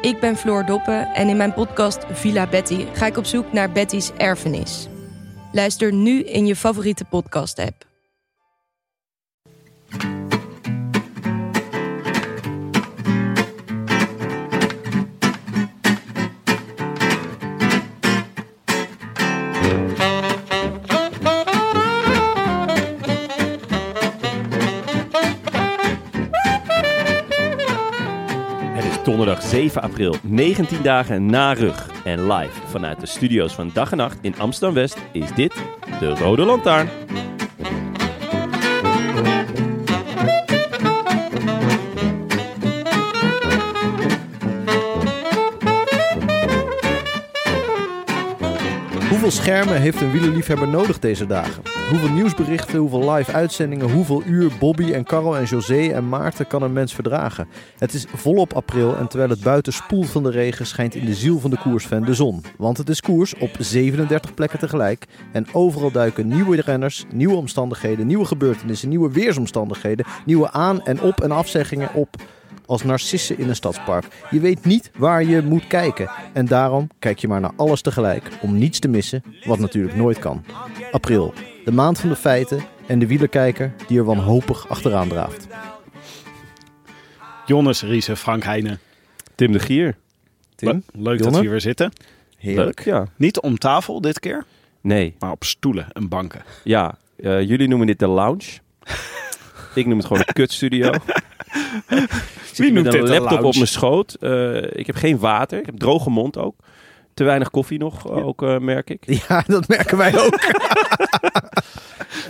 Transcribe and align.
Ik 0.00 0.20
ben 0.20 0.36
Floor 0.36 0.66
Doppen 0.66 1.06
en 1.06 1.28
in 1.28 1.36
mijn 1.36 1.52
podcast 1.52 1.98
Villa 2.10 2.46
Betty 2.46 2.86
ga 2.92 3.06
ik 3.06 3.16
op 3.16 3.24
zoek 3.24 3.52
naar 3.52 3.72
Betty's 3.72 4.10
erfenis. 4.16 4.88
Luister 5.52 5.92
nu 5.92 6.22
in 6.22 6.46
je 6.46 6.56
favoriete 6.56 7.04
podcast-app. 7.04 7.86
Donderdag 29.08 29.42
7 29.42 29.82
april, 29.82 30.14
19 30.22 30.82
dagen 30.82 31.26
na 31.26 31.52
rug. 31.52 31.90
En 32.04 32.32
live 32.32 32.60
vanuit 32.66 33.00
de 33.00 33.06
studio's 33.06 33.54
van 33.54 33.70
Dag 33.74 33.90
en 33.90 33.96
Nacht 33.96 34.18
in 34.20 34.34
Amsterdam-West 34.38 34.96
is 35.12 35.34
dit 35.34 35.54
de 36.00 36.14
Rode 36.14 36.44
Lantaarn. 36.44 36.88
Hoeveel 49.08 49.30
schermen 49.30 49.80
heeft 49.80 50.00
een 50.00 50.10
wielerliefhebber 50.10 50.68
nodig 50.68 50.98
deze 50.98 51.26
dagen? 51.26 51.77
Hoeveel 51.88 52.10
nieuwsberichten, 52.10 52.78
hoeveel 52.78 53.12
live 53.12 53.32
uitzendingen, 53.32 53.90
hoeveel 53.90 54.22
uur 54.24 54.52
Bobby 54.58 54.92
en 54.92 55.04
Carol 55.04 55.36
en 55.36 55.44
José 55.44 55.88
en 55.88 56.08
Maarten 56.08 56.46
kan 56.46 56.62
een 56.62 56.72
mens 56.72 56.94
verdragen? 56.94 57.48
Het 57.78 57.94
is 57.94 58.06
volop 58.14 58.52
april 58.52 58.96
en 58.96 59.08
terwijl 59.08 59.30
het 59.30 59.42
buiten 59.42 59.72
spoelt 59.72 60.10
van 60.10 60.22
de 60.22 60.30
regen 60.30 60.66
schijnt 60.66 60.94
in 60.94 61.04
de 61.04 61.14
ziel 61.14 61.38
van 61.38 61.50
de 61.50 61.58
koersfan 61.58 62.04
de 62.04 62.14
zon. 62.14 62.44
Want 62.56 62.78
het 62.78 62.88
is 62.88 63.00
koers 63.00 63.34
op 63.34 63.50
37 63.58 64.34
plekken 64.34 64.58
tegelijk 64.58 65.06
en 65.32 65.46
overal 65.52 65.90
duiken 65.90 66.28
nieuwe 66.28 66.60
renners, 66.60 67.04
nieuwe 67.12 67.36
omstandigheden, 67.36 68.06
nieuwe 68.06 68.24
gebeurtenissen, 68.24 68.88
nieuwe 68.88 69.12
weersomstandigheden, 69.12 70.06
nieuwe 70.24 70.50
aan- 70.50 70.82
en 70.84 71.00
op- 71.00 71.20
en 71.20 71.30
afzeggingen 71.30 71.94
op 71.94 72.16
als 72.66 72.82
narcissen 72.82 73.38
in 73.38 73.48
een 73.48 73.56
stadspark. 73.56 74.04
Je 74.30 74.40
weet 74.40 74.64
niet 74.64 74.90
waar 74.96 75.24
je 75.24 75.42
moet 75.42 75.66
kijken. 75.66 76.10
En 76.32 76.46
daarom 76.46 76.88
kijk 76.98 77.18
je 77.18 77.28
maar 77.28 77.40
naar 77.40 77.52
alles 77.56 77.82
tegelijk. 77.82 78.28
Om 78.40 78.58
niets 78.58 78.78
te 78.78 78.88
missen, 78.88 79.22
wat 79.44 79.58
natuurlijk 79.58 79.96
nooit 79.96 80.18
kan. 80.18 80.44
April, 80.92 81.34
de 81.68 81.74
maand 81.74 82.00
van 82.00 82.08
de 82.08 82.16
feiten 82.16 82.62
en 82.86 82.98
de 82.98 83.06
wielerkijker 83.06 83.72
die 83.86 83.98
er 83.98 84.04
wanhopig 84.04 84.68
achteraan 84.68 85.08
draaft. 85.08 85.46
Jonnes, 87.46 87.82
Riese, 87.82 88.16
Frank 88.16 88.42
Heijnen. 88.44 88.78
Tim 89.34 89.52
de 89.52 89.58
Gier. 89.58 89.96
Tim? 90.54 90.82
Le- 90.92 91.02
Leuk 91.02 91.22
dat 91.22 91.32
we 91.34 91.40
hier 91.40 91.50
weer 91.50 91.60
zitten. 91.60 91.92
Heerlijk. 92.38 92.84
Leuk, 92.84 92.94
ja. 92.94 93.06
Niet 93.16 93.40
om 93.40 93.58
tafel 93.58 94.00
dit 94.00 94.20
keer, 94.20 94.44
Nee, 94.80 95.14
maar 95.18 95.30
op 95.30 95.44
stoelen 95.44 95.86
en 95.92 96.08
banken. 96.08 96.42
ja. 96.64 96.98
eh, 97.16 97.40
jullie 97.48 97.68
noemen 97.68 97.86
dit 97.86 97.98
de 97.98 98.06
lounge. 98.06 98.58
Ik 99.74 99.86
noem 99.86 99.96
het 99.98 100.06
gewoon 100.06 100.22
een 100.26 100.32
kutstudio. 100.34 100.92
Zit 102.52 102.72
noemt 102.72 102.84
met 102.84 102.94
een 102.94 103.00
een 103.00 103.08
laptop 103.08 103.30
lounge? 103.30 103.46
op 103.46 103.54
mijn 103.54 103.66
schoot. 103.68 104.14
Eh, 104.14 104.62
ik 104.78 104.86
heb 104.86 104.96
geen 104.96 105.18
water. 105.18 105.58
Ik 105.58 105.66
heb 105.66 105.78
droge 105.78 106.10
mond 106.10 106.38
ook. 106.38 106.54
Te 107.18 107.24
weinig 107.24 107.50
koffie 107.50 107.78
nog, 107.78 108.08
ook 108.08 108.42
eh, 108.42 108.58
merk 108.58 108.90
ik. 108.90 109.04
Ja, 109.28 109.44
dat 109.46 109.68
merken 109.68 109.96
wij 109.96 110.18
ook. 110.18 110.38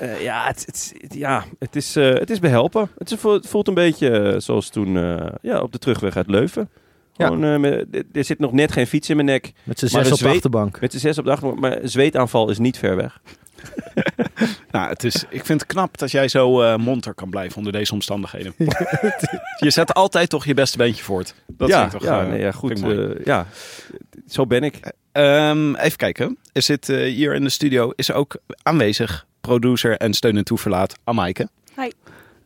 Eh, 0.01 0.23
ja, 0.23 0.47
het, 0.47 0.63
het, 0.67 0.95
het- 1.01 1.15
ja 1.15 1.45
het, 1.59 1.77
is, 1.77 1.97
eh, 1.97 2.15
het 2.15 2.31
is 2.31 2.39
behelpen. 2.39 2.89
Het, 2.99 3.11
is, 3.13 3.23
het 3.23 3.47
voelt 3.49 3.69
een 3.69 3.75
beetje 3.75 4.35
zoals 4.39 4.69
toen 4.69 4.97
eh, 4.97 5.27
ja, 5.43 5.61
op 5.61 5.73
de 5.73 5.79
terugweg 5.79 6.17
uit 6.17 6.27
Leuven. 6.27 6.69
Ja. 7.17 7.27
Gewoon, 7.27 7.45
eh, 7.45 7.57
met- 7.59 8.05
er- 8.13 8.25
zit 8.25 8.39
nog 8.39 8.53
net 8.53 8.73
geen 8.73 8.87
fiets 8.87 9.09
in 9.11 9.17
mijn 9.17 9.29
nek. 9.29 9.53
Met 9.65 9.79
z'n 9.79 9.87
zes 9.87 10.13
op 10.13 10.19
de 10.19 10.29
achterbank. 10.29 10.81
Met 10.81 10.93
z'n 10.93 10.99
zes 10.99 11.19
op 11.19 11.25
de 11.25 11.31
achtergrond. 11.31 11.61
Maar 11.61 11.79
zweetaanval 11.83 12.51
is 12.51 12.59
niet 12.59 12.79
ver 12.79 12.97
weg. 12.97 13.21
Nou, 14.71 14.89
het 14.89 15.05
is, 15.05 15.25
ik 15.29 15.45
vind 15.45 15.61
het 15.61 15.69
knap 15.71 15.99
dat 15.99 16.11
jij 16.11 16.29
zo 16.29 16.63
eh 16.63 16.77
monter 16.77 17.15
kan 17.15 17.31
blijven 17.31 17.57
onder 17.57 17.73
deze 17.73 17.93
omstandigheden. 17.93 18.55
je 19.59 19.71
zet 19.71 19.95
altijd 19.95 20.31
toch 20.31 20.45
je 20.45 20.55
beste 20.55 20.77
beentje 20.77 21.05
voort. 21.05 21.35
Dat 21.47 21.69
ja, 21.69 21.81
vind 21.81 21.93
ik 21.93 21.99
toch 21.99 22.09
ja, 22.09 22.23
nee, 22.23 22.39
ja, 22.41 22.53
vind 22.53 22.81
goed. 22.85 23.25
ja, 23.25 23.47
zo 24.29 24.47
ben 24.47 24.63
ik. 24.63 24.81
Ehm, 25.13 25.75
even 25.75 25.97
kijken. 25.97 26.39
Er 26.53 26.63
zit 26.63 26.89
eh, 26.89 26.97
hier 27.15 27.35
in 27.35 27.43
de 27.45 27.51
studio 27.51 27.93
is 27.97 28.09
er 28.09 28.15
ook 28.15 28.37
aanwezig 28.63 29.27
producer 29.41 29.97
en 29.97 30.15
steun 30.15 30.37
en 30.37 30.45
toeverlaat 30.45 30.95
Amaike. 31.05 31.49
Hi. 31.77 31.91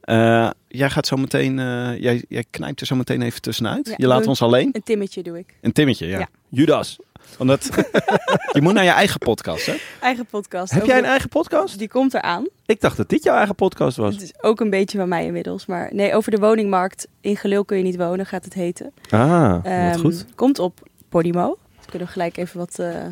Eh, 0.01 0.51
jij 0.69 0.91
gaat 0.91 1.07
zo 1.07 1.17
meteen, 1.17 1.59
eh, 1.59 1.99
jij, 2.01 2.25
jij 2.29 2.45
knijpt 2.51 2.81
er 2.81 2.87
zo 2.87 2.97
meteen 2.97 3.23
even 3.23 3.41
tussenuit. 3.41 3.87
Ja, 3.89 3.95
je 3.97 4.07
laat 4.07 4.27
ons 4.27 4.43
alleen. 4.43 4.69
Een 4.73 4.83
timmetje 4.83 5.23
doe 5.23 5.39
ik. 5.39 5.55
Een 5.61 5.73
timmetje, 5.73 6.07
ja. 6.07 6.19
Ja. 6.19 6.29
Judas. 6.49 6.99
Omdat 7.39 7.69
je 8.53 8.61
moet 8.63 8.73
naar 8.73 8.85
je 8.85 8.91
eigen 8.91 9.19
podcast, 9.19 9.67
hè? 9.67 9.75
Eigen 10.01 10.27
podcast. 10.27 10.73
Heb 10.73 10.85
jij 10.85 10.99
een 10.99 11.05
eigen 11.05 11.29
podcast? 11.29 11.79
Die 11.79 11.89
komt 11.89 12.15
eraan. 12.15 12.47
Ik 12.67 12.81
dacht 12.81 12.97
dat 12.97 13.09
dit 13.09 13.23
jouw 13.23 13.37
eigen 13.37 13.55
podcast 13.55 13.97
was. 13.97 14.15
Het 14.15 14.23
is 14.23 14.33
ook 14.41 14.61
een 14.61 14.71
beetje 14.71 14.99
van 14.99 15.09
mij 15.09 15.25
inmiddels. 15.25 15.67
Maar 15.67 15.91
nee, 15.95 16.15
over 16.15 16.31
de 16.31 16.39
woningmarkt. 16.39 17.09
In 17.21 17.37
Gelul 17.37 17.65
kun 17.65 17.77
je 17.77 17.83
niet 17.83 17.97
wonen, 17.97 18.27
gaat 18.27 18.45
het 18.45 18.55
heten. 18.55 18.93
Ah, 19.11 19.53
wat 19.53 19.65
Ehm, 19.65 19.99
goed. 19.99 20.25
Komt 20.35 20.59
op 20.59 20.89
Podimo. 21.09 21.57
Kunnen 21.93 22.09
we 22.09 22.15
gelijk 22.15 22.37
even 22.37 22.59
wat 22.59 22.79
eh 22.79 23.07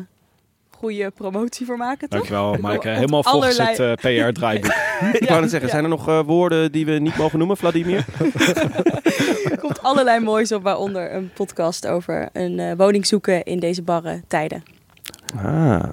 goede 0.69 1.09
promotie 1.11 1.65
voor 1.65 1.77
maken, 1.77 2.09
toch? 2.09 2.27
Dankjewel, 2.27 2.57
Maaike. 2.61 2.87
Op 2.89 2.93
Helemaal 2.95 3.23
volgens 3.23 3.59
allerlei- 3.59 3.91
het 3.91 4.03
eh, 4.03 4.27
PR-draaiboek. 4.27 4.73
Ik 5.21 5.27
wou 5.29 5.41
net 5.41 5.49
zeggen, 5.49 5.69
zijn 5.69 5.83
er 5.83 5.89
nog 5.89 6.07
eh, 6.07 6.19
woorden 6.25 6.71
die 6.71 6.85
we 6.85 6.91
niet 6.91 7.17
mogen 7.17 7.37
noemen, 7.37 7.57
Vladimir? 7.57 8.05
Er 9.51 9.59
komt 9.59 9.81
allerlei 9.83 10.19
moois 10.19 10.51
op, 10.51 10.63
waaronder 10.63 11.13
een 11.13 11.31
podcast 11.33 11.87
over 11.87 12.29
een 12.33 12.59
eh, 12.59 12.71
woning 12.77 13.05
zoeken 13.05 13.43
in 13.43 13.59
deze 13.59 13.81
barre 13.81 14.21
tijden. 14.27 14.63
Ah. 15.35 15.83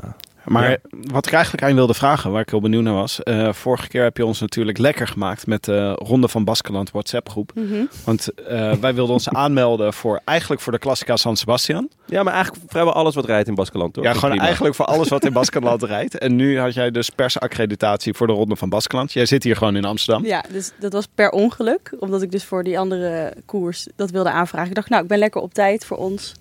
Maar 0.49 0.71
Ja. 0.71 0.77
wat 0.91 1.27
ik 1.27 1.33
eigenlijk 1.33 1.63
aan 1.63 1.69
je 1.69 1.75
wilde 1.75 1.95
vragen, 1.95 2.31
waar 2.31 2.41
ik 2.41 2.51
heel 2.51 2.61
benieuwd 2.61 2.83
naar 2.83 2.95
was. 2.95 3.23
eh, 3.23 3.53
vorige 3.53 3.89
keer 3.89 4.03
heb 4.03 4.17
je 4.17 4.27
ons 4.27 4.41
natuurlijk 4.41 4.79
lekker 4.79 5.07
gemaakt 5.09 5.47
met 5.47 5.65
de 5.65 5.93
Ronde 5.93 6.29
van 6.29 6.45
Baskeland 6.45 6.91
WhatsApp 6.91 7.29
groep. 7.29 7.53
Mhm. 7.55 7.85
Want 8.05 8.35
eh, 8.35 8.73
wij 8.73 8.95
wilden 8.95 9.15
ons 9.15 9.29
aanmelden 9.45 9.93
voor 9.93 10.21
eigenlijk 10.25 10.61
voor 10.61 10.73
de 10.73 10.79
Classica 10.79 11.17
San 11.17 11.37
Sebastian. 11.37 11.89
Ja, 12.07 12.23
maar 12.23 12.33
eigenlijk 12.33 12.65
vrijwel 12.71 12.93
alles 12.93 13.15
wat 13.15 13.25
rijdt 13.25 13.49
in 13.49 13.55
Baskeland, 13.55 13.93
toch? 13.95 14.05
ja, 14.05 14.13
gewoon 14.13 14.31
prima. 14.31 14.45
eigenlijk 14.45 14.75
voor 14.75 14.85
alles 14.85 15.09
wat 15.09 15.25
in 15.25 15.33
Baskeland 15.41 15.83
rijdt. 15.83 16.19
En 16.19 16.37
nu 16.37 16.59
had 16.59 16.75
jij 16.75 16.91
dus 16.91 17.11
persaccreditatie 17.11 18.15
voor 18.15 18.27
de 18.27 18.33
Ronde 18.33 18.57
van 18.57 18.69
Baskeland. 18.69 19.13
Jij 19.13 19.27
zit 19.27 19.43
hier 19.43 19.57
gewoon 19.57 19.77
in 19.77 19.85
Amsterdam. 19.85 20.25
Ja, 20.25 20.45
dus 20.53 20.73
dat 20.81 20.93
was 20.93 21.07
per 21.15 21.31
ongeluk. 21.31 21.93
Omdat 21.99 22.23
ik 22.23 22.31
dus 22.31 22.45
voor 22.45 22.65
die 22.65 22.79
andere 22.79 23.33
koers 23.47 23.87
dat 23.97 24.11
wilde 24.11 24.31
aanvragen. 24.31 24.69
Ik 24.69 24.75
dacht, 24.75 24.89
nou, 24.89 25.03
ik 25.03 25.09
ben 25.09 25.19
lekker 25.19 25.41
op 25.41 25.55
tijd 25.55 25.85
voor 25.85 25.97
ons. 25.97 26.35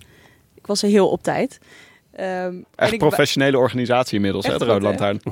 Ik 0.54 0.66
was 0.66 0.82
er 0.82 0.88
heel 0.88 1.08
op 1.08 1.22
tijd. 1.22 1.58
Ehm, 2.18 2.54
Echt 2.74 2.98
professionele 2.98 3.58
organisatie 3.58 4.14
inmiddels, 4.14 4.46
hè, 4.46 4.58
de 4.58 4.64
Rode? 4.64 4.80
Lantaarn. 4.84 5.20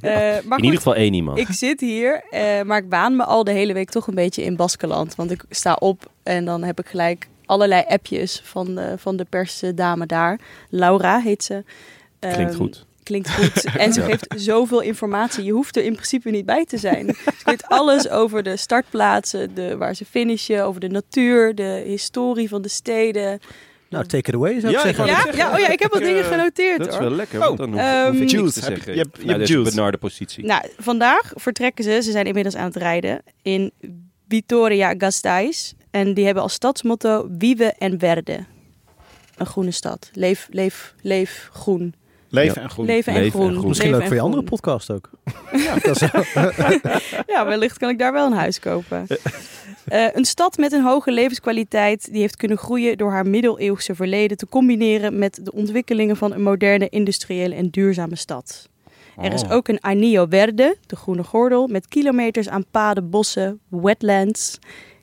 eh, 0.00 0.12
maar 0.44 0.58
In 0.58 0.64
ieder 0.64 0.76
geval 0.78 0.94
één 0.94 1.14
iemand. 1.14 1.38
ik 1.38 1.48
zit 1.50 1.80
hier, 1.80 2.22
eh, 2.30 2.62
maar 2.62 2.78
ik 2.78 2.88
baan 2.88 3.16
me 3.16 3.24
al 3.24 3.44
de 3.44 3.50
hele 3.52 3.72
week 3.72 3.90
toch 3.90 4.06
een 4.06 4.14
beetje 4.14 4.42
in 4.44 4.56
Baskeland. 4.56 5.14
Want 5.14 5.30
ik 5.30 5.44
sta 5.50 5.74
op 5.74 6.10
en 6.22 6.44
dan 6.44 6.62
heb 6.62 6.78
ik 6.80 6.86
gelijk 6.86 7.28
allerlei 7.46 7.84
appjes 7.88 8.40
van 8.44 8.74
de, 8.74 8.94
van 8.98 9.16
de 9.16 9.24
persdame 9.28 10.06
daar. 10.06 10.40
Laura 10.68 11.20
heet 11.20 11.44
ze. 11.44 11.64
Klinkt 12.18 12.38
Ehm, 12.50 12.54
goed. 12.54 12.86
Klinkt 13.02 13.30
goed. 13.34 13.64
En 13.76 13.92
ze 13.92 14.02
geeft 14.10 14.26
zoveel 14.36 14.80
informatie. 14.80 15.44
Je 15.44 15.52
hoeft 15.52 15.76
er 15.76 15.84
in 15.84 15.92
principe 15.94 16.30
niet 16.30 16.46
bij 16.46 16.64
te 16.64 16.78
zijn. 16.78 17.06
Ze 17.24 17.32
weet 17.44 17.66
alles 17.68 18.08
over 18.08 18.42
de 18.42 18.56
startplaatsen, 18.56 19.54
de, 19.54 19.76
waar 19.76 19.94
ze 19.94 20.04
finishen, 20.04 20.64
over 20.64 20.80
de 20.80 20.88
natuur, 20.88 21.54
de 21.54 21.82
historie 21.86 22.48
van 22.48 22.62
de 22.62 22.68
steden. 22.68 23.40
Nou, 23.92 24.06
take 24.06 24.28
it 24.28 24.34
away 24.34 24.60
zou 24.60 24.72
ik 24.72 24.78
Ja, 24.80 24.84
ik 24.88 24.94
zeggen. 24.96 25.06
Ja? 25.06 25.46
ja, 25.46 25.52
oh 25.54 25.58
ja, 25.58 25.68
ik 25.68 25.78
heb 25.80 25.92
wat 25.92 26.02
dingen 26.02 26.22
eh, 26.22 26.28
genoteerd 26.30 26.78
Dat 26.78 26.86
is 26.86 26.92
hoor. 26.94 27.02
wel 27.02 27.10
lekker, 27.16 27.40
Oh, 27.40 27.46
want 27.46 27.58
dan 27.58 27.68
hoef, 27.72 27.80
ehm, 27.80 28.22
ik 28.22 28.30
Jude, 28.30 28.52
te 28.52 28.60
heb 28.60 28.68
je- 28.68 28.74
zeggen. 28.74 28.92
je 28.94 28.98
hebt- 28.98 29.16
je 29.16 29.22
vanuit 29.22 29.48
hebt 29.48 29.64
benarde 29.64 29.98
positie. 29.98 30.44
Nou, 30.44 30.64
vandaag 30.78 31.32
vertrekken 31.34 31.84
ze, 31.84 32.00
ze 32.02 32.10
zijn 32.10 32.26
inmiddels 32.26 32.56
aan 32.56 32.64
het 32.66 32.76
rijden, 32.76 33.22
in 33.42 33.72
Vitoria 34.28 34.94
Gasteiz. 34.98 35.72
En 35.90 36.14
die 36.14 36.24
hebben 36.24 36.42
als 36.42 36.52
stadsmotto 36.52 37.26
Wiebe 37.38 37.64
en 37.78 37.98
Verde. 37.98 38.44
Een 39.36 39.46
groene 39.46 39.70
stad. 39.70 40.10
Leef, 40.12 40.46
leef, 40.50 40.94
leef 41.00 41.48
groen. 41.52 41.94
Leven 42.32 42.62
en 42.62 42.70
groen. 42.70 42.86
Leven 42.86 43.12
en 43.12 43.20
Leven 43.20 43.40
en 43.40 43.50
groen. 43.52 43.68
Misschien 43.68 43.90
Leven 43.90 43.98
leuk 43.98 44.06
voor 44.08 44.16
je 44.16 44.22
andere 44.22 44.42
podcast 44.42 44.90
ook. 44.90 45.10
Ja, 45.52 45.74
dat 45.78 46.02
is 46.02 46.08
Ja, 47.34 47.46
wellicht 47.46 47.78
kan 47.78 47.88
ik 47.88 47.98
daar 47.98 48.12
wel 48.12 48.26
een 48.26 48.32
huis 48.32 48.58
kopen. 48.58 49.06
Eh, 49.84 50.06
een 50.12 50.24
stad 50.24 50.56
met 50.56 50.72
een 50.72 50.82
hoge 50.82 51.12
levenskwaliteit 51.12 52.12
die 52.12 52.20
heeft 52.20 52.36
kunnen 52.36 52.58
groeien 52.58 52.96
door 52.98 53.10
haar 53.10 53.26
middeleeuwse 53.26 53.94
verleden 53.94 54.36
te 54.36 54.46
combineren 54.48 55.18
met 55.18 55.40
de 55.42 55.52
ontwikkelingen 55.52 56.16
van 56.16 56.32
een 56.32 56.42
moderne, 56.42 56.88
industriële 56.88 57.54
en 57.54 57.68
duurzame 57.70 58.16
stad. 58.16 58.68
Er 59.20 59.32
is 59.32 59.42
Oh. 59.42 59.50
ook 59.52 59.68
een 59.68 59.80
Anillo 59.80 60.26
Verde, 60.28 60.76
de 60.86 60.96
groene 60.96 61.22
gordel, 61.24 61.66
met 61.66 61.88
kilometers 61.88 62.48
aan 62.48 62.64
paden, 62.70 63.10
bossen, 63.10 63.60
wetlands, 63.68 64.58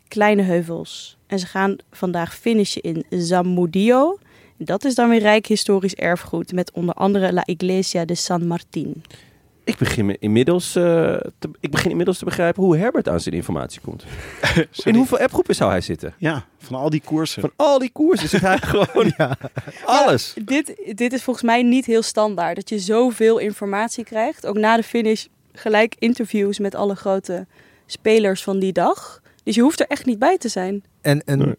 kleine 0.07 0.41
heuvels. 0.41 1.17
En 1.27 1.39
ze 1.39 1.45
gaan 1.45 1.75
vandaag 1.91 2.35
finishen 2.35 2.81
in 2.81 3.05
Zamudio. 3.09 4.17
Dat 4.61 4.85
is 4.85 4.95
dan 4.95 5.09
weer 5.09 5.19
rijk 5.19 5.45
historisch 5.45 5.95
erfgoed 5.95 6.51
met 6.53 6.71
onder 6.71 6.95
andere 6.95 7.33
La 7.33 7.43
Iglesia 7.45 8.05
de 8.05 8.15
San 8.15 8.47
Martín. 8.47 9.03
Ik 9.63 9.77
begin, 9.77 10.05
me 10.05 10.17
inmiddels, 10.19 10.75
eh, 10.75 10.83
te, 11.39 11.49
ik 11.59 11.71
begin 11.71 11.89
inmiddels 11.89 12.17
te 12.17 12.25
begrijpen 12.25 12.63
hoe 12.63 12.77
Herbert 12.77 13.09
aan 13.09 13.19
zijn 13.19 13.35
informatie 13.35 13.81
komt. 13.81 14.03
In 14.83 14.95
hoeveel 14.95 15.19
appgroepen 15.19 15.55
zou 15.55 15.71
hij 15.71 15.81
zitten? 15.81 16.13
Ja, 16.17 16.45
van 16.57 16.75
al 16.75 16.89
die 16.89 17.01
koersen. 17.05 17.41
Van 17.41 17.51
al 17.55 17.79
die 17.79 17.89
koersen 17.91 18.29
zit 18.29 18.41
hij 18.41 18.57
gewoon 18.71 19.13
alles. 19.85 20.33
Dit, 20.45 20.75
dit 20.95 21.13
is 21.13 21.23
volgens 21.23 21.45
mij 21.45 21.63
niet 21.63 21.85
heel 21.85 22.01
standaard. 22.01 22.55
Dat 22.55 22.69
je 22.69 22.79
zoveel 22.79 23.37
informatie 23.37 24.03
krijgt. 24.03 24.45
Ook 24.45 24.57
na 24.57 24.75
de 24.75 24.83
finish 24.83 25.25
gelijk 25.53 25.95
interviews 25.99 26.59
met 26.59 26.75
alle 26.75 26.95
grote 26.95 27.47
spelers 27.85 28.43
van 28.43 28.59
die 28.59 28.73
dag. 28.73 29.21
Dus 29.43 29.55
je 29.55 29.61
hoeft 29.61 29.79
er 29.79 29.87
echt 29.87 30.05
niet 30.05 30.19
bij 30.19 30.37
te 30.37 30.49
zijn. 30.49 30.83
En, 31.01 31.23
en 31.25 31.37
Nee. 31.37 31.55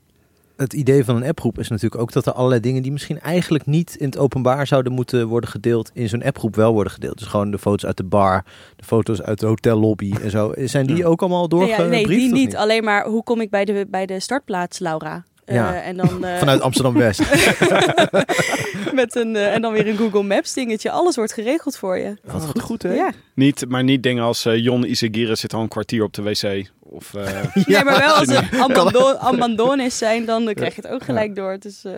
Het 0.61 0.73
idee 0.73 1.05
van 1.05 1.17
een 1.17 1.29
appgroep 1.29 1.59
is 1.59 1.69
natuurlijk 1.69 2.03
ook 2.03 2.13
dat 2.13 2.27
er 2.27 2.33
allerlei 2.33 2.61
dingen 2.61 2.83
die 2.83 2.93
misschien 2.93 3.21
eigenlijk 3.21 3.67
niet 3.67 3.95
in 3.97 4.07
het 4.07 4.19
openbaar 4.19 4.67
zouden 4.67 4.93
moeten 4.93 5.29
worden 5.29 5.51
gedeeld, 5.51 5.91
in 5.95 6.09
zo'n 6.09 6.23
appgroep 6.23 6.57
wel 6.57 6.73
worden 6.73 6.93
gedeeld. 6.93 7.19
Dus 7.19 7.27
gewoon 7.27 7.51
de 7.51 7.59
foto's 7.59 7.87
uit 7.87 7.97
de 7.97 8.05
bar, 8.05 8.45
de 8.77 8.85
foto's 8.85 9.23
uit 9.23 9.41
de 9.41 9.47
hotellobby 9.47 10.13
en 10.23 10.31
zo. 10.31 10.53
Zijn 10.57 10.87
die 10.87 10.97
Ja. 10.97 11.05
ook 11.07 11.21
allemaal 11.21 11.41
Nee, 11.41 11.49
doorgebriefd? 11.49 11.83
ja, 11.93 11.97
nee, 11.97 12.07
die 12.19 12.27
of 12.33 12.39
niet. 12.39 12.57
Alleen 12.57 12.85
maar 12.85 13.05
hoe 13.07 13.23
kom 13.23 13.41
ik 13.41 13.51
bij 13.51 13.65
de, 13.65 13.87
bij 13.91 14.07
de 14.07 14.21
startplaats, 14.21 14.79
Laura? 14.79 15.25
Eh, 15.51 15.57
Ja. 15.57 15.81
en 15.83 15.97
dan, 15.97 16.25
eh, 16.25 16.39
Vanuit 16.39 16.61
Amsterdam-West. 16.61 17.21
met 18.95 19.17
een, 19.17 19.37
eh, 19.37 19.55
en 19.55 19.63
dan 19.63 19.73
weer 19.73 19.89
een 19.89 19.97
Google 19.97 20.23
Maps 20.23 20.55
dingetje. 20.55 20.91
Alles 20.91 21.17
wordt 21.17 21.33
geregeld 21.33 21.77
voor 21.77 21.99
je. 21.99 22.17
Wat 22.25 22.45
goed, 22.45 22.61
goed 22.61 22.83
hè? 22.83 22.93
Ja. 22.95 23.11
Niet, 23.35 23.65
maar 23.69 23.85
niet 23.85 24.03
dingen 24.03 24.25
als 24.25 24.45
eh, 24.45 24.57
Jon 24.57 24.85
Isagire 24.85 25.35
zit 25.35 25.55
al 25.55 25.61
een 25.63 25.69
kwartier 25.69 26.03
op 26.03 26.13
de 26.15 26.23
wc. 26.23 26.69
Of, 26.81 27.15
eh, 27.15 27.25
Nee, 27.67 27.85
maar 27.85 27.99
wel 27.99 28.15
als 28.15 28.29
er 28.29 28.49
abandon, 28.69 29.19
abandones 29.19 29.99
zijn, 29.99 30.25
dan 30.25 30.49
eh, 30.49 30.55
krijg 30.55 30.75
je 30.77 30.81
het 30.83 30.91
ook 30.91 31.03
gelijk 31.05 31.35
door. 31.35 31.51
Het 31.51 31.65
is, 31.65 31.85
eh, 31.85 31.93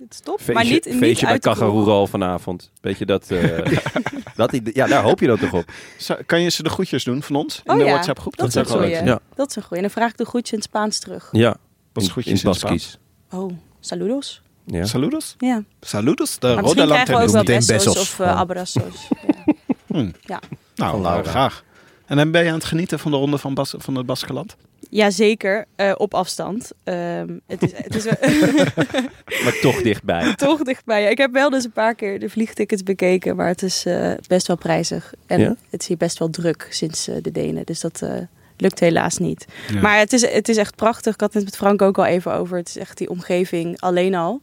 het 0.00 0.12
is 0.12 0.20
top. 0.20 0.34
Feestje, 0.36 0.52
maar 0.54 0.64
niet, 0.64 0.84
niet 0.84 0.96
feestje 0.98 1.22
bij 1.24 1.32
uit 1.32 1.42
de 1.42 1.48
kroeg. 1.50 1.60
Cajarural 1.60 2.06
vanavond. 2.06 2.70
Weet 2.80 2.98
je 2.98 3.06
dat? 3.06 3.30
eh, 3.30 3.58
dat 4.36 4.50
die- 4.50 4.70
ja, 4.72 4.86
daar 4.86 5.02
hoop 5.02 5.20
je 5.20 5.26
dan 5.26 5.38
toch 5.38 5.52
op. 5.52 5.64
Kan 6.26 6.40
je 6.42 6.48
ze 6.50 6.62
de 6.62 6.68
groetjes 6.70 7.04
doen 7.04 7.22
van 7.22 7.36
ons 7.36 7.60
in 7.64 7.72
Oh 7.72 7.78
de 7.78 7.84
ja, 7.84 7.90
WhatsApp 7.90 8.18
groep? 8.18 8.36
Dat 8.36 8.48
is 8.48 8.54
een 8.54 8.66
goeie. 8.66 8.88
leuk. 8.90 9.04
Ja. 9.04 9.18
Dat 9.34 9.48
is 9.50 9.56
een 9.56 9.62
goeie. 9.62 9.82
En 9.82 9.88
dan 9.88 9.96
vraag 9.96 10.10
ik 10.10 10.16
de 10.16 10.24
groetje 10.24 10.52
in 10.52 10.58
het 10.58 10.68
Spaans 10.68 10.98
terug. 10.98 11.28
Ja, 11.32 11.56
In, 11.94 12.10
in. 12.24 12.80
Oh, 13.30 13.50
saludos. 13.80 14.42
Ja. 14.66 14.84
Saludos? 14.84 15.34
Ja. 15.38 15.62
Saludos? 15.80 16.38
De 16.38 16.46
Maar 16.46 16.54
Rode 16.56 16.64
misschien 16.64 16.86
krijgen 16.88 17.14
we 17.14 17.22
ook 17.22 17.46
wel 17.46 17.92
of 18.02 18.18
uh, 18.18 18.26
Ja. 18.26 18.32
abrassos. 18.32 19.08
Ja. 20.20 20.40
Nou, 20.74 21.00
Laura. 21.00 21.30
graag. 21.30 21.64
En 22.06 22.16
dan 22.16 22.30
ben 22.30 22.42
je 22.42 22.48
aan 22.48 22.54
het 22.54 22.64
genieten 22.64 22.98
van 22.98 23.10
de 23.10 23.16
ronde 23.16 23.38
van, 23.38 23.54
Bas, 23.54 23.74
van 23.78 23.94
het 23.94 24.06
Baskeland? 24.06 24.56
Jazeker, 24.90 25.64
eh 25.76 25.92
op 25.96 26.14
afstand. 26.14 26.70
Ehm, 26.84 27.38
het 27.46 27.62
is, 27.62 27.70
het 27.74 27.94
is 27.94 28.04
Maar 29.44 29.58
toch 29.60 29.82
dichtbij. 29.82 30.34
toch 30.36 30.62
dichtbij. 30.62 31.10
Ik 31.10 31.18
heb 31.18 31.32
wel 31.32 31.50
dus 31.50 31.64
een 31.64 31.72
paar 31.72 31.94
keer 31.94 32.20
de 32.20 32.28
vliegtickets 32.30 32.82
bekeken, 32.82 33.36
maar 33.36 33.46
het 33.48 33.62
is 33.62 33.84
eh, 33.86 34.12
best 34.28 34.46
wel 34.46 34.56
prijzig. 34.56 35.14
En 35.26 35.40
Ja? 35.40 35.56
het 35.70 35.80
is 35.80 35.88
hier 35.88 35.96
best 35.96 36.18
wel 36.18 36.30
druk 36.30 36.66
sinds 36.70 37.04
de 37.04 37.30
Denen. 37.32 37.66
Dus 37.66 37.80
dat 37.80 38.02
eh, 38.02 38.10
lukt 38.56 38.80
helaas 38.80 39.18
niet. 39.18 39.46
Ja. 39.72 39.80
Maar 39.80 39.98
het 39.98 40.12
is, 40.12 40.30
het 40.30 40.48
is 40.48 40.56
echt 40.56 40.76
prachtig. 40.76 41.14
Ik 41.14 41.20
had 41.20 41.34
het 41.34 41.44
met 41.44 41.56
Frank 41.56 41.82
ook 41.82 41.98
al 41.98 42.04
even 42.04 42.34
over. 42.34 42.56
Het 42.56 42.68
is 42.68 42.78
echt 42.78 42.98
die 42.98 43.08
omgeving 43.08 43.80
alleen 43.80 44.14
al. 44.14 44.40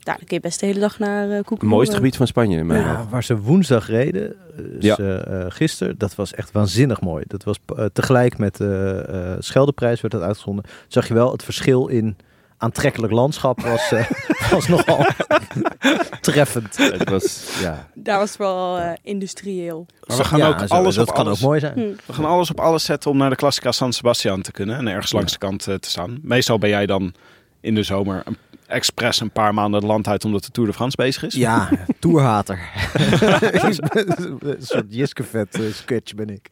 Daar 0.00 0.16
kun 0.16 0.26
je 0.28 0.40
best 0.40 0.60
de 0.60 0.66
hele 0.66 0.80
dag 0.80 0.98
naar 0.98 1.26
uh, 1.26 1.34
koeken. 1.34 1.56
Het 1.56 1.66
mooiste 1.66 1.94
gebied 1.94 2.16
van 2.16 2.26
Spanje 2.26 2.58
in 2.58 2.66
mijn 2.66 2.80
Ja, 2.80 3.06
waar 3.10 3.24
ze 3.24 3.38
woensdag 3.38 3.86
reden, 3.86 4.28
eh, 4.30 4.36
dus, 4.56 4.84
Ja. 4.84 4.96
eh, 4.96 5.40
eh, 5.40 5.46
gisteren, 5.48 5.94
dat 5.98 6.14
was 6.14 6.34
echt 6.34 6.52
waanzinnig 6.52 7.00
mooi. 7.00 7.24
Dat 7.26 7.44
was 7.44 7.58
tegelijk 7.92 8.38
met 8.38 8.56
de 8.56 9.04
eh 9.08 9.36
Scheldeprijs 9.38 10.00
werd 10.00 10.14
dat 10.14 10.22
uitgezonden. 10.22 10.64
Zag 10.88 11.08
je 11.08 11.14
wel 11.14 11.32
het 11.32 11.42
verschil 11.42 11.86
in 11.86 12.16
aantrekkelijk 12.60 13.12
landschap 13.12 13.60
was, 13.60 13.92
eh, 13.92 14.10
was 14.50 14.68
nogal 14.68 15.06
treffend. 16.20 16.76
Het 16.76 17.10
was, 17.10 17.58
ja. 17.62 17.88
Daar 17.94 18.18
was 18.18 18.36
wel 18.36 18.78
eh, 18.78 18.92
industrieel. 19.02 19.86
Maar 20.06 20.16
we 20.16 20.24
gaan 20.24 20.38
Ja, 20.38 20.48
ook 20.48 20.58
zo, 20.58 20.74
alles 20.74 20.94
dat 20.94 21.08
op 21.08 21.14
kan 21.14 21.26
alles. 21.26 21.38
ook 21.38 21.44
mooi 21.48 21.60
zijn. 21.60 21.72
Hm. 21.72 21.92
We 22.06 22.12
gaan 22.12 22.24
alles 22.24 22.50
op 22.50 22.60
alles 22.60 22.84
zetten 22.84 23.10
om 23.10 23.16
naar 23.16 23.30
de 23.30 23.36
Classica 23.36 23.72
San 23.72 23.92
Sebastian 23.92 24.42
te 24.42 24.52
kunnen. 24.52 24.76
En 24.76 24.88
ergens 24.88 25.12
langs 25.12 25.32
de 25.32 25.38
kant 25.38 25.66
eh, 25.66 25.74
te 25.74 25.88
staan. 25.90 26.18
Meestal 26.22 26.58
ben 26.58 26.70
jij 26.70 26.86
dan 26.86 27.14
in 27.60 27.74
de 27.74 27.82
zomer 27.82 28.22
een, 28.24 28.36
expres 28.66 29.20
een 29.20 29.30
paar 29.30 29.54
maanden 29.54 29.80
het 29.80 29.88
land 29.88 30.06
uit 30.08 30.24
omdat 30.24 30.44
de 30.44 30.50
Tour 30.50 30.68
de 30.68 30.74
France 30.74 30.96
bezig 30.96 31.22
is. 31.24 31.34
Ja, 31.34 31.68
toerhater. 32.00 32.58
een 33.50 34.56
soort 34.58 34.86
Jiskevet 34.88 35.58
uh, 35.58 35.72
sketch 35.72 36.14
ben 36.14 36.28
ik. 36.28 36.48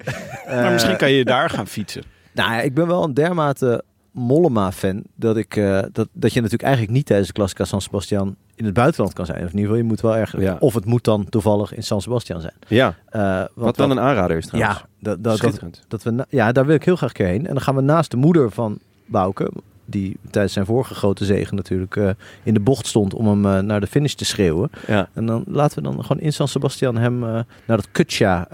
Maar 0.46 0.72
misschien 0.72 0.96
kan 0.96 1.10
je 1.10 1.24
daar 1.24 1.50
gaan 1.50 1.66
fietsen. 1.66 2.02
Nou 2.32 2.52
ja, 2.52 2.60
ik 2.60 2.74
ben 2.74 2.86
wel 2.86 3.04
een 3.04 3.14
dermate 3.14 3.84
Mollema-fan 4.12 5.02
dat, 5.14 5.36
ik, 5.36 5.56
uh, 5.56 5.80
dat, 5.92 6.08
dat 6.12 6.32
je 6.32 6.36
natuurlijk 6.40 6.62
eigenlijk 6.62 6.92
niet 6.92 7.06
tijdens 7.06 7.28
de 7.28 7.34
Classica 7.34 7.64
San 7.64 7.80
Sebastian 7.80 8.36
in 8.54 8.64
het 8.64 8.74
buitenland 8.74 9.14
kan 9.14 9.26
zijn. 9.26 9.38
Of 9.44 9.50
in 9.50 9.58
ieder 9.58 9.60
geval, 9.62 9.76
je 9.76 9.88
moet 9.88 10.00
wel 10.00 10.16
erg... 10.16 10.40
Ja. 10.40 10.56
Of 10.60 10.74
het 10.74 10.84
moet 10.84 11.04
dan 11.04 11.28
toevallig 11.28 11.74
in 11.74 11.82
San 11.82 12.00
Sebastian 12.00 12.40
zijn. 12.40 12.54
ja. 12.68 12.94
Uh, 13.12 13.22
want 13.36 13.48
Wat 13.54 13.76
dan 13.76 13.90
een 13.90 14.00
aanrader 14.00 14.36
is 14.36 14.46
trouwens. 14.46 14.78
Ja, 14.78 14.86
dat, 15.00 15.24
dat, 15.24 15.40
dat, 15.40 15.84
dat 15.88 16.02
we, 16.02 16.10
na- 16.10 16.26
ja, 16.28 16.52
daar 16.52 16.66
wil 16.66 16.74
ik 16.74 16.84
heel 16.84 16.96
graag 16.96 17.12
keer 17.12 17.26
heen. 17.26 17.46
En 17.46 17.52
dan 17.54 17.62
gaan 17.62 17.74
we 17.74 17.80
naast 17.80 18.10
de 18.10 18.16
moeder 18.16 18.50
van 18.50 18.78
Bouke, 19.06 19.50
die 19.84 20.16
tijdens 20.30 20.52
zijn 20.52 20.66
vorige 20.66 20.94
grote 20.94 21.24
zegen 21.24 21.56
natuurlijk 21.56 21.96
uh, 21.96 22.10
in 22.42 22.54
de 22.54 22.60
bocht 22.60 22.86
stond 22.86 23.14
om 23.14 23.26
hem 23.26 23.44
uh, 23.44 23.58
naar 23.58 23.80
de 23.80 23.86
finish 23.86 24.12
te 24.12 24.24
schreeuwen. 24.24 24.70
Ja. 24.86 25.08
En 25.12 25.26
dan 25.26 25.44
laten 25.46 25.76
we 25.82 25.90
dan 25.90 26.04
gewoon 26.04 26.22
in 26.22 26.32
San 26.32 26.48
Sebastian 26.48 26.96
hem 26.96 27.18
naar 27.18 27.46
dat 27.66 27.88
Kutja. 27.92 28.46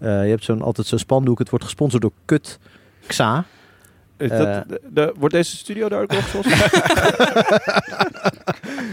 je 0.00 0.06
hebt 0.06 0.44
zo'n 0.44 0.62
altijd 0.62 0.86
zo'n 0.86 0.98
spandoek. 0.98 1.38
Het 1.38 1.50
wordt 1.50 1.64
gesponsord 1.64 2.02
door 2.02 2.12
Kut 2.24 2.58
Xa. 3.06 3.44
Is 4.22 4.30
dat, 4.30 4.68
de, 4.68 4.80
de, 4.90 5.14
wordt 5.18 5.34
deze 5.34 5.56
studio 5.56 5.88
daar 5.88 6.02
ook 6.02 6.12
nog 6.12 6.28
zoals? 6.28 6.46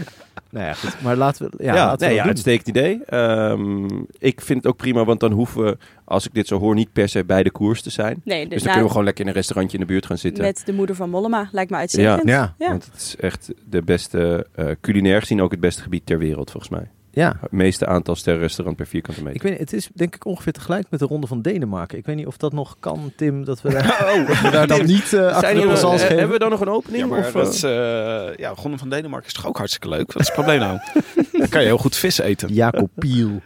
nou 0.50 0.66
ja, 0.66 0.74
goed. 0.74 1.02
Maar 1.02 1.16
laten 1.16 1.50
we. 1.50 1.64
Ja, 1.64 1.74
ja, 1.74 1.84
laten 1.86 1.98
nee, 1.98 2.08
we 2.08 2.14
ja 2.14 2.20
doen. 2.20 2.30
uitstekend 2.30 2.68
idee. 2.68 3.00
Um, 3.14 4.06
ik 4.18 4.40
vind 4.40 4.62
het 4.62 4.72
ook 4.72 4.76
prima, 4.78 5.04
want 5.04 5.20
dan 5.20 5.32
hoeven 5.32 5.64
we, 5.64 5.76
als 6.04 6.26
ik 6.26 6.34
dit 6.34 6.46
zo 6.46 6.58
hoor, 6.58 6.74
niet 6.74 6.92
per 6.92 7.08
se 7.08 7.24
bij 7.24 7.42
de 7.42 7.50
koers 7.50 7.82
te 7.82 7.90
zijn. 7.90 8.20
Nee, 8.24 8.48
dus 8.48 8.58
dan 8.58 8.66
kunnen 8.66 8.82
we 8.82 8.88
gewoon 8.88 9.04
lekker 9.04 9.22
in 9.22 9.30
een 9.30 9.36
restaurantje 9.36 9.78
in 9.78 9.84
de 9.86 9.92
buurt 9.92 10.06
gaan 10.06 10.18
zitten. 10.18 10.44
Met 10.44 10.62
de 10.64 10.72
moeder 10.72 10.96
van 10.96 11.10
Mollema, 11.10 11.48
lijkt 11.52 11.70
me 11.70 11.76
uitstekend. 11.76 12.28
Ja, 12.28 12.34
ja. 12.34 12.54
ja. 12.58 12.68
Want 12.68 12.84
het 12.84 13.00
is 13.00 13.16
echt 13.16 13.52
de 13.68 13.82
beste, 13.82 14.46
uh, 14.56 14.70
culinair 14.80 15.20
gezien 15.20 15.42
ook 15.42 15.50
het 15.50 15.60
beste 15.60 15.82
gebied 15.82 16.06
ter 16.06 16.18
wereld, 16.18 16.50
volgens 16.50 16.72
mij. 16.72 16.88
Ja. 17.12 17.36
Het 17.40 17.52
meeste 17.52 17.86
aantal 17.86 18.16
sterrenrestaurant 18.16 18.76
per 18.76 18.86
vierkante 18.86 19.20
meter. 19.22 19.36
Ik 19.36 19.42
weet 19.42 19.50
niet, 19.50 19.60
het 19.60 19.72
is 19.72 19.88
denk 19.94 20.14
ik 20.14 20.24
ongeveer 20.24 20.52
tegelijk 20.52 20.86
met 20.90 21.00
de 21.00 21.06
ronde 21.06 21.26
van 21.26 21.42
Denemarken. 21.42 21.98
Ik 21.98 22.06
weet 22.06 22.16
niet 22.16 22.26
of 22.26 22.36
dat 22.36 22.52
nog 22.52 22.76
kan, 22.80 23.12
Tim, 23.16 23.44
dat 23.44 23.62
we 23.62 23.70
daar, 23.70 24.12
oh, 24.14 24.26
dat 24.26 24.40
we 24.40 24.50
daar 24.50 24.66
dan 24.66 24.86
niet 24.86 25.12
uh, 25.12 25.26
achter 25.26 25.54
de 25.54 25.60
uh, 25.60 25.76
geven. 25.76 26.06
Hebben 26.06 26.30
we 26.30 26.38
dan 26.38 26.50
nog 26.50 26.60
een 26.60 26.68
opening? 26.68 27.02
Ja, 27.02 27.08
maar 27.08 27.18
of, 27.18 27.32
dat, 27.32 27.54
uh, 27.54 28.36
ja, 28.36 28.52
Ronde 28.54 28.78
van 28.78 28.88
Denemarken 28.90 29.28
is 29.28 29.34
toch 29.34 29.46
ook 29.46 29.56
hartstikke 29.56 29.88
leuk? 29.88 30.12
Wat 30.12 30.22
is 30.22 30.26
het 30.26 30.36
probleem 30.36 30.58
nou? 30.58 30.78
dan 31.32 31.48
kan 31.48 31.60
je 31.60 31.66
heel 31.66 31.78
goed 31.78 31.96
vis 31.96 32.18
eten. 32.18 32.52
Jacob 32.52 32.90
Piel. 32.94 33.40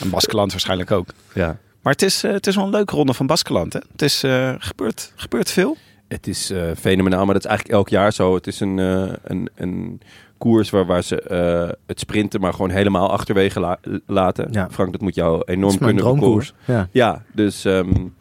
En 0.00 0.10
Baskeland 0.10 0.50
waarschijnlijk 0.50 0.90
ook. 0.90 1.08
Ja. 1.34 1.58
Maar 1.82 1.92
het 1.92 2.02
is, 2.02 2.24
uh, 2.24 2.32
het 2.32 2.46
is 2.46 2.56
wel 2.56 2.64
een 2.64 2.70
leuke 2.70 2.94
ronde 2.94 3.14
van 3.14 3.26
Baskeland. 3.26 3.72
Hè? 3.72 3.80
Het 3.92 4.02
is, 4.02 4.24
uh, 4.24 4.54
gebeurt, 4.58 5.12
gebeurt 5.16 5.50
veel. 5.50 5.76
Het 6.08 6.26
is 6.26 6.50
uh, 6.50 6.70
fenomenaal, 6.78 7.24
maar 7.24 7.34
dat 7.34 7.44
is 7.44 7.50
eigenlijk 7.50 7.78
elk 7.78 7.88
jaar 7.88 8.12
zo. 8.12 8.34
Het 8.34 8.46
is 8.46 8.60
een, 8.60 8.78
uh, 8.78 9.12
een, 9.22 9.48
een 9.54 10.00
koers 10.40 10.70
waar, 10.70 10.86
waar 10.86 11.02
ze 11.02 11.24
uh, 11.30 11.78
het 11.86 12.00
sprinten 12.00 12.40
maar 12.40 12.52
gewoon 12.52 12.70
helemaal 12.70 13.10
achterwege 13.10 13.60
la 13.60 13.78
laten. 14.06 14.48
Ja. 14.50 14.68
Frank, 14.70 14.92
dat 14.92 15.00
moet 15.00 15.14
jou 15.14 15.42
enorm 15.44 15.72
dat 15.72 15.84
kunnen 15.84 16.02
droomkoers. 16.02 16.52
Ja. 16.64 16.88
ja, 16.92 17.22
dus 17.32 17.64
um, 17.64 18.14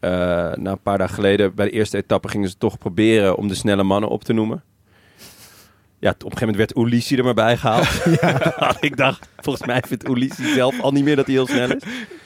na 0.00 0.70
een 0.70 0.82
paar 0.82 0.98
dagen 0.98 1.14
geleden 1.14 1.54
bij 1.54 1.66
de 1.66 1.72
eerste 1.72 1.96
etappe 1.96 2.28
gingen 2.28 2.48
ze 2.48 2.56
toch 2.58 2.78
proberen 2.78 3.36
om 3.36 3.48
de 3.48 3.54
snelle 3.54 3.82
mannen 3.82 4.10
op 4.10 4.24
te 4.24 4.32
noemen. 4.32 4.62
Ja, 6.00 6.10
op 6.10 6.24
een 6.24 6.30
gegeven 6.30 6.46
moment 6.46 6.74
werd 6.74 6.86
Ulissi 6.86 7.16
er 7.16 7.24
maar 7.24 7.34
bij 7.34 7.56
gehaald. 7.56 7.88
Ja. 8.20 8.76
ik 8.80 8.96
dacht, 8.96 9.28
volgens 9.36 9.66
mij 9.66 9.82
vindt 9.86 10.08
Ulissi 10.08 10.52
zelf 10.54 10.80
al 10.80 10.92
niet 10.92 11.04
meer 11.04 11.16
dat 11.16 11.26
hij 11.26 11.34
heel 11.34 11.46
snel 11.46 11.70
is. 11.70 11.82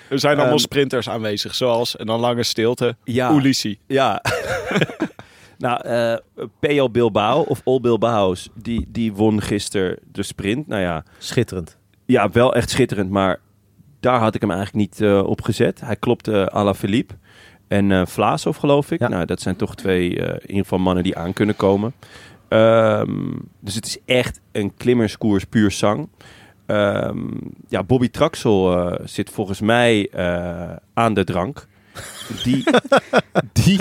Er 0.08 0.18
zijn 0.18 0.36
allemaal 0.36 0.52
um, 0.52 0.58
sprinters 0.58 1.08
aanwezig, 1.08 1.54
zoals, 1.54 1.96
en 1.96 2.06
dan 2.06 2.20
lange 2.20 2.42
stilte, 2.42 2.96
ja, 3.04 3.32
Ulissi. 3.32 3.78
Ja. 3.86 4.22
Nou, 5.58 5.86
eh 5.86 6.14
PL 6.60 6.90
Bilbao 6.90 7.42
of 7.42 7.60
All 7.64 7.80
Bilbao's, 7.80 8.48
die, 8.54 8.86
die 8.88 9.12
won 9.12 9.42
gisteren 9.42 9.98
de 10.12 10.22
sprint. 10.22 10.66
Nou 10.66 10.82
ja, 10.82 11.04
Schitterend. 11.18 11.78
ja, 12.06 12.30
wel 12.30 12.54
echt 12.54 12.70
schitterend, 12.70 13.10
maar 13.10 13.40
daar 14.00 14.20
had 14.20 14.34
ik 14.34 14.40
hem 14.40 14.50
eigenlijk 14.50 14.88
niet 14.90 15.00
eh, 15.00 15.22
op 15.26 15.42
gezet. 15.42 15.80
Hij 15.80 15.96
klopte 15.96 16.52
à 16.54 16.64
la 16.64 16.74
Philippe 16.74 17.14
en 17.68 18.08
Vlaasov, 18.08 18.58
geloof 18.58 18.90
ik. 18.90 18.98
Ja. 19.00 19.08
Nou, 19.08 19.24
dat 19.24 19.40
zijn 19.40 19.56
toch 19.56 19.74
twee, 19.74 20.08
in 20.10 20.40
ieder 20.40 20.62
geval 20.62 20.78
mannen 20.78 21.04
die 21.04 21.16
aan 21.16 21.32
kunnen 21.32 21.56
komen. 21.56 21.92
Ehm, 22.48 23.32
dus 23.60 23.74
het 23.74 23.86
is 23.86 23.98
echt 24.06 24.40
een 24.52 24.74
klimmerskoers 24.76 25.44
puur 25.44 25.70
zang. 25.70 26.08
Ehm, 26.66 27.18
ja, 27.68 27.82
Bobby 27.82 28.08
Traxel 28.10 28.92
zit 29.04 29.30
volgens 29.30 29.60
mij 29.60 30.10
aan 30.94 31.14
de 31.14 31.24
drank. 31.24 31.66
Die, 32.44 32.64
die 33.64 33.80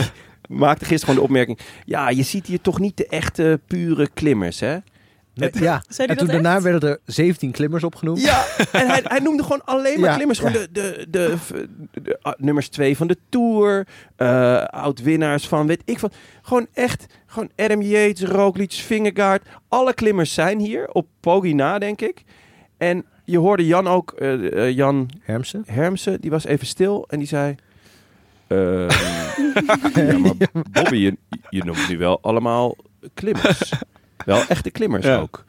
maakte 0.52 0.86
gisteren 0.86 1.16
gewoon 1.16 1.16
de 1.16 1.22
opmerking... 1.22 1.60
Ja, 1.86 2.10
je 2.10 2.24
ziet 2.24 2.48
hier 2.48 2.62
toch 2.62 2.80
niet 2.80 2.98
de 2.98 3.08
echte 3.08 3.60
pure 3.68 4.10
klimmers, 4.14 4.60
hè? 4.60 4.78
Met, 5.36 5.58
ja. 5.58 5.84
En 5.98 6.18
toen 6.18 6.28
daarna 6.28 6.62
werden 6.62 6.90
er 6.90 7.00
17 7.06 7.52
klimmers 7.52 7.84
opgenoemd. 7.84 8.22
Ja, 8.22 8.46
en 8.72 8.88
hij, 8.88 9.02
hij 9.04 9.20
noemde 9.20 9.44
gewoon 9.44 9.66
alleen 9.66 10.00
maar 10.00 10.10
Ja, 10.10 10.16
klimmers. 10.16 10.40
Gewoon 10.40 10.54
ja. 10.54 10.60
de, 10.72 11.08
de, 11.10 11.38
de, 11.92 12.02
de, 12.02 12.36
nummers 12.38 12.70
twee 12.70 12.98
van 12.98 13.08
de 13.08 13.18
Tour. 13.30 13.88
eh 14.16 14.64
oud-winnaars 14.64 15.48
van 15.48 15.68
weet 15.68 15.82
ik 15.86 16.00
van. 16.00 16.12
Gewoon 16.42 16.68
echt, 16.74 17.06
gewoon 17.26 17.50
Adam 17.56 17.82
Yates, 17.82 18.30
Roglic, 18.30 18.72
Vingegaard. 18.72 19.48
Alle 19.68 19.94
klimmers 19.94 20.34
zijn 20.34 20.60
hier 20.60 20.90
op 20.92 21.08
Pogi 21.20 21.54
na, 21.54 21.80
denk 21.80 22.02
ik. 22.02 22.24
En 22.78 23.06
je 23.26 23.38
hoorde 23.38 23.66
Jan 23.66 23.88
ook, 23.88 24.12
eh, 24.12 24.68
eh, 24.68 24.76
Jan 24.76 25.10
Hermsen. 25.22 25.64
Hermsen, 25.66 26.22
die 26.22 26.30
was 26.30 26.46
even 26.46 26.68
stil 26.68 27.06
en 27.08 27.20
die 27.20 27.28
zei... 27.28 27.56
ehm, 28.52 28.90
ja, 30.08 30.18
maar 30.18 30.34
Bobby, 30.72 30.96
je, 30.98 31.18
je 31.50 31.64
noemt 31.64 31.90
nu 31.90 31.98
wel 31.98 32.20
allemaal 32.22 32.76
klimmers. 33.14 33.72
Wel 34.26 34.44
echte 34.48 34.70
klimmers 34.72 35.06
Ja. 35.06 35.18
ook. 35.20 35.44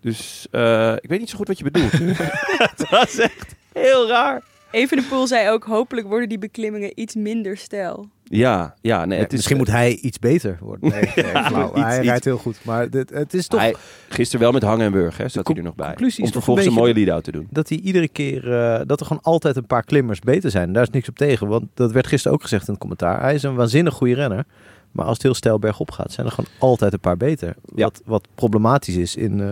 Dus 0.00 0.46
eh, 0.50 0.92
ik 1.00 1.08
weet 1.08 1.18
niet 1.18 1.30
zo 1.30 1.36
goed 1.36 1.48
wat 1.48 1.58
je 1.58 1.64
bedoelt. 1.64 1.92
Het 2.68 2.88
was 2.90 3.18
echt 3.18 3.54
heel 3.72 4.08
raar. 4.08 4.42
Evenepoel 4.70 5.26
zei 5.26 5.50
ook, 5.50 5.64
hopelijk 5.64 6.06
worden 6.06 6.28
die 6.28 6.38
beklimmingen 6.38 7.00
iets 7.00 7.14
minder 7.14 7.56
stijl. 7.56 8.08
Ja, 8.24 8.74
ja 8.80 8.98
nee, 8.98 9.06
Nee, 9.06 9.18
het 9.18 9.28
is, 9.28 9.36
misschien 9.36 9.56
moet 9.56 9.66
hij 9.70 9.94
iets 9.94 10.18
beter 10.18 10.58
worden. 10.60 10.90
Nee, 10.90 11.00
nee, 11.16 11.24
flauw. 11.44 11.70
iets- 11.70 11.80
hij 11.80 11.96
iets. 11.98 12.06
rijdt 12.06 12.24
heel 12.24 12.38
goed. 12.38 12.58
Maar 12.64 12.90
dit, 12.90 13.10
het 13.10 13.34
is 13.34 13.46
toch 13.46 13.60
Hij, 13.60 13.74
gisteren 14.08 14.40
wel 14.40 14.52
met 14.52 14.62
hangen 14.62 14.86
en 14.86 14.92
burger, 14.92 15.22
hè, 15.22 15.28
zat 15.28 15.46
De 15.46 15.50
hij 15.52 15.60
er 15.62 15.66
nog 15.66 15.74
bij. 15.74 15.86
conclusie 15.86 16.24
Om 16.24 16.32
vervolgens 16.32 16.66
een 16.66 16.72
een 16.72 16.78
mooie 16.78 16.94
lead-out 16.94 17.24
te 17.24 17.32
doen. 17.32 17.46
dat 17.50 17.68
hij 17.68 17.78
iedere 17.78 18.08
keer... 18.08 18.52
eh, 18.52 18.80
dat 18.86 19.00
er 19.00 19.06
gewoon 19.06 19.22
altijd 19.22 19.56
een 19.56 19.66
paar 19.66 19.84
klimmers 19.84 20.18
beter 20.20 20.50
zijn. 20.50 20.72
Daar 20.72 20.82
is 20.82 20.90
niks 20.90 21.08
op 21.08 21.16
tegen. 21.16 21.48
Want 21.48 21.64
dat 21.74 21.92
werd 21.92 22.06
gisteren 22.06 22.36
ook 22.36 22.42
gezegd 22.42 22.62
in 22.66 22.70
het 22.72 22.80
commentaar. 22.80 23.20
Hij 23.20 23.34
is 23.34 23.42
een 23.42 23.54
waanzinnig 23.54 23.94
goede 23.94 24.14
renner. 24.14 24.44
Maar 24.92 25.04
als 25.04 25.14
het 25.14 25.22
heel 25.22 25.34
stijl 25.34 25.58
bergop 25.58 25.90
gaat, 25.90 26.12
zijn 26.12 26.26
er 26.26 26.32
gewoon 26.32 26.50
altijd 26.58 26.92
een 26.92 27.00
paar 27.00 27.16
beter. 27.16 27.54
Ja. 27.74 27.84
Wat, 27.84 28.02
wat 28.04 28.28
problematisch 28.34 28.96
is 28.96 29.16
in, 29.16 29.40
eh, 29.40 29.50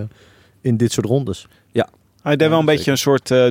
in 0.60 0.76
dit 0.76 0.92
soort 0.92 1.06
rondes. 1.06 1.46
Hij 2.22 2.36
deed 2.36 2.48
wel 2.48 2.58
een 2.58 2.64
beetje 2.64 2.90
een 2.90 2.98
soort 2.98 3.30
uh, 3.30 3.46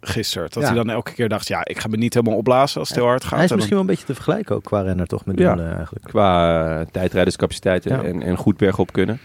gisteren. 0.00 0.48
Dat 0.50 0.62
Ja. 0.62 0.68
hij 0.68 0.76
dan 0.76 0.90
elke 0.90 1.12
keer 1.12 1.28
dacht, 1.28 1.48
ja, 1.48 1.64
ik 1.64 1.78
ga 1.78 1.88
me 1.88 1.96
niet 1.96 2.14
helemaal 2.14 2.36
opblazen 2.38 2.80
als 2.80 2.88
het 2.88 2.98
heel 2.98 3.06
hard 3.06 3.24
gaat. 3.24 3.34
hij 3.34 3.44
is 3.44 3.50
En 3.50 3.56
misschien 3.56 3.76
wel 3.76 3.84
een 3.86 3.90
beetje 3.90 4.06
te 4.06 4.14
vergelijken 4.14 4.54
ook 4.56 4.64
qua 4.64 4.80
renner 4.80 5.06
toch 5.06 5.24
met 5.24 5.38
Ja. 5.38 5.48
Dumoulin 5.50 5.76
eigenlijk. 5.76 6.04
Qua 6.04 6.78
eh, 6.80 6.86
tijdrijderscapaciteiten 6.90 7.90
Ja. 7.96 8.02
en, 8.02 8.22
en 8.22 8.36
goed 8.36 8.56
bergop 8.56 8.92
kunnen. 8.92 9.18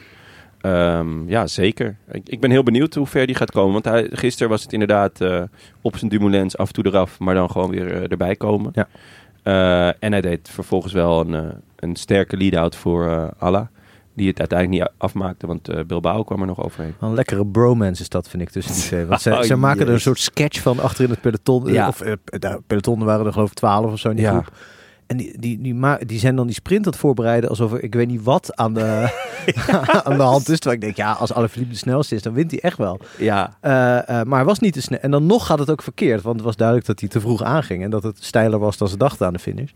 Ehm, 0.62 1.30
ja, 1.30 1.48
zeker. 1.48 1.98
Ik, 2.12 2.30
ik 2.30 2.40
ben 2.40 2.52
heel 2.52 2.64
benieuwd 2.64 2.94
hoe 2.94 3.08
ver 3.08 3.26
die 3.28 3.36
gaat 3.36 3.52
komen. 3.52 3.74
Want 3.74 3.86
hij, 3.86 4.08
gisteren 4.12 4.50
was 4.50 4.64
het 4.64 4.74
inderdaad 4.74 5.22
eh, 5.22 5.42
op 5.82 5.98
zijn 5.98 6.10
Dumoulins 6.12 6.58
af 6.58 6.68
en 6.68 6.74
toe 6.74 6.86
eraf, 6.86 7.20
maar 7.20 7.36
dan 7.36 7.50
gewoon 7.52 7.70
weer 7.70 8.12
erbij 8.12 8.36
komen. 8.36 8.72
Ja. 8.74 8.88
Eh, 9.44 9.88
en 10.04 10.12
hij 10.12 10.22
deed 10.22 10.50
vervolgens 10.52 10.94
wel 10.94 11.20
een, 11.20 11.34
eh, 11.36 11.56
een 11.76 11.96
sterke 11.96 12.38
lead-out 12.38 12.76
voor 12.76 13.10
eh 13.10 13.28
Alla. 13.38 13.70
Die 14.16 14.28
het 14.28 14.40
uiteindelijk 14.40 14.82
niet 14.82 14.92
afmaakte, 14.98 15.48
want 15.48 15.70
eh, 15.70 15.84
Bilbao 15.88 16.24
kwam 16.24 16.42
er 16.42 16.48
nog 16.48 16.64
overheen. 16.64 16.94
Een 17.00 17.14
lekkere 17.14 17.46
bromance 17.46 18.02
is 18.02 18.10
dat, 18.10 18.30
vind 18.30 18.42
ik, 18.44 18.50
tussen 18.50 18.74
die 18.74 18.84
twee. 18.84 19.06
Want 19.06 19.22
ze, 19.22 19.32
Oh, 19.38 19.42
ze 19.42 19.56
maken 19.56 19.88
er 19.88 19.94
een 19.94 20.00
soort 20.02 20.20
sketch 20.20 20.62
van 20.62 20.80
achter 20.80 21.04
in 21.04 21.10
het 21.10 21.22
peloton. 21.22 21.66
Ja. 21.74 21.88
Of 21.88 22.02
eh, 22.02 22.14
de 22.26 22.62
peloton 22.68 23.04
waren 23.04 23.26
er 23.26 23.34
geloof 23.34 23.48
ik 23.50 23.56
twaalf 23.56 23.92
of 23.92 24.00
zo 24.00 24.10
in 24.10 24.16
die 24.16 24.26
Ja. 24.26 24.32
groep. 24.32 24.52
En 25.08 25.18
die, 25.18 25.40
die, 25.40 25.62
die, 25.62 25.74
ma- 25.76 26.00
die 26.06 26.20
zijn 26.20 26.36
dan 26.36 26.46
die 26.46 26.56
sprint 26.56 26.86
aan 26.86 26.92
het 26.92 27.02
voorbereiden 27.02 27.50
alsof 27.50 27.72
er, 27.74 27.84
ik 27.84 27.94
weet 27.94 28.08
niet 28.08 28.24
wat 28.24 28.56
aan 28.56 28.74
de, 28.74 29.10
aan 30.04 30.18
de 30.18 30.24
hand 30.24 30.50
is. 30.50 30.60
Terwijl 30.60 30.76
ik 30.76 30.82
denk, 30.82 30.96
ja, 30.96 31.12
als 31.12 31.34
Alaphilippe 31.34 31.74
de 31.74 31.80
snelste 31.80 32.16
is, 32.16 32.22
dan 32.22 32.34
wint 32.34 32.52
hij 32.52 32.60
echt 32.60 32.78
wel. 32.78 33.00
Ja, 33.18 33.58
Eh, 33.62 33.98
eh, 33.98 34.26
maar 34.26 34.38
hij 34.38 34.46
was 34.46 34.60
niet 34.60 34.74
te 34.74 34.82
snel. 34.82 35.00
En 35.00 35.12
dan 35.12 35.26
nog 35.26 35.46
gaat 35.46 35.60
het 35.60 35.70
ook 35.72 35.82
verkeerd. 35.82 36.22
Want 36.22 36.36
het 36.36 36.46
was 36.46 36.56
duidelijk 36.56 36.88
dat 36.88 37.00
hij 37.00 37.10
te 37.10 37.20
vroeg 37.20 37.44
aanging. 37.44 37.84
En 37.84 37.90
dat 37.90 38.04
het 38.04 38.24
steiler 38.24 38.60
was 38.60 38.78
dan 38.78 38.88
ze 38.88 38.98
dachten 38.98 39.28
aan 39.28 39.34
de 39.34 39.40
finish. 39.40 39.72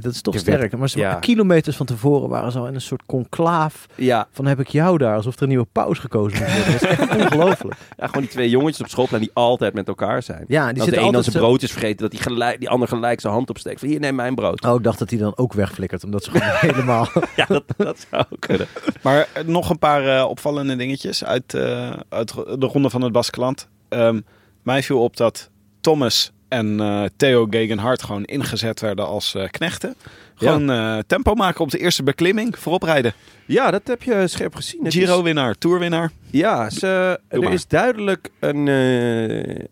Dat 0.00 0.12
is 0.12 0.20
toch 0.20 0.34
Ik 0.34 0.40
sterk. 0.40 0.76
Maar 0.76 0.88
ze 0.88 0.98
ja. 0.98 1.04
waren 1.04 1.20
kilometers 1.20 1.76
van 1.76 1.86
tevoren 1.86 2.28
waren 2.28 2.52
ze 2.52 2.58
al 2.58 2.66
in 2.66 2.74
een 2.74 2.80
soort 2.80 3.02
conclaaf. 3.06 3.86
ja. 3.94 4.28
Van 4.32 4.46
heb 4.46 4.60
ik 4.60 4.68
jou 4.68 4.98
daar? 4.98 5.16
Alsof 5.16 5.36
er 5.36 5.42
een 5.42 5.48
nieuwe 5.48 5.66
paus 5.72 5.98
gekozen 5.98 6.38
moet 6.38 6.48
worden. 6.48 6.72
Dat 6.72 6.82
is 6.82 6.88
echt 6.88 7.16
ongelooflijk. 7.22 7.74
ja, 7.96 8.06
gewoon 8.06 8.22
die 8.22 8.30
twee 8.30 8.50
jongetjes 8.50 8.80
op 8.80 8.88
schoolplein 8.88 9.22
die 9.22 9.30
altijd 9.34 9.74
met 9.74 9.88
elkaar 9.88 10.22
zijn. 10.22 10.44
Ja, 10.48 10.58
die 10.58 10.58
Als 10.58 10.74
de 10.74 10.80
zitten 10.80 10.92
een 10.92 11.04
dan 11.04 11.14
altijd 11.14 11.32
zijn 11.32 11.44
brood 11.44 11.62
is 11.62 11.72
vergeten, 11.72 11.96
dat 11.96 12.10
die, 12.10 12.20
gelijk, 12.20 12.58
die 12.58 12.68
ander 12.68 12.88
gelijk 12.88 13.20
zijn 13.20 13.32
hand 13.32 13.50
opsteekt. 13.50 13.80
Van 13.80 13.88
hier, 13.88 14.00
neem 14.00 14.14
mijn 14.14 14.34
brood. 14.34 14.64
Oh, 14.64 14.74
ik 14.74 14.82
dacht 14.82 14.98
dat 14.98 15.10
hij 15.10 15.18
dan 15.18 15.36
ook 15.36 15.52
wegflikkert. 15.52 16.04
Omdat 16.04 16.24
ze 16.24 16.30
gewoon 16.30 16.48
helemaal... 16.72 17.08
Ja, 17.36 17.44
dat, 17.48 17.64
dat 17.76 18.06
zou 18.10 18.24
kunnen. 18.38 18.66
Maar 19.02 19.28
eh, 19.32 19.44
nog 19.44 19.70
een 19.70 19.78
paar 19.78 20.18
eh, 20.18 20.28
opvallende 20.28 20.76
dingetjes 20.76 21.24
uit, 21.24 21.54
eh, 21.54 21.92
uit 22.08 22.34
de 22.34 22.66
ronde 22.66 22.90
van 22.90 23.02
het 23.02 23.12
Baskeland. 23.12 23.68
Ehm 23.88 24.20
mij 24.66 24.82
viel 24.82 25.02
op 25.02 25.16
dat 25.16 25.50
Thomas 25.80 26.32
en 26.48 26.80
eh, 26.80 27.04
Theo 27.16 27.46
Gegenhardt 27.50 28.02
gewoon 28.02 28.24
ingezet 28.24 28.80
werden 28.80 29.06
als 29.06 29.34
eh, 29.34 29.48
knechten. 29.50 29.94
Gewoon 30.34 30.70
eh, 30.70 30.98
tempo 31.06 31.34
maken 31.34 31.60
op 31.60 31.70
de 31.70 31.78
eerste 31.78 32.02
beklimming, 32.02 32.58
voorop 32.58 32.82
rijden. 32.82 33.12
Ja, 33.46 33.70
dat 33.70 33.86
heb 33.86 34.02
je 34.02 34.28
scherp 34.28 34.54
gezien. 34.54 34.80
Giro-winnaar, 34.84 35.54
Tour-winnaar. 35.54 36.10
Ja, 36.30 36.70
ze, 36.70 37.20
er 37.28 37.40
maar. 37.40 37.52
is 37.52 37.66
duidelijk 37.66 38.30
een, 38.40 38.66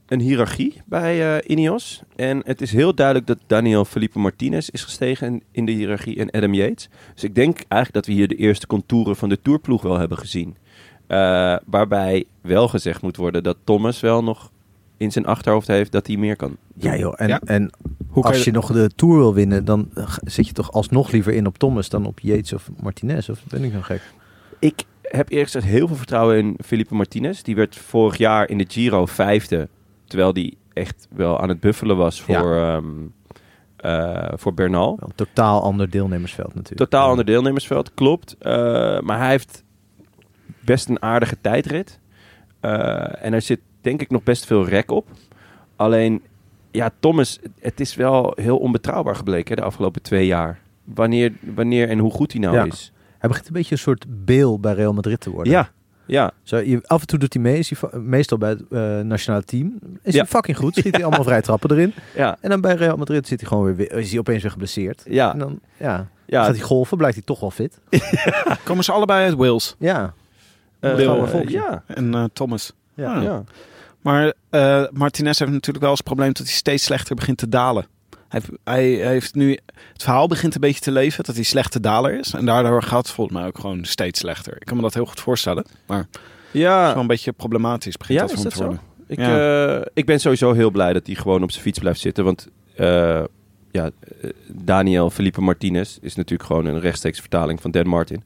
een 0.06 0.20
hiërarchie 0.20 0.82
bij 0.84 1.42
Ineos. 1.46 2.02
En 2.16 2.42
het 2.44 2.60
is 2.60 2.72
heel 2.72 2.94
duidelijk 2.94 3.26
dat 3.26 3.38
Daniel 3.46 3.84
Felipe 3.84 4.18
Martinez 4.18 4.68
is 4.68 4.82
gestegen 4.82 5.42
in, 5.50 5.64
de 5.64 5.72
hiërarchie 5.72 6.18
en 6.18 6.30
Adam 6.30 6.54
Yates. 6.54 6.88
Dus 7.14 7.24
ik 7.24 7.34
denk 7.34 7.54
eigenlijk 7.54 7.92
dat 7.92 8.06
we 8.06 8.12
hier 8.12 8.28
de 8.28 8.36
eerste 8.36 8.66
contouren 8.66 9.16
van 9.16 9.28
de 9.28 9.40
Tourploeg 9.42 9.82
wel 9.82 9.98
hebben 9.98 10.18
gezien. 10.18 10.56
Waarbij 11.64 12.24
wel 12.40 12.68
gezegd 12.68 13.02
moet 13.02 13.16
worden 13.16 13.42
dat 13.42 13.56
Thomas 13.64 14.00
wel 14.00 14.22
nog 14.24 14.50
in 14.96 15.12
zijn 15.12 15.26
achterhoofd 15.26 15.66
heeft 15.66 15.92
dat 15.92 16.06
hij 16.06 16.16
meer 16.16 16.36
kan. 16.36 16.48
doen. 16.48 16.58
Ja 16.90 16.96
joh, 16.96 17.14
en, 17.16 17.28
Ja. 17.28 17.40
en 17.44 17.70
Hoe 18.08 18.22
als 18.24 18.38
je- 18.38 18.44
je 18.44 18.50
nog 18.50 18.72
de 18.72 18.90
Tour 18.96 19.16
wil 19.16 19.34
winnen... 19.34 19.64
dan 19.64 19.90
zit 20.24 20.46
je 20.46 20.52
toch 20.52 20.72
alsnog 20.72 21.10
liever 21.10 21.32
in 21.32 21.46
op 21.46 21.58
Thomas... 21.58 21.88
dan 21.88 22.06
op 22.06 22.20
Yates 22.20 22.52
of 22.52 22.70
Martinez. 22.82 23.28
Of 23.28 23.42
ben 23.48 23.64
ik 23.64 23.72
nou 23.72 23.84
gek? 23.84 24.00
Ik 24.58 24.82
heb 25.02 25.28
eerlijk 25.28 25.50
gezegd 25.50 25.66
heel 25.72 25.86
veel 25.86 25.96
vertrouwen 25.96 26.38
in 26.38 26.56
Felipe 26.64 26.94
Martinez. 26.94 27.42
Die 27.42 27.54
werd 27.54 27.76
vorig 27.76 28.16
jaar 28.16 28.48
in 28.48 28.58
de 28.58 28.64
Giro 28.68 29.06
vijfde. 29.06 29.68
Terwijl 30.04 30.32
die 30.32 30.56
echt 30.72 31.06
wel 31.10 31.40
aan 31.40 31.48
het 31.48 31.60
buffelen 31.60 31.96
was 31.96 32.22
voor, 32.22 32.56
ehm, 32.56 32.84
eh, 33.76 34.32
voor 34.36 34.54
Bernal. 34.54 34.96
Wel 34.98 35.08
een 35.08 35.14
totaal 35.14 35.62
ander 35.62 35.90
deelnemersveld 35.90 36.54
natuurlijk. 36.54 36.90
Totaal 36.90 37.04
Ja. 37.04 37.10
ander 37.10 37.24
deelnemersveld, 37.24 37.94
klopt. 37.94 38.36
Eh, 38.38 38.52
maar 39.00 39.18
hij 39.18 39.30
heeft 39.30 39.64
best 40.60 40.88
een 40.88 41.02
aardige 41.02 41.36
tijdrit. 41.40 42.00
Eh, 42.60 43.24
en 43.24 43.32
er 43.32 43.42
zit 43.42 43.60
denk 43.84 44.00
ik 44.00 44.10
nog 44.10 44.22
best 44.22 44.46
veel 44.46 44.66
rek 44.68 44.90
op. 44.90 45.08
Alleen, 45.76 46.22
ja, 46.70 46.90
Thomas, 47.00 47.38
het 47.60 47.80
is 47.80 47.94
wel 47.94 48.32
heel 48.40 48.58
onbetrouwbaar 48.58 49.16
gebleken 49.16 49.54
hè, 49.54 49.60
de 49.60 49.66
afgelopen 49.66 50.02
twee 50.02 50.26
jaar. 50.26 50.60
Wanneer, 50.84 51.32
wanneer 51.54 51.88
en 51.88 51.98
hoe 51.98 52.10
goed 52.10 52.32
hij 52.32 52.40
nou 52.40 52.54
Ja. 52.56 52.64
is. 52.64 52.92
Hij 53.18 53.28
begint 53.28 53.46
een 53.48 53.52
beetje 53.54 53.72
een 53.72 53.80
soort 53.80 54.04
Beel 54.08 54.60
bij 54.60 54.72
Real 54.74 54.92
Madrid 54.92 55.20
te 55.20 55.30
worden. 55.30 55.52
Ja, 55.52 55.70
ja. 56.06 56.32
Zo, 56.42 56.56
je, 56.56 56.80
af 56.86 57.00
en 57.00 57.06
toe 57.06 57.18
doet 57.18 57.32
hij 57.32 57.42
mee, 57.42 57.58
is 57.58 57.72
hij 57.80 58.00
meestal 58.00 58.38
bij 58.38 58.50
het 58.50 58.62
eh, 58.70 58.98
nationale 59.00 59.44
team. 59.44 59.78
Is 60.02 60.14
Ja. 60.14 60.18
hij 60.20 60.28
fucking 60.28 60.56
goed, 60.56 60.74
schiet 60.76 60.94
hij 60.96 61.04
allemaal 61.04 61.24
vrij 61.24 61.42
trappen 61.48 61.70
erin. 61.70 61.92
ja. 62.14 62.36
En 62.40 62.50
dan 62.50 62.60
bij 62.60 62.74
Real 62.74 62.96
Madrid 62.96 63.26
zit 63.26 63.40
hij 63.40 63.48
gewoon 63.48 63.74
weer, 63.74 63.92
is 63.92 64.10
hij 64.10 64.18
opeens 64.18 64.42
weer 64.42 64.50
geblesseerd. 64.50 65.02
Ja, 65.08 65.32
En 65.32 65.38
dan 65.38 65.60
ja, 65.78 66.08
ja. 66.26 66.44
gaat 66.44 66.54
hij 66.56 66.64
golven, 66.64 66.96
blijkt 66.96 67.16
hij 67.16 67.24
toch 67.26 67.40
wel 67.40 67.50
fit. 67.50 67.78
Komen 68.64 68.84
ze 68.84 68.92
allebei 68.92 69.24
uit 69.24 69.34
Wales. 69.34 69.74
Ja, 69.78 70.14
volkje. 71.28 71.50
ja, 71.50 71.82
En 71.86 72.14
eh, 72.14 72.24
Thomas. 72.32 72.72
ja. 72.94 73.14
Ah. 73.16 73.22
ja. 73.22 73.44
Maar 74.04 74.32
eh, 74.50 74.84
Martinez 74.92 75.38
heeft 75.38 75.50
natuurlijk 75.52 75.80
wel 75.84 75.88
eens 75.90 75.98
het 75.98 76.08
probleem 76.08 76.32
dat 76.32 76.46
hij 76.46 76.54
steeds 76.54 76.84
slechter 76.84 77.14
begint 77.16 77.38
te 77.38 77.48
dalen. 77.48 77.86
Hij, 78.28 78.40
heeft- 78.42 78.60
hij 78.64 78.84
heeft 79.10 79.34
nu, 79.34 79.58
het 79.92 80.02
verhaal 80.02 80.26
begint 80.28 80.54
een 80.54 80.60
beetje 80.60 80.80
te 80.80 80.90
leven 80.92 81.24
dat 81.24 81.34
hij 81.34 81.44
slechte 81.44 81.80
daler 81.80 82.18
is. 82.18 82.32
En 82.34 82.44
daardoor 82.46 82.82
gaat 82.82 83.06
het 83.06 83.14
volgens 83.14 83.36
mij 83.36 83.46
ook 83.46 83.58
gewoon 83.58 83.84
steeds 83.84 84.18
slechter. 84.20 84.54
Ik 84.58 84.66
kan 84.66 84.76
me 84.76 84.82
dat 84.82 84.94
heel 84.94 85.06
goed 85.06 85.20
voorstellen. 85.20 85.64
Maar 85.86 85.98
het 85.98 86.18
is 86.52 86.60
Ja, 86.60 86.92
wel 86.92 87.00
een 87.00 87.06
beetje 87.06 87.32
problematisch. 87.32 87.96
Begint 87.96 88.18
Ja, 88.20 88.26
dat 88.26 88.36
is 88.36 88.42
dat 88.42 88.52
te 88.52 88.58
zo? 88.58 88.64
worden. 88.64 88.82
Ik, 89.06 89.18
eh, 89.18 89.90
ik 89.94 90.06
ben 90.06 90.20
sowieso 90.20 90.52
heel 90.52 90.70
blij 90.70 90.92
dat 90.92 91.06
hij 91.06 91.14
gewoon 91.14 91.42
op 91.42 91.50
zijn 91.50 91.62
fiets 91.62 91.78
blijft 91.78 92.00
zitten. 92.00 92.24
Want 92.24 92.48
eh, 92.76 93.24
ja, 93.70 93.90
Daniel 94.48 95.10
Felipe 95.10 95.40
Martinez 95.40 95.96
is 96.00 96.14
natuurlijk 96.14 96.48
gewoon 96.48 96.66
een 96.66 96.80
rechtstreeks 96.80 97.20
vertaling 97.20 97.60
van 97.60 97.70
Dan 97.70 97.86
Martin. 97.88 98.22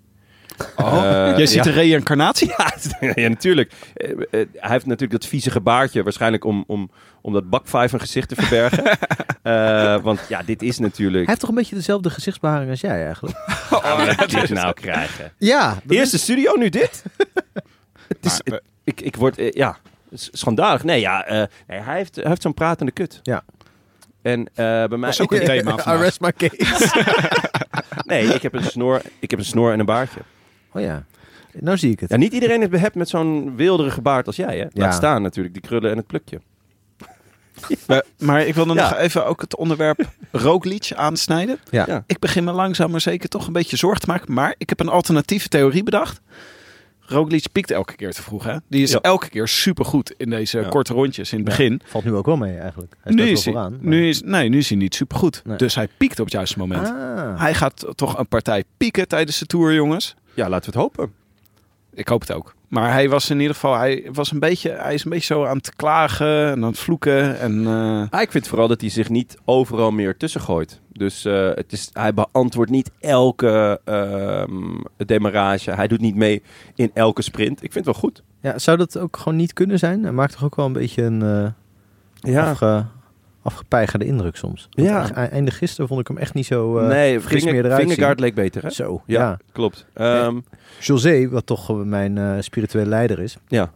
Oh, 0.76 0.96
Eh, 1.04 1.36
Jij 1.36 1.46
ziet 1.46 1.56
ja. 1.56 1.62
de 1.62 1.70
reïncarnatie? 1.70 2.48
Ja, 3.00 3.12
ja, 3.14 3.28
natuurlijk. 3.28 3.72
Eh, 3.94 4.10
eh, 4.10 4.16
hij 4.30 4.70
heeft 4.70 4.86
natuurlijk 4.86 5.20
dat 5.20 5.26
viezige 5.30 5.60
baardje. 5.60 6.02
Waarschijnlijk 6.02 6.44
om, 6.44 6.64
om, 6.66 6.90
om 7.20 7.32
dat 7.32 7.50
bakvijf 7.50 7.92
gezicht 7.96 8.28
te 8.28 8.34
verbergen. 8.34 8.84
Eh, 9.42 9.96
want 10.02 10.20
ja, 10.28 10.42
dit 10.42 10.62
is 10.62 10.78
natuurlijk... 10.78 11.16
Hij 11.18 11.26
heeft 11.26 11.40
toch 11.40 11.48
een 11.48 11.54
beetje 11.54 11.74
dezelfde 11.74 12.10
gezichtsbeharing 12.10 12.70
als 12.70 12.80
jij 12.80 13.04
eigenlijk? 13.04 13.36
Oh, 13.70 14.16
wat 14.16 14.30
dit 14.30 14.48
nou 14.50 14.72
krijgen. 14.72 15.32
Ja. 15.38 15.76
Eerst 15.88 16.12
de 16.12 16.18
studio, 16.18 16.54
nu 16.56 16.68
dit? 16.68 17.02
het 18.08 18.18
is, 18.20 18.40
Maar, 18.44 18.54
het- 18.58 18.62
ik, 18.84 19.00
ik 19.00 19.16
word... 19.16 19.36
ja, 19.54 19.76
schandalig. 20.12 20.84
Nee, 20.84 21.00
ja, 21.00 21.24
eh, 21.24 21.42
nee, 21.66 21.80
hij 21.80 21.96
heeft, 21.96 22.14
hij 22.16 22.24
heeft 22.28 22.42
zo'n 22.42 22.54
pratende 22.54 22.92
kut. 22.92 23.20
Ja. 23.22 23.42
En 24.22 24.46
eh, 24.54 24.54
bij 24.84 24.98
mij... 24.98 25.08
is 25.08 25.20
ook 25.20 25.32
een 25.32 25.44
thema 25.44 25.68
vandaag. 25.70 25.86
Arrest 25.86 26.20
my 26.20 26.32
case. 26.32 27.04
Nee, 28.04 28.34
ik 28.34 28.42
heb, 28.42 28.54
een 28.54 28.64
snor, 28.64 29.00
ik 29.18 29.30
heb 29.30 29.38
een 29.38 29.44
snor 29.44 29.72
en 29.72 29.78
een 29.80 29.86
baardje. 29.86 30.20
Oh 30.78 30.84
ja. 30.84 31.04
Nou 31.60 31.78
zie 31.78 31.90
ik 31.90 32.00
het. 32.00 32.10
Ja, 32.10 32.16
niet 32.16 32.32
iedereen 32.32 32.62
is 32.62 32.68
behept 32.68 32.94
met 32.94 33.08
zo'n 33.08 33.56
wilderige 33.56 34.00
baard 34.00 34.26
als 34.26 34.36
jij, 34.36 34.56
hè? 34.56 34.62
Laat 34.62 34.72
Ja. 34.72 34.90
staan 34.90 35.22
natuurlijk, 35.22 35.54
die 35.54 35.62
krullen 35.62 35.90
en 35.90 35.96
het 35.96 36.06
plukje. 36.06 36.40
Maar, 37.86 38.02
maar 38.18 38.46
ik 38.46 38.54
wilde 38.54 38.74
Ja. 38.74 38.88
nog 38.90 38.98
even 38.98 39.26
ook 39.26 39.40
het 39.40 39.56
onderwerp 39.56 40.08
Roglic 40.32 40.92
aansnijden. 40.94 41.58
Ja. 41.70 41.84
Ja. 41.86 42.04
Ik 42.06 42.18
begin 42.18 42.44
me 42.44 42.52
langzaam 42.52 42.90
maar 42.90 43.00
zeker 43.00 43.28
toch 43.28 43.46
een 43.46 43.52
beetje 43.52 43.76
zorgen 43.76 44.00
te 44.00 44.06
maken. 44.06 44.32
Maar 44.32 44.54
ik 44.58 44.68
heb 44.68 44.80
een 44.80 44.88
alternatieve 44.88 45.48
theorie 45.48 45.82
bedacht. 45.82 46.20
Roglic 47.00 47.44
piekt 47.52 47.70
elke 47.70 47.96
keer 47.96 48.12
te 48.12 48.22
vroeg. 48.22 48.44
Hè? 48.44 48.56
Die 48.68 48.82
is 48.82 48.90
Ja. 48.90 48.98
elke 49.00 49.28
keer 49.28 49.48
supergoed 49.48 50.14
in 50.16 50.30
deze 50.30 50.60
Ja. 50.60 50.68
korte 50.68 50.92
rondjes 50.92 51.30
in 51.32 51.38
het 51.38 51.46
begin. 51.46 51.80
Valt 51.84 52.04
nu 52.04 52.14
ook 52.14 52.26
wel 52.26 52.36
mee 52.36 52.58
eigenlijk. 52.58 52.94
Hij 53.00 53.12
Nu 53.12 53.22
staat 53.22 53.30
is, 53.36 53.44
wel 53.44 53.54
hij, 53.54 53.62
vooraan. 53.62 53.78
maar- 53.82 53.90
nu, 53.94 54.08
is, 54.08 54.22
nee, 54.22 54.48
nu 54.48 54.58
is 54.58 54.68
hij 54.68 54.78
niet 54.78 54.94
supergoed. 54.94 55.42
Nee. 55.44 55.56
Dus 55.56 55.74
hij 55.74 55.88
piekt 55.96 56.18
op 56.18 56.24
het 56.24 56.34
juiste 56.34 56.58
moment. 56.58 56.88
Ah. 56.88 57.40
Hij 57.40 57.54
gaat 57.54 57.86
toch 57.94 58.18
een 58.18 58.28
partij 58.28 58.64
pieken 58.76 59.08
tijdens 59.08 59.38
de 59.38 59.46
Tour, 59.46 59.74
jongens. 59.74 60.14
Ja, 60.38 60.48
laten 60.48 60.72
we 60.72 60.78
het 60.78 60.88
hopen. 60.88 61.12
Ik 61.92 62.08
hoop 62.08 62.20
het 62.20 62.32
ook. 62.32 62.54
Maar 62.68 62.92
hij 62.92 63.08
was 63.08 63.30
in 63.30 63.40
ieder 63.40 63.54
geval, 63.54 63.76
hij 63.76 64.08
was 64.12 64.32
een 64.32 64.38
beetje, 64.38 64.70
hij 64.70 64.94
is 64.94 65.04
een 65.04 65.10
beetje 65.10 65.34
zo 65.34 65.44
aan 65.44 65.56
het 65.56 65.76
klagen 65.76 66.46
en 66.46 66.62
aan 66.62 66.70
het 66.70 66.78
vloeken. 66.78 67.38
En, 67.38 67.66
eh, 67.66 68.02
Ah, 68.10 68.20
ik 68.20 68.30
vind 68.30 68.48
vooral 68.48 68.68
dat 68.68 68.80
hij 68.80 68.90
zich 68.90 69.08
niet 69.08 69.38
overal 69.44 69.90
meer 69.90 70.16
tussen 70.16 70.40
gooit. 70.40 70.80
Dus 70.92 71.24
eh, 71.24 71.48
het 71.54 71.72
is, 71.72 71.90
hij 71.92 72.14
beantwoordt 72.14 72.70
niet 72.70 72.90
elke 73.00 73.80
ehm, 73.84 74.80
demarrage. 74.96 75.70
Hij 75.70 75.88
doet 75.88 76.00
niet 76.00 76.14
mee 76.16 76.42
in 76.74 76.90
elke 76.94 77.22
sprint. 77.22 77.62
Ik 77.62 77.72
vind 77.72 77.84
het 77.84 77.94
wel 77.94 78.02
goed. 78.02 78.22
Ja, 78.40 78.58
zou 78.58 78.76
dat 78.76 78.98
ook 78.98 79.16
gewoon 79.16 79.38
niet 79.38 79.52
kunnen 79.52 79.78
zijn? 79.78 80.02
Hij 80.02 80.12
maakt 80.12 80.32
toch 80.32 80.44
ook 80.44 80.56
wel 80.56 80.66
een 80.66 80.72
beetje 80.72 81.02
een 81.02 81.22
eh 81.22 82.32
Ja, 82.32 82.50
afge, 82.50 82.84
afgepeigerde 83.52 84.04
indruk 84.04 84.36
soms. 84.36 84.68
Want 84.70 84.88
Ja. 84.88 85.12
eind- 85.14 85.32
Einde 85.32 85.50
gisteren 85.50 85.88
vond 85.88 86.00
ik 86.00 86.08
hem 86.08 86.16
echt 86.16 86.34
niet 86.34 86.46
zo 86.46 86.78
eh, 86.78 86.86
nee, 86.88 87.20
fris 87.20 87.38
Vinger- 87.42 87.54
meer 87.54 87.64
eruit 87.64 87.80
Vingegaard 87.82 88.20
leek 88.20 88.34
beter, 88.34 88.62
hè? 88.62 88.70
Zo, 88.70 89.02
Ja, 89.06 89.20
ja. 89.20 89.38
klopt. 89.52 89.86
Ehm, 89.94 90.38
José, 90.80 91.28
wat 91.28 91.46
toch 91.46 91.70
eh, 91.70 91.76
mijn 91.76 92.18
eh, 92.18 92.34
spirituele 92.40 92.88
leider 92.88 93.18
is, 93.20 93.36
ja. 93.48 93.72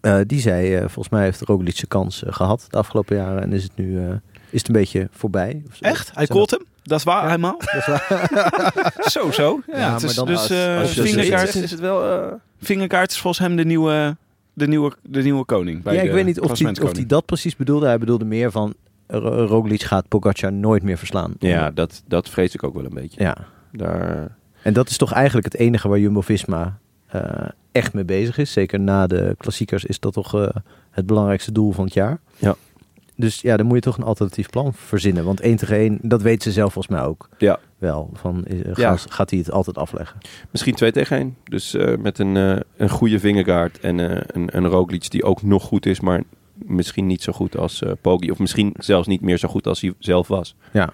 eh, 0.00 0.18
die 0.26 0.40
zei, 0.40 0.74
eh, 0.74 0.80
volgens 0.80 1.08
mij 1.08 1.22
heeft 1.22 1.40
Roglic 1.40 1.76
zijn 1.76 1.88
kans 1.88 2.24
eh, 2.24 2.32
gehad 2.32 2.66
de 2.70 2.78
afgelopen 2.78 3.16
jaren 3.16 3.42
en 3.42 3.52
is 3.52 3.62
het 3.62 3.76
nu 3.76 3.98
eh, 4.00 4.08
is 4.50 4.58
het 4.58 4.68
een 4.68 4.74
beetje 4.74 5.08
voorbij. 5.10 5.62
Of 5.68 5.76
zo. 5.76 5.84
echt? 5.84 6.10
Hij 6.14 6.26
called 6.26 6.50
hem? 6.50 6.64
Dat 6.82 6.98
is 6.98 7.04
waar, 7.04 7.26
Ja. 7.26 7.32
eenmaal? 7.34 7.58
dat- 7.72 7.74
is 7.74 7.86
waar. 7.86 8.92
Zo, 9.16 9.30
zo. 9.30 9.60
Ja, 9.66 9.78
Ja, 9.78 9.92
het 9.92 10.00
maar 10.00 10.10
is, 10.10 10.14
dan 10.16 10.26
dus 10.26 10.36
als- 10.38 10.50
eh, 10.50 10.78
als 10.78 10.96
is 10.96 11.70
het 11.70 11.80
wel... 11.80 12.10
eh, 12.22 12.32
Vingegaard 12.60 13.10
is 13.10 13.18
volgens 13.20 13.46
hem 13.46 13.56
de 13.56 13.64
nieuwe, 13.64 14.16
de 14.52 14.66
nieuwe, 14.68 14.92
de 15.02 15.22
nieuwe 15.22 15.44
koning. 15.44 15.82
Bij 15.82 15.94
ja, 15.94 16.00
ik 16.00 16.08
de 16.08 16.14
weet 16.14 16.24
niet 16.24 16.34
of 16.40 16.42
hij, 16.42 16.50
of 16.50 16.56
klassementkoning. 16.58 16.96
hij 16.96 17.06
dat 17.06 17.24
precies 17.26 17.56
bedoelde. 17.56 17.86
Hij 17.86 17.98
bedoelde 17.98 18.24
meer 18.24 18.50
van, 18.50 18.74
Roglic 19.06 19.82
gaat 19.82 20.08
Pogacar 20.08 20.52
nooit 20.52 20.82
meer 20.82 20.98
verslaan. 20.98 21.34
ja, 21.38 21.70
dat, 21.70 22.02
dat 22.06 22.28
vrees 22.28 22.54
ik 22.54 22.62
ook 22.62 22.74
wel 22.74 22.84
een 22.84 22.94
beetje. 22.94 23.22
Ja. 23.22 23.36
Daar, 23.72 24.36
En 24.62 24.72
dat 24.72 24.88
is 24.88 24.96
toch 24.96 25.12
eigenlijk 25.12 25.44
het 25.52 25.56
enige 25.56 25.88
waar 25.88 25.98
Jumbo-Visma 25.98 26.78
eh, 27.06 27.48
echt 27.72 27.92
mee 27.92 28.04
bezig 28.04 28.38
is. 28.38 28.52
Zeker 28.52 28.80
na 28.80 29.06
de 29.06 29.34
klassiekers 29.38 29.84
is 29.84 30.00
dat 30.00 30.12
toch 30.12 30.34
eh, 30.34 30.48
het 30.90 31.06
belangrijkste 31.06 31.52
doel 31.52 31.72
van 31.72 31.84
het 31.84 31.94
jaar. 31.94 32.18
Ja. 32.36 32.54
Dus 33.16 33.40
ja, 33.40 33.56
dan 33.56 33.66
moet 33.66 33.74
je 33.74 33.82
toch 33.82 33.96
een 33.96 34.04
alternatief 34.04 34.50
plan 34.50 34.74
verzinnen. 34.74 35.24
Want 35.24 35.40
1 35.40 35.56
tegen 35.56 35.76
1, 35.76 35.98
dat 36.02 36.22
weet 36.22 36.42
ze 36.42 36.52
zelf 36.52 36.72
volgens 36.72 36.96
mij 36.96 37.04
ook 37.06 37.28
ja, 37.38 37.58
wel. 37.78 38.10
Van, 38.12 38.44
eh, 38.44 38.74
Ja. 38.74 38.96
gaat, 38.96 39.30
hij 39.30 39.38
het 39.38 39.50
altijd 39.50 39.78
afleggen? 39.78 40.18
misschien 40.50 40.74
2 40.74 40.92
tegen 40.92 41.16
1. 41.16 41.36
Dus 41.44 41.76
met 41.98 42.18
een, 42.18 42.34
een 42.76 42.88
goede 42.90 43.18
Vingegaard 43.18 43.78
en 43.80 43.98
een, 44.36 44.56
een 44.56 44.66
Roglic 44.66 45.10
die 45.10 45.24
ook 45.24 45.42
nog 45.42 45.62
goed 45.62 45.86
is, 45.86 46.00
maar 46.00 46.22
misschien 46.58 47.06
niet 47.06 47.22
zo 47.22 47.32
goed 47.32 47.56
als 47.56 47.82
eh 47.82 47.90
Poggi. 48.00 48.30
Of 48.30 48.38
misschien 48.38 48.74
zelfs 48.78 49.06
niet 49.08 49.20
meer 49.20 49.38
zo 49.38 49.48
goed 49.48 49.66
als 49.66 49.80
hij 49.80 49.92
zelf 49.98 50.28
was. 50.28 50.54
Ja. 50.72 50.90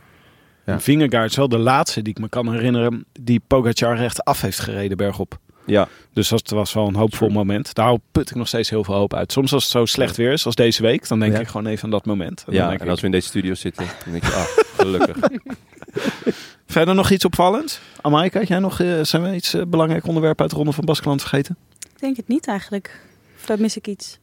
Ja. 0.66 0.80
Vingegaard 0.80 1.30
is 1.30 1.36
wel 1.36 1.48
de 1.48 1.58
laatste 1.58 2.02
die 2.02 2.12
ik 2.14 2.20
me 2.20 2.28
kan 2.28 2.52
herinneren 2.52 3.04
die 3.20 3.40
Pogacar 3.46 3.96
recht 3.96 4.24
af 4.24 4.40
heeft 4.40 4.58
gereden 4.58 4.96
bergop. 4.96 5.38
Ja, 5.66 5.88
Dus 6.12 6.28
dat 6.28 6.50
was 6.50 6.72
wel 6.72 6.86
een 6.86 6.94
hoopvol 6.94 7.28
moment. 7.28 7.74
Daar 7.74 7.96
put 8.12 8.30
ik 8.30 8.36
nog 8.36 8.48
steeds 8.48 8.70
heel 8.70 8.84
veel 8.84 8.94
hoop 8.94 9.14
uit. 9.14 9.32
Soms 9.32 9.52
als 9.52 9.62
het 9.62 9.72
zo 9.72 9.84
slecht 9.84 10.16
weer 10.16 10.32
is, 10.32 10.46
als 10.46 10.54
deze 10.54 10.82
week, 10.82 11.08
dan 11.08 11.18
denk 11.20 11.32
Ja. 11.32 11.40
ik 11.40 11.46
gewoon 11.48 11.66
even 11.66 11.84
aan 11.84 11.90
dat 11.90 12.04
moment. 12.04 12.38
En 12.38 12.44
dan 12.46 12.54
ja 12.54 12.68
denk 12.68 12.78
en 12.78 12.84
ik, 12.84 12.90
als 12.90 13.00
we 13.00 13.06
in 13.06 13.12
deze 13.12 13.26
studio 13.28 13.54
zitten, 13.54 13.84
dan 14.04 14.12
denk 14.12 14.24
je, 14.24 14.32
ah, 14.32 14.44
gelukkig. 14.76 15.16
Verder 16.66 16.94
nog 16.94 17.10
iets 17.10 17.24
opvallends? 17.24 17.80
Amaika, 18.00 18.38
had 18.38 18.48
jij 18.48 18.58
nog, 18.58 18.80
eh, 18.80 19.02
zijn 19.02 19.22
we 19.22 19.34
iets 19.34 19.54
eh, 19.54 19.62
belangrijk 19.66 20.06
onderwerp 20.06 20.40
uit 20.40 20.50
de 20.50 20.56
Ronde 20.56 20.72
van 20.72 20.84
Baskeland 20.84 21.20
vergeten? 21.20 21.56
Ik 21.94 22.00
denk 22.00 22.16
het 22.16 22.28
niet 22.28 22.46
eigenlijk. 22.46 23.00
Of 23.40 23.46
daar 23.46 23.60
mis 23.60 23.76
ik 23.76 23.86
iets. 23.86 24.18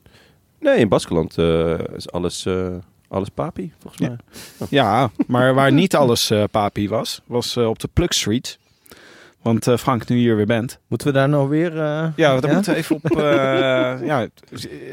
Nee, 0.59 0.77
in 0.77 0.89
Baskeland 0.89 1.37
eh, 1.37 1.79
is 1.95 2.11
alles, 2.11 2.45
eh, 2.45 2.75
alles 3.07 3.29
papi, 3.29 3.73
volgens 3.79 4.07
mij. 4.07 4.17
Ja, 4.69 5.11
maar 5.27 5.53
waar 5.53 5.71
niet 5.71 5.95
alles 6.01 6.29
eh 6.29 6.43
papi 6.51 6.89
was, 6.89 7.21
was 7.25 7.57
op 7.57 7.79
de 7.79 7.89
Plug 7.93 8.13
Street. 8.13 8.58
Want 9.49 9.67
eh, 9.67 9.77
Frank, 9.77 10.07
nu 10.07 10.15
je 10.15 10.21
hier 10.21 10.35
weer 10.35 10.45
bent. 10.45 10.79
Moeten 10.87 11.07
we 11.07 11.13
daar 11.13 11.29
nou 11.29 11.49
weer... 11.49 11.71
eh, 11.79 12.07
Ja, 12.15 12.39
daar 12.39 12.53
moeten 12.53 12.73
we 12.73 12.77
even 12.79 12.95
op. 12.95 13.11
eh, 13.17 13.21
ja, 14.11 14.27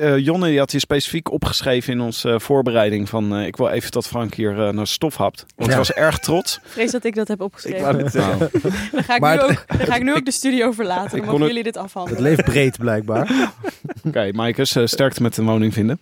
eh, 0.00 0.18
Jonne 0.18 0.46
die 0.46 0.58
had 0.58 0.70
hier 0.70 0.80
specifiek 0.80 1.30
opgeschreven 1.32 1.92
in 1.92 2.00
onze 2.00 2.40
voorbereiding 2.40 3.08
van 3.08 3.34
eh, 3.36 3.46
ik 3.46 3.56
wil 3.56 3.68
even 3.68 3.90
dat 3.90 4.06
Frank 4.06 4.34
hier 4.34 4.74
naar 4.74 4.86
stof 4.86 5.16
hapt. 5.16 5.40
Want 5.40 5.56
Ja. 5.56 5.66
hij 5.66 5.76
was 5.76 5.92
erg 5.92 6.18
trots. 6.18 6.56
Ik 6.56 6.62
vrees 6.64 6.90
dat 6.90 7.04
ik 7.04 7.14
dat 7.14 7.28
heb 7.28 7.40
opgeschreven. 7.40 7.80
wou 7.82 7.96
net 7.96 8.12
zeggen. 8.12 8.38
Dan 8.92 9.02
ga 9.04 9.14
ik, 9.14 9.20
Maar 9.20 9.36
nu 9.36 9.42
het- 9.42 9.50
ook, 9.50 9.78
dan 9.78 9.86
ga 9.86 9.94
ik 9.94 10.02
nu 10.02 10.14
ook 10.14 10.24
de 10.24 10.30
studio 10.32 10.72
verlaten. 10.72 11.10
Dan 11.10 11.18
kon 11.20 11.26
mogen 11.26 11.38
het- 11.40 11.46
jullie 11.48 11.62
dit 11.62 11.74
Het 11.74 11.84
afhandelen. 11.84 12.22
leeft 12.22 12.44
breed 12.44 12.78
blijkbaar. 12.78 13.50
Oké, 14.06 14.30
Maaikes, 14.32 14.76
eh, 14.76 14.86
sterkte 14.86 15.22
met 15.22 15.34
de 15.34 15.42
woning 15.42 15.72
vinden. 15.72 15.98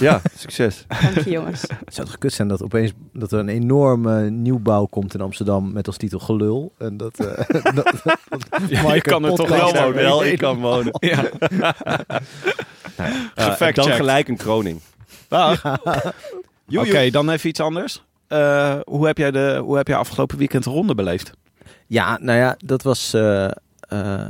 Ja, 0.00 0.20
succes. 0.36 0.84
Dank 1.02 1.18
je 1.24 1.30
jongens. 1.30 1.60
Het 1.84 1.94
zou 1.94 2.06
toch 2.06 2.18
kut 2.18 2.32
zijn 2.32 2.48
dat 2.48 2.62
opeens 2.62 2.92
dat 3.12 3.32
er 3.32 3.38
een 3.38 3.48
enorme 3.48 4.30
nieuwbouw 4.30 4.84
komt 4.86 5.14
in 5.14 5.20
Amsterdam 5.20 5.72
met 5.72 5.86
als 5.86 5.96
titel 5.96 6.18
gelul. 6.18 6.72
En 6.78 6.96
dat, 6.96 7.18
eh 7.18 7.73
dat, 7.82 7.92
dat 8.04 8.18
Ja, 8.68 8.80
je 8.80 8.86
Mike 8.88 9.00
kan 9.00 9.24
er 9.24 9.34
toch 9.34 9.48
wel 9.48 9.72
wonen. 9.72 9.94
wel 9.94 10.22
in 10.22 10.36
kan 10.36 10.60
wonen. 10.60 10.92
Ja. 11.00 11.24
Ja, 11.58 11.74
Gefact 13.50 13.76
dan 13.76 13.90
gelijk 13.90 14.28
een 14.28 14.36
kroning. 14.36 14.80
Dag. 15.28 15.64
Oké, 16.74 17.10
dan 17.10 17.30
even 17.30 17.48
iets 17.48 17.60
anders. 17.60 18.02
Eh, 18.28 18.76
hoe, 18.84 19.06
heb 19.06 19.18
jij 19.18 19.30
de, 19.30 19.60
hoe 19.64 19.76
heb 19.76 19.86
jij 19.88 19.96
afgelopen 19.96 20.38
weekend 20.38 20.64
de 20.64 20.70
ronde 20.70 20.94
beleefd? 20.94 21.30
Ja, 21.86 22.18
nou 22.20 22.38
ja, 22.38 22.54
dat 22.58 22.82
was, 22.82 23.14
eh, 23.14 23.44
eh, 23.80 24.26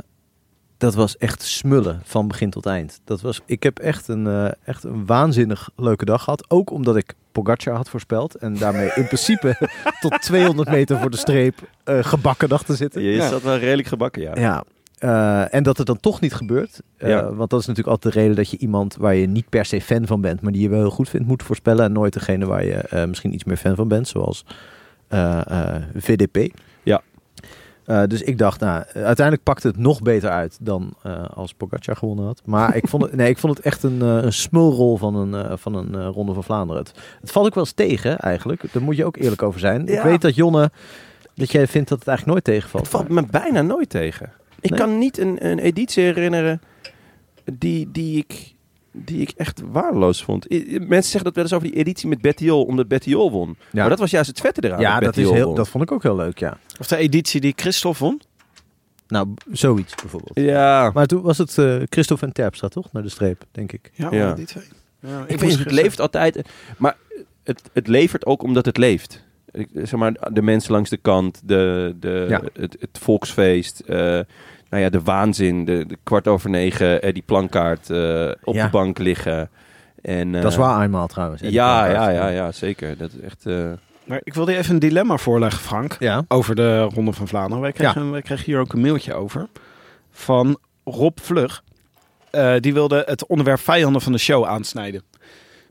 dat 0.77 0.95
was 0.95 1.17
echt 1.17 1.41
smullen 1.43 2.01
van 2.03 2.27
begin 2.27 2.49
tot 2.49 2.65
eind. 2.65 2.99
Dat 3.03 3.21
was, 3.21 3.41
ik 3.45 3.63
heb 3.63 3.79
echt 3.79 4.07
een, 4.07 4.27
eh, 4.27 4.47
echt 4.65 4.83
een 4.83 5.05
waanzinnig 5.05 5.69
leuke 5.75 6.05
dag 6.05 6.23
gehad. 6.23 6.49
Ook 6.49 6.71
omdat 6.71 6.95
ik 6.95 7.13
Pogacar 7.31 7.75
had 7.75 7.89
voorspeld. 7.89 8.35
En 8.35 8.57
daarmee 8.57 8.91
in 8.95 9.05
principe 9.05 9.69
tot 10.01 10.21
200 10.21 10.69
meter 10.69 10.99
voor 10.99 11.11
de 11.11 11.17
streep 11.17 11.55
eh, 11.83 12.03
gebakken 12.03 12.49
dacht 12.49 12.65
te 12.65 12.75
zitten. 12.75 13.01
Je 13.01 13.11
Ja. 13.11 13.29
zat 13.29 13.41
wel 13.41 13.57
redelijk 13.57 13.87
gebakken, 13.87 14.21
ja. 14.21 14.35
Ja. 14.35 14.63
eh, 14.97 15.53
en 15.53 15.63
dat 15.63 15.77
het 15.77 15.87
dan 15.87 15.99
toch 15.99 16.21
niet 16.21 16.33
gebeurt. 16.33 16.81
Ja. 16.97 17.33
Want 17.33 17.49
dat 17.49 17.59
is 17.59 17.65
natuurlijk 17.65 17.95
altijd 17.95 18.13
de 18.13 18.19
reden 18.19 18.35
dat 18.35 18.49
je 18.49 18.57
iemand 18.57 18.95
waar 18.95 19.15
je 19.15 19.27
niet 19.27 19.49
per 19.49 19.65
se 19.65 19.81
fan 19.81 20.05
van 20.07 20.21
bent, 20.21 20.41
maar 20.41 20.51
die 20.51 20.61
je 20.61 20.69
wel 20.69 20.79
heel 20.79 20.89
goed 20.89 21.09
vindt, 21.09 21.27
moet 21.27 21.43
voorspellen. 21.43 21.85
En 21.85 21.91
nooit 21.91 22.13
degene 22.13 22.45
waar 22.45 22.65
je 22.65 23.05
misschien 23.07 23.33
iets 23.33 23.43
meer 23.43 23.57
fan 23.57 23.75
van 23.75 23.87
bent, 23.87 24.07
zoals 24.07 24.45
VDP. 25.95 26.53
Eh, 27.85 28.03
dus 28.07 28.21
ik 28.21 28.37
dacht, 28.37 28.59
nou, 28.59 28.83
uiteindelijk 28.93 29.43
pakte 29.43 29.67
het 29.67 29.77
nog 29.77 30.01
beter 30.01 30.29
uit 30.29 30.57
dan 30.61 30.93
eh, 31.03 31.23
als 31.33 31.53
Pogacar 31.53 31.95
gewonnen 31.95 32.25
had. 32.25 32.41
Maar 32.45 32.75
ik 32.75 32.87
vond 32.87 33.03
het, 33.03 33.15
nee, 33.19 33.29
ik 33.29 33.37
vond 33.37 33.57
het 33.57 33.65
echt 33.65 33.83
een, 33.83 34.01
eh, 34.01 34.23
een 34.23 34.33
smulrol 34.33 34.97
van 34.97 35.15
een, 35.15 35.57
van 35.57 35.75
een 35.75 36.05
Ronde 36.05 36.33
van 36.33 36.43
Vlaanderen. 36.43 36.83
Het, 36.83 36.91
het 37.21 37.31
valt 37.31 37.45
ook 37.45 37.55
wel 37.55 37.63
eens 37.63 37.73
tegen, 37.73 38.17
eigenlijk. 38.19 38.73
Daar 38.73 38.83
moet 38.83 38.95
je 38.97 39.05
ook 39.05 39.17
eerlijk 39.17 39.41
over 39.41 39.59
zijn. 39.59 39.87
Ik 39.87 40.01
weet 40.01 40.21
dat 40.21 40.35
Jonne, 40.35 40.71
dat 41.35 41.51
jij 41.51 41.67
vindt 41.67 41.89
dat 41.89 41.99
het 41.99 42.07
eigenlijk 42.07 42.37
nooit 42.37 42.57
tegenvalt. 42.57 42.83
Het 42.83 42.91
valt 42.95 43.09
me 43.09 43.25
bijna 43.31 43.61
nooit 43.61 43.89
tegen. 43.89 44.31
Ik 44.59 44.69
Nee? 44.69 44.79
kan 44.79 44.97
niet 44.97 45.17
een, 45.17 45.45
een 45.45 45.59
editie 45.59 46.03
herinneren 46.03 46.61
die, 47.53 47.91
die, 47.91 48.17
ik, 48.17 48.53
die 48.95 49.21
ik 49.21 49.29
echt 49.37 49.61
waardeloos 49.71 50.23
vond. 50.23 50.51
I- 50.53 50.65
Mensen 50.79 51.03
zeggen 51.11 51.23
dat 51.23 51.35
wel 51.35 51.43
eens 51.43 51.53
over 51.53 51.67
die 51.67 51.75
editie 51.77 52.07
met 52.09 52.21
Bettiol, 52.21 52.63
omdat 52.63 52.87
Bettiol 52.87 53.31
won. 53.31 53.55
Ja. 53.71 53.79
Maar 53.79 53.89
dat 53.89 53.99
was 53.99 54.11
juist 54.11 54.29
het 54.29 54.39
vette 54.39 54.63
eraan. 54.65 54.79
ja, 54.79 54.99
dat, 54.99 55.17
is 55.17 55.29
heel, 55.29 55.45
won. 55.45 55.55
dat 55.55 55.69
vond 55.69 55.83
ik 55.83 55.91
ook 55.91 56.03
heel 56.03 56.15
leuk, 56.15 56.39
ja. 56.39 56.57
Of 56.79 56.87
de 56.87 56.97
editie 56.97 57.41
die 57.41 57.53
Christophe 57.55 58.03
won? 58.03 58.21
Nou, 59.07 59.33
zoiets 59.51 59.95
bijvoorbeeld. 59.95 60.39
Ja, 60.39 60.91
Maar 60.93 61.05
toen 61.05 61.21
was 61.21 61.37
het 61.37 61.57
eh 61.57 61.81
Christophe 61.89 62.25
en 62.25 62.33
Terpstra, 62.33 62.67
toch? 62.67 62.91
Naar 62.91 63.03
de 63.03 63.09
streep, 63.09 63.43
denk 63.51 63.71
ik. 63.71 63.91
Ja, 63.93 64.07
Ja. 64.11 64.33
die 64.33 64.45
twee. 64.45 64.63
Ja, 64.99 65.23
ik 65.27 65.39
vind 65.39 65.59
het 65.59 65.71
leeft 65.71 65.99
altijd. 65.99 66.41
Maar 66.77 66.97
het, 67.43 67.61
het 67.73 67.87
levert 67.87 68.25
ook 68.25 68.43
omdat 68.43 68.65
het 68.65 68.77
leeft. 68.77 69.23
Ik- 69.51 69.69
Zeg 69.73 69.91
maar, 69.99 70.31
de 70.33 70.41
mensen 70.41 70.71
langs 70.71 70.89
de 70.89 70.97
kant, 70.97 71.41
de, 71.43 71.95
de, 71.99 72.25
Ja. 72.29 72.41
het, 72.53 72.77
het 72.79 72.97
volksfeest. 73.01 73.79
eh, 73.79 74.19
nou 74.69 74.83
ja, 74.83 74.89
de 74.89 75.01
waanzin, 75.01 75.65
de, 75.65 75.85
de 75.87 75.97
kwart 76.03 76.27
over 76.27 76.49
negen, 76.49 77.01
eh, 77.01 77.13
die 77.13 77.23
plankaart 77.25 77.89
eh, 77.89 78.31
op 78.43 78.53
Ja. 78.55 78.63
de 78.65 78.69
bank 78.71 78.97
liggen. 78.97 79.49
En, 80.01 80.35
eh, 80.35 80.41
dat 80.41 80.51
is 80.51 80.57
waar 80.57 80.83
eenmaal 80.83 81.07
trouwens. 81.07 81.41
Ja, 81.41 81.85
ja, 81.85 82.09
ja, 82.09 82.27
ja, 82.27 82.51
zeker. 82.51 82.97
Dat 82.97 83.09
is 83.13 83.19
echt... 83.21 83.45
eh, 83.45 83.71
Maar 84.03 84.19
ik 84.23 84.33
wilde 84.33 84.51
je 84.51 84.57
even 84.57 84.73
een 84.73 84.79
dilemma 84.79 85.17
voorleggen, 85.17 85.61
Frank. 85.61 85.95
Ja. 85.99 86.23
Over 86.27 86.55
de 86.55 86.81
Ronde 86.81 87.13
van 87.13 87.27
Vlaanderen. 87.27 87.61
Wij 87.61 87.71
kregen, 87.71 88.11
wij 88.11 88.21
kregen 88.21 88.45
hier 88.45 88.59
ook 88.59 88.73
een 88.73 88.81
mailtje 88.81 89.13
over. 89.13 89.47
Van 90.11 90.57
Rob 90.83 91.17
Vlug. 91.21 91.63
Eh, 92.31 92.53
die 92.59 92.73
wilde 92.73 93.03
het 93.05 93.25
onderwerp 93.27 93.59
vijanden 93.59 94.01
van 94.01 94.11
de 94.11 94.17
show 94.17 94.45
aansnijden. 94.45 95.03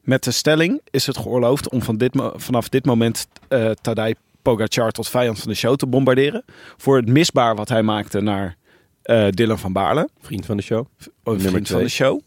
Met 0.02 0.24
de 0.24 0.30
stelling 0.30 0.80
is 0.90 1.06
het 1.06 1.16
geoorloofd 1.16 1.68
om 1.68 1.82
van 1.82 1.96
dit, 1.96 2.22
vanaf 2.34 2.68
dit 2.68 2.84
moment 2.84 3.26
eh 3.48 3.70
Tadej 3.70 4.14
Pogacar 4.42 4.90
tot 4.90 5.08
vijand 5.08 5.38
van 5.40 5.48
de 5.48 5.56
show 5.56 5.76
te 5.76 5.86
bombarderen. 5.86 6.44
Voor 6.76 6.96
het 6.96 7.08
misbaar 7.08 7.54
wat 7.56 7.68
hij 7.68 7.82
maakte 7.82 8.20
naar 8.20 8.56
eh 9.04 9.26
Dylan 9.30 9.58
van 9.58 9.72
Baarle. 9.72 10.08
vriend 10.20 10.46
van 10.46 10.56
de 10.56 10.62
show. 10.62 10.86
Nummer 11.24 11.40
vriend 11.42 11.52
van 11.52 11.62
twee. 11.62 11.82
de 11.82 11.88
show. 11.88 12.20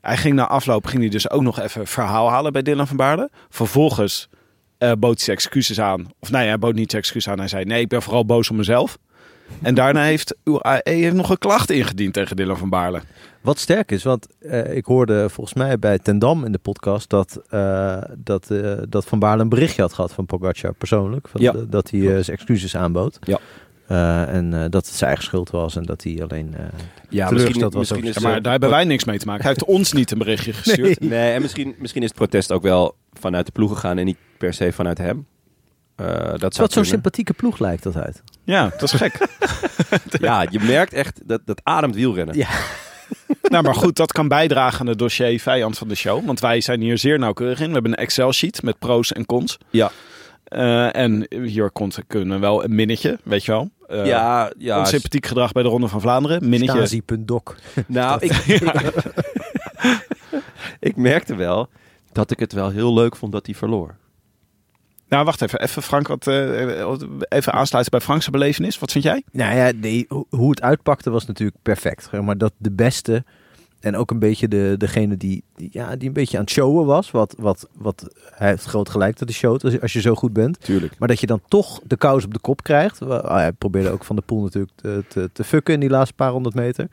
Hij 0.00 0.16
ging 0.16 0.34
na 0.34 0.46
afloop 0.48 0.86
ging 0.86 1.00
hij 1.00 1.10
dus 1.10 1.30
ook 1.30 1.42
nog 1.42 1.60
even 1.60 1.86
verhaal 1.86 2.30
halen 2.30 2.52
bij 2.52 2.62
Dylan 2.62 2.86
van 2.86 2.96
Baarle. 2.96 3.30
Vervolgens 3.48 4.28
eh, 4.78 4.92
bood 4.98 5.14
hij 5.14 5.24
zijn 5.24 5.36
excuses 5.36 5.80
aan. 5.80 6.06
Of 6.18 6.30
nee, 6.30 6.46
hij 6.46 6.58
bood 6.58 6.74
niet 6.74 6.90
zijn 6.90 7.02
excuses 7.02 7.32
aan. 7.32 7.38
Hij 7.38 7.48
zei 7.48 7.64
nee, 7.64 7.80
ik 7.80 7.88
ben 7.88 8.02
vooral 8.02 8.24
boos 8.26 8.50
op 8.50 8.56
mezelf. 8.56 8.98
En 9.62 9.74
daarna 9.74 10.02
heeft 10.02 10.34
UAE 10.44 10.80
heeft 10.82 11.14
nog 11.14 11.30
een 11.30 11.38
klacht 11.38 11.70
ingediend 11.70 12.14
tegen 12.14 12.36
Dylan 12.36 12.56
van 12.58 12.68
Baarle. 12.68 13.00
Wat 13.40 13.58
sterk 13.58 13.92
is, 13.92 14.02
want 14.02 14.26
eh, 14.40 14.76
ik 14.76 14.84
hoorde 14.84 15.28
volgens 15.30 15.56
mij 15.56 15.78
bij 15.78 15.98
Ten 15.98 16.18
Dam 16.18 16.44
in 16.44 16.52
de 16.52 16.58
podcast 16.58 17.10
dat, 17.10 17.40
eh, 17.50 18.02
dat, 18.16 18.50
eh, 18.50 18.72
dat 18.88 19.04
Van 19.04 19.18
Baarle 19.18 19.42
een 19.42 19.48
berichtje 19.48 19.82
had 19.82 19.92
gehad 19.92 20.12
van 20.12 20.26
Pogacar 20.26 20.72
persoonlijk. 20.74 21.28
Van, 21.28 21.40
Ja, 21.40 21.52
de- 21.52 21.68
dat 21.68 21.90
hij 21.90 22.00
eh, 22.00 22.06
zijn 22.06 22.36
excuses 22.36 22.76
aanbood. 22.76 23.18
Ja. 23.20 23.38
Eh, 23.86 24.34
en 24.34 24.54
eh, 24.54 24.60
dat 24.70 24.86
het 24.86 24.94
zijn 24.94 25.06
eigen 25.10 25.24
schuld 25.24 25.50
was 25.50 25.76
en 25.76 25.82
dat 25.82 26.02
hij 26.02 26.22
alleen... 26.22 26.54
eh, 26.56 26.64
Ja, 27.08 27.28
Teleurgesteld 27.28 27.74
was 27.74 27.80
misschien 27.90 28.08
ook. 28.08 28.16
is 28.16 28.22
Ja, 28.22 28.28
maar 28.28 28.42
daar 28.42 28.52
hebben 28.52 28.70
wij 28.70 28.84
niks 28.84 29.04
mee 29.04 29.18
te 29.18 29.26
maken. 29.26 29.42
Hij 29.42 29.52
heeft 29.52 29.64
ons 29.66 29.92
niet 29.92 30.10
een 30.10 30.18
berichtje 30.18 30.52
gestuurd. 30.62 31.00
Nee, 31.00 31.32
en 31.32 31.42
misschien, 31.42 31.74
misschien 31.78 32.02
is 32.02 32.08
het 32.08 32.16
protest 32.16 32.52
ook 32.52 32.62
wel 32.62 32.96
vanuit 33.12 33.46
de 33.46 33.52
ploeg 33.52 33.72
gegaan 33.72 33.98
en 33.98 34.04
niet 34.04 34.16
per 34.38 34.54
se 34.54 34.72
vanuit 34.72 34.98
hem. 34.98 35.26
Eh, 35.96 36.06
dat 36.06 36.40
Wat 36.40 36.54
zou 36.54 36.68
zo'n 36.70 36.84
sympathieke 36.84 37.32
ploeg 37.32 37.58
lijkt 37.58 37.82
dat 37.82 37.96
uit. 37.96 38.22
Ja, 38.44 38.62
dat 38.78 38.82
is 38.82 38.92
gek. 38.92 39.18
Ja, 40.20 40.46
je 40.50 40.60
merkt 40.60 40.92
echt 40.92 41.20
dat 41.24 41.40
dat 41.44 41.60
ademt 41.62 41.94
wielrennen. 41.94 42.36
Ja. 42.36 42.48
nou, 43.42 43.64
maar 43.64 43.74
goed, 43.74 43.96
dat 43.96 44.12
kan 44.12 44.28
bijdragen 44.28 44.80
aan 44.80 44.86
het 44.86 44.98
dossier 44.98 45.40
vijand 45.40 45.78
van 45.78 45.88
de 45.88 45.94
show. 45.94 46.26
Want 46.26 46.40
wij 46.40 46.60
zijn 46.60 46.80
hier 46.80 46.98
zeer 46.98 47.18
nauwkeurig 47.18 47.60
in. 47.60 47.66
We 47.66 47.72
hebben 47.72 47.92
een 47.92 47.98
Excel-sheet 47.98 48.62
met 48.62 48.78
pro's 48.78 49.12
en 49.12 49.26
cons. 49.26 49.58
Ja. 49.70 49.90
Eh, 50.54 50.96
en 50.96 51.26
hier 51.30 51.70
komt, 51.70 51.98
kunnen 52.06 52.34
we 52.34 52.40
wel 52.40 52.64
een 52.64 52.74
minnetje, 52.74 53.18
weet 53.24 53.44
je 53.44 53.52
wel. 53.52 53.70
Eh, 53.86 54.06
ja, 54.06 54.52
ja. 54.58 54.78
Onsympathiek 54.78 55.26
gedrag 55.26 55.52
bij 55.52 55.62
de 55.62 55.68
Ronde 55.68 55.88
van 55.88 56.00
Vlaanderen. 56.00 56.48
Minnetje. 56.48 56.76
Stasi.doc. 56.76 57.54
Nou, 57.86 58.20
ik, 58.26 58.32
ik 60.80 60.96
merkte 60.96 61.34
wel 61.34 61.68
dat 62.12 62.30
ik 62.30 62.38
het 62.38 62.52
wel 62.52 62.70
heel 62.70 62.94
leuk 62.94 63.16
vond 63.16 63.32
dat 63.32 63.46
hij 63.46 63.54
verloor. 63.54 63.96
Nou, 65.08 65.24
wacht 65.24 65.42
even. 65.42 65.60
Even 65.60 65.82
Frank, 65.82 66.08
wat, 66.08 66.26
eh, 66.26 66.90
even 67.28 67.52
aansluiten 67.52 67.92
bij 67.92 68.00
Frank's 68.00 68.30
belevenis. 68.30 68.78
Wat 68.78 68.92
vind 68.92 69.04
jij? 69.04 69.22
Nou 69.32 69.56
ja, 69.56 70.04
hoe 70.28 70.50
het 70.50 70.62
uitpakte 70.62 71.10
was 71.10 71.26
natuurlijk 71.26 71.58
perfect. 71.62 72.10
Maar 72.12 72.38
dat 72.38 72.52
de 72.56 72.72
beste 72.72 73.24
en 73.84 73.96
ook 73.96 74.10
een 74.10 74.18
beetje 74.18 74.48
de, 74.48 74.74
degene 74.78 75.16
die, 75.16 75.44
die, 75.54 75.68
ja, 75.72 75.96
die 75.96 76.08
een 76.08 76.14
beetje 76.14 76.36
aan 76.36 76.42
het 76.42 76.52
showen 76.52 76.86
was. 76.86 77.10
Wat, 77.10 77.34
wat, 77.38 77.68
wat 77.72 78.08
hij 78.30 78.48
heeft 78.48 78.64
groot 78.64 78.88
gelijk 78.88 79.18
dat 79.18 79.28
hij 79.28 79.36
showt 79.36 79.64
als, 79.64 79.80
als 79.80 79.92
je 79.92 80.00
zo 80.00 80.14
goed 80.14 80.32
bent. 80.32 80.60
Tuurlijk. 80.60 80.98
Maar 80.98 81.08
dat 81.08 81.20
je 81.20 81.26
dan 81.26 81.40
toch 81.48 81.80
de 81.86 81.96
kous 81.96 82.24
op 82.24 82.32
de 82.32 82.40
kop 82.40 82.62
krijgt. 82.62 83.02
Ah, 83.02 83.34
hij 83.34 83.52
probeerde 83.52 83.90
ook 83.90 84.04
van 84.04 84.16
de 84.16 84.22
poel 84.22 84.42
natuurlijk 84.42 84.72
te, 84.74 85.04
te, 85.08 85.30
te 85.32 85.44
fucken 85.44 85.74
in 85.74 85.80
die 85.80 85.90
laatste 85.90 86.14
paar 86.14 86.30
honderd 86.30 86.54
meter. 86.54 86.88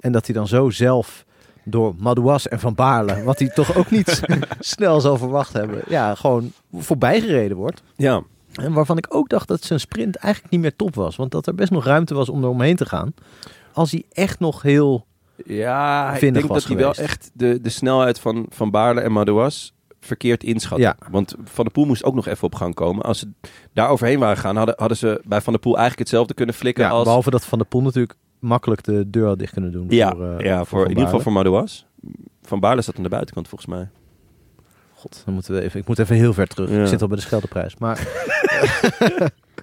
En 0.00 0.12
dat 0.12 0.26
hij 0.26 0.34
dan 0.34 0.46
zo 0.48 0.70
zelf 0.70 1.24
door 1.64 1.94
Madouas 1.98 2.48
en 2.48 2.60
Van 2.60 2.74
Baarle, 2.74 3.22
wat 3.22 3.38
hij 3.38 3.48
toch 3.48 3.76
ook 3.76 3.90
niet 3.90 4.22
snel 4.58 5.00
zal 5.00 5.16
verwacht 5.16 5.52
hebben, 5.52 5.82
ja, 5.88 6.14
gewoon 6.14 6.52
voorbijgereden 6.72 7.56
wordt. 7.56 7.82
Ja, 7.96 8.22
En 8.52 8.72
waarvan 8.72 8.98
ik 8.98 9.14
ook 9.14 9.28
dacht 9.28 9.48
dat 9.48 9.64
zijn 9.64 9.80
sprint 9.80 10.16
eigenlijk 10.16 10.52
niet 10.52 10.62
meer 10.62 10.76
top 10.76 10.94
was. 10.94 11.16
Want 11.16 11.30
dat 11.30 11.46
er 11.46 11.54
best 11.54 11.70
nog 11.70 11.84
ruimte 11.84 12.14
was 12.14 12.28
om 12.28 12.42
er 12.42 12.48
omheen 12.48 12.76
te 12.76 12.86
gaan. 12.86 13.14
Als 13.72 13.90
hij 13.90 14.04
echt 14.12 14.40
nog 14.40 14.62
heel... 14.62 15.06
ja 15.44 16.14
ik 16.14 16.20
denk 16.34 16.48
dat 16.48 16.64
hij 16.64 16.76
wel 16.76 16.94
echt 16.94 17.30
de, 17.34 17.60
de 17.60 17.68
snelheid 17.68 18.20
van, 18.20 18.46
van 18.48 18.70
Baarle 18.70 19.00
en 19.00 19.12
Madouas 19.12 19.74
verkeerd 20.00 20.44
inschat. 20.44 20.78
Ja. 20.78 20.96
Want 21.10 21.34
Van 21.44 21.64
der 21.64 21.72
Poel 21.72 21.84
moest 21.84 22.04
ook 22.04 22.14
nog 22.14 22.26
even 22.26 22.44
op 22.44 22.54
gang 22.54 22.74
komen. 22.74 23.04
Als 23.04 23.18
ze 23.18 23.32
daar 23.72 23.88
overheen 23.88 24.18
waren 24.18 24.36
gegaan, 24.36 24.56
hadden, 24.56 24.74
hadden 24.78 24.96
ze 24.96 25.20
bij 25.24 25.40
Van 25.40 25.52
der 25.52 25.62
Poel 25.62 25.72
eigenlijk 25.72 26.02
hetzelfde 26.08 26.34
kunnen 26.34 26.54
flikken 26.54 26.84
Ja, 26.84 26.90
als... 26.90 27.04
Behalve 27.04 27.30
dat 27.30 27.44
Van 27.44 27.58
der 27.58 27.66
Poel 27.66 27.82
natuurlijk 27.82 28.18
makkelijk 28.38 28.84
de 28.84 29.10
deur 29.10 29.26
had 29.26 29.38
dicht 29.38 29.52
kunnen 29.52 29.72
doen. 29.72 29.86
Ja, 29.88 30.10
voor, 30.10 30.36
eh, 30.36 30.44
ja 30.44 30.64
voor, 30.64 30.82
in 30.82 30.88
ieder 30.88 31.04
geval 31.04 31.20
voor 31.20 31.32
Madouas. 31.32 31.86
Van 32.42 32.60
Baarle 32.60 32.82
zat 32.82 32.96
aan 32.96 33.02
de 33.02 33.08
buitenkant 33.08 33.48
volgens 33.48 33.70
mij. 33.70 33.88
God, 34.94 35.22
dan 35.24 35.34
moeten 35.34 35.54
we 35.54 35.60
even, 35.60 35.80
ik 35.80 35.88
moet 35.88 35.98
even 35.98 36.16
heel 36.16 36.32
ver 36.32 36.46
terug. 36.46 36.70
Ja. 36.70 36.80
Ik 36.80 36.86
zit 36.86 37.02
al 37.02 37.08
bij 37.08 37.16
de 37.16 37.22
Scheldeprijs. 37.22 37.76
Maar 37.76 37.98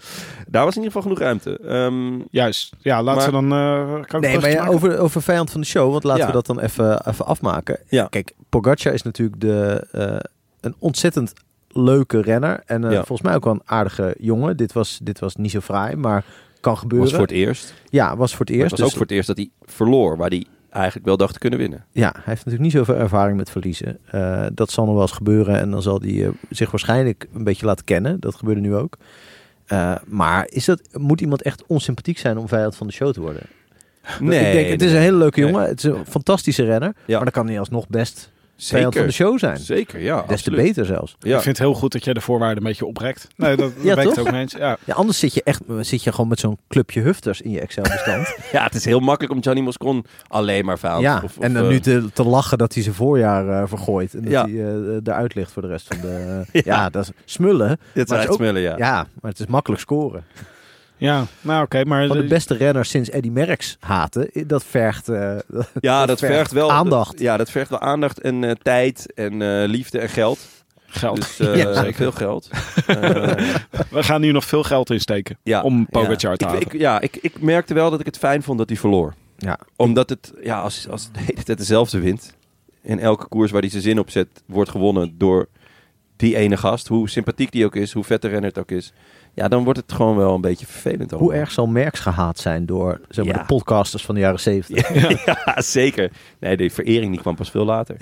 Daar 0.51 0.65
was 0.65 0.75
in 0.75 0.81
ieder 0.83 0.97
geval 0.97 1.01
genoeg 1.01 1.19
ruimte. 1.19 1.57
Ehm, 1.59 2.19
Juist. 2.31 2.73
Ja, 2.79 3.03
laten 3.03 3.25
we 3.25 3.31
dan... 3.31 3.51
eh 3.51 3.87
kan 3.89 3.99
ik 4.01 4.11
een 4.13 4.19
Nee, 4.21 4.39
maar 4.39 4.49
ja, 4.51 4.67
over, 4.67 4.99
over 4.99 5.21
vijand 5.21 5.51
van 5.51 5.61
de 5.61 5.67
show, 5.67 5.91
want 5.91 6.03
laten 6.03 6.21
Ja. 6.21 6.27
we 6.27 6.33
dat 6.33 6.45
dan 6.45 6.59
even, 6.59 7.07
even 7.07 7.25
afmaken. 7.25 7.79
Ja. 7.89 8.07
Kijk, 8.09 8.33
Pogacar 8.49 8.93
is 8.93 9.01
natuurlijk 9.01 9.41
de, 9.41 9.87
eh, 9.91 10.29
een 10.59 10.75
ontzettend 10.79 11.33
leuke 11.69 12.21
renner. 12.21 12.63
En 12.65 12.83
eh, 12.83 12.91
Ja. 12.91 12.95
volgens 12.97 13.21
mij 13.21 13.35
ook 13.35 13.43
wel 13.43 13.53
een 13.53 13.61
aardige 13.65 14.15
jongen. 14.19 14.57
Dit 14.57 14.73
was, 14.73 14.99
dit 15.03 15.19
was 15.19 15.35
niet 15.35 15.51
zo 15.51 15.59
fraai, 15.59 15.95
maar 15.95 16.23
kan 16.59 16.77
gebeuren. 16.77 17.07
was 17.07 17.17
voor 17.17 17.27
het 17.27 17.35
eerst. 17.35 17.73
Ja, 17.89 18.15
was 18.17 18.31
voor 18.35 18.39
het 18.45 18.49
Maar 18.49 18.57
eerst. 18.57 18.71
het 18.71 18.79
was 18.79 18.79
ook 18.79 18.85
dus- 18.85 18.93
voor 18.97 19.07
het 19.07 19.11
eerst 19.15 19.27
dat 19.27 19.37
hij 19.37 19.49
verloor, 19.73 20.17
waar 20.17 20.29
hij 20.29 20.45
eigenlijk 20.69 21.05
wel 21.05 21.17
dacht 21.17 21.33
te 21.33 21.39
kunnen 21.39 21.59
winnen. 21.59 21.85
Ja, 21.91 22.09
hij 22.11 22.21
heeft 22.25 22.45
natuurlijk 22.45 22.61
niet 22.63 22.71
zoveel 22.71 22.95
ervaring 22.95 23.37
met 23.37 23.49
verliezen. 23.49 23.97
Eh, 24.05 24.45
dat 24.53 24.71
zal 24.71 24.85
nog 24.85 24.93
wel 24.93 25.01
eens 25.03 25.11
gebeuren 25.11 25.59
en 25.59 25.71
dan 25.71 25.81
zal 25.81 26.01
hij 26.01 26.31
zich 26.49 26.71
waarschijnlijk 26.71 27.27
een 27.33 27.43
beetje 27.43 27.65
laten 27.65 27.85
kennen. 27.85 28.19
Dat 28.19 28.35
gebeurde 28.35 28.61
nu 28.61 28.75
ook. 28.75 28.97
Eh, 29.71 29.95
maar 30.05 30.47
is 30.49 30.65
dat, 30.65 30.81
moet 30.93 31.21
iemand 31.21 31.41
echt 31.41 31.63
onsympathiek 31.67 32.17
zijn 32.17 32.37
om 32.37 32.47
vijand 32.47 32.75
van 32.75 32.87
de 32.87 32.93
show 32.93 33.13
te 33.13 33.21
worden? 33.21 33.41
Nee, 34.19 34.39
ik 34.47 34.53
denk, 34.53 34.69
het 34.69 34.81
is 34.81 34.91
een 34.91 34.97
hele 34.97 35.17
leuke 35.17 35.39
Nee. 35.39 35.49
jongen. 35.51 35.67
Het 35.67 35.77
is 35.77 35.83
een 35.83 36.05
fantastische 36.05 36.63
renner. 36.63 36.93
Ja. 37.05 37.15
Maar 37.15 37.23
dan 37.23 37.33
kan 37.33 37.47
hij 37.47 37.59
alsnog 37.59 37.87
best 37.87 38.29
vijand 38.67 38.95
van 38.95 39.05
de 39.05 39.11
Zeker. 39.11 39.27
show 39.27 39.39
zijn. 39.39 39.57
Zeker, 39.57 39.99
ja. 40.01 40.23
Des 40.27 40.41
te 40.41 40.51
beter 40.51 40.85
zelfs. 40.85 41.15
Ja. 41.19 41.35
Ik 41.35 41.41
vind 41.41 41.57
het 41.57 41.65
heel 41.67 41.75
goed 41.75 41.91
dat 41.91 42.03
jij 42.03 42.13
de 42.13 42.21
voorwaarden 42.21 42.57
een 42.57 42.63
beetje 42.69 42.85
oprekt. 42.85 43.27
Nee, 43.35 43.55
dat, 43.55 43.71
Ja, 43.81 44.03
ook 44.03 44.31
mee 44.31 44.41
eens. 44.41 44.53
Ja. 44.53 44.77
Ja, 44.83 44.93
anders 44.93 45.19
zit 45.19 45.33
je 45.33 45.43
echt 45.43 45.61
zit 45.79 46.03
je 46.03 46.11
gewoon 46.11 46.27
met 46.27 46.39
zo'n 46.39 46.57
clubje 46.67 47.01
hufters 47.01 47.41
in 47.41 47.51
je 47.51 47.59
Excel-bestand. 47.61 48.35
ja, 48.51 48.63
het 48.63 48.75
is 48.75 48.85
heel 48.85 48.99
makkelijk 48.99 49.33
om 49.33 49.41
Gianni 49.43 49.61
Moscon 49.61 50.05
alleen 50.27 50.65
maar 50.65 50.79
vijand. 50.79 51.01
ja, 51.01 51.15
of, 51.15 51.23
of, 51.23 51.43
en 51.43 51.53
dan 51.53 51.63
eh, 51.63 51.69
nu 51.69 51.79
te, 51.79 52.09
te 52.13 52.23
lachen 52.23 52.57
dat 52.57 52.73
hij 52.73 52.83
zijn 52.83 52.95
voorjaar 52.95 53.61
eh, 53.61 53.67
vergooit. 53.67 54.13
En 54.13 54.21
dat 54.21 54.31
Ja. 54.31 54.43
hij 54.43 54.53
eh, 54.53 54.95
eruit 55.03 55.35
ligt 55.35 55.51
voor 55.51 55.61
de 55.61 55.67
rest 55.67 55.87
van 55.87 55.97
de... 56.01 56.09
Ja. 56.51 56.61
ja. 56.65 56.89
dat 56.89 57.03
is 57.03 57.11
smullen. 57.33 57.79
dit 57.93 58.11
is 58.11 58.17
ook- 58.17 58.23
uitsmullen, 58.23 58.61
ja. 58.61 58.77
Ja, 58.77 59.07
maar 59.21 59.31
het 59.31 59.39
is 59.39 59.45
makkelijk 59.45 59.81
scoren. 59.81 60.23
Ja, 61.01 61.25
nou 61.41 61.63
oké, 61.63 61.83
maar... 61.85 62.07
Van 62.07 62.17
de 62.17 62.27
beste 62.27 62.53
renners 62.55 62.89
sinds 62.89 63.09
Eddie 63.09 63.31
Merckx 63.31 63.77
haten, 63.79 64.29
dat 64.47 64.63
vergt... 64.63 65.09
eh, 65.09 65.35
Ja, 65.79 66.05
dat, 66.05 66.19
vergt 66.19 66.35
vergt 66.35 66.51
wel 66.51 66.71
aandacht. 66.71 67.19
Ja, 67.19 67.37
dat 67.37 67.51
vergt 67.51 67.69
wel 67.69 67.79
aandacht 67.79 68.19
en 68.21 68.43
eh, 68.43 68.51
tijd 68.61 69.13
en 69.13 69.41
eh, 69.41 69.67
liefde 69.69 69.99
en 69.99 70.09
geld. 70.09 70.39
geld. 70.85 71.17
Dus 71.17 71.39
eh, 71.47 71.55
Ja, 71.55 71.73
zeker. 71.73 71.93
veel 71.93 72.11
geld. 72.11 72.49
Eh, 72.87 72.95
We 73.89 74.03
gaan 74.03 74.21
hier 74.21 74.33
nog 74.33 74.45
veel 74.45 74.63
geld 74.63 74.89
insteken 74.89 75.37
ja, 75.43 75.61
om 75.61 75.85
Pogacar 75.89 76.35
ja. 76.37 76.47
te 76.47 76.55
ik, 76.55 76.73
ik, 76.73 76.79
ja, 76.79 77.01
ik, 77.01 77.17
ik 77.21 77.41
merkte 77.41 77.73
wel 77.73 77.89
dat 77.89 77.99
ik 77.99 78.05
het 78.05 78.17
fijn 78.17 78.43
vond 78.43 78.57
dat 78.57 78.69
hij 78.69 78.77
verloor. 78.77 79.13
Ja. 79.37 79.59
Omdat 79.75 80.09
het, 80.09 80.33
ja, 80.43 80.61
als, 80.61 80.87
als 80.89 81.03
het 81.03 81.13
de 81.13 81.19
hele 81.19 81.43
tijd 81.43 81.57
dezelfde 81.57 81.99
wint. 81.99 82.33
En 82.83 82.99
elke 82.99 83.27
koers 83.27 83.51
waar 83.51 83.61
hij 83.61 83.69
zijn 83.69 83.81
zin 83.83 83.99
op 83.99 84.09
zet, 84.09 84.27
wordt 84.45 84.69
gewonnen 84.69 85.17
door 85.17 85.47
die 86.15 86.35
ene 86.35 86.57
gast. 86.57 86.87
Hoe 86.87 87.09
sympathiek 87.09 87.51
die 87.51 87.65
ook 87.65 87.75
is, 87.75 87.91
hoe 87.91 88.03
vet 88.03 88.21
de 88.21 88.27
renner 88.27 88.49
het 88.49 88.59
ook 88.59 88.71
is. 88.71 88.93
Ja, 89.33 89.47
dan 89.47 89.63
wordt 89.63 89.79
het 89.79 89.91
gewoon 89.93 90.17
wel 90.17 90.35
een 90.35 90.41
beetje 90.41 90.65
vervelend. 90.65 91.11
Hoe 91.11 91.19
allemaal. 91.19 91.39
erg 91.39 91.51
zal 91.51 91.67
Merckx 91.67 91.99
gehaat 91.99 92.39
zijn 92.39 92.65
door 92.65 92.99
zeg 93.09 93.25
maar, 93.25 93.33
Ja. 93.35 93.39
de 93.39 93.45
podcasters 93.47 94.05
van 94.05 94.15
de 94.15 94.21
jaren 94.21 94.39
zeventig? 94.39 94.89
Ja, 95.25 95.61
zeker. 95.61 96.11
Nee, 96.39 96.57
die 96.57 96.71
verering 96.71 97.11
die 97.11 97.21
kwam 97.21 97.35
pas 97.35 97.51
veel 97.51 97.65
later. 97.65 97.95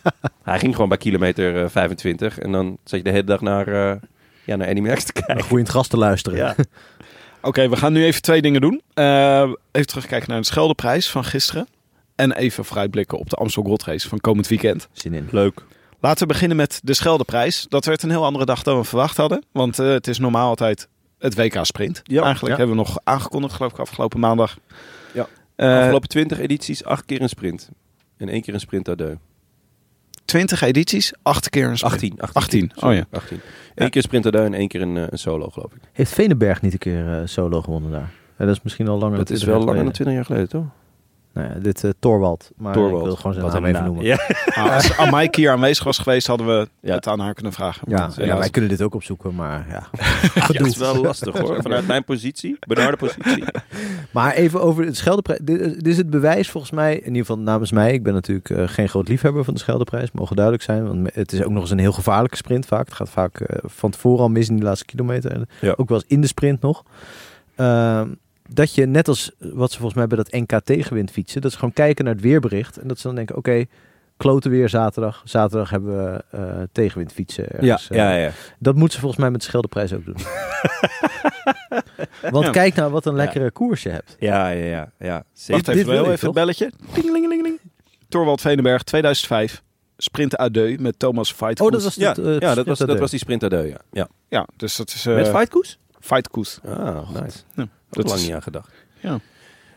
Hij 0.42 0.58
ging 0.58 0.74
gewoon 0.74 0.88
bij 0.88 0.98
kilometer 0.98 1.62
eh, 1.62 1.68
25 1.70 2.38
en 2.38 2.52
dan 2.52 2.78
zat 2.84 2.98
je 2.98 3.04
de 3.04 3.10
hele 3.10 3.24
dag 3.24 3.40
naar, 3.40 3.68
eh 3.68 3.96
ja, 4.44 4.56
naar 4.56 4.66
Eddie 4.68 4.82
Merckx 4.82 5.04
te 5.04 5.12
kijken. 5.12 5.42
Goed 5.44 5.52
in 5.52 5.58
het 5.58 5.68
gras 5.68 5.88
te 5.88 5.96
luisteren. 5.96 6.38
Ja. 6.38 6.54
Oké, 7.42 7.68
we 7.68 7.76
gaan 7.76 7.92
nu 7.92 8.04
even 8.04 8.22
twee 8.22 8.42
dingen 8.42 8.60
doen. 8.60 8.82
Eh, 8.94 9.50
even 9.72 9.86
terugkijken 9.86 10.28
naar 10.30 10.40
de 10.40 10.46
Scheldeprijs 10.46 11.10
van 11.10 11.24
gisteren. 11.24 11.66
En 12.14 12.32
even 12.32 12.64
vooruitblikken 12.64 13.18
op 13.18 13.30
de 13.30 13.36
Amstel 13.36 13.62
Gold 13.62 13.84
Race 13.84 14.08
van 14.08 14.20
komend 14.20 14.48
weekend. 14.48 14.88
Zin 14.92 15.14
in. 15.14 15.28
Leuk. 15.30 15.62
Laten 16.00 16.20
we 16.26 16.32
beginnen 16.32 16.56
met 16.56 16.80
de 16.84 16.94
Scheldeprijs. 16.94 17.66
Dat 17.68 17.84
werd 17.84 18.02
een 18.02 18.10
heel 18.10 18.24
andere 18.24 18.44
dag 18.44 18.62
dan 18.62 18.78
we 18.78 18.84
verwacht 18.84 19.16
hadden. 19.16 19.44
Want 19.52 19.78
eh, 19.78 19.86
het 19.88 20.06
is 20.06 20.18
normaal 20.18 20.48
altijd 20.48 20.88
het 21.18 21.34
WK 21.34 21.58
Sprint. 21.62 22.00
Ja, 22.04 22.22
Eigenlijk 22.22 22.52
ja. 22.54 22.58
hebben 22.58 22.76
we 22.76 22.82
nog 22.88 22.98
aangekondigd, 23.04 23.54
geloof 23.54 23.72
ik, 23.72 23.78
afgelopen 23.78 24.20
maandag. 24.20 24.58
Ja. 25.14 25.26
Eh, 25.56 25.78
Afgelopen 25.78 26.08
20 26.08 26.38
edities, 26.38 26.84
acht 26.84 27.04
keer 27.04 27.20
een 27.22 27.28
sprint. 27.28 27.68
En 28.16 28.28
één 28.28 28.42
keer 28.42 28.54
een 28.54 28.60
sprint 28.60 28.88
à 28.88 28.94
deux. 28.94 29.16
20 30.24 30.62
edities, 30.62 31.12
acht 31.22 31.48
keer 31.50 31.68
een 31.68 31.76
sprint. 31.78 31.92
18. 31.94 32.20
18. 32.20 32.36
18, 32.42 32.70
oh 32.74 32.78
Sorry, 32.78 32.96
ja. 32.96 33.06
18. 33.10 33.36
Eén 33.74 33.84
Ja. 33.84 33.88
keer 33.88 34.02
sprint 34.02 34.26
à 34.26 34.30
deux 34.30 34.46
en 34.46 34.54
één 34.54 34.68
keer 34.68 34.80
een, 34.82 34.96
eh, 34.96 35.04
een 35.10 35.18
solo, 35.18 35.48
geloof 35.48 35.72
ik. 35.72 35.80
Heeft 35.92 36.12
Venenberg 36.12 36.62
niet 36.62 36.72
een 36.72 36.78
keer 36.78 37.12
eh, 37.20 37.26
solo 37.26 37.62
gewonnen 37.62 37.90
daar? 37.90 38.10
Ja, 38.38 38.44
dat 38.44 38.56
is 38.56 38.62
misschien 38.62 38.88
al 38.88 38.98
langer 38.98 39.16
Dat 39.16 39.26
dan 39.26 39.36
is 39.36 39.42
20 39.42 39.64
wel 39.64 39.74
langer 39.74 39.84
dan 39.84 39.94
geleden. 39.94 40.14
20 40.14 40.14
jaar 40.14 40.24
geleden, 40.24 40.48
toch? 40.48 40.74
Nou 41.36 41.48
ja, 41.48 41.54
dit 41.58 41.84
eh 41.84 41.90
Torwald. 41.98 42.50
Maar 42.56 42.72
Torwald. 42.72 43.00
ik 43.00 43.06
wil 43.06 43.16
gewoon 43.16 43.32
zijn 43.32 43.44
Wat 43.44 43.54
naam 43.54 43.64
even 43.64 43.84
noemen. 43.84 44.04
Ja. 44.04 44.18
Nou, 44.54 44.70
als 44.70 44.96
Amaike 44.96 45.40
hier 45.40 45.50
aanwezig 45.50 45.84
was 45.84 45.98
geweest, 45.98 46.26
hadden 46.26 46.46
we 46.46 46.68
Ja. 46.80 46.94
het 46.94 47.06
aan 47.06 47.20
haar 47.20 47.34
kunnen 47.34 47.52
vragen. 47.52 47.82
Ja, 47.90 47.98
Want, 47.98 48.14
ja, 48.16 48.38
wij 48.38 48.50
kunnen 48.50 48.70
dit 48.70 48.82
ook 48.82 48.94
opzoeken, 48.94 49.34
maar 49.34 49.66
ja. 49.70 49.88
Ja, 50.34 50.46
dat 50.58 50.66
is 50.66 50.76
wel 50.76 51.00
lastig 51.02 51.38
hoor. 51.38 51.58
Vanuit 51.62 51.86
mijn 51.86 52.04
positie, 52.04 52.56
benarde 52.66 52.96
positie. 52.96 53.44
Maar 54.10 54.32
even 54.32 54.62
over 54.62 54.84
het 54.84 54.96
Scheldeprijs. 54.96 55.38
Dit, 55.42 55.58
dit 55.58 55.86
is 55.86 55.96
het 55.96 56.10
bewijs 56.10 56.50
volgens 56.50 56.72
mij, 56.72 56.94
in 56.96 57.06
ieder 57.06 57.20
geval 57.20 57.38
namens 57.38 57.72
mij. 57.72 57.92
Ik 57.92 58.02
ben 58.02 58.12
natuurlijk 58.14 58.50
eh, 58.50 58.68
geen 58.68 58.88
groot 58.88 59.08
liefhebber 59.08 59.44
van 59.44 59.54
de 59.54 59.60
Scheldeprijs, 59.60 60.12
mogen 60.12 60.34
duidelijk 60.36 60.64
zijn. 60.64 60.86
Want 60.86 61.14
het 61.14 61.32
is 61.32 61.42
ook 61.42 61.50
nog 61.50 61.62
eens 61.62 61.70
een 61.70 61.78
heel 61.78 61.92
gevaarlijke 61.92 62.36
sprint 62.36 62.66
vaak. 62.66 62.84
Het 62.86 62.94
gaat 62.94 63.10
vaak 63.10 63.40
eh, 63.40 63.58
van 63.64 63.90
tevoren 63.90 64.20
al 64.22 64.28
mis 64.28 64.48
in 64.48 64.54
die 64.54 64.64
laatste 64.64 64.84
kilometer. 64.84 65.46
Ook 65.76 65.88
wel 65.88 65.98
eens 65.98 66.08
in 66.08 66.20
de 66.20 66.26
sprint 66.26 66.60
nog. 66.60 66.82
Dat 68.48 68.74
je 68.74 68.86
net 68.86 69.08
als 69.08 69.32
wat 69.38 69.70
ze 69.70 69.76
volgens 69.78 69.98
mij 69.98 70.06
bij 70.06 70.16
dat 70.16 70.32
NK 70.32 70.60
tegenwind 70.64 71.10
fietsen, 71.10 71.40
dat 71.40 71.50
ze 71.52 71.58
gewoon 71.58 71.74
kijken 71.74 72.04
naar 72.04 72.14
het 72.14 72.22
weerbericht. 72.22 72.76
En 72.78 72.88
dat 72.88 72.98
ze 72.98 73.06
dan 73.06 73.16
denken, 73.16 73.36
oké, 73.36 73.64
kloten 74.16 74.50
weer 74.50 74.68
zaterdag. 74.68 75.22
Zaterdag 75.24 75.70
hebben 75.70 76.12
we 76.12 76.24
eh, 76.30 76.62
tegenwind 76.72 77.12
fietsen. 77.12 77.44
Ja, 77.50 77.58
ergens, 77.72 77.90
eh. 77.90 77.96
ja, 77.96 78.14
ja. 78.14 78.30
Dat 78.58 78.74
moeten 78.74 78.94
ze 78.94 79.00
volgens 79.00 79.20
mij 79.20 79.30
met 79.30 79.40
de 79.40 79.46
Scheldeprijs 79.46 79.92
ook 79.92 80.04
doen. 80.04 80.16
Want 82.30 82.44
Ja. 82.44 82.50
kijk 82.50 82.74
nou 82.74 82.90
wat 82.92 83.06
een 83.06 83.14
lekkere 83.14 83.50
koers 83.50 83.82
je 83.82 83.88
hebt. 83.88 84.16
Ja, 84.18 84.48
ja, 84.48 84.64
ja. 84.66 84.92
ja. 84.98 85.24
Wacht 85.46 85.64
dit 85.66 85.68
even, 85.76 85.92
ik, 85.94 86.00
even 86.00 86.10
toch? 86.12 86.20
het 86.20 86.32
belletje. 86.32 86.72
Tingelingelingeling. 86.92 87.58
Torwald 88.08 88.40
Venenberg, 88.40 88.82
2005. 88.82 89.62
Sprint 89.96 90.36
Adeu 90.36 90.76
met 90.80 90.98
Thomas 90.98 91.32
Fight. 91.32 91.60
Oh, 91.60 91.70
dat 91.70 91.82
was 91.82 91.94
Ja, 91.94 92.08
het, 92.08 92.18
eh, 92.18 92.38
ja 92.38 92.54
dat, 92.54 92.66
was, 92.66 92.78
dat 92.78 92.98
was 92.98 93.10
die 93.10 93.18
sprint 93.18 93.42
à 93.42 93.48
deux, 93.48 93.68
ja. 93.68 93.78
ja. 93.92 94.08
Ja, 94.28 94.46
dus 94.56 94.76
dat 94.76 94.88
is... 94.88 95.04
Met 95.04 95.28
Fightkoes? 95.28 95.78
Fight 96.00 96.28
Koes. 96.28 96.58
Ah, 96.64 97.10
nice. 97.10 97.38
Ja, 97.54 97.68
Dat 98.02 98.06
lang 98.06 98.18
is 98.18 98.26
niet 98.26 98.34
aan 98.34 98.42
gedacht. 98.42 98.70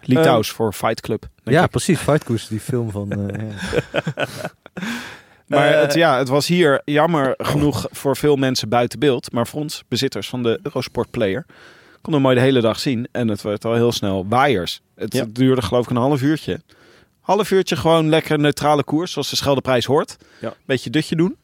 Litouws 0.02 0.50
voor 0.52 0.74
Fight 0.74 1.02
Club. 1.02 1.28
Ja, 1.44 1.64
ik. 1.64 1.70
precies. 1.70 2.00
Fightkoers, 2.00 2.48
die 2.48 2.60
film 2.60 2.92
van... 2.92 3.12
eh, 3.12 3.42
ja. 3.50 4.26
Maar 5.48 5.68
Eh, 5.74 5.82
het, 5.82 5.94
ja, 5.94 6.18
het 6.18 6.28
was 6.28 6.48
hier 6.48 6.82
jammer 6.86 7.34
genoeg 7.38 7.88
voor 7.92 8.18
veel 8.18 8.36
mensen 8.36 8.70
buiten 8.70 9.00
beeld. 9.00 9.32
Maar 9.32 9.48
voor 9.48 9.62
ons, 9.62 9.84
bezitters 9.88 10.30
van 10.30 10.44
de 10.44 10.60
Eurosport 10.64 11.12
Player, 11.12 11.46
konden 12.02 12.22
we 12.22 12.28
mooi 12.28 12.36
de 12.40 12.46
hele 12.46 12.62
dag 12.62 12.80
zien. 12.80 13.08
En 13.12 13.28
het 13.28 13.42
werd 13.42 13.66
al 13.66 13.74
heel 13.74 13.92
snel 13.92 14.26
waaiers. 14.28 14.82
Het 14.96 15.14
Ja. 15.14 15.26
duurde 15.30 15.62
geloof 15.62 15.84
ik 15.84 15.90
een 15.90 15.96
half 15.96 16.22
uurtje. 16.22 16.62
Half 17.20 17.52
uurtje 17.52 17.76
gewoon 17.76 18.10
lekker 18.10 18.40
neutrale 18.40 18.84
koers, 18.84 19.12
zoals 19.12 19.30
de 19.30 19.36
Scheldeprijs 19.36 19.86
hoort. 19.86 20.16
Ja. 20.42 20.54
Beetje 20.66 20.90
dutje 20.90 21.16
doen. 21.16 21.36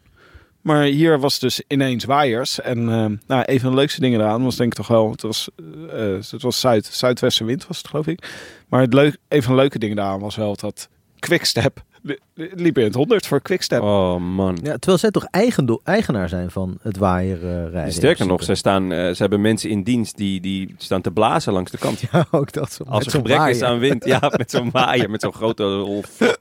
Maar 0.65 0.83
hier 0.83 1.19
was 1.19 1.39
dus 1.39 1.61
ineens 1.67 2.03
waaiers. 2.03 2.61
En 2.61 2.77
eh, 2.89 3.05
nou, 3.27 3.43
een 3.45 3.59
van 3.59 3.69
de 3.69 3.75
leukste 3.75 3.99
dingen 3.99 4.19
eraan 4.19 4.43
was 4.43 4.55
denk 4.55 4.71
ik 4.71 4.77
toch 4.77 4.87
wel... 4.87 5.11
Het 5.11 5.21
was, 5.21 5.49
eh, 5.91 6.31
het 6.31 6.41
was 6.41 6.59
zuid, 6.59 6.85
zuidwestenwind 6.85 7.67
was 7.67 7.77
het 7.77 7.87
geloof 7.87 8.07
ik. 8.07 8.29
Maar 8.69 8.81
het 8.81 8.93
leuk, 8.93 9.17
een 9.27 9.43
van 9.43 9.55
de 9.55 9.59
leuke 9.59 9.79
dingen 9.79 9.95
daaraan 9.95 10.19
was 10.19 10.35
wel 10.35 10.55
dat 10.55 10.89
Quickstep... 11.19 11.83
li- 12.05 12.17
li- 12.33 12.49
liep 12.55 12.77
in 12.77 12.83
het 12.83 12.95
100 12.95 13.27
voor 13.27 13.41
Quickstep. 13.41 13.81
Oh 13.81 14.17
man. 14.17 14.57
ja, 14.63 14.71
terwijl 14.71 14.97
zij 14.97 15.11
toch 15.11 15.25
eigendom, 15.31 15.79
eigenaar 15.83 16.29
zijn 16.29 16.51
van 16.51 16.77
het 16.81 16.97
waaierrijden. 16.97 17.93
Sterker 17.93 18.27
nog, 18.27 18.43
zij 18.43 18.55
staan, 18.55 18.91
eh, 18.91 18.97
ze 18.97 19.15
hebben 19.17 19.41
mensen 19.41 19.69
in 19.69 19.83
dienst 19.83 20.17
die, 20.17 20.41
die 20.41 20.75
staan 20.77 21.01
te 21.01 21.11
blazen 21.11 21.53
langs 21.53 21.71
de 21.71 21.77
kant. 21.77 22.03
Ja, 22.11 22.25
ook 22.31 22.51
dat. 22.51 22.71
Zo, 22.73 22.83
Als 22.83 23.05
er 23.05 23.11
zo'n 23.11 23.21
gebrek 23.27 23.47
is 23.47 23.61
aan 23.61 23.79
wind. 23.79 24.05
Ja, 24.05 24.31
met 24.37 24.51
zo'n 24.51 24.71
waaier, 24.71 25.09
met 25.09 25.21
zo'n 25.21 25.33
grote 25.33 25.63
rol. 25.63 26.03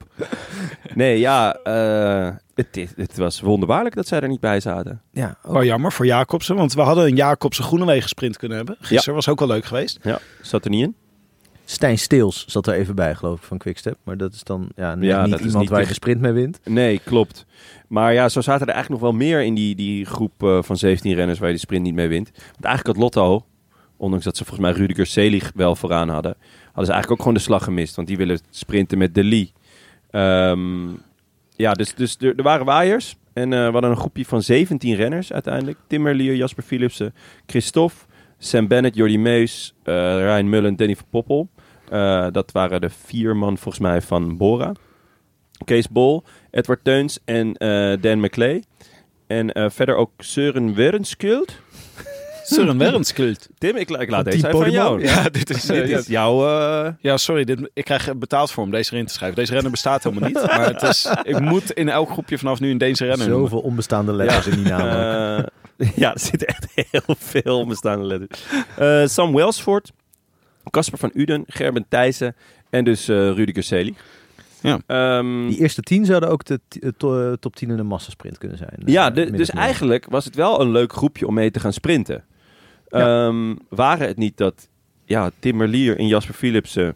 Nee, 0.93 1.19
ja, 1.19 1.53
eh, 1.55 2.29
het, 2.55 2.93
het 2.95 3.17
was 3.17 3.41
wonderbaarlijk 3.41 3.95
dat 3.95 4.07
zij 4.07 4.19
er 4.19 4.27
niet 4.27 4.39
bij 4.39 4.59
zaten. 4.59 5.01
Ja, 5.11 5.37
ook. 5.43 5.53
Wel 5.53 5.63
jammer 5.63 5.91
voor 5.91 6.05
Jacobsen, 6.05 6.55
want 6.55 6.73
we 6.73 6.81
hadden 6.81 7.05
een 7.05 7.15
Jacobsen 7.15 7.63
Groenewegen 7.63 8.09
sprint 8.09 8.37
kunnen 8.37 8.57
hebben. 8.57 8.75
Gisteren 8.79 9.15
was 9.15 9.29
ook 9.29 9.39
wel 9.39 9.47
leuk 9.47 9.65
geweest. 9.65 9.99
Ja, 10.01 10.19
zat 10.41 10.63
er 10.63 10.69
niet 10.69 10.83
in. 10.83 10.95
Stijn 11.65 11.97
Steels 11.97 12.45
zat 12.47 12.67
er 12.67 12.73
even 12.73 12.95
bij, 12.95 13.15
geloof 13.15 13.37
ik, 13.37 13.43
van 13.43 13.57
Quickstep. 13.57 13.97
Maar 14.03 14.17
dat 14.17 14.33
is 14.33 14.43
dan 14.43 14.69
ja, 14.75 14.95
niet 14.95 15.11
iemand 15.11 15.53
niet 15.53 15.69
waar 15.69 15.81
je 15.81 15.87
de- 15.87 15.93
sprint 15.93 16.21
mee 16.21 16.31
wint. 16.31 16.59
Nee, 16.63 16.99
klopt. 16.99 17.45
Maar 17.87 18.13
ja, 18.13 18.29
zo 18.29 18.41
zaten 18.41 18.67
er 18.67 18.73
eigenlijk 18.73 19.01
nog 19.01 19.11
wel 19.11 19.19
meer 19.19 19.41
in 19.41 19.55
die, 19.55 19.75
die 19.75 20.05
groep 20.05 20.43
eh, 20.43 20.61
van 20.61 20.77
17 20.77 21.13
renners 21.13 21.39
waar 21.39 21.47
je 21.47 21.53
de 21.53 21.59
sprint 21.59 21.83
niet 21.83 21.93
mee 21.93 22.07
wint. 22.07 22.31
Want 22.51 22.65
eigenlijk 22.65 22.97
had 22.97 23.03
Lotto, 23.03 23.45
ondanks 23.97 24.25
dat 24.25 24.37
ze 24.37 24.45
volgens 24.45 24.67
mij 24.67 24.77
Rudiger 24.77 25.05
Selig 25.05 25.51
wel 25.55 25.75
vooraan 25.75 26.09
hadden, 26.09 26.35
hadden 26.65 26.85
ze 26.85 26.91
eigenlijk 26.91 27.11
ook 27.11 27.19
gewoon 27.19 27.33
de 27.33 27.39
slag 27.39 27.63
gemist. 27.63 27.95
Want 27.95 28.07
die 28.07 28.17
willen 28.17 28.39
sprinten 28.49 28.97
met 28.97 29.15
De 29.15 29.23
Lee. 29.23 29.51
Ehm, 30.11 30.87
ja, 31.55 31.73
dus, 31.73 31.95
dus 31.95 32.17
er, 32.19 32.33
er 32.35 32.43
waren 32.43 32.65
waaiers. 32.65 33.15
En 33.33 33.53
eh, 33.53 33.65
we 33.65 33.71
hadden 33.71 33.89
een 33.91 33.97
groepje 33.97 34.25
van 34.25 34.41
17 34.41 34.95
renners 34.95 35.33
uiteindelijk. 35.33 35.77
Tim 35.87 36.01
Merlier, 36.01 36.35
Jasper 36.35 36.63
Philipsen, 36.63 37.13
Christophe, 37.45 37.95
Sam 38.37 38.67
Bennett, 38.67 38.95
Jordi 38.95 39.17
Meus, 39.17 39.73
eh 39.83 39.93
Ryan 40.17 40.49
Mullen, 40.49 40.75
Danny 40.75 40.95
van 40.95 41.05
Poppel. 41.09 41.49
Eh, 41.89 42.27
dat 42.31 42.51
waren 42.51 42.81
de 42.81 42.89
vier 42.89 43.35
man 43.35 43.57
volgens 43.57 43.83
mij 43.83 44.01
van 44.01 44.37
Bora. 44.37 44.71
Kees 45.65 45.89
Bol, 45.89 46.23
Edward 46.51 46.83
Teuns 46.83 47.19
en 47.25 47.53
eh, 47.53 48.01
Dan 48.01 48.19
McClay. 48.19 48.63
En 49.27 49.71
verder 49.71 49.95
ook 49.95 50.11
Søren 50.17 50.73
Werenskuld. 50.73 51.59
Søren 52.53 52.77
Werenskuld. 52.77 53.47
Tim, 53.57 53.75
ik, 53.75 53.89
la- 53.89 53.99
ik 53.99 54.09
laat 54.09 54.25
deze 54.25 54.47
even 54.47 54.71
jou. 54.71 55.03
Ja, 55.03 55.29
dit 55.29 55.49
is... 55.49 55.65
Dit 55.65 55.87
ja. 55.89 55.97
is 55.97 56.07
jouw... 56.07 56.47
eh, 56.47 56.91
Ja, 56.99 57.17
sorry, 57.17 57.43
dit, 57.43 57.69
ik 57.73 57.83
krijg 57.85 58.15
betaald 58.17 58.51
voor 58.51 58.63
om 58.63 58.71
deze 58.71 58.93
erin 58.93 59.05
te 59.05 59.13
schrijven. 59.13 59.37
Deze 59.37 59.53
renner 59.53 59.71
bestaat 59.71 60.03
helemaal 60.03 60.29
niet. 60.29 60.41
Maar 60.57 60.65
het 60.73 60.81
is, 60.81 61.09
ik 61.23 61.39
moet 61.39 61.71
in 61.71 61.89
elk 61.89 62.09
groepje 62.09 62.37
vanaf 62.37 62.59
nu 62.59 62.71
een 62.71 62.77
deze 62.77 63.05
renner 63.05 63.27
noemen. 63.29 63.49
Zoveel 63.49 63.61
onbestaande 63.69 64.13
letters 64.13 64.47
in 64.47 64.55
die 64.55 64.65
naam. 64.71 64.87
eh, 65.77 65.87
ja, 65.95 66.13
er 66.13 66.19
zitten 66.19 66.47
echt 66.47 66.67
heel 66.75 67.15
veel 67.17 67.59
onbestaande 67.59 68.05
letters. 68.05 68.41
Eh, 68.77 69.05
Sam 69.05 69.33
Welsford, 69.33 69.91
Casper 70.69 70.97
van 70.99 71.11
Uden, 71.13 71.43
Gerben 71.47 71.85
Thijssen 71.89 72.35
en 72.69 72.83
dus 72.83 73.07
eh 73.07 73.15
Rudiger 73.15 73.63
Selig. 73.63 73.95
Ja. 74.61 74.79
Ehm, 74.87 75.47
Die 75.47 75.59
eerste 75.59 75.81
tien 75.81 76.05
zouden 76.05 76.29
ook 76.29 76.45
de 76.45 76.59
to- 76.97 77.35
top 77.35 77.55
10 77.55 77.69
in 77.69 77.77
de 77.77 77.83
massasprint 77.83 78.37
kunnen 78.37 78.57
zijn. 78.57 78.71
Ja, 78.85 79.09
de- 79.11 79.31
dus 79.31 79.49
eigenlijk 79.49 80.05
was 80.09 80.25
het 80.25 80.35
wel 80.35 80.61
een 80.61 80.71
leuk 80.71 80.93
groepje 80.93 81.27
om 81.27 81.33
mee 81.33 81.51
te 81.51 81.59
gaan 81.59 81.73
sprinten. 81.73 82.23
Ja. 82.99 83.27
Ehm, 83.27 83.55
waren 83.69 84.07
het 84.07 84.17
niet 84.17 84.37
dat 84.37 84.67
ja, 85.05 85.31
Tim 85.39 85.57
Merlier 85.57 85.99
en 85.99 86.07
Jasper 86.07 86.35
Philipsen... 86.35 86.95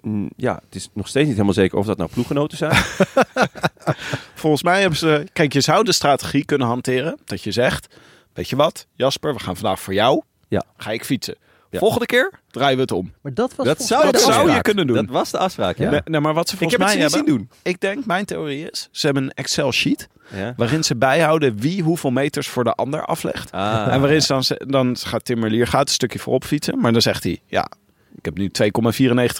mm, 0.00 0.30
ja, 0.36 0.60
het 0.64 0.74
is 0.74 0.88
nog 0.92 1.08
steeds 1.08 1.24
niet 1.24 1.34
helemaal 1.34 1.54
zeker 1.54 1.78
of 1.78 1.86
dat 1.86 1.96
nou 1.96 2.10
ploeggenoten 2.10 2.58
zijn. 2.58 2.74
Volgens 4.34 4.62
mij 4.62 4.80
hebben 4.80 4.98
ze... 4.98 5.26
Kijk, 5.32 5.52
je 5.52 5.60
zou 5.60 5.84
de 5.84 5.92
strategie 5.92 6.44
kunnen 6.44 6.66
hanteren. 6.66 7.18
Dat 7.24 7.42
je 7.42 7.52
zegt, 7.52 7.96
weet 8.32 8.48
je 8.48 8.56
wat, 8.56 8.86
Jasper, 8.94 9.34
we 9.34 9.40
gaan 9.40 9.56
vandaag 9.56 9.80
voor 9.80 9.94
jou. 9.94 10.22
Ja. 10.48 10.64
Ga 10.76 10.90
ik 10.90 11.04
fietsen. 11.04 11.36
Ja. 11.78 11.82
Volgende 11.82 12.06
keer 12.06 12.32
draaien 12.50 12.76
we 12.76 12.82
het 12.82 12.92
om. 12.92 13.12
Maar 13.22 13.34
dat 13.34 13.54
was 13.54 13.66
Dat 13.66 13.82
zou- 13.82 14.12
Dat 14.12 14.24
je 14.54 14.58
kunnen 14.62 14.86
doen. 14.86 14.96
dat 14.96 15.08
was 15.08 15.30
de 15.30 15.38
afspraak, 15.38 15.78
ja. 15.78 15.90
Nee, 15.90 16.00
nee, 16.04 16.20
maar 16.20 16.34
wat 16.34 16.48
ze 16.48 16.52
Ik 16.54 16.58
volgens 16.60 16.78
heb 16.80 16.88
het 16.88 16.98
mij 16.98 17.08
hebben... 17.08 17.26
zien 17.34 17.36
doen. 17.38 17.50
Ik 17.62 17.80
denk, 17.80 18.06
mijn 18.06 18.24
theorie 18.24 18.70
is, 18.70 18.88
ze 18.90 19.06
hebben 19.06 19.24
een 19.24 19.30
Excel-sheet... 19.34 20.08
Ja. 20.34 20.54
waarin 20.56 20.84
ze 20.84 20.96
bijhouden 20.96 21.56
wie 21.58 21.82
hoeveel 21.82 22.10
meters 22.10 22.48
voor 22.48 22.64
de 22.64 22.72
ander 22.74 23.04
aflegt. 23.04 23.52
Ah, 23.52 23.86
en 23.92 24.00
waarin 24.00 24.22
ze 24.22 24.32
dan, 24.32 24.44
dan 24.70 24.96
gaat 24.96 25.24
Tim 25.24 25.38
Merlier 25.38 25.66
gaat 25.66 25.88
een 25.88 25.94
stukje 25.94 26.18
voorop 26.18 26.44
fietsen. 26.44 26.78
Maar 26.80 26.92
dan 26.92 27.02
zegt 27.02 27.22
hij, 27.22 27.38
ja, 27.46 27.70
ik 28.14 28.24
heb 28.24 28.36
nu 28.36 28.50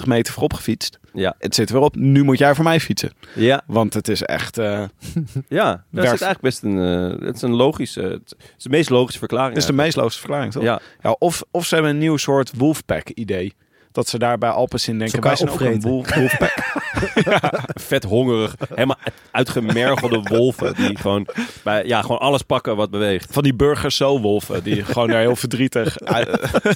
2,94 0.03 0.07
meter 0.07 0.33
voorop 0.33 0.53
gefietst. 0.55 0.99
Ja, 1.13 1.35
Het 1.39 1.55
zit 1.55 1.71
weer 1.71 1.81
op, 1.81 1.97
nu 1.97 2.23
moet 2.23 2.39
jij 2.39 2.55
voor 2.55 2.65
mij 2.65 2.81
fietsen. 2.81 3.13
ja, 3.35 3.63
Want 3.67 3.95
het 3.95 4.09
is 4.09 4.23
echt... 4.23 4.59
eh, 4.59 4.85
ja. 5.49 5.85
Dat 5.91 6.05
is 6.05 6.09
eigenlijk 6.11 6.41
best 6.41 6.63
een, 6.63 6.79
eh, 7.21 7.27
het 7.27 7.37
is 7.37 7.43
een 7.43 7.55
logische, 7.55 8.01
het 8.03 8.35
is 8.57 8.63
de 8.63 8.69
meest 8.69 8.91
logische 8.91 9.19
verklaring. 9.19 9.53
Het 9.55 9.63
is 9.63 9.69
de 9.69 9.73
meest 9.77 9.97
logische 9.97 10.21
verklaring, 10.21 10.53
toch? 10.53 10.63
Ja, 10.63 10.81
Ja, 11.03 11.17
of, 11.19 11.43
of 11.51 11.67
ze 11.67 11.75
hebben 11.75 11.93
een 11.93 11.99
nieuw 11.99 12.17
soort 12.17 12.53
Wolfpack-idee. 12.57 13.55
Dat 13.97 14.09
ze 14.09 14.19
daar 14.19 14.39
bij 14.39 14.51
Alpecin 14.51 14.99
denken, 14.99 15.23
wij 15.23 15.37
zijn 15.37 15.51
ook 15.51 15.61
een 15.61 15.67
opvreten. 15.67 15.91
wolf, 15.91 16.15
Wolfpack. 16.15 16.55
vet 17.91 18.05
hongerig, 18.05 18.55
helemaal 18.69 18.99
uitgemergelde 19.31 20.21
wolven 20.23 20.75
die 20.75 20.99
gewoon, 21.03 21.27
bij, 21.65 21.85
ja, 21.85 22.03
gewoon 22.03 22.19
alles 22.19 22.43
pakken 22.43 22.77
wat 22.77 22.91
beweegt. 22.91 23.33
Van 23.33 23.43
die 23.43 23.55
burgers 23.55 23.97
zo 23.97 24.21
wolven, 24.21 24.63
die 24.63 24.85
gewoon 24.85 25.09
daar 25.09 25.21
heel 25.21 25.37
verdrietig 25.37 25.97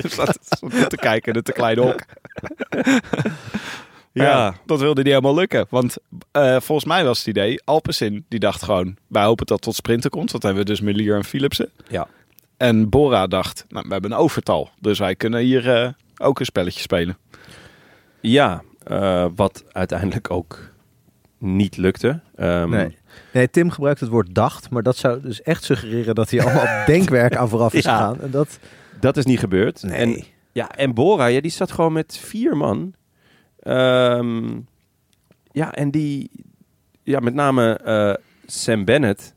zat 0.09 0.39
te 0.89 0.97
kijken 1.01 1.33
in 1.33 1.37
het 1.37 1.45
te 1.45 1.53
kleine 1.53 1.81
hok. 1.81 2.01
Ja. 4.13 4.25
Ja. 4.25 4.55
dat 4.67 4.81
wilde 4.81 5.03
niet 5.03 5.13
helemaal 5.13 5.35
lukken. 5.35 5.67
Want 5.69 5.97
eh, 6.33 6.57
volgens 6.61 6.89
mij 6.89 7.05
was 7.05 7.19
het 7.19 7.27
idee, 7.27 7.61
Alpecin 7.65 8.25
die 8.29 8.41
dacht 8.41 8.63
gewoon, 8.63 8.97
wij 9.07 9.25
hopen 9.25 9.47
dat 9.47 9.57
het 9.57 9.65
tot 9.65 9.75
sprinten 9.75 10.11
komt. 10.11 10.31
Want 10.31 10.43
dan 10.43 10.55
hebben 10.55 10.75
we 10.75 10.81
dus 10.81 10.93
Melier 10.93 11.17
en 11.17 11.25
Philipsen. 11.25 11.71
Ja. 11.89 12.09
En 12.57 12.89
Bora 12.89 13.27
dacht, 13.27 13.65
nou, 13.69 13.85
we 13.87 13.93
hebben 13.93 14.13
een 14.13 14.19
overtal. 14.19 14.71
Dus 14.79 14.99
wij 14.99 15.15
kunnen 15.15 15.41
hier 15.41 15.75
eh, 15.75 15.89
ook 16.21 16.41
een 16.41 16.45
spelletje 16.47 16.81
spelen. 16.81 17.19
Ja, 18.21 18.63
eh, 18.85 19.27
wat 19.35 19.65
uiteindelijk 19.73 20.31
ook 20.31 20.59
niet 21.39 21.77
lukte. 21.77 22.21
Ehm, 22.37 22.69
Nee. 22.71 22.97
nee, 23.33 23.51
Tim 23.51 23.71
gebruikt 23.71 24.01
het 24.01 24.09
woord 24.09 24.35
dacht, 24.35 24.71
maar 24.71 24.83
dat 24.83 24.97
zou 24.97 25.21
dus 25.21 25.43
echt 25.43 25.65
suggereren 25.65 26.15
dat 26.15 26.31
hij 26.31 26.41
allemaal 26.43 26.85
denkwerk 26.87 27.37
aan 27.37 27.49
vooraf 27.49 27.75
is 27.75 27.85
Ja. 27.85 27.97
gegaan. 27.97 28.21
En 28.21 28.31
dat, 28.31 28.59
Dat 29.01 29.17
is 29.17 29.25
niet 29.25 29.39
gebeurd. 29.39 29.83
nee. 29.83 29.93
En, 30.17 30.25
ja, 30.53 30.71
en 30.71 30.95
Bora, 30.95 31.27
ja, 31.27 31.41
die 31.41 31.51
zat 31.51 31.73
gewoon 31.73 31.93
met 31.93 32.17
vier 32.17 32.57
man. 32.57 32.95
Ehm, 33.61 34.59
ja, 35.53 35.73
en 35.75 35.91
die, 35.91 36.31
ja, 37.03 37.21
met 37.21 37.35
name 37.35 37.75
eh, 37.77 38.15
Sam 38.47 38.85
Bennett 38.85 39.35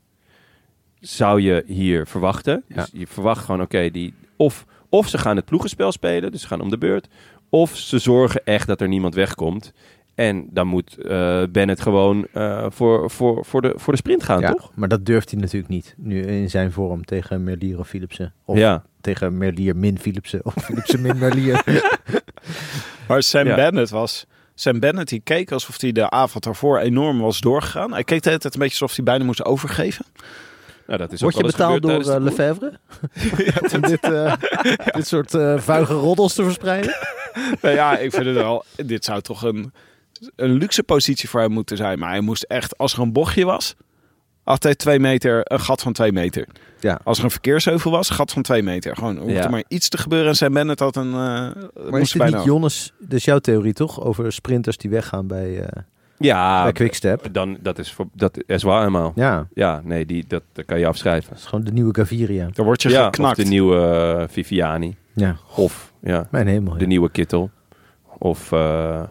zou 1.00 1.40
je 1.40 1.64
hier 1.66 2.06
verwachten. 2.06 2.64
Dus 2.68 2.90
je 2.92 3.06
verwacht 3.06 3.44
gewoon, 3.44 3.60
oké, 3.60 3.90
die 3.90 4.14
of, 4.36 4.64
of 4.94 5.08
ze 5.08 5.18
gaan 5.18 5.36
het 5.36 5.44
ploegenspel 5.44 5.92
spelen, 5.92 6.32
dus 6.32 6.40
ze 6.40 6.46
gaan 6.46 6.60
om 6.60 6.70
de 6.70 6.78
beurt. 6.78 7.08
Of 7.48 7.76
ze 7.76 7.98
zorgen 7.98 8.44
echt 8.44 8.66
dat 8.66 8.80
er 8.80 8.88
niemand 8.88 9.14
wegkomt. 9.14 9.72
En 10.14 10.46
dan 10.50 10.66
moet 10.66 10.96
eh 10.96 11.42
Bennett 11.50 11.80
gewoon 11.80 12.26
eh, 12.32 12.66
voor, 12.68 13.10
voor, 13.10 13.44
voor, 13.44 13.62
de, 13.62 13.72
voor 13.76 13.92
de 13.92 13.98
sprint 13.98 14.22
gaan, 14.22 14.40
ja, 14.40 14.52
toch? 14.52 14.70
maar 14.74 14.88
dat 14.88 15.06
durft 15.06 15.30
hij 15.30 15.40
natuurlijk 15.40 15.68
niet. 15.68 15.94
Nu 15.96 16.22
in 16.22 16.50
zijn 16.50 16.72
vorm 16.72 17.04
tegen 17.04 17.44
Merlier 17.44 17.78
of 17.78 17.88
Philipsen. 17.88 18.32
Of 18.44 18.58
ja. 18.58 18.84
tegen 19.00 19.38
Merlier 19.38 19.76
min 19.76 19.98
Philipsen. 19.98 20.44
Of 20.44 20.54
Philipsen 20.54 21.00
min 21.00 21.18
Merlier. 21.18 21.62
Maar 23.08 23.22
Sam 23.22 23.46
Ja. 23.46 23.54
Bennett 23.54 23.90
was... 23.90 24.26
Sam 24.54 24.80
Bennett 24.80 25.08
die 25.08 25.20
keek 25.20 25.52
alsof 25.52 25.80
hij 25.80 25.92
de 25.92 26.10
avond 26.10 26.44
daarvoor 26.44 26.78
enorm 26.78 27.20
was 27.20 27.40
doorgegaan. 27.40 27.92
Hij 27.92 28.04
keek 28.04 28.22
de 28.22 28.28
hele 28.28 28.40
tijd 28.40 28.54
een 28.54 28.60
beetje 28.60 28.80
alsof 28.80 28.96
hij 28.96 29.04
bijna 29.04 29.24
moest 29.24 29.44
overgeven. 29.44 30.04
Nou, 30.86 30.98
dat 30.98 31.12
is 31.12 31.20
Word 31.20 31.34
ook 31.34 31.40
je 31.40 31.46
betaald 31.46 31.82
door 31.82 32.02
de 32.02 32.20
Lefebvre? 32.20 32.78
Om 33.74 33.80
dit, 33.80 34.02
eh, 34.02 34.34
dit 34.94 35.06
soort 35.06 35.34
eh, 35.34 35.58
vuige 35.58 35.92
roddels 35.92 36.34
te 36.34 36.42
verspreiden? 36.42 36.94
Nou 37.62 37.74
ja, 37.74 37.98
ik 37.98 38.12
vind 38.12 38.26
het 38.26 38.34
wel... 38.34 38.64
Dit 38.76 39.04
zou 39.04 39.20
toch 39.20 39.42
een, 39.42 39.72
een 40.36 40.52
luxe 40.52 40.82
positie 40.82 41.28
voor 41.28 41.40
hem 41.40 41.50
moeten 41.52 41.76
zijn. 41.76 41.98
Maar 41.98 42.10
hij 42.10 42.20
moest 42.20 42.42
echt... 42.42 42.78
Als 42.78 42.92
er 42.92 43.00
een 43.00 43.12
bochtje 43.12 43.44
was... 43.44 43.74
Hij 44.44 44.74
twee 44.74 44.98
meter, 44.98 45.40
een 45.42 45.60
gat 45.60 45.82
van 45.82 45.92
twee 45.92 46.12
meter. 46.12 46.46
Ja. 46.80 47.00
Als 47.04 47.18
er 47.18 47.24
een 47.24 47.30
verkeersheuvel 47.30 47.90
was, 47.90 48.10
gat 48.10 48.32
van 48.32 48.42
twee 48.42 48.62
meter. 48.62 48.96
Gewoon, 48.96 49.16
hoeft 49.16 49.32
Ja. 49.32 49.44
er 49.44 49.50
maar 49.50 49.64
iets 49.68 49.88
te 49.88 49.98
gebeuren. 49.98 50.28
En 50.28 50.34
Sam 50.34 50.52
Bennett 50.52 50.80
had 50.80 50.96
een... 50.96 51.12
eh 51.12 51.90
Maar 51.90 52.00
is 52.00 52.12
dit 52.12 52.22
bijna 52.22 52.36
niet 52.36 52.46
Jonnes, 52.46 52.92
dat 52.98 53.12
is 53.12 53.24
jouw 53.24 53.38
theorie 53.38 53.72
toch? 53.72 54.00
Over 54.00 54.32
sprinters 54.32 54.76
die 54.76 54.90
weggaan 54.90 55.26
bij, 55.26 55.68
Ja, 56.18 56.62
bij 56.62 56.72
Quickstep. 56.72 57.28
dan, 57.32 57.56
dat 57.60 57.78
is, 57.78 57.92
voor, 57.92 58.06
dat 58.12 58.38
is 58.46 58.62
waar 58.62 58.78
helemaal. 58.78 59.12
Ja, 59.14 59.46
Ja, 59.54 59.80
nee, 59.84 60.06
die, 60.06 60.24
dat, 60.28 60.42
dat 60.52 60.64
kan 60.64 60.78
je 60.78 60.86
afschrijven. 60.86 61.28
dat 61.30 61.38
is 61.38 61.44
gewoon 61.44 61.64
de 61.64 61.72
nieuwe 61.72 61.94
Gaviria. 61.94 62.48
Dan 62.52 62.64
word 62.64 62.82
je 62.82 62.88
Ja, 62.88 62.98
of 63.00 63.04
geknakt. 63.04 63.36
de 63.36 63.44
nieuwe 63.44 63.76
eh, 64.18 64.24
Viviani. 64.28 64.96
Ja, 65.14 65.36
Of 65.56 65.92
ja, 66.02 66.26
mijn 66.30 66.46
hemel. 66.46 66.72
de 66.74 66.80
ja. 66.80 66.86
nieuwe 66.86 67.10
Kittel. 67.10 67.50
Of 68.18 68.52
eh, 68.52 69.02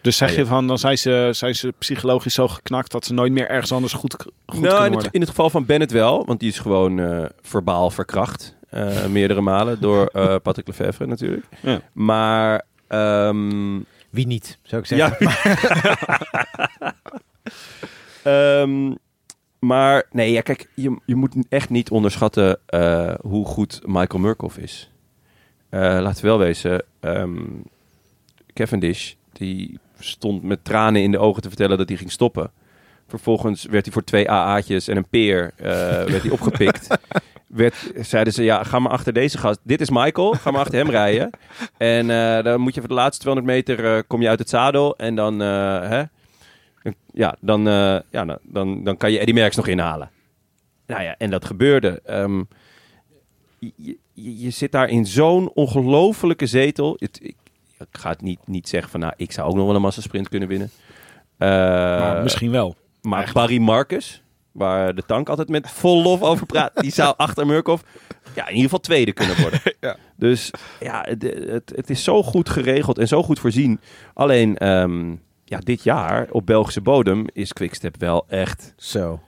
Dus 0.00 0.16
zeg 0.16 0.30
Ja, 0.30 0.38
je 0.38 0.46
van, 0.46 0.66
dan 0.66 0.78
zijn 0.78 0.98
ze, 0.98 1.28
zijn 1.32 1.54
ze 1.54 1.72
psychologisch 1.78 2.34
zo 2.34 2.48
geknakt 2.48 2.90
dat 2.92 3.04
ze 3.04 3.14
nooit 3.14 3.32
meer 3.32 3.48
ergens 3.48 3.72
anders 3.72 3.92
goed, 3.92 4.12
goed 4.22 4.28
nou, 4.46 4.60
kunnen 4.60 4.76
in 4.76 4.82
het, 4.84 4.92
worden. 4.92 5.12
in 5.12 5.20
het 5.20 5.28
geval 5.28 5.50
van 5.50 5.66
Bennett 5.66 5.92
wel, 5.92 6.24
want 6.26 6.40
die 6.40 6.48
is 6.48 6.58
gewoon 6.58 6.98
eh, 7.00 7.24
verbaal 7.42 7.90
verkracht. 7.90 8.56
eh, 8.70 9.06
meerdere 9.06 9.40
malen 9.40 9.80
door 9.80 10.06
eh 10.06 10.34
Patrick 10.42 10.66
Lefevre 10.66 11.06
natuurlijk. 11.06 11.46
Ja. 11.60 11.80
Maar 11.92 12.62
ehm, 12.88 13.76
Wie 14.12 14.26
niet, 14.26 14.58
zou 14.62 14.82
ik 14.82 14.88
zeggen. 14.88 15.26
Ja. 15.28 16.94
Ehm, 18.62 18.94
maar 19.58 20.06
nee, 20.10 20.32
ja, 20.32 20.40
kijk, 20.40 20.68
je, 20.74 20.98
je 21.06 21.14
moet 21.14 21.34
echt 21.48 21.70
niet 21.70 21.90
onderschatten 21.90 22.58
eh, 22.66 23.14
hoe 23.20 23.46
goed 23.46 23.80
Michael 23.84 24.22
Murkoff 24.22 24.58
is. 24.58 24.90
Eh, 25.68 25.80
laten 25.80 26.22
we 26.22 26.28
wel 26.28 26.38
wezen, 26.38 26.84
ehm 27.00 27.40
Cavendish, 28.54 29.12
die 29.32 29.78
stond 29.98 30.42
met 30.42 30.64
tranen 30.64 31.02
in 31.02 31.10
de 31.10 31.18
ogen 31.18 31.42
te 31.42 31.48
vertellen 31.48 31.78
dat 31.78 31.88
hij 31.88 31.98
ging 31.98 32.10
stoppen. 32.10 32.50
Vervolgens 33.08 33.64
werd 33.64 33.84
hij 33.84 33.92
voor 33.92 34.04
twee 34.04 34.30
AA'tjes 34.30 34.88
en 34.88 34.96
een 34.96 35.08
peer 35.08 35.52
eh, 35.56 35.64
werd 36.04 36.22
hij 36.22 36.30
opgepikt. 36.30 36.88
Werd, 37.52 37.92
zeiden 38.00 38.32
ze, 38.32 38.42
ja, 38.42 38.62
ga 38.62 38.78
maar 38.78 38.92
achter 38.92 39.12
deze 39.12 39.38
gast. 39.38 39.60
Dit 39.62 39.80
is 39.80 39.90
Michael, 39.90 40.32
ga 40.32 40.50
maar 40.50 40.60
achter 40.60 40.78
hem 40.78 40.90
rijden. 41.00 41.30
En 41.76 42.10
eh, 42.10 42.44
dan 42.44 42.60
moet 42.60 42.74
je 42.74 42.80
voor 42.80 42.88
de 42.88 42.94
laatste 42.94 43.20
200 43.22 43.56
meter 43.56 43.96
eh, 43.96 44.02
kom 44.06 44.22
je 44.22 44.28
uit 44.28 44.38
het 44.38 44.48
zadel. 44.48 44.96
En 44.96 45.14
dan, 45.14 45.42
eh, 45.42 45.48
hè, 45.88 46.02
ja, 47.12 47.36
dan, 47.40 47.64
ja, 48.10 48.24
dan, 48.24 48.38
dan, 48.42 48.84
dan 48.84 48.96
kan 48.96 49.12
je 49.12 49.18
Eddie 49.18 49.34
Merckx 49.34 49.56
nog 49.56 49.66
inhalen. 49.66 50.10
Nou 50.86 51.02
ja, 51.02 51.14
en 51.18 51.30
dat 51.30 51.44
gebeurde. 51.44 52.00
Ehm, 52.04 52.42
je, 53.58 53.72
je, 53.76 53.98
je 54.38 54.50
zit 54.50 54.72
daar 54.72 54.88
in 54.88 55.06
zo'n 55.06 55.50
ongelofelijke 55.54 56.46
zetel. 56.46 56.96
Het, 56.98 57.18
ik, 57.22 57.36
ik 57.78 57.86
ga 57.90 58.10
het 58.10 58.22
niet, 58.22 58.40
niet 58.46 58.68
zeggen 58.68 58.90
van, 58.90 59.00
nou, 59.00 59.12
ik 59.16 59.32
zou 59.32 59.48
ook 59.48 59.56
nog 59.56 59.66
wel 59.66 59.74
een 59.74 59.80
massasprint 59.80 60.28
kunnen 60.28 60.48
winnen. 60.48 60.70
Misschien 62.22 62.50
wel. 62.50 62.76
maar 63.02 63.30
Barry 63.32 63.58
Marcus, 63.58 64.22
waar 64.52 64.94
de 64.94 65.02
tank 65.06 65.28
altijd 65.28 65.48
met 65.48 65.70
vol 65.70 66.02
lof 66.02 66.22
over 66.22 66.46
praat, 66.46 66.70
die 66.80 66.92
zou 66.92 67.14
achter 67.16 67.46
Murkoff 67.46 67.82
ja, 68.34 68.42
in 68.42 68.48
ieder 68.48 68.62
geval 68.62 68.78
tweede 68.80 69.12
kunnen 69.12 69.40
worden. 69.40 69.60
Ja. 69.80 69.96
Dus 70.16 70.50
ja, 70.80 71.04
het, 71.08 71.22
het, 71.22 71.72
het 71.76 71.90
is 71.90 72.04
zo 72.04 72.22
goed 72.22 72.48
geregeld 72.48 72.98
en 72.98 73.08
zo 73.08 73.22
goed 73.22 73.38
voorzien. 73.38 73.80
Alleen 74.14 74.56
ehm, 74.58 75.10
ja, 75.44 75.58
dit 75.58 75.82
jaar 75.82 76.26
op 76.30 76.46
Belgische 76.46 76.80
bodem 76.80 77.24
is 77.32 77.52
Quickstep 77.52 77.96
wel 77.98 78.24
echt 78.28 78.74
Zo. 78.76 79.20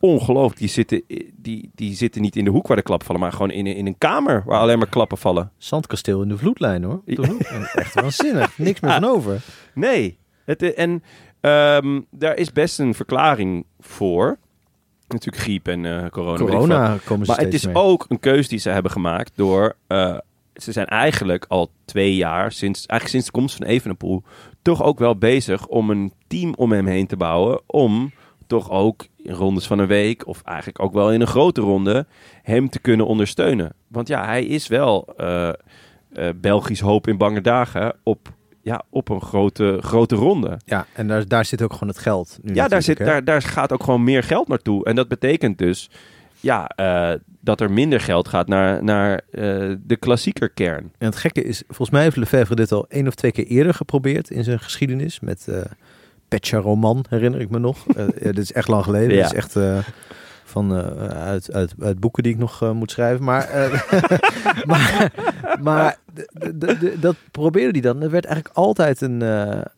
ongelooflijk. 0.00 0.58
Die 0.58 0.68
zitten, 0.68 1.02
die, 1.36 1.70
die 1.74 1.94
zitten 1.94 2.20
niet 2.22 2.36
in 2.36 2.44
de 2.44 2.50
hoek 2.50 2.66
waar 2.66 2.76
de 2.76 2.82
klappen 2.82 3.06
vallen, 3.06 3.22
maar 3.22 3.32
gewoon 3.32 3.50
in, 3.50 3.66
een- 3.66 3.76
in 3.76 3.86
een 3.86 3.98
kamer 3.98 4.42
waar 4.46 4.60
alleen 4.60 4.78
maar 4.78 4.88
klappen 4.88 5.18
vallen. 5.18 5.52
Zandkasteel 5.56 6.22
in 6.22 6.28
de 6.28 6.38
vloedlijn 6.38 6.82
hoor. 6.82 7.02
De 7.04 7.14
vloed- 7.24 7.46
Echt 7.74 7.94
waanzinnig. 7.94 8.58
Niks 8.58 8.80
meer 8.80 8.92
van 8.92 9.04
over. 9.04 9.40
Nee. 9.74 10.18
Het, 10.44 10.74
en 10.74 11.02
ehm, 11.40 12.00
daar 12.10 12.36
is 12.36 12.52
best 12.52 12.78
een 12.78 12.94
verklaring 12.94 13.66
voor. 13.86 14.38
Natuurlijk 15.08 15.42
griep 15.42 15.68
en 15.68 15.84
eh 15.84 16.10
corona. 16.10 16.96
komen 17.04 17.26
ze 17.26 17.32
Maar 17.32 17.40
het 17.40 17.54
is 17.54 17.66
mee. 17.66 17.74
ook 17.74 18.04
een 18.08 18.20
keuze 18.20 18.48
die 18.48 18.58
ze 18.58 18.70
hebben 18.70 18.90
gemaakt 18.92 19.32
door... 19.34 19.76
eh, 19.86 20.18
ze 20.54 20.72
zijn 20.72 20.86
eigenlijk 20.86 21.44
al 21.48 21.70
twee 21.84 22.16
jaar, 22.16 22.52
sinds, 22.52 22.78
eigenlijk 22.78 23.10
sinds 23.10 23.26
de 23.26 23.32
komst 23.32 23.56
van 23.56 23.66
Evenepoel... 23.66 24.22
toch 24.62 24.82
ook 24.82 24.98
wel 24.98 25.16
bezig 25.16 25.66
om 25.66 25.90
een 25.90 26.12
team 26.26 26.54
om 26.54 26.72
hem 26.72 26.86
heen 26.86 27.06
te 27.06 27.16
bouwen... 27.16 27.60
om 27.66 28.12
toch 28.46 28.70
ook 28.70 29.06
in 29.16 29.32
rondes 29.34 29.66
van 29.66 29.78
een 29.78 29.86
week... 29.86 30.26
of 30.26 30.42
eigenlijk 30.42 30.80
ook 30.80 30.92
wel 30.92 31.12
in 31.12 31.20
een 31.20 31.26
grote 31.26 31.60
ronde... 31.60 32.06
hem 32.42 32.68
te 32.68 32.78
kunnen 32.78 33.06
ondersteunen. 33.06 33.72
Want 33.88 34.08
ja, 34.08 34.24
hij 34.24 34.44
is 34.44 34.66
wel 34.66 35.06
eh, 35.16 35.50
Belgisch 36.36 36.80
hoop 36.80 37.06
in 37.08 37.16
bange 37.16 37.40
dagen... 37.40 37.94
op, 38.02 38.32
ja, 38.66 38.82
op 38.90 39.08
een 39.08 39.20
grote, 39.20 39.78
grote 39.80 40.14
ronde. 40.14 40.58
Ja, 40.64 40.86
en 40.92 41.08
daar, 41.08 41.28
daar 41.28 41.44
zit 41.44 41.62
ook 41.62 41.72
gewoon 41.72 41.88
het 41.88 41.98
geld. 41.98 42.38
Nu 42.42 42.54
Ja, 42.54 42.68
daar, 42.68 42.82
zit, 42.82 42.98
hè. 42.98 43.04
daar, 43.04 43.24
daar 43.24 43.42
gaat 43.42 43.72
ook 43.72 43.82
gewoon 43.82 44.04
meer 44.04 44.22
geld 44.22 44.48
naartoe. 44.48 44.84
En 44.84 44.94
dat 44.94 45.08
betekent 45.08 45.58
dus 45.58 45.90
ja, 46.40 46.66
eh, 46.66 47.12
dat 47.40 47.60
er 47.60 47.70
minder 47.70 48.00
geld 48.00 48.28
gaat 48.28 48.48
naar, 48.48 48.84
naar 48.84 49.20
eh, 49.30 49.72
de 49.86 49.96
klassieker 49.98 50.48
kern. 50.48 50.92
En 50.98 51.06
het 51.06 51.16
gekke 51.16 51.42
is, 51.42 51.62
volgens 51.66 51.90
mij 51.90 52.02
heeft 52.02 52.16
Lefebvre 52.16 52.54
dit 52.54 52.72
al 52.72 52.86
één 52.88 53.06
of 53.06 53.14
twee 53.14 53.32
keer 53.32 53.46
eerder 53.46 53.74
geprobeerd 53.74 54.30
in 54.30 54.44
zijn 54.44 54.60
geschiedenis. 54.60 55.20
Met 55.20 55.48
eh 55.48 55.60
Petja 56.28 56.58
Roman, 56.58 57.04
herinner 57.08 57.40
ik 57.40 57.50
me 57.50 57.58
nog. 57.58 57.84
Ja, 57.96 58.06
dit 58.32 58.38
is 58.38 58.52
echt 58.52 58.68
lang 58.68 58.84
geleden. 58.84 59.16
Ja. 59.16 59.22
Dit 59.22 59.32
is 59.32 59.38
echt 59.38 59.54
van, 60.46 60.76
eh, 60.76 61.08
uit, 61.08 61.52
uit, 61.52 61.74
uit 61.80 62.00
boeken 62.00 62.22
die 62.22 62.32
ik 62.32 62.38
nog 62.38 62.62
eh, 62.62 62.70
moet 62.70 62.90
schrijven. 62.90 63.24
Maar, 63.24 63.48
eh, 63.48 63.80
maar, 65.60 65.98
dat 66.98 67.16
probeerde 67.30 67.70
hij 67.70 67.80
dan. 67.80 68.02
Er 68.02 68.10
werd 68.10 68.24
eigenlijk 68.24 68.56
altijd 68.56 69.00
een, 69.00 69.20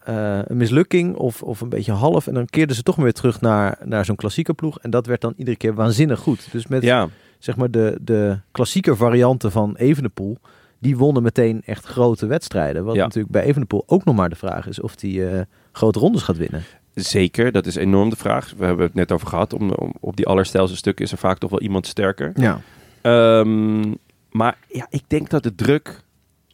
een 0.05 0.57
mislukking 0.57 1.17
of, 1.17 1.43
of 1.43 1.61
een 1.61 1.69
beetje 1.69 1.93
half. 1.93 2.27
En 2.27 2.35
dan 2.35 2.47
keerden 2.47 2.77
ze 2.77 2.83
toch 2.83 2.97
weer 2.97 3.13
terug 3.13 3.41
naar, 3.41 3.79
naar 3.85 4.05
zo'n 4.05 4.17
klassieke 4.17 4.55
ploeg. 4.55 4.79
En 4.79 4.91
dat 4.91 5.07
werd 5.07 5.21
dan 5.21 5.35
iedere 5.37 5.57
keer 5.57 5.75
waanzinnig 5.75 6.21
goed. 6.21 6.53
Dus 6.53 6.67
met 6.67 6.83
Ja, 6.83 7.09
zeg 7.39 7.57
maar 7.57 7.71
de, 7.71 7.99
de 8.01 8.39
klassieke 8.53 8.97
varianten 8.97 9.53
van 9.53 9.77
Evenepoel, 9.77 10.39
die 10.79 10.97
wonnen 10.97 11.23
meteen 11.23 11.63
echt 11.67 11.87
grote 11.87 12.27
wedstrijden. 12.27 12.85
Wat 12.85 12.95
Ja. 12.95 13.03
natuurlijk 13.03 13.33
bij 13.33 13.43
Evenepoel 13.43 13.83
ook 13.87 14.05
nog 14.05 14.17
maar 14.17 14.29
de 14.29 14.37
vraag 14.37 14.67
is 14.69 14.81
of 14.81 14.97
die 14.97 15.27
eh, 15.29 15.41
grote 15.73 15.99
rondes 15.99 16.23
gaat 16.23 16.37
winnen. 16.37 16.63
Zeker. 17.01 17.53
Dat 17.53 17.67
is 17.67 17.75
enorm 17.75 18.11
de 18.11 18.17
vraag. 18.17 18.55
We 18.57 18.65
hebben 18.65 18.87
het 18.87 18.95
net 18.95 19.13
over 19.13 19.27
gehad. 19.27 19.53
Om, 19.53 19.71
om, 19.71 19.93
op 20.01 20.17
die 20.17 20.27
allerstijlste 20.27 20.77
stukken 20.77 21.05
is 21.05 21.13
er 21.13 21.19
vaak 21.19 21.39
toch 21.39 21.51
wel 21.51 21.61
iemand 21.61 21.87
sterker. 21.87 22.33
Ja. 22.35 22.61
Ehm, 23.01 23.95
maar 24.31 24.59
ja, 24.69 24.87
ik 24.91 25.03
denk 25.07 25.31
dat 25.31 25.43
de 25.43 25.55
druk 25.55 26.03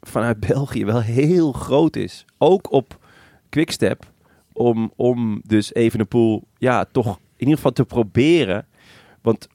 vanuit 0.00 0.40
België 0.40 0.84
wel 0.84 1.00
heel 1.00 1.52
groot 1.52 1.96
is. 1.96 2.24
Ook 2.38 2.72
op 2.72 2.98
Quickstep. 3.48 4.12
Om, 4.52 4.92
om 4.96 5.40
dus 5.46 5.74
Evenepoel 5.74 6.44
ja, 6.58 6.84
toch 6.92 7.06
in 7.16 7.22
ieder 7.36 7.54
geval 7.54 7.72
te 7.72 7.84
proberen. 7.84 8.66
Want 9.22 9.48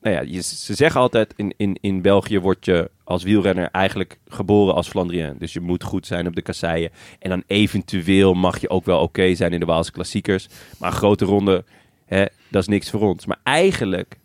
nou 0.00 0.14
ja, 0.14 0.20
je, 0.20 0.42
ze 0.42 0.74
zeggen 0.74 1.00
altijd 1.00 1.32
in, 1.36 1.54
in, 1.56 1.78
in 1.80 2.02
België 2.02 2.40
word 2.40 2.64
je 2.64 2.90
als 3.08 3.22
wielrenner 3.22 3.68
eigenlijk 3.70 4.18
geboren 4.28 4.74
als 4.74 4.88
Flandrien. 4.88 5.34
Dus 5.38 5.52
je 5.52 5.60
moet 5.60 5.82
goed 5.84 6.06
zijn 6.06 6.26
op 6.26 6.34
de 6.34 6.42
kasseien. 6.42 6.90
En 7.18 7.30
dan 7.30 7.42
eventueel 7.46 8.34
mag 8.34 8.60
je 8.60 8.68
ook 8.68 8.84
wel 8.84 9.00
oké 9.00 9.34
zijn 9.34 9.52
in 9.52 9.60
de 9.60 9.66
Waalse 9.66 9.92
klassiekers. 9.92 10.48
Maar 10.78 10.90
een 10.90 10.96
grote 10.96 11.24
ronde, 11.24 11.64
hè, 12.04 12.24
dat 12.48 12.62
is 12.62 12.68
niks 12.68 12.90
voor 12.90 13.00
ons. 13.00 13.26
Maar 13.26 13.38
eigenlijk 13.42 14.18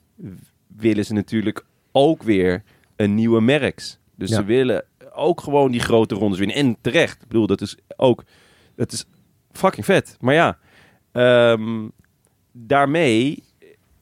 willen 0.77 1.05
ze 1.05 1.13
natuurlijk 1.13 1.65
ook 1.91 2.23
weer 2.23 2.63
een 2.95 3.15
nieuwe 3.15 3.41
Merks. 3.41 3.99
Dus 4.15 4.29
Ja. 4.29 4.35
ze 4.35 4.43
willen 4.43 4.85
ook 5.13 5.41
gewoon 5.41 5.71
die 5.71 5.81
grote 5.81 6.15
rondes 6.15 6.39
winnen. 6.39 6.55
En 6.55 6.77
terecht. 6.81 7.21
Ik 7.21 7.27
bedoel, 7.27 7.47
dat 7.47 7.61
is 7.61 7.77
ook... 7.95 8.23
Dat 8.75 8.91
is 8.91 9.05
fucking 9.51 9.85
vet. 9.85 10.17
Maar 10.19 10.33
ja, 10.33 10.57
ehm, 11.11 11.87
daarmee 12.51 13.43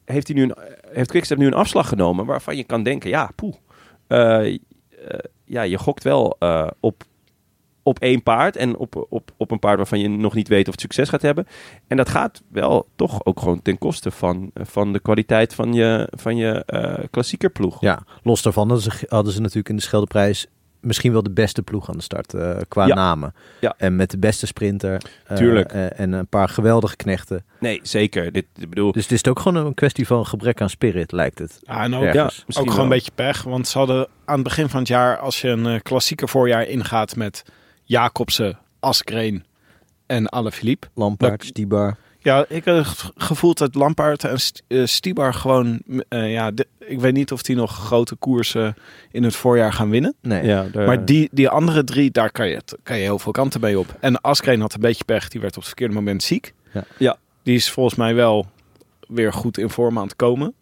heeft, 0.06 0.28
hij 0.28 0.36
nu 0.36 0.43
een, 0.43 0.56
heeft 0.91 1.10
Quickstep 1.10 1.38
nu 1.38 1.45
een 1.45 1.53
afslag 1.53 1.88
genomen... 1.88 2.26
waarvan 2.26 2.58
je 2.58 2.64
kan 2.64 2.84
denken, 2.84 3.10
ja, 3.10 3.32
poeh. 3.36 3.53
eh, 4.08 4.45
eh, 4.53 4.60
ja, 5.45 5.62
je 5.62 5.78
gokt 5.78 6.04
wel 6.04 6.36
eh, 6.39 6.68
op 6.80 7.04
op 7.84 7.99
één 7.99 8.24
paard 8.24 8.56
en 8.56 8.78
op, 8.78 9.06
op, 9.10 9.32
op 9.38 9.52
een 9.52 9.60
paard 9.60 9.78
waarvan 9.78 9.99
je 9.99 10.10
nog 10.10 10.34
niet 10.34 10.47
weet 10.47 10.68
of 10.68 10.72
het 10.72 10.82
succes 10.82 11.10
gaat 11.10 11.22
hebben. 11.22 11.47
En 11.88 11.97
dat 11.97 12.10
gaat 12.10 12.41
wel 12.47 12.88
toch 12.95 13.26
ook 13.26 13.39
gewoon 13.39 13.62
ten 13.62 13.78
koste 13.78 14.12
van, 14.12 14.52
van 14.54 14.93
de 14.93 14.99
kwaliteit 14.99 15.54
van 15.54 15.74
je, 15.74 16.08
van 16.12 16.36
je 16.36 16.64
eh 16.66 17.04
klassieker 17.12 17.49
ploeg. 17.49 17.82
Ja, 17.82 18.04
los 18.24 18.41
daarvan 18.41 18.70
hadden 18.70 18.91
ze, 18.91 19.06
hadden 19.10 19.34
ze 19.34 19.39
natuurlijk 19.39 19.70
in 19.70 19.76
de 19.76 19.82
Scheldeprijs 19.82 20.47
misschien 20.82 21.12
wel 21.12 21.24
de 21.24 21.32
beste 21.32 21.62
ploeg 21.62 21.90
aan 21.90 21.98
de 21.98 22.04
start 22.04 22.34
eh, 22.34 22.58
qua 22.68 22.86
Ja. 22.86 22.96
namen. 22.96 23.34
Ja. 23.60 23.74
En 23.78 23.96
met 23.96 24.12
de 24.12 24.18
beste 24.18 24.46
sprinter. 24.46 25.02
eh, 25.28 25.38
Tuurlijk. 25.38 25.72
eh, 25.72 26.00
en 26.00 26.12
een 26.12 26.28
paar 26.28 26.50
geweldige 26.50 26.96
knechten. 26.96 27.44
Nee, 27.60 27.80
zeker. 27.84 28.32
Dit, 28.32 28.46
ik 28.58 28.70
bedoel, 28.70 28.92
Dus 28.92 29.04
het 29.04 29.12
is 29.12 29.26
ook 29.26 29.40
gewoon 29.40 29.66
een 29.66 29.74
kwestie 29.74 30.08
van 30.08 30.26
gebrek 30.26 30.62
aan 30.62 30.70
spirit, 30.70 31.12
lijkt 31.12 31.40
het. 31.40 31.60
Ja, 31.62 31.84
en 31.84 31.96
ook, 31.96 32.14
Ja. 32.14 32.24
ook 32.26 32.32
gewoon 32.48 32.74
wel. 32.76 32.84
een 32.84 32.90
beetje 32.90 33.12
pech. 33.16 33.44
Want 33.44 33.68
ze 33.68 33.78
hadden 33.78 34.08
aan 34.26 34.36
het 34.36 34.44
begin 34.44 34.70
van 34.70 34.80
het 34.80 34.88
jaar, 34.88 35.18
als 35.18 35.42
je 35.42 35.48
een 35.48 35.82
klassieke 35.82 36.28
voorjaar 36.28 36.68
ingaat 36.68 37.16
met 37.16 37.44
Jacobsen, 37.84 38.60
Askreen 38.80 39.46
en 40.06 40.30
Alaphilippe. 40.30 40.88
Lampaard, 40.94 41.38
Dat- 41.40 41.48
Stibar. 41.48 41.98
Ja, 42.24 42.45
ik 42.47 42.65
heb 42.65 42.76
het 42.76 43.11
gevoel 43.17 43.53
dat 43.53 43.76
Lampaard 43.76 44.24
en 44.24 44.38
eh, 44.67 44.86
Stibar 44.86 45.34
gewoon... 45.34 45.82
eh, 46.09 46.32
ja, 46.32 46.51
de- 46.51 46.67
ik 46.80 46.99
weet 46.99 47.13
niet 47.13 47.32
of 47.32 47.41
die 47.41 47.55
nog 47.55 47.72
grote 47.78 48.15
koersen 48.15 48.76
in 49.11 49.24
het 49.24 49.36
voorjaar 49.36 49.74
gaan 49.74 49.89
winnen. 49.89 50.13
Nee. 50.22 50.45
Ja, 50.45 50.65
daar- 50.72 50.86
Maar 50.86 51.05
die, 51.05 51.30
die 51.32 51.49
andere 51.49 51.84
drie, 51.84 52.11
daar 52.11 52.32
kan 52.32 52.47
je, 52.47 52.61
kan 52.84 52.97
je 52.97 53.03
heel 53.03 53.19
veel 53.19 53.32
kanten 53.32 53.61
mee 53.61 53.80
op. 53.80 53.95
En 53.99 54.22
Askreen 54.22 54.61
had 54.61 54.74
een 54.74 54.80
beetje 54.82 55.03
pech. 55.03 55.28
Die 55.28 55.41
werd 55.41 55.51
op 55.53 55.57
het 55.59 55.67
verkeerde 55.67 55.93
moment 55.93 56.24
ziek. 56.24 56.53
Ja. 56.74 56.84
Ja. 56.97 57.17
Die 57.43 57.55
is 57.55 57.69
volgens 57.72 57.95
mij 57.95 58.15
wel 58.15 58.45
weer 59.07 59.34
goed 59.34 59.57
in 59.57 59.69
vorm 59.69 59.97
aan 59.97 60.03
het 60.03 60.15
komen. 60.15 60.53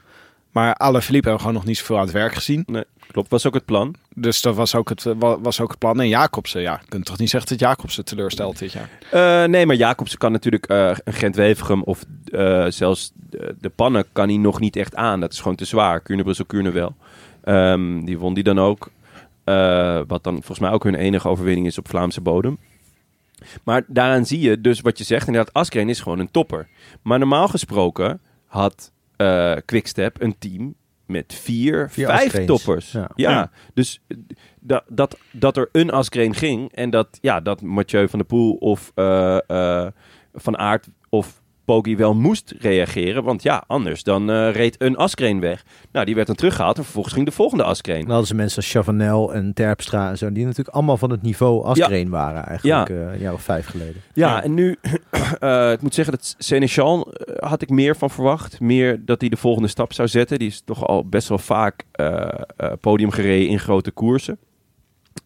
Maar 0.51 0.75
Alaphilippe 0.75 1.27
hebben 1.29 1.33
we 1.33 1.39
gewoon 1.39 1.53
nog 1.53 1.65
niet 1.65 1.77
zoveel 1.77 1.95
aan 1.97 2.01
het 2.03 2.11
werk 2.11 2.33
gezien. 2.33 2.65
klopt, 3.11 3.29
was 3.29 3.47
ook 3.47 3.53
het 3.53 3.65
plan. 3.65 3.95
Dus 4.15 4.41
dat 4.41 4.55
was 4.55 4.75
ook 4.75 4.89
het, 4.89 5.03
wa- 5.03 5.39
was 5.39 5.61
ook 5.61 5.69
het 5.69 5.79
plan. 5.79 5.99
En 5.99 6.07
Jacobsen, 6.07 6.61
ja, 6.61 6.79
je 6.81 6.87
kunt 6.89 7.05
toch 7.05 7.17
niet 7.17 7.29
zeggen 7.29 7.49
dat 7.49 7.59
Jacobsen 7.59 8.05
teleurstelt 8.05 8.59
dit 8.59 8.71
jaar. 8.71 8.89
Eh, 9.11 9.49
nee, 9.49 9.65
maar 9.65 9.75
Jacobsen 9.75 10.17
kan 10.17 10.31
natuurlijk 10.31 10.65
eh, 10.67 10.91
een 11.03 11.13
Gent-Wevergem 11.13 11.83
of 11.83 12.05
eh, 12.25 12.65
zelfs 12.67 13.11
de, 13.29 13.55
de 13.59 13.69
pannen 13.69 14.05
kan 14.11 14.27
hij 14.27 14.37
nog 14.37 14.59
niet 14.59 14.75
echt 14.75 14.95
aan. 14.95 15.19
Dat 15.19 15.33
is 15.33 15.39
gewoon 15.39 15.55
te 15.57 15.65
zwaar. 15.65 15.99
Kuurne, 16.01 16.23
Brussel, 16.23 16.45
Kuurne 16.45 16.71
wel. 16.71 16.95
Ehm, 17.43 18.05
die 18.05 18.19
won 18.19 18.33
die 18.33 18.43
dan 18.43 18.59
ook. 18.59 18.89
Eh, 19.43 20.01
wat 20.07 20.23
dan 20.23 20.33
volgens 20.33 20.59
mij 20.59 20.71
ook 20.71 20.83
hun 20.83 20.95
enige 20.95 21.27
overwinning 21.29 21.67
is 21.67 21.77
op 21.77 21.87
Vlaamse 21.89 22.21
bodem. 22.21 22.57
Maar 23.63 23.83
daaraan 23.87 24.25
zie 24.25 24.39
je 24.39 24.61
dus 24.61 24.81
wat 24.81 24.97
je 24.97 25.03
zegt. 25.03 25.27
Inderdaad, 25.27 25.53
Askreen 25.53 25.89
is 25.89 25.99
gewoon 25.99 26.19
een 26.19 26.31
topper. 26.31 26.67
Maar 27.01 27.19
normaal 27.19 27.47
gesproken 27.47 28.21
had 28.45 28.91
eh 29.19 29.55
Quickstep 29.65 30.21
een 30.21 30.35
team 30.37 30.75
met 31.05 31.33
vier, 31.33 31.89
Vier 31.89 32.05
vijf 32.07 32.45
toppers. 32.45 32.91
Ja. 32.91 33.09
Ja, 33.15 33.29
Ja. 33.31 33.51
dus 33.73 34.01
eh, 34.07 34.17
dat, 34.59 34.83
dat, 34.87 35.17
dat 35.31 35.57
er 35.57 35.69
een 35.71 35.89
Askreen 35.91 36.33
ging 36.35 36.71
en 36.73 36.89
dat, 36.89 37.17
ja, 37.21 37.39
dat 37.39 37.61
Mathieu 37.61 38.09
van 38.09 38.19
der 38.19 38.27
Poel 38.27 38.53
of 38.53 38.91
eh, 38.95 39.37
eh, 39.47 39.87
Van 40.33 40.57
Aert 40.57 40.87
of 41.09 41.41
Poggi 41.69 41.95
wel 41.97 42.13
moest 42.15 42.53
reageren. 42.59 43.23
Want 43.23 43.43
ja, 43.43 43.63
anders 43.67 44.03
dan 44.03 44.29
eh, 44.31 44.51
reed 44.51 44.75
een 44.81 44.95
Askreen 44.97 45.39
weg. 45.39 45.63
Nou, 45.91 46.05
die 46.05 46.15
werd 46.15 46.27
dan 46.27 46.35
teruggehaald 46.35 46.77
en 46.77 46.83
vervolgens 46.83 47.13
ging 47.13 47.25
de 47.25 47.31
volgende 47.31 47.63
Askreen. 47.63 47.99
Dan 48.01 48.09
hadden 48.09 48.27
ze 48.27 48.35
mensen 48.35 48.57
als 48.57 48.71
Chavanel 48.71 49.33
en 49.33 49.53
Terpstra 49.53 50.09
en 50.09 50.17
zo. 50.17 50.31
Die 50.31 50.43
natuurlijk 50.45 50.75
allemaal 50.75 50.97
van 50.97 51.09
het 51.11 51.21
niveau 51.21 51.65
Askreen 51.65 52.09
waren 52.09 52.45
eigenlijk. 52.45 52.89
eh, 52.89 53.13
een 53.13 53.19
jaar 53.19 53.33
of 53.33 53.41
vijf 53.41 53.65
geleden. 53.65 54.01
Ja, 54.13 54.27
Ja. 54.29 54.43
en 54.43 54.53
nu, 54.53 54.75
eh, 55.39 55.71
ik 55.71 55.81
moet 55.81 55.93
zeggen 55.93 56.13
dat 56.13 56.35
Seneschal 56.37 57.13
had 57.39 57.61
ik 57.61 57.69
meer 57.69 57.95
van 57.95 58.09
verwacht. 58.09 58.59
Meer 58.59 59.05
dat 59.05 59.21
hij 59.21 59.29
de 59.29 59.37
volgende 59.37 59.67
stap 59.67 59.93
zou 59.93 60.07
zetten. 60.07 60.39
Die 60.39 60.47
is 60.47 60.61
toch 60.65 60.87
al 60.87 61.05
best 61.05 61.27
wel 61.27 61.37
vaak 61.37 61.83
podium 62.81 63.11
gereden 63.11 63.47
in 63.49 63.59
grote 63.59 63.91
koersen. 63.91 64.37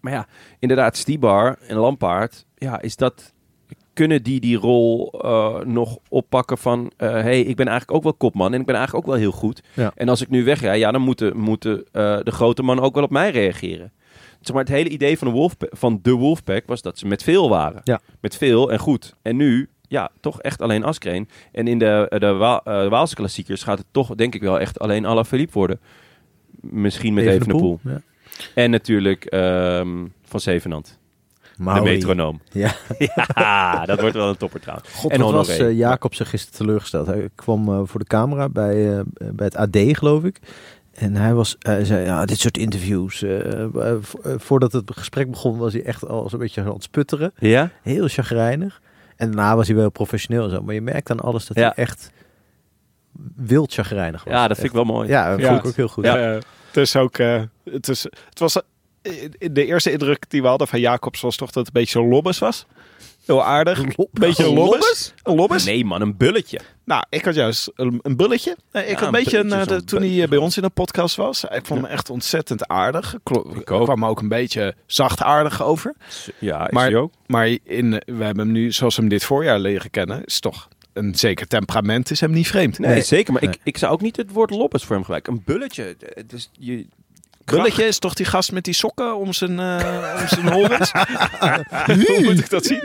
Maar 0.02 0.14
ja, 0.14 0.28
inderdaad, 0.60 0.98
Stibar 0.98 1.58
en 1.68 1.76
Lampaard, 1.78 2.46
ja, 2.56 2.82
is 2.82 2.96
dat... 2.96 3.33
Kunnen 3.94 4.24
die 4.24 4.40
die 4.40 4.58
rol 4.58 5.12
eh, 5.22 5.60
nog 5.60 5.98
oppakken 6.10 6.58
van... 6.58 6.92
eh 6.98 7.10
hey, 7.10 7.42
ik 7.42 7.56
ben 7.56 7.68
eigenlijk 7.68 7.98
ook 7.98 8.04
wel 8.04 8.14
kopman 8.14 8.54
en 8.54 8.60
ik 8.60 8.66
ben 8.66 8.76
eigenlijk 8.76 9.06
ook 9.08 9.12
wel 9.14 9.22
heel 9.22 9.32
goed. 9.32 9.64
Ja. 9.74 9.92
En 9.96 10.10
als 10.10 10.22
ik 10.22 10.30
nu 10.30 10.44
wegrij, 10.44 10.80
ja, 10.80 10.92
dan 10.92 11.02
moeten, 11.02 11.38
moeten 11.38 11.84
eh, 11.92 12.18
de 12.24 12.32
grote 12.32 12.64
mannen 12.64 12.86
ook 12.86 12.96
wel 12.96 13.04
op 13.04 13.10
mij 13.10 13.32
reageren. 13.32 13.92
Zeg 14.42 14.56
maar, 14.56 14.64
het 14.64 14.74
hele 14.74 14.90
idee 14.90 15.18
van 15.18 15.28
de, 15.28 15.34
Wolfpack, 15.34 15.70
van 15.76 16.00
de 16.02 16.12
Wolfpack 16.12 16.64
was 16.66 16.82
dat 16.82 16.98
ze 16.98 17.08
met 17.08 17.24
veel 17.24 17.50
waren. 17.50 17.82
Ja. 17.84 18.00
Met 18.20 18.36
veel 18.38 18.72
en 18.72 18.80
goed. 18.80 19.16
En 19.22 19.36
nu, 19.36 19.70
ja, 19.88 20.10
toch 20.20 20.42
echt 20.42 20.62
alleen 20.62 20.84
Askreen. 20.84 21.30
En 21.52 21.68
in 21.68 21.78
de, 21.80 22.16
de, 22.20 22.32
Wa- 22.34 22.62
Waalse 22.64 23.16
klassiekers 23.16 23.64
gaat 23.64 23.78
het 23.78 23.88
toch, 23.92 24.16
denk 24.16 24.36
ik 24.36 24.42
wel, 24.42 24.60
echt 24.60 24.80
alleen 24.80 25.06
Alaphilippe 25.06 25.54
worden. 25.54 25.80
Misschien 26.62 27.14
met 27.14 27.26
Evenepoel. 27.26 27.80
Ja. 27.84 28.02
En 28.56 28.72
natuurlijk 28.72 29.26
ehm, 29.26 30.06
Van 30.24 30.40
Zevenand. 30.40 31.00
De 31.64 31.70
Mauri. 31.70 31.92
metronoom. 31.92 32.42
Ja. 32.52 32.72
ja, 33.36 33.86
dat 33.86 34.00
wordt 34.00 34.16
wel 34.16 34.30
een 34.30 34.38
topper 34.38 34.60
trouwens. 34.60 34.90
God, 34.94 35.12
En 35.12 35.22
wat 35.22 35.32
was 35.32 35.58
eh, 35.58 35.78
Jacobsen 35.78 36.26
gisteren 36.26 36.58
teleurgesteld. 36.58 37.08
Hij 37.08 37.30
kwam 37.36 37.70
eh, 37.70 37.82
voor 37.84 38.00
de 38.00 38.06
camera 38.06 38.50
bij, 38.50 38.94
eh, 38.98 39.00
bij 39.16 39.46
het 39.46 39.56
AD, 39.56 39.78
geloof 39.98 40.24
ik. 40.24 40.40
En 40.94 41.16
hij 41.16 41.34
was, 41.34 41.56
hij 41.60 41.86
zei, 41.86 42.06
ja, 42.06 42.26
dit 42.26 42.40
soort 42.40 42.58
interviews. 42.58 43.24
vo- 44.02 44.38
voordat 44.38 44.72
het 44.72 44.92
gesprek 44.94 45.30
begon, 45.32 45.58
was 45.58 45.74
hij 45.74 45.84
echt 45.84 46.08
al 46.08 46.30
zo'n 46.30 46.40
beetje 46.40 46.62
aan 46.62 46.68
het 46.74 46.84
sputteren. 46.84 47.34
Ja? 47.38 47.70
Heel 47.82 48.08
chagrijnig. 48.08 48.82
En 49.16 49.32
daarna 49.32 49.56
was 49.56 49.68
hij 49.68 49.76
wel 49.76 49.90
professioneel 49.92 50.44
en 50.44 50.50
zo. 50.50 50.62
Maar 50.62 50.74
je 50.74 50.82
merkt 50.82 51.12
aan 51.12 51.20
alles 51.20 51.46
dat 51.46 51.58
Ja. 51.58 51.64
hij 51.76 51.84
echt 51.84 52.12
wild 53.36 53.74
chagrijnig 53.74 54.24
was. 54.24 54.34
Ja, 54.34 54.48
dat 54.48 54.58
vind 54.58 54.70
ik 54.70 54.76
wel 54.76 54.84
mooi. 54.86 55.08
Ja, 55.10 55.30
dat 55.30 55.40
Ja. 55.40 55.48
vond 55.48 55.60
ik 55.60 55.66
ook 55.66 55.76
heel 55.76 55.88
goed. 55.88 56.06
Ja. 56.06 56.16
het 56.18 56.78
is 56.78 56.96
ook, 56.96 57.18
eh, 57.18 57.42
het, 57.64 57.88
is, 57.88 58.04
het 58.30 58.40
was, 58.40 58.62
de 59.52 59.66
eerste 59.66 59.92
indruk 59.92 60.30
die 60.30 60.42
we 60.42 60.48
hadden 60.48 60.68
van 60.68 60.80
Jacobs 60.80 61.22
was 61.22 61.36
toch 61.36 61.52
dat 61.52 61.66
het 61.66 61.76
een 61.76 61.82
beetje 61.82 62.04
lobbes 62.04 62.40
was. 62.40 62.66
Heel 63.26 63.44
aardig. 63.44 63.80
Een 63.80 63.96
beetje 64.12 64.46
een 64.46 64.54
lobbes. 64.54 65.14
Een 65.24 65.36
lobbes. 65.36 65.64
Nee 65.66 65.86
man, 65.86 66.02
een 66.02 66.18
bulletje. 66.18 66.60
Nou, 66.86 67.04
ik 67.10 67.26
had 67.26 67.36
juist 67.36 67.72
een, 67.76 68.00
een 68.02 68.16
bulletje. 68.16 68.52
Ik 68.52 68.58
Ja, 68.72 68.80
had 68.94 69.00
een 69.00 69.06
een 69.06 69.12
beetje, 69.12 69.38
een, 69.38 69.52
eh, 69.52 69.68
de- 69.68 69.84
toen 69.84 70.00
hij 70.00 70.08
bulletje. 70.08 70.24
eh, 70.24 70.30
bij 70.30 70.38
ons 70.38 70.56
in 70.56 70.62
de 70.64 70.70
podcast 70.70 71.16
was. 71.16 71.44
Ik 71.44 71.66
vond 71.66 71.82
hem 71.82 71.90
echt 71.92 72.10
ontzettend 72.10 72.68
aardig. 72.68 73.16
Klo- 73.24 73.52
Ik 73.56 73.72
ook. 73.72 73.84
kwam 73.84 74.06
ook 74.06 74.20
een 74.22 74.28
beetje 74.28 74.76
zachtaardig 74.86 75.64
over. 75.64 75.94
Ja, 76.40 76.66
is 76.68 76.72
Maar- 76.74 76.84
hij 76.86 76.96
ook. 76.96 77.12
Maar 77.28 77.58
in, 77.64 77.90
we 77.92 78.24
hebben 78.24 78.38
hem 78.44 78.52
nu, 78.52 78.72
zoals 78.72 78.96
we 78.96 79.02
hem 79.02 79.10
dit 79.10 79.24
voorjaar 79.24 79.60
leren 79.60 79.90
kennen, 79.92 80.26
is 80.26 80.40
toch 80.40 80.68
een 80.94 81.16
zeker 81.16 81.48
temperament 81.48 82.12
is 82.12 82.20
hem 82.20 82.32
niet 82.32 82.48
vreemd. 82.48 82.80
Nee, 82.80 83.02
zeker. 83.02 83.34
Maar 83.34 83.42
Nee. 83.44 83.52
ik, 83.54 83.60
ik 83.64 83.78
zou 83.78 83.94
ook 83.94 84.02
niet 84.02 84.18
het 84.18 84.32
woord 84.32 84.50
lobbes 84.50 84.84
voor 84.84 84.92
hem 84.96 85.02
gebruiken. 85.04 85.34
Een 85.34 85.42
bulletje. 85.46 85.96
Het 86.14 86.34
is, 86.34 86.50
je, 86.60 86.86
Bulletje 87.46 87.84
is 87.84 88.00
toch 88.00 88.14
die 88.14 88.26
gast 88.26 88.52
met 88.52 88.64
die 88.64 88.74
sokken 88.74 89.16
om 89.16 89.34
zijn, 89.34 89.60
eh 89.60 90.20
om 90.22 90.28
zijn 90.28 90.52
horens? 90.52 90.92
Hoe 92.08 92.20
moet 92.24 92.40
ik 92.40 92.50
dat 92.50 92.66
zien? 92.66 92.82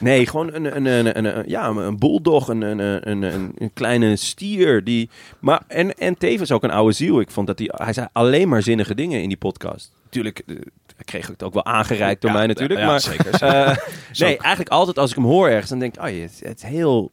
Nee, 0.00 0.26
gewoon 0.26 0.54
een, 0.54 0.76
een, 0.76 0.86
een, 0.86 1.24
een, 1.24 1.44
ja, 1.46 1.68
een 1.68 1.98
bulldog, 1.98 2.48
een, 2.48 2.62
een, 2.62 3.10
een, 3.10 3.22
een, 3.22 3.70
kleine 3.74 4.16
stier. 4.16 4.84
Die, 4.84 5.10
maar, 5.38 5.62
en, 5.66 5.94
en 5.94 6.18
tevens 6.18 6.52
ook 6.52 6.62
een 6.62 6.70
oude 6.70 6.92
ziel. 6.92 7.20
Ik 7.20 7.30
vond 7.30 7.46
dat 7.46 7.58
hij, 7.58 7.70
hij 7.72 7.92
zei 7.92 8.08
alleen 8.12 8.48
maar 8.48 8.62
zinnige 8.62 8.94
dingen 8.94 9.22
in 9.22 9.28
die 9.28 9.36
podcast. 9.36 9.92
Natuurlijk, 10.04 10.42
eh, 10.46 10.56
kreeg 11.04 11.26
het 11.26 11.42
ook 11.42 11.54
wel 11.54 11.64
aangereikt 11.64 12.20
door 12.20 12.30
Ja, 12.30 12.36
mij 12.36 12.46
natuurlijk. 12.46 12.80
ja, 12.80 12.86
maar 12.86 13.00
zeker. 13.00 13.42
eh, 13.42 13.76
nee, 14.18 14.38
eigenlijk 14.38 14.70
altijd 14.70 14.98
als 14.98 15.10
ik 15.10 15.16
hem 15.16 15.24
hoor 15.24 15.48
ergens, 15.48 15.70
dan 15.70 15.78
denk 15.78 15.96
ik, 15.96 16.02
oh, 16.02 16.08
je, 16.08 16.20
het, 16.20 16.40
het 16.42 16.62
is 16.62 16.68
heel... 16.68 17.10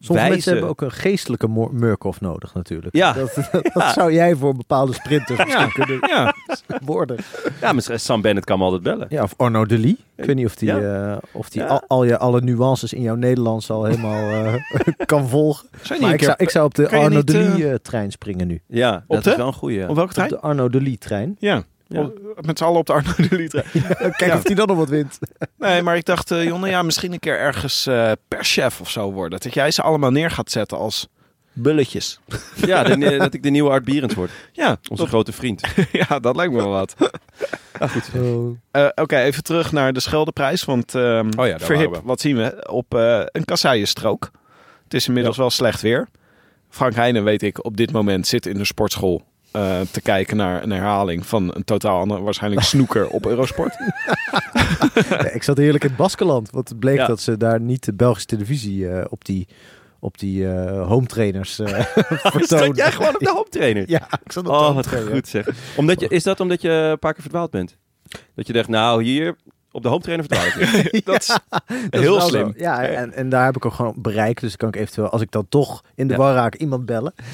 Sommige 0.00 0.12
wijze. 0.28 0.30
mensen 0.32 0.52
hebben 0.52 0.70
ook 0.70 0.80
een 0.80 0.90
geestelijke 0.92 1.68
Murkoff 1.72 2.20
nodig 2.20 2.54
natuurlijk. 2.54 2.96
Ja. 2.96 3.12
Dat, 3.12 3.34
dat, 3.34 3.52
dat 3.62 3.72
Ja. 3.74 3.92
zou 3.92 4.12
jij 4.12 4.34
voor 4.34 4.54
bepaalde 4.56 4.92
sprinters 4.92 5.44
misschien 5.44 5.72
kunnen 5.72 5.98
Ja, 6.08 6.34
worden. 6.84 7.16
Ja, 7.60 7.72
misschien 7.72 8.00
Sam 8.00 8.20
Bennett 8.20 8.46
kan 8.46 8.58
me 8.58 8.64
altijd 8.64 8.82
bellen. 8.82 9.06
Ja, 9.10 9.22
of 9.22 9.34
Arno 9.36 9.64
de 9.66 9.78
Lee. 9.78 9.96
Ik 10.16 10.24
weet 10.24 10.36
niet 10.36 10.46
of 10.46 10.54
die, 10.54 10.72
eh, 10.72 11.16
of 11.32 11.48
die 11.48 11.60
Ja. 11.62 11.66
al, 11.68 11.82
al 11.86 12.04
je 12.04 12.18
alle 12.18 12.40
nuances 12.40 12.92
in 12.92 13.02
jouw 13.02 13.14
Nederlands 13.14 13.70
al 13.70 13.84
helemaal 13.84 14.30
eh, 14.30 14.54
kan 15.06 15.28
volgen. 15.28 15.68
Maar 16.00 16.10
ik 16.12 16.16
keer- 16.16 16.26
zou, 16.26 16.36
ik 16.40 16.50
zou 16.50 16.64
op 16.64 16.74
de 16.74 16.88
Arno 16.88 17.16
niet, 17.16 17.26
de 17.26 17.38
eh, 17.38 17.54
Lee 17.54 17.68
eh, 17.68 17.74
trein 17.82 18.10
springen 18.10 18.46
nu. 18.46 18.60
Ja, 18.66 19.04
dat 19.08 19.24
de? 19.24 19.30
is 19.30 19.36
wel 19.36 19.52
een. 19.52 19.88
Op 19.88 19.94
welke 19.96 20.10
Op 20.10 20.14
trein? 20.16 20.28
de 20.28 20.40
Arno 20.40 20.68
de 20.68 20.80
Lee 20.80 20.98
trein. 20.98 21.36
Ja. 21.38 21.62
Ja. 21.88 22.10
Met 22.40 22.58
z'n 22.58 22.64
allen 22.64 22.78
op 22.78 22.86
de 22.86 22.92
Arno 22.92 23.12
de 23.28 23.36
Litre. 23.36 23.64
Kijk 23.98 24.20
Ja. 24.26 24.36
of 24.36 24.42
die 24.42 24.54
dan 24.54 24.66
nog 24.66 24.76
wat 24.76 24.88
wint. 24.88 25.18
Nee, 25.58 25.82
maar 25.82 25.96
ik 25.96 26.04
dacht, 26.04 26.30
eh, 26.30 26.44
Jonne, 26.44 26.68
ja, 26.68 26.82
misschien 26.82 27.12
een 27.12 27.18
keer 27.18 27.38
ergens 27.38 27.86
eh 27.86 28.12
perschef 28.28 28.80
of 28.80 28.90
zo 28.90 29.12
worden. 29.12 29.40
Dat 29.40 29.54
jij 29.54 29.70
ze 29.70 29.82
allemaal 29.82 30.10
neer 30.10 30.30
gaat 30.30 30.50
zetten 30.50 30.78
als 30.78 31.08
bulletjes. 31.52 32.20
Ja, 32.66 32.82
de- 32.82 33.16
dat 33.18 33.34
ik 33.34 33.42
de 33.42 33.50
nieuwe 33.50 33.70
Art 33.70 33.84
Bierens 33.84 34.14
word. 34.14 34.30
Ja, 34.52 34.68
Onze 34.88 35.02
dat, 35.02 35.08
grote 35.08 35.32
vriend. 35.32 35.62
ja, 35.92 36.18
dat 36.18 36.36
lijkt 36.36 36.52
me 36.52 36.58
wel 36.58 36.68
wat. 36.70 36.94
Eh, 38.70 38.88
Oké, 38.94 39.16
even 39.18 39.42
terug 39.42 39.72
naar 39.72 39.92
de 39.92 40.00
Scheldeprijs. 40.00 40.64
Want 40.64 40.94
ehm 40.94 41.28
Oh 41.38 41.46
ja, 41.46 41.58
Verhip, 41.58 42.00
wat 42.04 42.20
zien 42.20 42.36
we? 42.36 42.66
Op 42.70 42.92
een 43.32 43.44
kasseienstrook. 43.44 44.30
Het 44.84 44.94
is 44.94 45.06
inmiddels 45.08 45.36
wel 45.36 45.50
slecht 45.50 45.80
weer. 45.80 46.08
Frank 46.68 46.94
Heijnen, 46.94 47.24
weet 47.24 47.42
ik, 47.42 47.64
op 47.64 47.76
dit 47.76 47.92
moment 47.92 48.26
zit 48.26 48.46
in 48.46 48.58
de 48.58 48.64
sportschool 48.64 49.22
eh, 49.50 49.80
te 49.90 50.00
kijken 50.00 50.36
naar 50.36 50.62
een 50.62 50.70
herhaling 50.70 51.26
van 51.26 51.54
een 51.54 51.64
totaal 51.64 52.00
ander, 52.00 52.22
waarschijnlijk 52.22 52.62
snoeker 52.74 53.08
op 53.08 53.26
Eurosport. 53.26 53.74
Ja, 55.08 55.30
ik 55.30 55.42
zat 55.42 55.56
heerlijk 55.56 55.82
in 55.84 55.88
het 55.88 55.98
Baskeland. 55.98 56.50
Want 56.50 56.68
het 56.68 56.78
bleek 56.78 56.96
Ja. 56.96 57.06
dat 57.06 57.20
ze 57.20 57.36
daar 57.36 57.60
niet 57.60 57.84
de 57.84 57.94
Belgische 57.94 58.26
televisie 58.28 58.88
eh, 58.88 59.04
op 59.08 59.24
die, 59.24 59.48
op 60.00 60.18
die 60.18 60.48
eh, 60.52 60.86
home 60.86 61.06
trainers 61.06 61.58
eh 61.58 61.68
vertoonden. 61.94 62.46
Stond 62.58 62.76
jij 62.76 62.92
gewoon 62.92 63.14
op 63.14 63.20
de 63.20 63.30
hooptrainer? 63.30 63.84
Ja, 63.86 64.08
ik 64.24 64.32
zat 64.32 64.44
op 64.44 64.50
de 64.50 64.56
Oh, 64.56 64.60
home 64.62 64.74
wat 64.74 64.84
trainer. 64.84 65.12
goed 65.12 65.28
zeg. 65.28 65.48
Omdat 65.76 66.00
je, 66.00 66.08
is 66.08 66.22
dat 66.22 66.40
omdat 66.40 66.62
je 66.62 66.70
een 66.70 66.98
paar 66.98 67.12
keer 67.12 67.22
verdwaald 67.22 67.50
bent? 67.50 67.76
Dat 68.34 68.46
je 68.46 68.52
dacht, 68.52 68.68
nou 68.68 69.02
hier 69.02 69.36
op 69.76 69.82
de 69.82 69.88
home 69.88 70.02
trainer 70.02 70.26
ik. 70.94 71.04
dat 71.04 71.20
is 71.20 71.26
Dat 71.26 71.62
is 71.90 72.00
heel 72.00 72.20
slim. 72.20 72.46
zo. 72.46 72.52
Ja, 72.56 72.82
en, 72.84 73.12
en 73.12 73.28
daar 73.28 73.44
heb 73.44 73.56
ik 73.56 73.64
ook 73.66 73.72
gewoon 73.72 73.94
bereik. 73.96 74.40
Dus 74.40 74.56
kan 74.56 74.68
ik 74.68 74.76
eventueel, 74.76 75.08
als 75.08 75.22
ik 75.22 75.30
dan 75.30 75.46
toch 75.48 75.82
in 75.94 76.06
de 76.08 76.12
Ja. 76.14 76.18
war 76.20 76.34
raak, 76.34 76.54
iemand 76.54 76.86
bellen. 76.86 77.14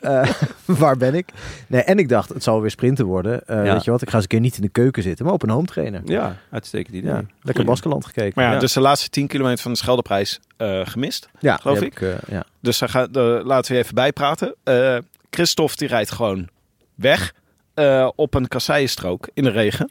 Eh, 0.00 0.30
waar 0.64 0.96
ben 0.96 1.14
ik? 1.14 1.28
Nee, 1.66 1.82
en 1.82 1.98
ik 1.98 2.08
dacht, 2.08 2.28
het 2.28 2.42
zal 2.42 2.60
weer 2.60 2.70
sprinten 2.70 3.04
worden. 3.04 3.46
Eh, 3.46 3.64
Ja. 3.64 3.72
Weet 3.72 3.84
je 3.84 3.90
wat, 3.90 4.02
ik 4.02 4.08
ga 4.08 4.14
eens 4.14 4.22
een 4.22 4.28
keer 4.28 4.40
niet 4.40 4.56
in 4.56 4.62
de 4.62 4.68
keuken 4.68 5.02
zitten, 5.02 5.24
maar 5.24 5.34
op 5.34 5.42
een 5.42 5.50
home 5.50 5.66
trainer. 5.66 6.00
Ja, 6.04 6.36
uitstekend 6.50 6.94
idee. 6.96 7.10
Ja, 7.12 7.22
lekker. 7.42 7.64
Baskeland 7.64 8.06
gekeken. 8.06 8.32
Maar 8.34 8.44
ja, 8.44 8.52
Ja. 8.52 8.58
dus 8.58 8.72
de 8.72 8.80
laatste 8.80 9.08
10 9.08 9.26
kilometer 9.26 9.62
van 9.62 9.72
de 9.72 9.78
Scheldeprijs 9.78 10.40
eh, 10.56 10.80
gemist. 10.84 11.28
ja, 11.38 11.56
geloof 11.56 11.80
eh, 11.80 12.08
ja. 12.28 12.44
Dus 12.60 12.78
daar 12.78 12.88
ga, 12.88 13.06
daar 13.06 13.42
laten 13.42 13.72
we 13.72 13.78
even 13.78 13.94
bijpraten. 13.94 14.54
Eh 14.64 14.96
Christophe 15.30 15.76
die 15.76 15.88
rijdt 15.88 16.10
gewoon 16.10 16.48
weg 16.94 17.34
eh, 17.74 18.08
op 18.14 18.34
een 18.34 18.48
kasseienstrook 18.48 19.28
in 19.34 19.44
de 19.44 19.50
regen. 19.50 19.90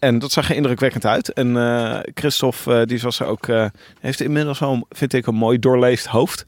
En 0.00 0.18
dat 0.18 0.32
zag 0.32 0.50
er 0.50 0.56
indrukwekkend 0.56 1.06
uit. 1.06 1.32
En 1.32 1.56
eh 1.56 1.98
Christophe 2.14 2.74
eh, 2.80 2.86
die 2.86 3.00
was 3.00 3.20
er 3.20 3.26
ook, 3.26 3.46
eh, 3.46 3.66
heeft 4.00 4.20
inmiddels 4.20 4.58
wel, 4.58 4.86
vind 4.90 5.12
ik, 5.12 5.26
een 5.26 5.34
mooi 5.34 5.58
doorleefd 5.58 6.06
hoofd. 6.06 6.44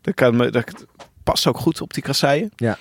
Dat, 0.00 0.14
kan, 0.14 0.36
me- 0.36 0.50
dat 0.50 0.86
past 1.22 1.46
ook 1.46 1.58
goed 1.58 1.80
op 1.80 1.94
die 1.94 2.02
kasseien. 2.02 2.50
Ja. 2.56 2.78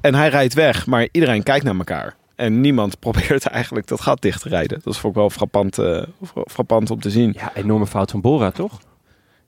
En 0.00 0.14
hij 0.14 0.28
rijdt 0.28 0.54
weg, 0.54 0.86
maar 0.86 1.08
iedereen 1.12 1.42
kijkt 1.42 1.64
naar 1.64 1.76
elkaar. 1.76 2.16
En 2.34 2.60
niemand 2.60 2.98
probeert 3.04 3.46
eigenlijk 3.46 3.86
dat 3.86 4.00
gat 4.00 4.22
dicht 4.22 4.42
te 4.42 4.48
rijden. 4.48 4.80
Dat 4.84 4.94
is 4.94 5.02
ook 5.02 5.14
wel 5.14 5.30
frappant, 5.30 5.78
eh, 5.78 6.02
fra- 6.22 6.44
frappant 6.50 6.90
om 6.90 7.00
te 7.00 7.10
zien. 7.10 7.32
Ja, 7.38 7.50
enorme 7.54 7.86
fout 7.86 8.10
van 8.10 8.20
Bora, 8.20 8.50
toch? 8.50 8.80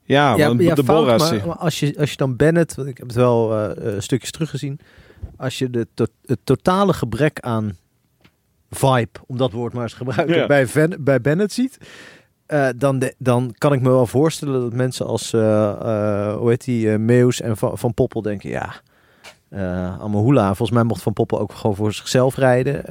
Ja, 0.03 0.37
want 0.37 0.59
de 0.59 0.65
fout, 0.67 0.85
Bora's... 0.85 1.31
maar, 1.31 1.47
maar 1.47 1.57
als, 1.57 1.81
je, 1.81 1.95
als 1.99 2.11
je 2.11 2.17
dan 2.17 2.37
Bennett, 2.37 2.75
want 2.75 2.89
ik 2.89 2.99
heb 2.99 3.07
het 3.07 3.17
wel 3.17 3.75
stukjes 3.99 4.31
teruggezien. 4.31 4.81
Als 5.37 5.59
je 5.59 5.71
de 5.71 5.87
to- 5.95 6.07
het 6.27 6.39
totale 6.45 6.93
gebrek 6.93 7.41
aan 7.41 7.77
vibe, 8.71 9.19
om 9.27 9.37
dat 9.37 9.53
woord 9.53 9.73
maar 9.73 9.83
eens 9.83 9.93
te 9.93 9.99
gebruiken, 9.99 10.37
Ja. 10.37 10.47
bij, 10.47 10.67
Ven- 10.67 10.97
bij 11.01 11.21
Bennett 11.21 11.53
ziet. 11.53 11.79
eh, 12.47 12.69
dan, 12.77 12.99
de- 12.99 13.15
dan 13.19 13.55
kan 13.59 13.73
ik 13.73 13.81
me 13.81 13.89
wel 13.89 14.07
voorstellen 14.07 14.61
dat 14.61 14.73
mensen 14.73 15.07
als, 15.07 15.33
eh, 15.33 15.71
eh, 15.71 16.37
hoe 16.37 16.49
heet 16.49 16.65
die, 16.65 16.99
Meus 16.99 17.41
en 17.41 17.57
Van, 17.57 17.79
van 17.79 17.95
Poppel 17.95 18.23
denken, 18.23 18.51
ja, 18.51 18.73
eh 19.49 20.01
Amahula. 20.01 20.47
Volgens 20.47 20.71
mij 20.71 20.83
mocht 20.83 21.03
Van 21.03 21.13
Poppel 21.13 21.41
ook 21.41 21.53
gewoon 21.53 21.77
voor 21.77 21.93
zichzelf 21.93 22.37
rijden. 22.37 22.85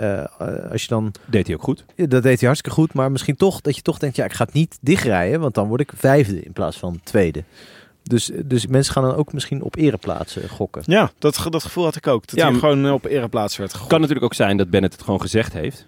Als 0.71 0.81
je 0.81 0.87
dan 0.87 1.11
Deed 1.25 1.47
hij 1.47 1.55
ook 1.55 1.63
goed. 1.63 1.85
ja, 1.95 2.05
dat 2.05 2.23
deed 2.23 2.37
hij 2.39 2.47
hartstikke 2.47 2.77
goed. 2.77 2.93
Maar 2.93 3.11
misschien 3.11 3.35
toch 3.35 3.61
dat 3.61 3.75
je 3.75 3.81
toch 3.81 3.97
denkt, 3.97 4.15
ja, 4.15 4.25
ik 4.25 4.33
ga 4.33 4.43
het 4.45 4.53
niet 4.53 4.77
dichtrijden. 4.81 5.39
Want 5.39 5.53
dan 5.53 5.67
word 5.67 5.81
ik 5.81 5.91
vijfde 5.95 6.41
in 6.41 6.53
plaats 6.53 6.77
van 6.77 6.99
tweede. 7.03 7.43
Dus, 8.07 8.31
dus 8.45 8.67
mensen 8.67 8.93
gaan 8.93 9.03
dan 9.03 9.15
ook 9.15 9.33
misschien 9.33 9.61
op 9.61 9.75
ereplaatsen 9.75 10.49
gokken. 10.49 10.81
Ja, 10.85 11.11
dat, 11.19 11.37
ge- 11.37 11.49
dat 11.49 11.63
gevoel 11.63 11.83
had 11.83 11.95
ik 11.95 12.07
ook. 12.07 12.27
Dat 12.27 12.35
Ja, 12.39 12.49
hij 12.49 12.59
gewoon 12.59 12.85
eh, 12.85 12.93
op 12.93 13.05
ereplaats 13.05 13.57
werd 13.57 13.71
gegooid. 13.71 13.89
Kan 13.89 13.99
natuurlijk 13.99 14.25
ook 14.25 14.33
zijn 14.33 14.57
dat 14.57 14.69
Bennett 14.69 14.93
het 14.93 15.03
gewoon 15.03 15.21
gezegd 15.21 15.53
heeft. 15.53 15.85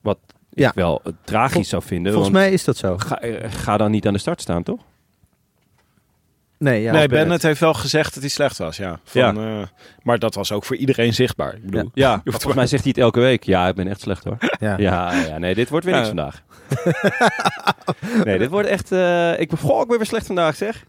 Wat 0.00 0.18
Ja. 0.50 0.68
ik 0.68 0.74
wel 0.74 1.00
eh, 1.04 1.12
tragisch 1.24 1.68
zou 1.68 1.82
vinden. 1.82 2.12
Volgens 2.12 2.32
mij 2.34 2.52
is 2.52 2.64
dat 2.64 2.76
zo. 2.76 2.98
Ga, 2.98 3.20
eh, 3.20 3.50
ga 3.52 3.76
dan 3.76 3.90
niet 3.90 4.06
aan 4.06 4.12
de 4.12 4.18
start 4.18 4.40
staan, 4.40 4.62
toch? 4.62 4.80
Nee, 6.58 6.82
ja, 6.82 6.92
nee, 6.92 7.08
Bennett 7.08 7.42
heeft 7.42 7.60
wel 7.60 7.74
gezegd 7.74 8.12
dat 8.14 8.22
hij 8.22 8.30
slecht 8.32 8.58
was, 8.58 8.76
ja. 8.76 9.00
Van, 9.04 9.20
Ja. 9.20 9.60
eh, 9.60 9.66
maar 10.02 10.18
dat 10.18 10.34
was 10.34 10.52
ook 10.52 10.64
voor 10.64 10.76
iedereen 10.76 11.14
zichtbaar. 11.14 11.54
Ik 11.54 11.64
bedoel, 11.70 11.90
Ja, 11.94 12.10
hoeft 12.12 12.24
volgens 12.42 12.54
mij 12.54 12.66
zegt 12.74 12.82
hij 12.82 12.92
het 12.94 13.02
elke 13.04 13.20
week. 13.20 13.44
Ja, 13.44 13.68
ik 13.68 13.74
ben 13.74 13.88
echt 13.88 14.00
slecht 14.00 14.24
hoor. 14.24 14.36
Ja. 14.60 14.76
Ja, 14.78 15.12
ja 15.12 15.38
nee, 15.38 15.54
dit 15.54 15.68
wordt 15.68 15.84
weer 15.84 15.94
niks 15.94 16.08
Ja. 16.08 16.14
vandaag. 16.14 16.42
nee, 18.24 18.38
dit 18.38 18.50
wordt 18.50 18.68
echt... 18.68 18.92
eh, 18.92 19.40
ik, 19.40 19.50
goh, 19.58 19.80
ik 19.80 19.88
ben 19.88 19.96
weer 19.96 20.06
slecht 20.06 20.26
vandaag, 20.26 20.56
zeg. 20.56 20.84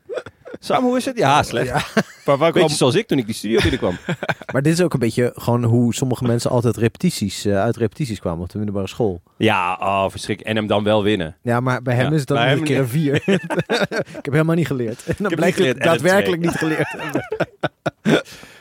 Sam, 0.64 0.84
hoe 0.84 0.98
is 0.98 1.06
het? 1.06 1.18
Ja, 1.18 1.44
slecht. 1.44 1.68
Ja. 1.68 1.82
maar 2.26 2.38
waar 2.38 2.52
Beetje 2.52 2.68
wel- 2.68 2.78
zoals 2.78 2.96
ik 2.96 3.08
toen 3.08 3.18
ik 3.18 3.26
die 3.26 3.36
studio 3.36 3.60
binnenkwam. 3.62 3.98
Maar 4.54 4.62
dit 4.62 4.74
is 4.74 4.82
ook 4.82 4.94
een 4.94 5.00
beetje 5.00 5.32
gewoon 5.36 5.64
hoe 5.64 5.94
sommige 5.94 6.24
mensen 6.24 6.50
altijd 6.52 6.78
repetities, 6.78 7.46
eh, 7.46 7.62
uit 7.62 7.78
repetities 7.78 8.20
kwamen 8.20 8.44
op 8.44 8.50
de 8.50 8.58
middelbare 8.58 8.88
school. 8.88 9.22
Ja, 9.38 9.78
oh, 9.80 10.06
verschrikkelijk. 10.10 10.50
En 10.50 10.56
hem 10.56 10.68
dan 10.68 10.84
wel 10.84 11.04
winnen. 11.04 11.36
Ja, 11.42 11.60
maar 11.60 11.82
bij 11.82 11.96
hem 11.96 12.06
Ja, 12.06 12.12
is 12.12 12.20
het 12.20 12.28
dan 12.28 12.38
een 12.38 12.64
keer 12.64 12.80
een 12.80 12.88
vier. 12.88 13.16
ik 14.18 14.26
heb 14.26 14.32
helemaal 14.32 14.56
niet 14.56 14.68
geleerd. 14.68 15.06
En 15.06 15.16
dan 15.18 15.36
blijkt 15.36 15.56
geleerd 15.56 15.84
daadwerkelijk 15.84 16.42
niet 16.42 16.56
geleerd. 16.56 16.96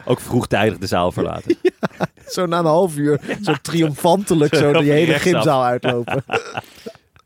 Ook 0.04 0.20
vroegtijdig 0.20 0.78
de 0.78 0.86
zaal 0.86 1.12
verlaten. 1.12 1.56
zo 2.26 2.46
na 2.46 2.58
een 2.58 2.64
half 2.64 2.96
uur, 2.96 3.20
zo 3.42 3.54
triomfantelijk 3.62 4.54
zo 4.54 4.72
die 4.72 4.90
hele 4.92 5.12
gymzaal 5.18 5.64
uitlopen. 5.64 6.24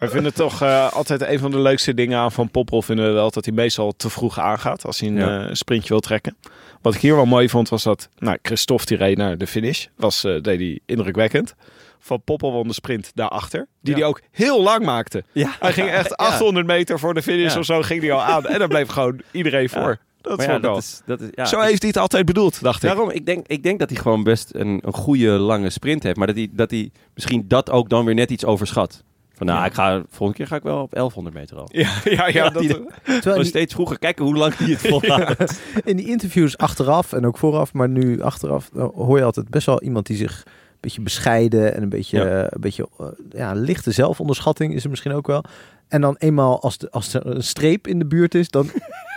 Wij 0.04 0.12
vinden 0.14 0.34
toch 0.34 0.62
eh, 0.62 0.92
altijd 0.92 1.22
een 1.22 1.38
van 1.38 1.50
de 1.50 1.58
leukste 1.58 1.94
dingen 1.94 2.18
aan 2.18 2.32
Van 2.32 2.50
Poppel... 2.50 2.82
vinden 2.82 3.06
we 3.06 3.12
wel 3.12 3.30
dat 3.30 3.44
hij 3.44 3.54
meestal 3.54 3.92
te 3.96 4.10
vroeg 4.10 4.38
aangaat... 4.38 4.84
als 4.86 5.00
hij 5.00 5.08
een 5.08 5.16
Ja. 5.16 5.46
eh, 5.46 5.54
sprintje 5.54 5.88
wil 5.88 6.00
trekken. 6.00 6.36
Wat 6.82 6.94
ik 6.94 7.00
hier 7.00 7.14
wel 7.14 7.26
mooi 7.26 7.48
vond 7.48 7.68
was 7.68 7.82
dat... 7.82 8.08
Nou, 8.18 8.38
Christophe 8.42 8.86
die 8.86 8.96
reed 8.96 9.16
naar 9.16 9.38
de 9.38 9.46
finish. 9.46 9.86
Was, 9.96 10.24
eh, 10.24 10.40
deed 10.40 10.58
hij 10.58 10.80
indrukwekkend. 10.86 11.54
Van 11.98 12.22
Poppel 12.24 12.52
won 12.52 12.68
de 12.68 12.74
sprint 12.74 13.10
daarachter. 13.14 13.66
Die 13.80 13.92
Ja. 13.94 13.98
hij 14.00 14.08
ook 14.08 14.20
heel 14.30 14.62
lang 14.62 14.84
maakte. 14.84 15.24
Ja. 15.32 15.56
Hij 15.60 15.72
ging 15.72 15.88
echt 15.88 16.08
Ja. 16.18 16.24
800 16.24 16.66
meter 16.66 16.98
voor 16.98 17.14
de 17.14 17.22
finish 17.22 17.56
of 17.56 17.64
zo 17.64 17.82
ging 17.82 18.00
hij 18.02 18.12
al 18.12 18.22
aan. 18.22 18.46
En 18.46 18.58
dan 18.58 18.68
bleef 18.68 18.88
gewoon 18.88 19.20
iedereen 19.30 19.68
voor. 19.68 19.98
Dat 20.20 20.36
Maar 20.36 20.46
ja, 20.62 20.76
is, 20.76 21.00
dat 21.06 21.20
is, 21.20 21.28
ja, 21.34 21.44
Zo 21.44 21.60
heeft 21.60 21.78
hij 21.80 21.88
het 21.88 21.98
altijd 21.98 22.26
bedoeld, 22.26 22.62
dacht 22.62 22.82
ik. 22.82 22.88
Daarom, 22.88 23.10
ik 23.10 23.26
denk, 23.26 23.46
ik 23.46 23.62
denk 23.62 23.78
dat 23.78 23.90
hij 23.90 23.98
gewoon 23.98 24.22
best 24.22 24.50
een, 24.54 24.80
een 24.84 24.92
goede 24.92 25.28
lange 25.28 25.70
sprint 25.70 26.02
heeft. 26.02 26.16
Maar 26.16 26.26
dat 26.26 26.36
hij, 26.36 26.48
dat 26.52 26.70
hij 26.70 26.90
misschien 27.14 27.44
dat 27.48 27.70
ook 27.70 27.88
dan 27.88 28.04
weer 28.04 28.14
net 28.14 28.30
iets 28.30 28.44
overschat. 28.44 29.02
Van 29.36 29.46
nou, 29.46 29.58
Ja. 29.58 29.64
ik 29.66 29.74
ga, 29.74 30.02
volgende 30.08 30.32
keer 30.36 30.46
ga 30.46 30.56
ik 30.56 30.62
wel 30.62 30.82
op 30.82 30.90
1100 30.90 31.36
meter 31.36 31.56
al. 31.56 31.68
Ja, 31.72 31.90
ja, 32.04 32.10
ja. 32.10 32.26
Ja, 32.44 32.50
dat, 32.50 32.62
die- 32.62 32.86
Terwijl 33.04 33.36
die- 33.36 33.44
steeds 33.44 33.74
vroeger 33.74 33.98
kijken 33.98 34.24
hoe 34.24 34.36
lang 34.36 34.56
hij 34.56 34.68
het 34.70 34.80
volhoudt. 34.90 35.60
In 35.84 35.96
die 35.96 36.06
interviews 36.08 36.56
achteraf 36.58 37.12
en 37.12 37.26
ook 37.26 37.38
vooraf, 37.38 37.72
maar 37.72 37.88
nu 37.88 38.22
achteraf, 38.22 38.70
dan 38.72 38.92
hoor 38.94 39.18
je 39.18 39.24
altijd 39.24 39.48
best 39.48 39.66
wel 39.66 39.82
iemand 39.82 40.06
die 40.06 40.16
zich 40.16 40.42
een 40.46 40.80
beetje 40.80 41.00
bescheiden 41.00 41.74
en 41.74 41.82
een 41.82 41.88
beetje, 41.88 42.18
Ja. 42.18 42.24
eh, 42.24 42.46
een 42.50 42.60
beetje 42.60 42.88
eh, 42.98 43.06
ja, 43.30 43.52
lichte 43.52 43.90
zelfonderschatting 43.90 44.74
is 44.74 44.84
er 44.84 44.90
misschien 44.90 45.12
ook 45.12 45.26
wel. 45.26 45.44
En 45.88 46.00
dan 46.00 46.16
eenmaal 46.18 46.60
als, 46.62 46.78
de, 46.78 46.90
als 46.90 47.14
er 47.14 47.26
een 47.26 47.42
streep 47.42 47.86
in 47.86 47.98
de 47.98 48.06
buurt 48.06 48.34
is, 48.34 48.50
dan 48.50 48.70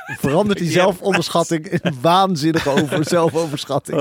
verandert 0.07 0.59
die 0.59 0.71
zelfonderschatting 0.81 1.67
in 1.67 1.79
een 1.81 1.97
waanzinnige 2.01 2.69
over 2.69 3.05
zelfoverschatting. 3.17 3.99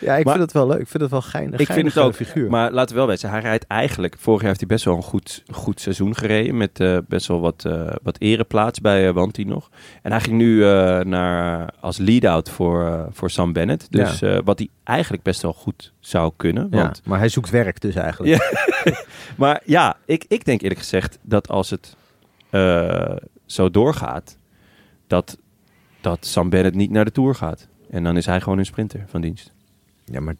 ja, 0.00 0.16
ik 0.16 0.24
Maar- 0.24 0.34
vind 0.34 0.44
het 0.44 0.52
wel 0.52 0.66
leuk. 0.66 0.80
Ik 0.80 0.88
vind 0.88 1.02
het 1.02 1.10
wel 1.12 1.22
geinig. 1.22 1.60
Ik 1.60 1.66
vind 1.72 1.86
het 1.94 1.98
ook. 1.98 2.14
figuur. 2.14 2.50
Maar 2.50 2.72
laten 2.72 2.94
we 2.94 3.00
wel 3.00 3.08
weten, 3.10 3.30
hij 3.30 3.40
rijdt 3.40 3.66
eigenlijk... 3.66 4.16
Vorig 4.18 4.38
jaar 4.40 4.48
heeft 4.48 4.60
hij 4.60 4.68
best 4.68 4.84
wel 4.84 4.96
een 4.96 5.02
goed, 5.02 5.42
goed 5.50 5.80
seizoen 5.80 6.16
gereden. 6.16 6.56
Met 6.56 6.80
eh, 6.80 6.98
best 7.08 7.26
wel 7.26 7.40
wat, 7.40 7.64
eh 7.64 7.90
wat 8.02 8.16
ereplaats 8.20 8.80
bij 8.80 9.06
uh, 9.08 9.12
Wanty 9.14 9.42
nog. 9.42 9.70
En 10.02 10.10
hij 10.10 10.20
ging 10.20 10.36
nu 10.36 10.64
eh, 10.64 11.00
naar, 11.00 11.70
als 11.80 11.98
lead-out 11.98 12.50
voor, 12.50 12.86
eh, 12.86 13.02
voor 13.10 13.30
Sam 13.30 13.52
Bennett. 13.52 13.86
Dus 13.90 14.22
eh, 14.22 14.38
wat 14.44 14.58
hij 14.58 14.68
eigenlijk 14.84 15.22
best 15.22 15.42
wel 15.42 15.52
goed 15.52 15.92
zou 16.00 16.32
kunnen. 16.36 16.68
ja, 16.70 16.76
Want 16.82 17.00
maar 17.04 17.18
hij 17.18 17.28
zoekt 17.28 17.50
werk 17.50 17.80
dus 17.80 17.94
eigenlijk. 17.94 18.42
Ja. 18.84 18.92
Maar 19.36 19.60
ja, 19.64 19.96
ik, 20.06 20.24
ik 20.28 20.44
denk 20.44 20.60
eerlijk 20.62 20.80
gezegd 20.80 21.18
dat 21.22 21.48
als 21.48 21.70
het 21.70 21.96
eh, 22.50 23.16
zo 23.46 23.70
doorgaat, 23.70 24.36
dat, 25.06 25.38
dat 26.00 26.26
Sam 26.26 26.48
Bennett 26.48 26.76
niet 26.76 26.90
naar 26.90 27.04
de 27.04 27.12
Tour 27.12 27.34
gaat. 27.34 27.68
En 27.90 28.04
dan 28.04 28.16
is 28.16 28.26
hij 28.26 28.40
gewoon 28.40 28.58
een 28.58 28.66
sprinter 28.66 29.04
van 29.06 29.20
dienst. 29.20 29.52
Ja, 30.04 30.20
maar 30.20 30.34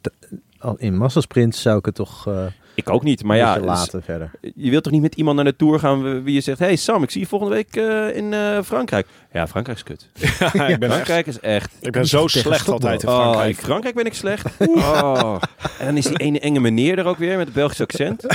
al 0.58 0.76
in 0.78 0.96
massasprint 0.96 1.56
zou 1.56 1.78
ik 1.78 1.84
het 1.84 1.94
toch 1.94 2.26
eh 2.26 2.46
Ik 2.74 2.90
ook 2.90 3.02
niet, 3.02 3.24
maar 3.24 3.36
ja, 3.36 3.54
dus 3.54 3.64
laten 3.64 4.02
verder. 4.02 4.30
je 4.54 4.70
wilt 4.70 4.82
toch 4.82 4.92
niet 4.92 5.02
met 5.02 5.14
iemand 5.14 5.36
naar 5.36 5.44
de 5.44 5.56
Tour 5.56 5.78
gaan 5.78 6.22
wie 6.22 6.34
je 6.34 6.40
zegt... 6.40 6.58
hey 6.58 6.76
Sam, 6.76 7.02
ik 7.02 7.10
zie 7.10 7.20
je 7.20 7.26
volgende 7.26 7.54
week 7.54 7.76
eh, 7.76 8.16
in 8.16 8.32
eh, 8.32 8.62
Frankrijk. 8.62 9.06
Ja, 9.32 9.46
Frankrijk 9.46 9.78
is 9.78 9.84
kut. 9.84 10.08
Ja, 10.52 10.66
ik 10.66 10.78
ben, 10.78 10.88
echt, 10.88 10.92
Frankrijk 10.92 11.26
is 11.26 11.40
echt... 11.40 11.76
ik 11.80 11.92
ben 11.92 12.06
zo 12.06 12.26
slecht 12.26 12.68
altijd 12.68 13.02
in 13.02 13.08
Oh, 13.08 13.14
in 13.14 13.22
Frankrijk. 13.22 13.56
Frankrijk 13.56 13.94
ben 13.94 14.06
ik 14.06 14.14
slecht. 14.14 14.46
Oh. 14.76 15.36
En 15.78 15.86
dan 15.86 15.96
is 15.96 16.06
die 16.06 16.16
ene 16.18 16.40
enge 16.40 16.60
meneer 16.60 16.98
er 16.98 17.04
ook 17.04 17.18
weer 17.18 17.36
met 17.36 17.46
het 17.46 17.54
Belgisch 17.54 17.80
accent. 17.80 18.26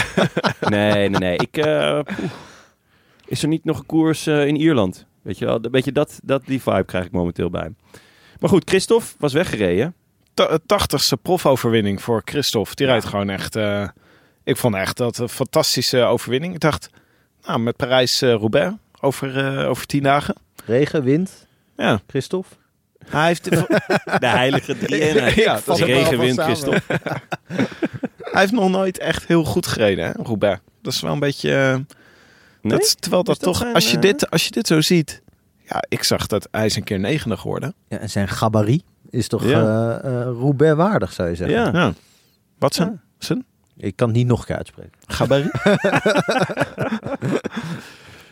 Nee, 0.60 1.10
nee, 1.10 1.10
nee. 1.10 1.38
Ik, 1.38 1.58
eh, 1.58 2.00
is 3.26 3.42
er 3.42 3.48
niet 3.48 3.64
nog 3.64 3.80
een 3.80 3.86
koers 3.86 4.28
eh, 4.28 4.48
in 4.48 4.56
Ierland? 4.56 5.06
Weet 5.22 5.38
je 5.38 5.46
wel, 5.46 5.60
weet 5.72 5.86
je 5.86 5.92
dat, 5.92 6.20
dat, 6.24 6.46
die 6.46 6.62
vibe 6.62 6.84
krijg 6.86 7.06
ik 7.06 7.12
momenteel 7.12 7.50
bij 7.50 7.62
hem. 7.62 7.76
Maar 8.40 8.50
goed, 8.50 8.70
Christophe 8.70 9.06
was 9.18 9.34
weggereden. 9.34 9.94
Ta- 10.34 10.58
Tachtigste 10.66 11.18
profoverwinning 11.18 12.02
voor 12.02 12.22
Christophe. 12.26 12.76
Die 12.76 12.86
Ja. 12.86 12.92
rijdt 12.92 13.06
gewoon 13.08 13.30
echt... 13.30 13.56
eh, 13.56 13.88
ik 14.44 14.58
vond 14.58 14.76
echt 14.76 14.98
dat 14.98 15.18
een 15.18 15.30
fantastische 15.30 16.02
overwinning. 16.04 16.54
Ik 16.54 16.60
dacht, 16.60 16.90
nou, 17.46 17.60
met 17.60 17.76
Parijs-Roubaix 17.76 18.76
over, 19.02 19.38
eh, 19.60 19.70
over 19.70 19.86
tien 19.86 20.04
dagen. 20.04 20.36
Regen, 20.66 21.04
wind, 21.04 21.48
Ja, 21.78 22.00
Christophe. 22.08 22.56
hij 23.10 23.28
heeft, 23.28 23.44
De 24.20 24.28
heilige 24.28 24.78
drie-eenheid. 24.78 25.34
Ja, 25.36 25.60
dat 25.66 25.80
is 25.80 25.84
regenwind. 25.86 26.42
Christophe. 26.42 26.82
hij 28.32 28.42
heeft 28.42 28.52
nog 28.52 28.70
nooit 28.70 28.98
echt 28.98 29.26
heel 29.28 29.44
goed 29.44 29.68
gereden, 29.68 30.06
hè, 30.06 30.12
Roubaix. 30.24 30.60
Dat 30.82 30.94
is 30.94 31.02
wel 31.02 31.12
een 31.14 31.20
beetje... 31.20 31.52
eh, 31.56 31.96
Nee? 32.62 32.78
dat, 32.78 33.02
terwijl 33.02 33.24
dat, 33.24 33.40
toch, 33.40 33.58
zijn, 33.58 33.74
als, 33.74 33.90
je 33.92 33.96
eh, 33.96 34.02
dit, 34.02 34.30
als 34.32 34.46
je 34.46 34.52
dit 34.52 34.68
zo 34.68 34.82
ziet... 34.82 35.22
Ja, 35.66 35.84
ik 35.90 36.04
zag 36.04 36.28
dat 36.28 36.48
hij 36.52 36.66
is 36.66 36.76
een 36.76 36.84
keer 36.84 37.00
negende 37.00 37.38
geworden. 37.38 37.74
Ja, 37.88 37.98
en 37.98 38.10
zijn 38.10 38.28
gabarit 38.28 38.84
is 39.10 39.28
toch 39.28 39.44
Ja. 39.46 40.00
eh, 40.02 40.20
eh, 40.22 40.24
Roubaix 40.26 40.76
waardig, 40.76 41.14
zou 41.14 41.30
je 41.30 41.36
zeggen. 41.36 41.58
Ja. 41.58 41.70
Ja. 41.74 41.94
Wat 42.58 42.74
zijn? 42.74 42.90
Ja. 42.90 43.00
zijn? 43.18 43.46
Ik 43.78 43.96
kan 43.96 44.08
het 44.08 44.18
niet 44.18 44.28
nog 44.28 44.40
een 44.40 44.46
keer 44.46 44.56
uitspreken. 44.56 44.92
Gabarit? 45.08 45.54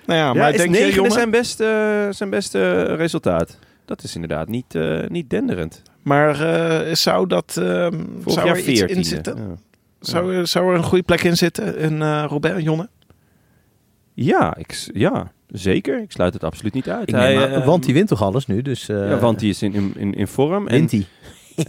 nou 0.06 0.20
ja, 0.20 0.26
Ja, 0.26 0.34
maar 0.34 0.54
is 0.54 0.58
denk 0.62 0.76
je, 0.76 0.94
jongen... 0.94 1.12
zijn 1.12 1.30
beste, 1.32 2.08
zijn 2.12 2.30
beste 2.30 2.84
resultaat. 2.84 3.58
Dat 3.86 4.04
is 4.04 4.14
inderdaad 4.16 4.48
niet, 4.48 4.76
eh, 4.76 5.08
niet 5.08 5.30
denderend. 5.30 5.82
Maar 6.02 6.42
eh, 6.42 6.94
zou 6.96 7.28
dat... 7.28 7.58
ehm 7.58 8.04
zou 8.26 8.48
er 8.50 8.58
iets 8.70 8.82
in 8.82 8.98
14e. 8.98 9.00
zitten? 9.08 9.36
Ja. 9.38 9.56
Zou, 10.00 10.36
er- 10.36 10.48
zou 10.48 10.70
er 10.72 10.78
een 10.78 10.84
goede 10.84 11.04
plek 11.04 11.24
in 11.24 11.38
zitten 11.38 11.78
in 11.78 12.02
eh 12.02 12.26
Robert, 12.28 12.64
Jonne? 12.64 12.90
Ja, 14.20 14.56
ik, 14.58 14.90
ja, 14.94 15.32
zeker. 15.48 16.02
Ik 16.02 16.12
sluit 16.12 16.34
het 16.34 16.44
absoluut 16.44 16.74
niet 16.74 16.90
uit. 16.90 17.08
Ik 17.10 17.16
neem 17.16 17.40
aan- 17.42 17.50
eh, 17.50 17.66
want 17.66 17.84
die 17.84 17.94
wint 17.94 18.08
toch 18.08 18.22
alles 18.22 18.46
nu, 18.46 18.62
dus... 18.62 18.90
eh 18.90 19.10
ja, 19.10 19.18
want 19.18 19.40
die 19.40 19.50
is 19.50 19.62
in, 19.62 19.74
in, 19.74 19.94
in, 19.98 20.14
in 20.14 20.28
vorm. 20.28 20.68
En 20.68 20.74
wint 20.76 20.90
die. 20.90 21.08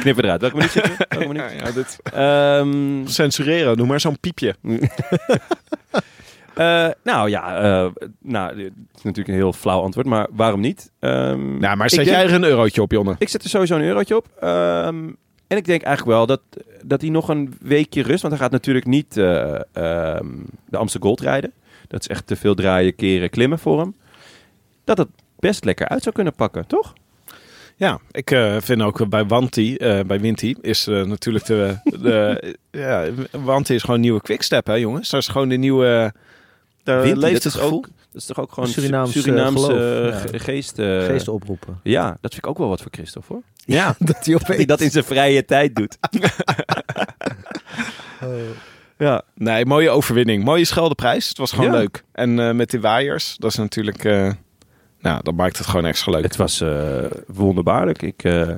knippen 0.00 0.24
eruit. 0.24 0.40
Welke 0.40 0.56
minuut 0.56 0.70
zitten 0.70 0.92
we? 0.98 1.06
Welke 1.18 1.26
minuut? 1.32 1.52
Ja, 1.58 1.70
dit... 1.70 1.98
Ehm, 2.12 3.06
Censureren, 3.06 3.76
noem 3.76 3.86
maar 3.86 4.00
zo'n 4.00 4.18
piepje. 4.20 4.54
eh, 6.54 6.88
nou 7.02 7.30
ja, 7.30 7.56
eh, 7.62 7.90
nou, 8.20 8.56
dit 8.56 8.72
is 8.94 9.02
natuurlijk 9.02 9.28
een 9.28 9.34
heel 9.34 9.52
flauw 9.52 9.80
antwoord, 9.80 10.06
maar 10.06 10.26
waarom 10.30 10.60
niet? 10.60 10.90
Ehm, 10.98 11.60
Ja, 11.62 11.74
maar 11.74 11.86
ik 11.86 11.92
zet 11.92 12.04
denk- 12.04 12.16
jij 12.16 12.26
er 12.26 12.32
een 12.34 12.44
eurotje 12.44 12.82
op, 12.82 12.92
Jonne? 12.92 13.14
Ik 13.18 13.28
zet 13.28 13.42
er 13.44 13.50
sowieso 13.50 13.74
een 13.74 13.82
eurotje 13.82 14.16
op. 14.16 14.26
Ehm, 14.40 15.08
en 15.48 15.56
ik 15.56 15.64
denk 15.64 15.82
eigenlijk 15.82 16.16
wel 16.16 16.26
dat, 16.26 16.40
dat 16.84 17.00
hij 17.00 17.10
nog 17.10 17.28
een 17.28 17.54
weekje 17.60 18.02
rust... 18.02 18.22
Want 18.22 18.34
hij 18.34 18.42
gaat 18.42 18.52
natuurlijk 18.52 18.86
niet 18.86 19.16
eh, 19.16 19.54
ehm, 19.54 20.26
de 20.68 20.76
Amsterdam 20.76 21.08
Gold 21.08 21.20
rijden. 21.20 21.52
Dat 21.88 22.00
is 22.00 22.08
echt 22.08 22.26
te 22.26 22.36
veel 22.36 22.54
draaien, 22.54 22.94
keren, 22.94 23.30
klimmen 23.30 23.58
voor 23.58 23.80
hem. 23.80 23.94
Dat 24.84 24.98
het 24.98 25.08
best 25.38 25.64
lekker 25.64 25.88
uit 25.88 26.02
zou 26.02 26.14
kunnen 26.14 26.34
pakken, 26.34 26.66
toch? 26.66 26.92
Ja, 27.76 28.00
ik 28.10 28.30
eh, 28.30 28.56
vind 28.60 28.82
ook 28.82 29.08
bij 29.08 29.24
Wanti, 29.26 29.76
eh, 29.76 30.00
bij 30.00 30.20
Winti, 30.20 30.54
is 30.60 30.86
natuurlijk 30.86 31.46
de, 31.46 31.76
de 31.84 32.56
ja, 32.70 33.08
Wanti 33.30 33.74
is 33.74 33.80
gewoon 33.80 33.96
een 33.96 34.02
nieuwe 34.02 34.22
quickstep, 34.22 34.66
hè 34.66 34.74
jongens. 34.74 35.10
Dat 35.10 35.20
is 35.20 35.28
gewoon 35.28 35.48
de 35.48 35.56
nieuwe, 35.56 36.12
daar 36.88 37.02
Winti, 37.02 37.20
leeft 37.20 37.42
dat 37.42 37.52
het 37.52 37.62
ook, 37.62 37.82
dat 38.12 38.20
is 38.20 38.24
toch 38.26 38.40
ook 38.40 38.52
gewoon 38.52 38.68
Surinaams, 38.68 39.14
eh, 39.16 39.22
Surinaamse 39.22 39.64
geloof, 39.64 40.24
eh, 40.24 40.32
ja. 40.32 40.38
geest. 40.38 40.78
eh, 40.78 41.04
Geesten 41.04 41.32
oproepen. 41.32 41.80
Ja, 41.82 42.06
dat 42.20 42.32
vind 42.34 42.44
ik 42.44 42.46
ook 42.46 42.58
wel 42.58 42.68
wat 42.68 42.82
voor 42.82 42.90
Christophe, 42.90 43.32
hoor. 43.32 43.42
Ja, 43.76 43.86
dat 43.98 44.24
hij 44.24 44.34
Dat 44.34 44.46
hij 44.46 44.64
dat 44.64 44.80
in 44.80 44.90
zijn 44.90 45.04
vrije 45.04 45.44
tijd 45.44 45.74
doet. 45.74 45.98
ja. 48.98 49.22
nee, 49.34 49.66
mooie 49.66 49.90
overwinning. 49.90 50.44
Mooie 50.44 50.64
scheldeprijs. 50.64 51.28
Het 51.28 51.38
was 51.38 51.52
gewoon 51.52 51.72
Ja. 51.72 51.78
leuk. 51.78 52.04
En 52.12 52.38
eh, 52.38 52.52
met 52.54 52.70
die 52.70 52.80
waaiers, 52.80 53.36
dat 53.38 53.50
is 53.50 53.56
natuurlijk, 53.56 54.04
eh, 54.04 54.32
nou, 55.00 55.20
dat 55.22 55.34
maakt 55.34 55.58
het 55.58 55.66
gewoon 55.66 55.84
extra 55.86 56.12
leuk. 56.12 56.22
Het 56.22 56.36
was 56.36 56.60
eh, 56.60 57.04
wonderbaarlijk. 57.26 58.02
Ik, 58.02 58.24
eh, 58.24 58.48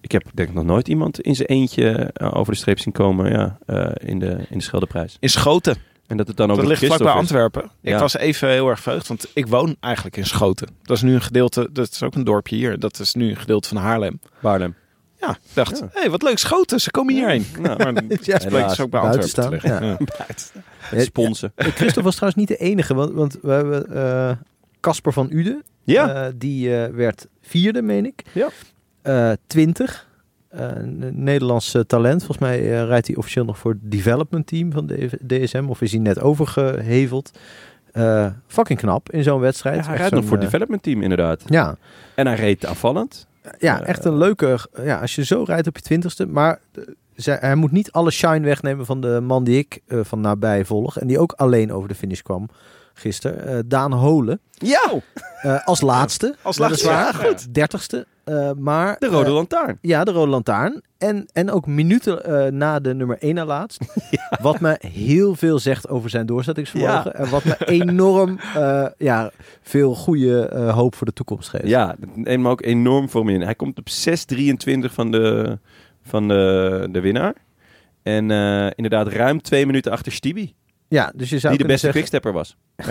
ik 0.00 0.12
heb 0.12 0.22
denk 0.34 0.48
ik 0.48 0.54
nog 0.54 0.64
nooit 0.64 0.88
iemand 0.88 1.20
in 1.20 1.34
zijn 1.36 1.48
eentje 1.48 1.90
eh, 2.12 2.34
over 2.36 2.52
de 2.52 2.58
streep 2.58 2.78
zien 2.78 2.92
komen 2.92 3.30
ja, 3.32 3.58
eh, 3.66 4.08
in, 4.08 4.18
de, 4.18 4.36
in 4.50 4.58
de 4.58 4.64
Scheldeprijs. 4.64 5.16
In 5.20 5.28
Schoten, 5.30 5.76
En 6.10 6.16
dat 6.16 6.26
het 6.28 6.36
dan 6.36 6.50
ook 6.50 6.56
dat 6.56 6.66
ligt 6.66 6.84
vlakbij. 6.84 7.12
Antwerpen. 7.12 7.62
Ik 7.62 7.70
Ja. 7.92 7.98
was 7.98 8.16
even 8.16 8.48
heel 8.48 8.68
erg 8.68 8.80
verheugd, 8.80 9.08
want 9.08 9.26
ik 9.34 9.46
woon 9.46 9.76
eigenlijk 9.80 10.16
in 10.16 10.26
Schoten. 10.26 10.68
Dat 10.82 10.96
is 10.96 11.02
nu 11.02 11.14
een 11.14 11.22
gedeelte, 11.22 11.68
dat 11.72 11.90
is 11.90 12.02
ook 12.02 12.14
een 12.14 12.24
dorpje 12.24 12.56
hier. 12.56 12.78
Dat 12.78 12.98
is 12.98 13.14
nu 13.14 13.30
een 13.30 13.36
gedeelte 13.36 13.68
van 13.68 13.76
Haarlem. 13.76 14.20
Haarlem. 14.40 14.74
Ja, 15.20 15.30
ik 15.30 15.36
dacht, 15.54 15.78
Ja. 15.78 15.88
hé, 15.92 16.10
wat 16.10 16.22
leuk, 16.22 16.38
Schoten, 16.38 16.80
ze 16.80 16.90
komen 16.90 17.14
hierheen. 17.14 17.46
Nou, 17.60 17.76
Maar 17.92 18.02
Ja, 18.22 18.34
het 18.36 18.48
bleek 18.48 18.68
dus 18.68 18.80
ook 18.80 18.90
bij 18.90 19.00
Antwerpen 19.00 19.20
te 19.20 19.28
staan, 19.28 19.50
liggen. 19.50 19.84
Ja. 19.84 19.96
Ja, 20.90 21.00
sponsen. 21.04 21.52
ja, 21.56 21.64
Christophe 21.64 22.02
was 22.02 22.14
trouwens 22.14 22.40
niet 22.40 22.48
de 22.48 22.64
enige, 22.64 22.94
want, 22.94 23.12
want 23.12 23.38
we 23.42 23.50
hebben 23.52 23.94
eh, 23.94 24.36
Casper 24.80 25.12
van 25.12 25.28
Uden. 25.32 25.62
Ja. 25.84 26.14
Eh, 26.26 26.32
die 26.36 26.76
eh, 26.82 26.94
werd 26.94 27.26
vierde, 27.42 27.82
meen 27.82 28.06
ik. 28.06 28.22
Ja. 28.32 28.48
Eh, 29.02 29.32
20. 29.46 29.90
Eh, 29.94 29.98
een 30.00 30.09
Nederlands 31.12 31.74
eh, 31.74 31.82
talent. 31.82 32.18
Volgens 32.24 32.38
mij 32.38 32.58
eh, 32.58 32.84
rijdt 32.84 33.06
hij 33.06 33.16
officieel 33.16 33.44
nog 33.44 33.58
voor 33.58 33.70
het 33.70 33.90
development 33.90 34.46
team 34.46 34.72
van 34.72 34.86
de 34.86 35.10
DSM. 35.26 35.64
Of 35.68 35.80
is 35.80 35.92
hij 35.92 36.00
net 36.00 36.20
overgeheveld. 36.20 37.30
Eh 37.92 38.26
fucking 38.46 38.78
knap 38.78 39.10
in 39.10 39.22
zo'n 39.22 39.40
wedstrijd. 39.40 39.76
Ja, 39.76 39.88
hij 39.88 39.96
rijdt 39.96 40.14
nog 40.14 40.24
voor 40.24 40.32
het 40.32 40.44
eh, 40.44 40.50
development 40.50 40.82
team 40.82 41.02
inderdaad. 41.02 41.42
Ja, 41.46 41.76
En 42.14 42.26
hij 42.26 42.36
reed 42.36 42.66
aanvallend. 42.66 43.26
ja, 43.58 43.80
Eh, 43.80 43.88
echt 43.88 44.04
een 44.04 44.16
leuke... 44.16 44.58
Ja, 44.82 45.00
als 45.00 45.14
je 45.14 45.24
zo 45.24 45.42
rijdt 45.42 45.66
op 45.66 45.76
je 45.76 45.82
twintigste. 45.82 46.26
Maar 46.26 46.60
eh, 47.24 47.34
hij 47.40 47.54
moet 47.54 47.72
niet 47.72 47.92
alle 47.92 48.10
shine 48.10 48.40
wegnemen 48.40 48.86
van 48.86 49.00
de 49.00 49.20
man 49.20 49.44
die 49.44 49.58
ik 49.58 49.80
eh, 49.86 49.98
van 50.02 50.20
nabij 50.20 50.64
volg. 50.64 50.98
En 50.98 51.06
die 51.06 51.18
ook 51.18 51.32
alleen 51.32 51.72
over 51.72 51.88
de 51.88 51.94
finish 51.94 52.20
kwam 52.20 52.48
gisteren. 53.00 53.46
Eh, 53.46 53.58
Daan 53.66 53.92
Holen. 53.92 54.40
Ja, 54.52 54.80
Eh, 55.42 55.66
als 55.66 55.80
laatste. 55.80 56.36
Als 56.42 56.58
laatste, 56.58 56.88
ja, 56.88 57.12
goed. 57.12 57.54
Dertigste. 57.54 58.06
Eh, 58.24 58.50
maar, 58.58 58.96
de 58.98 59.06
Rode 59.06 59.30
Lantaarn. 59.30 59.78
ja, 59.80 60.04
de 60.04 60.10
Rode 60.10 60.30
Lantaarn. 60.30 60.82
En, 60.98 61.26
en 61.32 61.50
ook 61.50 61.66
minuten 61.66 62.24
eh, 62.24 62.52
na 62.52 62.80
de 62.80 62.94
nummer 62.94 63.18
1 63.18 63.34
na 63.34 63.44
laatst. 63.44 63.84
Wat 64.42 64.60
me 64.60 64.76
heel 64.86 65.34
veel 65.34 65.58
zegt 65.58 65.88
over 65.88 66.10
zijn 66.10 66.26
doorzettingsvermogen. 66.26 66.92
Ja. 67.04 67.12
En 67.12 67.30
wat 67.30 67.44
me 67.44 67.56
enorm 67.80 68.38
eh, 68.54 68.86
ja, 68.98 69.30
veel 69.62 69.94
goede 69.94 70.48
eh, 70.48 70.74
hoop 70.74 70.94
voor 70.94 71.06
de 71.06 71.12
toekomst 71.12 71.48
geeft. 71.48 71.66
Ja, 71.66 71.94
neemt 72.14 72.42
me 72.42 72.48
ook 72.48 72.62
enorm 72.62 73.08
voor 73.08 73.24
me 73.24 73.32
in. 73.32 73.40
Hij 73.40 73.54
komt 73.54 73.78
op 73.78 73.88
6.23 73.88 74.92
van 74.92 75.10
de, 75.10 75.58
van 76.02 76.28
de, 76.28 76.88
de 76.90 77.00
winnaar. 77.00 77.34
En 78.02 78.30
eh, 78.30 78.66
inderdaad 78.74 79.08
ruim 79.08 79.42
twee 79.42 79.66
minuten 79.66 79.92
achter 79.92 80.12
Stibi. 80.12 80.54
Ja, 80.90 81.12
dus 81.14 81.30
je 81.30 81.38
zou 81.38 81.56
Die 81.56 81.62
de 81.62 81.68
beste 81.68 81.90
zeggen... 81.92 82.02
quickstepper 82.02 82.32
was. 82.32 82.56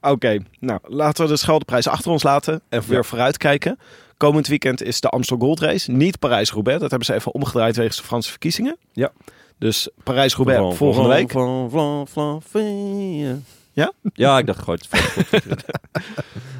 Oké, 0.12 0.38
nou 0.58 0.80
laten 0.82 1.24
we 1.24 1.30
de 1.30 1.36
Scheldeprijs 1.36 1.88
achter 1.88 2.10
ons 2.10 2.22
laten 2.22 2.62
en 2.68 2.82
weer 2.86 3.04
vooruitkijken. 3.04 3.78
Komend 4.16 4.46
weekend 4.46 4.82
is 4.82 5.00
de 5.00 5.08
Amstel 5.08 5.36
Gold 5.36 5.60
Race, 5.60 5.90
niet 5.90 6.18
Parijs-Roubaix. 6.18 6.80
Dat 6.80 6.90
hebben 6.90 7.08
ze 7.08 7.14
even 7.14 7.34
omgedraaid 7.34 7.76
wegens 7.76 7.96
de 7.96 8.02
Franse 8.02 8.30
verkiezingen. 8.30 8.76
Ja. 8.92 9.12
Dus 9.58 9.88
Parijs-Roubaix 10.02 10.76
volgende 10.76 11.08
week. 11.08 11.30
vlan, 11.30 11.70
vlan, 11.70 12.08
vlan, 12.08 12.42
vlan. 12.42 13.44
Ja? 13.72 13.92
Ja, 14.12 14.38
ik 14.38 14.46
dacht 14.46 14.58
gewoon. 14.58 14.78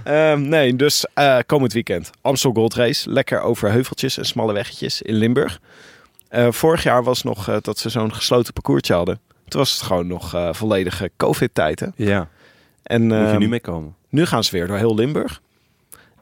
Ehm, 0.05 0.49
nee, 0.49 0.77
dus 0.77 1.07
eh, 1.15 1.39
komend 1.47 1.73
weekend 1.73 2.11
Amstel 2.21 2.53
Gold 2.53 2.75
Race. 2.75 3.11
Lekker 3.11 3.41
over 3.41 3.71
heuveltjes 3.71 4.19
en 4.19 4.25
smalle 4.25 4.53
weggetjes 4.53 5.03
in 5.03 5.15
Limburg. 5.15 5.61
Eh, 6.31 6.47
vorig 6.51 6.83
jaar 6.83 7.05
was 7.05 7.23
nog 7.23 7.49
eh, 7.49 7.57
dat 7.61 7.79
ze 7.79 7.89
zo'n 7.89 8.15
gesloten 8.15 8.53
parcoursje 8.53 8.93
hadden. 8.93 9.21
Toen 9.49 9.61
was 9.61 9.73
het 9.73 9.83
gewoon 9.83 10.07
nog 10.07 10.35
eh, 10.35 10.53
volledige 10.53 11.11
COVID-tijd. 11.17 11.81
hè. 11.81 11.87
Ja, 11.97 12.29
En 12.83 13.03
moet 13.03 13.17
je 13.17 13.25
ehm, 13.25 13.39
nu 13.39 13.49
mee 13.49 13.61
komen. 13.61 13.95
Nu 14.09 14.27
gaan 14.27 14.45
ze 14.45 14.51
weer 14.51 14.67
door 14.67 14.77
heel 14.77 14.95
Limburg. 14.95 15.41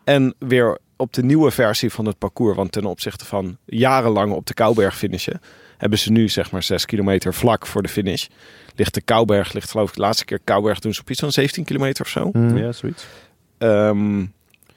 En 0.04 0.34
weer 0.38 0.78
op 0.96 1.12
de 1.12 1.22
nieuwe 1.22 1.50
versie 1.50 1.90
van 1.92 2.06
het 2.06 2.18
parcours. 2.18 2.56
Want 2.56 2.72
ten 2.72 2.84
opzichte 2.84 3.24
van 3.24 3.56
jarenlang 3.64 4.32
op 4.32 4.46
de 4.46 4.54
Kouberg 4.54 4.96
finishen... 4.96 5.40
hebben 5.76 5.98
ze 5.98 6.12
nu 6.12 6.28
zeg 6.28 6.50
maar 6.50 6.62
6 6.62 6.84
kilometer 6.84 7.34
vlak 7.34 7.66
voor 7.66 7.82
de 7.82 7.88
finish. 7.88 8.26
Ligt 8.74 8.94
de 8.94 9.00
Kouberg, 9.00 9.52
ligt 9.52 9.70
geloof 9.70 9.88
ik 9.88 9.94
de 9.94 10.00
laatste 10.00 10.24
keer 10.24 10.40
Kouberg 10.44 10.78
doen 10.78 10.94
ze 10.94 11.00
op 11.00 11.10
iets 11.10 11.20
van 11.20 11.32
17 11.32 11.64
kilometer 11.64 12.04
of 12.04 12.10
zo. 12.10 12.28
Hmm. 12.32 12.56
Ja, 12.56 12.72
zoiets. 12.72 13.06
Ehm, 13.58 14.24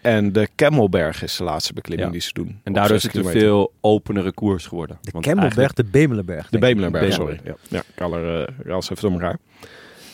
en 0.01 0.31
de 0.33 0.47
Kemmelberg 0.55 1.23
is 1.23 1.37
de 1.37 1.43
laatste 1.43 1.73
beklimming 1.73 2.07
Ja. 2.09 2.13
die 2.17 2.23
ze 2.27 2.33
doen. 2.33 2.59
En 2.63 2.73
daardoor 2.73 2.95
is 2.95 3.01
6 3.01 3.13
het 3.13 3.21
een 3.25 3.31
kilometer. 3.31 3.55
veel 3.57 3.73
openere 3.81 4.31
koers 4.31 4.65
geworden. 4.67 4.97
De 5.01 5.11
Want 5.11 5.25
Kemmelberg, 5.25 5.73
de 5.73 5.83
Bemelenberg. 5.83 6.49
De. 6.49 6.57
Bemelenberg, 6.59 7.13
sorry. 7.13 7.39
Ja. 7.43 7.55
Ja, 7.69 7.79
ik 7.79 7.99
haal 7.99 8.13
er 8.15 8.39
uh, 8.41 8.47
raals 8.65 8.89
even 8.89 9.09
door 9.09 9.21
elkaar. 9.21 9.37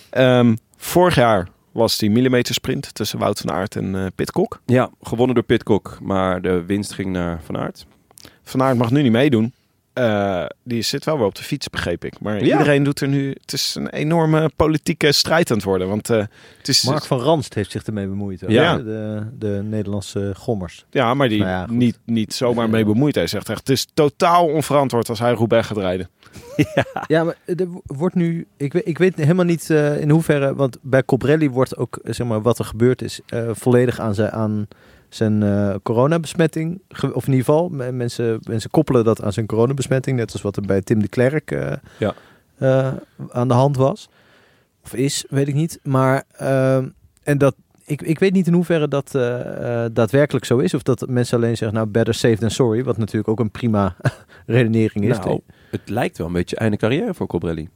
Ehm, 0.10 0.56
vorig 0.78 1.16
jaar 1.16 1.48
was 1.72 1.98
die 1.98 2.10
millimeter 2.10 2.54
sprint 2.54 2.94
tussen 2.96 3.20
Wout 3.20 3.40
van 3.40 3.52
Aert 3.52 3.76
en 3.76 3.96
eh 3.96 4.06
Pitcock. 4.16 4.62
Ja, 4.66 4.90
gewonnen 5.02 5.36
door 5.36 5.44
Pitcock, 5.44 5.98
maar 6.02 6.42
de 6.42 6.64
winst 6.66 6.94
ging 6.94 7.12
naar 7.12 7.40
Van 7.44 7.58
Aert. 7.58 7.86
Van 8.44 8.62
Aert 8.64 8.78
mag 8.78 8.92
nu 8.92 9.02
niet 9.02 9.12
meedoen. 9.12 9.54
Eh, 9.98 10.46
die 10.64 10.82
zit 10.82 11.06
wel 11.06 11.18
weer 11.18 11.26
op 11.26 11.36
de 11.36 11.44
fiets, 11.44 11.70
begreep 11.70 12.06
ik. 12.06 12.20
Maar 12.20 12.36
Ja. 12.36 12.42
iedereen 12.58 12.84
doet 12.84 13.02
er 13.02 13.08
nu... 13.08 13.30
Het 13.42 13.54
is 13.54 13.76
een 13.76 13.90
enorme 13.90 14.50
politieke 14.56 15.12
strijd 15.12 15.50
aan 15.52 15.56
het 15.58 15.66
worden. 15.66 15.88
Want 15.88 16.10
eh, 16.10 16.24
het 16.58 16.68
is... 16.68 16.84
Mark 16.84 17.04
van 17.06 17.20
Ranst 17.20 17.54
heeft 17.54 17.72
zich 17.72 17.84
ermee 17.84 18.08
bemoeid. 18.08 18.44
Ja. 18.48 18.78
hè? 18.78 18.84
De, 18.84 19.24
de 19.40 19.62
Nederlandse 19.64 20.34
gommers. 20.38 20.86
Ja, 20.90 21.14
maar 21.14 21.30
die 21.30 21.40
Nou 21.40 21.50
ja, 21.52 21.66
niet, 21.70 22.00
niet 22.06 22.34
zomaar 22.34 22.70
mee 22.70 22.86
bemoeid. 22.86 23.16
Hij 23.16 23.28
zegt 23.28 23.50
echt, 23.50 23.60
het 23.60 23.70
is 23.70 23.88
totaal 23.94 24.46
onverantwoord 24.48 25.10
als 25.10 25.20
hij 25.20 25.32
Roubaix 25.34 25.68
gaat 25.68 25.78
rijden. 25.78 26.10
Ja, 27.08 27.24
maar 27.24 27.36
er 27.46 27.68
wordt 27.86 28.16
nu... 28.16 28.48
Ik 28.58 28.74
weet, 28.74 28.88
ik 28.88 28.98
weet 28.98 29.16
helemaal 29.16 29.46
niet 29.46 29.70
eh, 29.70 30.00
in 30.02 30.10
hoeverre... 30.10 30.56
Want 30.56 30.78
bij 30.82 31.04
Cobrelli 31.06 31.50
wordt 31.50 31.78
ook, 31.78 32.00
eh, 32.04 32.14
zeg 32.14 32.28
maar, 32.28 32.42
wat 32.42 32.60
er 32.60 32.66
gebeurd 32.66 33.02
is... 33.02 33.20
eh, 33.26 33.50
volledig 33.54 34.00
aan 34.00 34.14
zijn, 34.16 34.32
aan 34.32 34.68
zijn 35.18 35.44
eh, 35.44 35.76
coronabesmetting... 35.84 36.82
Of 37.14 37.28
in 37.28 37.34
ieder 37.34 37.46
geval, 37.46 37.70
me- 37.70 37.92
mensen, 37.92 38.40
mensen 38.44 38.70
koppelen 38.70 39.04
dat 39.04 39.22
aan 39.24 39.34
zijn 39.34 39.46
coronabesmetting. 39.46 40.18
Net 40.18 40.34
als 40.34 40.42
wat 40.42 40.56
er 40.56 40.62
bij 40.62 40.82
Tim 40.82 41.00
de 41.02 41.08
Klerk 41.08 41.52
eh, 41.52 41.72
Ja. 42.00 42.14
eh, 42.58 42.94
aan 43.30 43.48
de 43.48 43.54
hand 43.54 43.78
was. 43.78 44.10
Of 44.84 44.94
is, 44.94 45.26
weet 45.30 45.48
ik 45.48 45.54
niet. 45.54 45.80
Maar... 45.84 46.24
ehm, 46.32 46.88
en 47.24 47.38
dat... 47.38 47.56
Ik, 47.86 48.02
ik 48.02 48.20
weet 48.20 48.34
niet 48.34 48.48
in 48.48 48.54
hoeverre 48.54 48.88
dat 48.88 49.12
daadwerkelijk 49.94 50.46
zo 50.46 50.58
is. 50.58 50.74
Of 50.74 50.84
dat 50.84 51.06
mensen 51.10 51.38
alleen 51.38 51.58
zeggen, 51.58 51.78
nou, 51.78 51.90
better 51.90 52.14
safe 52.14 52.36
than 52.38 52.50
sorry. 52.52 52.84
Wat 52.84 52.98
natuurlijk 52.98 53.28
ook 53.28 53.40
een 53.40 53.52
prima 53.52 53.96
redenering 54.46 55.10
is. 55.10 55.18
Nou, 55.20 55.40
het 55.72 55.90
lijkt 55.90 56.18
wel 56.18 56.28
een 56.28 56.34
beetje 56.34 56.56
einde 56.56 56.78
carrière 56.78 57.14
voor 57.14 57.28
Cobrelli. 57.28 57.70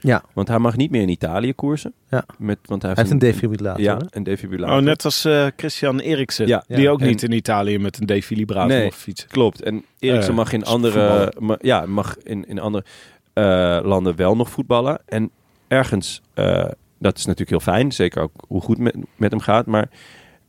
Ja. 0.00 0.22
Want 0.32 0.48
hij 0.48 0.58
mag 0.58 0.76
niet 0.76 0.90
meer 0.90 1.02
in 1.02 1.08
Italië 1.08 1.52
koersen. 1.54 1.92
Ja. 2.08 2.24
Met, 2.38 2.58
want 2.64 2.82
hij 2.82 2.90
Hij 2.94 3.02
heeft 3.04 3.14
een 3.22 3.28
een 3.28 3.32
defibrillator. 3.32 3.80
Ja, 3.82 3.98
een 4.10 4.22
defibrillator. 4.22 4.76
Oh, 4.76 4.82
net 4.82 5.04
als 5.04 5.24
eh, 5.24 5.46
Christian 5.56 5.98
Eriksen. 5.98 6.46
Ja. 6.46 6.64
Die 6.66 6.80
Ja. 6.80 6.90
ook 6.90 7.00
En- 7.00 7.06
niet 7.06 7.22
in 7.22 7.32
Italië 7.32 7.78
met 7.78 8.00
een 8.00 8.06
defibrillator 8.06 8.76
Nee. 8.76 8.86
of 8.86 8.94
fietsen. 8.96 9.28
Klopt. 9.28 9.62
En 9.62 9.84
Eriksen 9.98 10.30
Eh, 10.30 10.36
mag 10.36 10.52
in 10.52 10.64
andere, 10.64 11.32
ma- 11.38 11.58
ja, 11.60 11.86
mag 11.86 12.16
in, 12.22 12.48
in 12.48 12.58
andere 12.58 12.84
eh, 13.32 13.78
landen 13.82 14.16
wel 14.16 14.36
nog 14.36 14.50
voetballen. 14.50 15.00
En 15.06 15.30
ergens, 15.68 16.22
eh, 16.34 16.68
dat 16.98 17.16
is 17.18 17.24
natuurlijk 17.24 17.50
heel 17.64 17.72
fijn. 17.74 17.92
Zeker 17.92 18.22
ook 18.22 18.32
hoe 18.48 18.60
goed 18.60 18.78
met, 18.78 18.96
met 19.16 19.30
hem 19.30 19.40
gaat. 19.40 19.66
Maar 19.66 19.88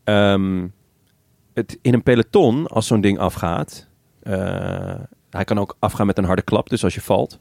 ehm, 0.04 0.68
het, 1.54 1.78
in 1.82 1.94
een 1.94 2.04
peloton, 2.04 2.68
als 2.68 2.88
zo'n 2.88 3.02
ding 3.02 3.20
afgaat, 3.20 3.88
eh, 4.24 4.96
hij 5.30 5.44
kan 5.44 5.60
ook 5.60 5.76
afgaan 5.80 6.06
met 6.06 6.18
een 6.18 6.24
harde 6.24 6.42
klap, 6.42 6.70
dus 6.70 6.84
als 6.84 6.94
je 6.96 7.02
valt, 7.02 7.40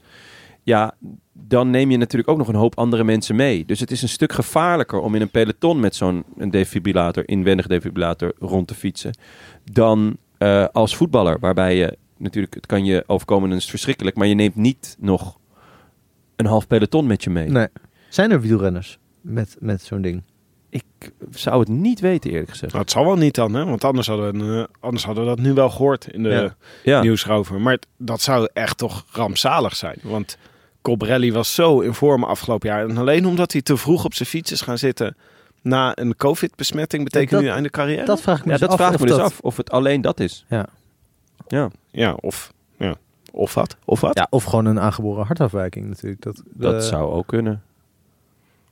ja, 0.68 0.94
dan 1.32 1.70
neem 1.70 1.90
je 1.90 1.96
natuurlijk 1.96 2.30
ook 2.30 2.38
nog 2.38 2.48
een 2.48 2.54
hoop 2.54 2.78
andere 2.78 3.04
mensen 3.04 3.36
mee. 3.36 3.64
Dus 3.64 3.80
het 3.80 3.90
is 3.90 4.02
een 4.02 4.08
stuk 4.08 4.32
gevaarlijker 4.32 5.00
om 5.00 5.14
in 5.14 5.20
een 5.20 5.30
peloton 5.30 5.80
met 5.80 5.94
zo'n 5.94 6.24
een 6.36 6.50
defibrillator, 6.50 7.28
inwendig 7.28 7.66
defibrillator, 7.66 8.32
rond 8.38 8.66
te 8.68 8.74
fietsen, 8.74 9.16
dan 9.72 10.16
eh, 10.38 10.64
als 10.72 10.96
voetballer, 10.96 11.38
waarbij 11.40 11.76
je 11.76 11.96
natuurlijk, 12.16 12.54
het 12.54 12.66
kan 12.66 12.84
je 12.84 13.04
overkomen 13.06 13.48
en 13.48 13.54
het 13.54 13.62
is 13.64 13.70
verschrikkelijk, 13.70 14.16
maar 14.16 14.26
je 14.26 14.34
neemt 14.34 14.54
niet 14.56 14.96
nog 14.98 15.38
een 16.36 16.46
half 16.46 16.66
peloton 16.66 17.06
met 17.06 17.24
je 17.24 17.30
mee. 17.30 17.48
Nee. 17.48 17.66
Zijn 18.08 18.30
er 18.30 18.40
wielrenners 18.40 18.98
met, 19.20 19.56
met 19.60 19.82
zo'n 19.82 20.00
ding? 20.02 20.22
Ik 20.70 20.84
zou 21.30 21.60
het 21.60 21.68
niet 21.68 22.00
weten, 22.00 22.30
eerlijk 22.30 22.50
gezegd. 22.50 22.72
Nou, 22.72 22.84
het 22.84 22.92
zal 22.92 23.04
wel 23.04 23.16
niet 23.16 23.34
dan, 23.34 23.54
hè? 23.54 23.64
want 23.64 23.84
anders 23.84 24.06
hadden, 24.06 24.38
we, 24.54 24.58
eh, 24.60 24.64
anders 24.80 25.04
hadden 25.04 25.24
we 25.24 25.30
dat 25.30 25.38
nu 25.38 25.52
wel 25.52 25.70
gehoord 25.70 26.08
in 26.08 26.22
de 26.22 26.28
Ja. 26.28 26.56
Ja, 26.84 27.00
nieuwsrover. 27.02 27.60
Maar 27.60 27.72
het- 27.72 27.86
dat 27.96 28.20
zou 28.20 28.48
echt 28.52 28.78
toch 28.78 29.04
rampzalig 29.12 29.76
zijn. 29.76 29.98
Want 30.02 30.38
Cobrelli 30.82 31.32
was 31.32 31.54
zo 31.54 31.80
in 31.80 31.94
vorm 31.94 32.24
afgelopen 32.24 32.68
jaar. 32.68 32.88
En 32.88 32.96
alleen 32.96 33.26
omdat 33.26 33.52
hij 33.52 33.62
te 33.62 33.76
vroeg 33.76 34.04
op 34.04 34.14
zijn 34.14 34.28
fiets 34.28 34.52
is 34.52 34.60
gaan 34.60 34.78
zitten 34.78 35.16
na 35.62 35.92
een 35.98 36.16
covid-besmetting, 36.16 37.04
betekent 37.04 37.30
Dat- 37.30 37.40
nu 37.40 37.48
einde 37.48 37.70
carrière? 37.70 38.04
Dat 38.04 38.20
vraag 38.20 38.38
ik 38.38 38.44
me 38.44 38.52
ja 38.52 38.58
dus 38.58 38.68
dat 38.68 38.70
af. 38.70 38.76
vraag 38.76 38.88
ik 38.88 38.94
of 38.94 39.00
me 39.00 39.06
dus 39.06 39.16
dat- 39.16 39.26
af 39.26 39.40
of 39.40 39.56
het 39.56 39.70
alleen 39.70 40.00
dat 40.00 40.20
is. 40.20 40.44
Ja. 40.48 40.66
Ja, 41.48 41.70
Ja, 41.90 42.12
of, 42.20 42.52
ja. 42.78 42.94
of 43.32 43.54
wat? 43.54 43.76
Of 43.84 44.00
wat? 44.00 44.16
Ja, 44.16 44.26
of 44.30 44.44
gewoon 44.44 44.64
een 44.66 44.80
aangeboren 44.80 45.26
hartafwijking 45.26 45.86
natuurlijk. 45.88 46.22
Dat, 46.22 46.42
dat 46.54 46.74
eh, 46.82 46.88
zou 46.88 47.12
ook 47.12 47.26
kunnen. 47.26 47.62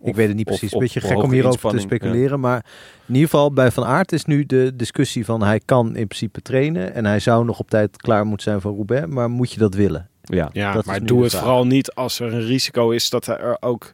Ik 0.00 0.06
Of- 0.12 0.16
weet 0.16 0.26
het 0.28 0.36
niet 0.36 0.46
precies. 0.46 0.72
Een 0.72 0.78
beetje 0.78 1.00
gek 1.00 1.22
om 1.22 1.30
hierover 1.32 1.70
te 1.70 1.78
speculeren. 1.78 2.40
Maar 2.40 2.64
in 3.06 3.14
ieder 3.14 3.30
geval 3.30 3.52
bij 3.52 3.70
Van 3.70 3.84
Aert 3.84 4.12
is 4.12 4.24
nu 4.24 4.44
de 4.46 4.72
discussie 4.76 5.24
van... 5.24 5.42
hij 5.42 5.60
kan 5.64 5.86
in 5.96 6.06
principe 6.06 6.42
trainen 6.42 6.94
en 6.94 7.04
hij 7.04 7.20
zou 7.20 7.44
nog 7.44 7.58
op 7.58 7.70
tijd 7.70 7.96
klaar 7.96 8.26
moeten 8.26 8.44
zijn 8.50 8.60
voor 8.60 8.74
Roubaix. 8.74 9.06
Maar 9.06 9.30
moet 9.30 9.52
je 9.52 9.58
dat 9.58 9.74
willen? 9.74 10.08
Ja. 10.26 10.48
Ja, 10.52 10.72
Dat 10.72 10.82
is 10.82 10.86
maar 10.88 11.04
doe 11.04 11.22
het 11.22 11.30
vraag. 11.30 11.42
vooral 11.42 11.66
niet 11.66 11.94
als 11.94 12.20
er 12.20 12.32
een 12.34 12.46
risico 12.46 12.90
is 12.90 13.10
dat 13.10 13.26
hij 13.26 13.36
er 13.38 13.56
ook, 13.60 13.92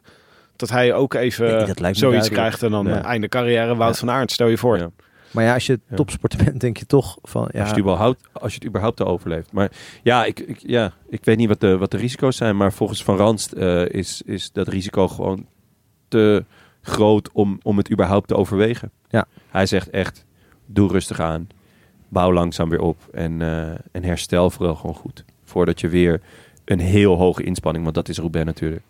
dat 0.55 0.69
hij 0.69 0.93
ook 0.93 1.13
even 1.13 1.45
Nee, 1.45 1.55
zoiets 1.65 1.99
duidelijk. 1.99 2.31
krijgt 2.33 2.63
en 2.63 2.71
dan 2.71 2.87
Ja. 2.87 3.03
einde 3.03 3.27
carrière 3.27 3.75
Wout 3.75 3.93
Ja. 3.93 3.99
van 3.99 4.09
Aert. 4.11 4.31
Stel 4.31 4.47
je 4.47 4.57
voor. 4.57 4.77
Ja. 4.77 4.89
Maar 5.31 5.43
ja, 5.43 5.53
als 5.53 5.65
je 5.65 5.79
topsporter 5.95 6.43
bent, 6.43 6.61
denk 6.61 6.77
je 6.77 6.85
toch 6.85 7.17
van... 7.21 7.49
Ja, 7.51 7.59
Als, 7.59 7.69
je 7.69 7.75
het 7.75 7.83
überhaupt, 7.83 8.21
als 8.31 8.51
je 8.53 8.57
het 8.59 8.67
überhaupt 8.67 9.01
overleeft. 9.03 9.51
Maar 9.51 9.71
ja, 10.03 10.25
ik, 10.25 10.39
ik, 10.39 10.57
ja, 10.65 10.93
ik 11.09 11.25
weet 11.25 11.37
niet 11.37 11.47
wat 11.47 11.59
de, 11.59 11.77
wat 11.77 11.91
de 11.91 11.97
risico's 11.97 12.37
zijn. 12.37 12.57
Maar 12.57 12.73
volgens 12.73 13.03
Van 13.03 13.17
Ranst 13.17 13.51
eh, 13.51 13.85
is, 13.89 14.21
is 14.25 14.51
dat 14.51 14.67
risico 14.67 15.07
gewoon 15.07 15.45
te 16.07 16.45
groot 16.81 17.29
om, 17.31 17.59
om 17.63 17.77
het 17.77 17.91
überhaupt 17.91 18.27
te 18.27 18.35
overwegen. 18.35 18.91
Ja. 19.09 19.25
Hij 19.49 19.65
zegt 19.65 19.89
echt, 19.89 20.25
doe 20.65 20.91
rustig 20.91 21.19
aan. 21.19 21.47
Bouw 22.09 22.33
langzaam 22.33 22.69
weer 22.69 22.81
op. 22.81 22.97
En, 23.11 23.41
eh, 23.41 23.69
en 23.91 24.03
herstel 24.03 24.49
vooral 24.49 24.75
gewoon 24.75 24.95
goed. 24.95 25.25
Voordat 25.53 25.79
je 25.81 25.87
weer 25.87 26.21
een 26.65 26.79
heel 26.79 27.15
hoge 27.15 27.43
inspanning, 27.43 27.83
want 27.83 27.95
dat 27.95 28.09
is 28.09 28.17
Roubaix 28.17 28.45
natuurlijk, 28.45 28.81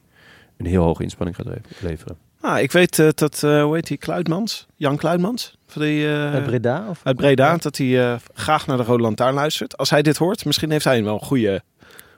een 0.58 0.66
heel 0.66 0.84
hoge 0.84 1.04
inspanning 1.04 1.36
gaat 1.38 1.46
le- 1.46 1.62
leveren. 1.88 2.18
Ah, 2.42 2.60
ik 2.62 2.72
weet 2.72 3.00
eh, 3.00 3.08
dat, 3.16 3.44
eh, 3.44 3.64
hoe 3.64 3.76
heet 3.76 3.88
die, 3.88 3.98
Kluitmans? 3.98 4.68
Jan 4.76 4.98
Kluitmans? 4.98 5.58
Van 5.68 5.82
die, 5.82 6.08
eh, 6.08 6.34
Uit 6.34 6.44
Breda? 6.44 6.86
Of? 6.90 7.00
uit 7.04 7.16
Breda, 7.16 7.58
dat 7.58 7.78
hij 7.78 8.12
eh, 8.12 8.20
graag 8.34 8.68
naar 8.68 8.78
de 8.78 8.84
Rode 8.84 9.04
Lantaarn 9.04 9.34
luistert. 9.36 9.78
Als 9.78 9.90
hij 9.90 10.02
dit 10.02 10.18
hoort, 10.18 10.46
misschien 10.46 10.72
heeft 10.72 10.86
hij 10.86 11.04
wel 11.04 11.14
een 11.14 11.20
goede, 11.26 11.62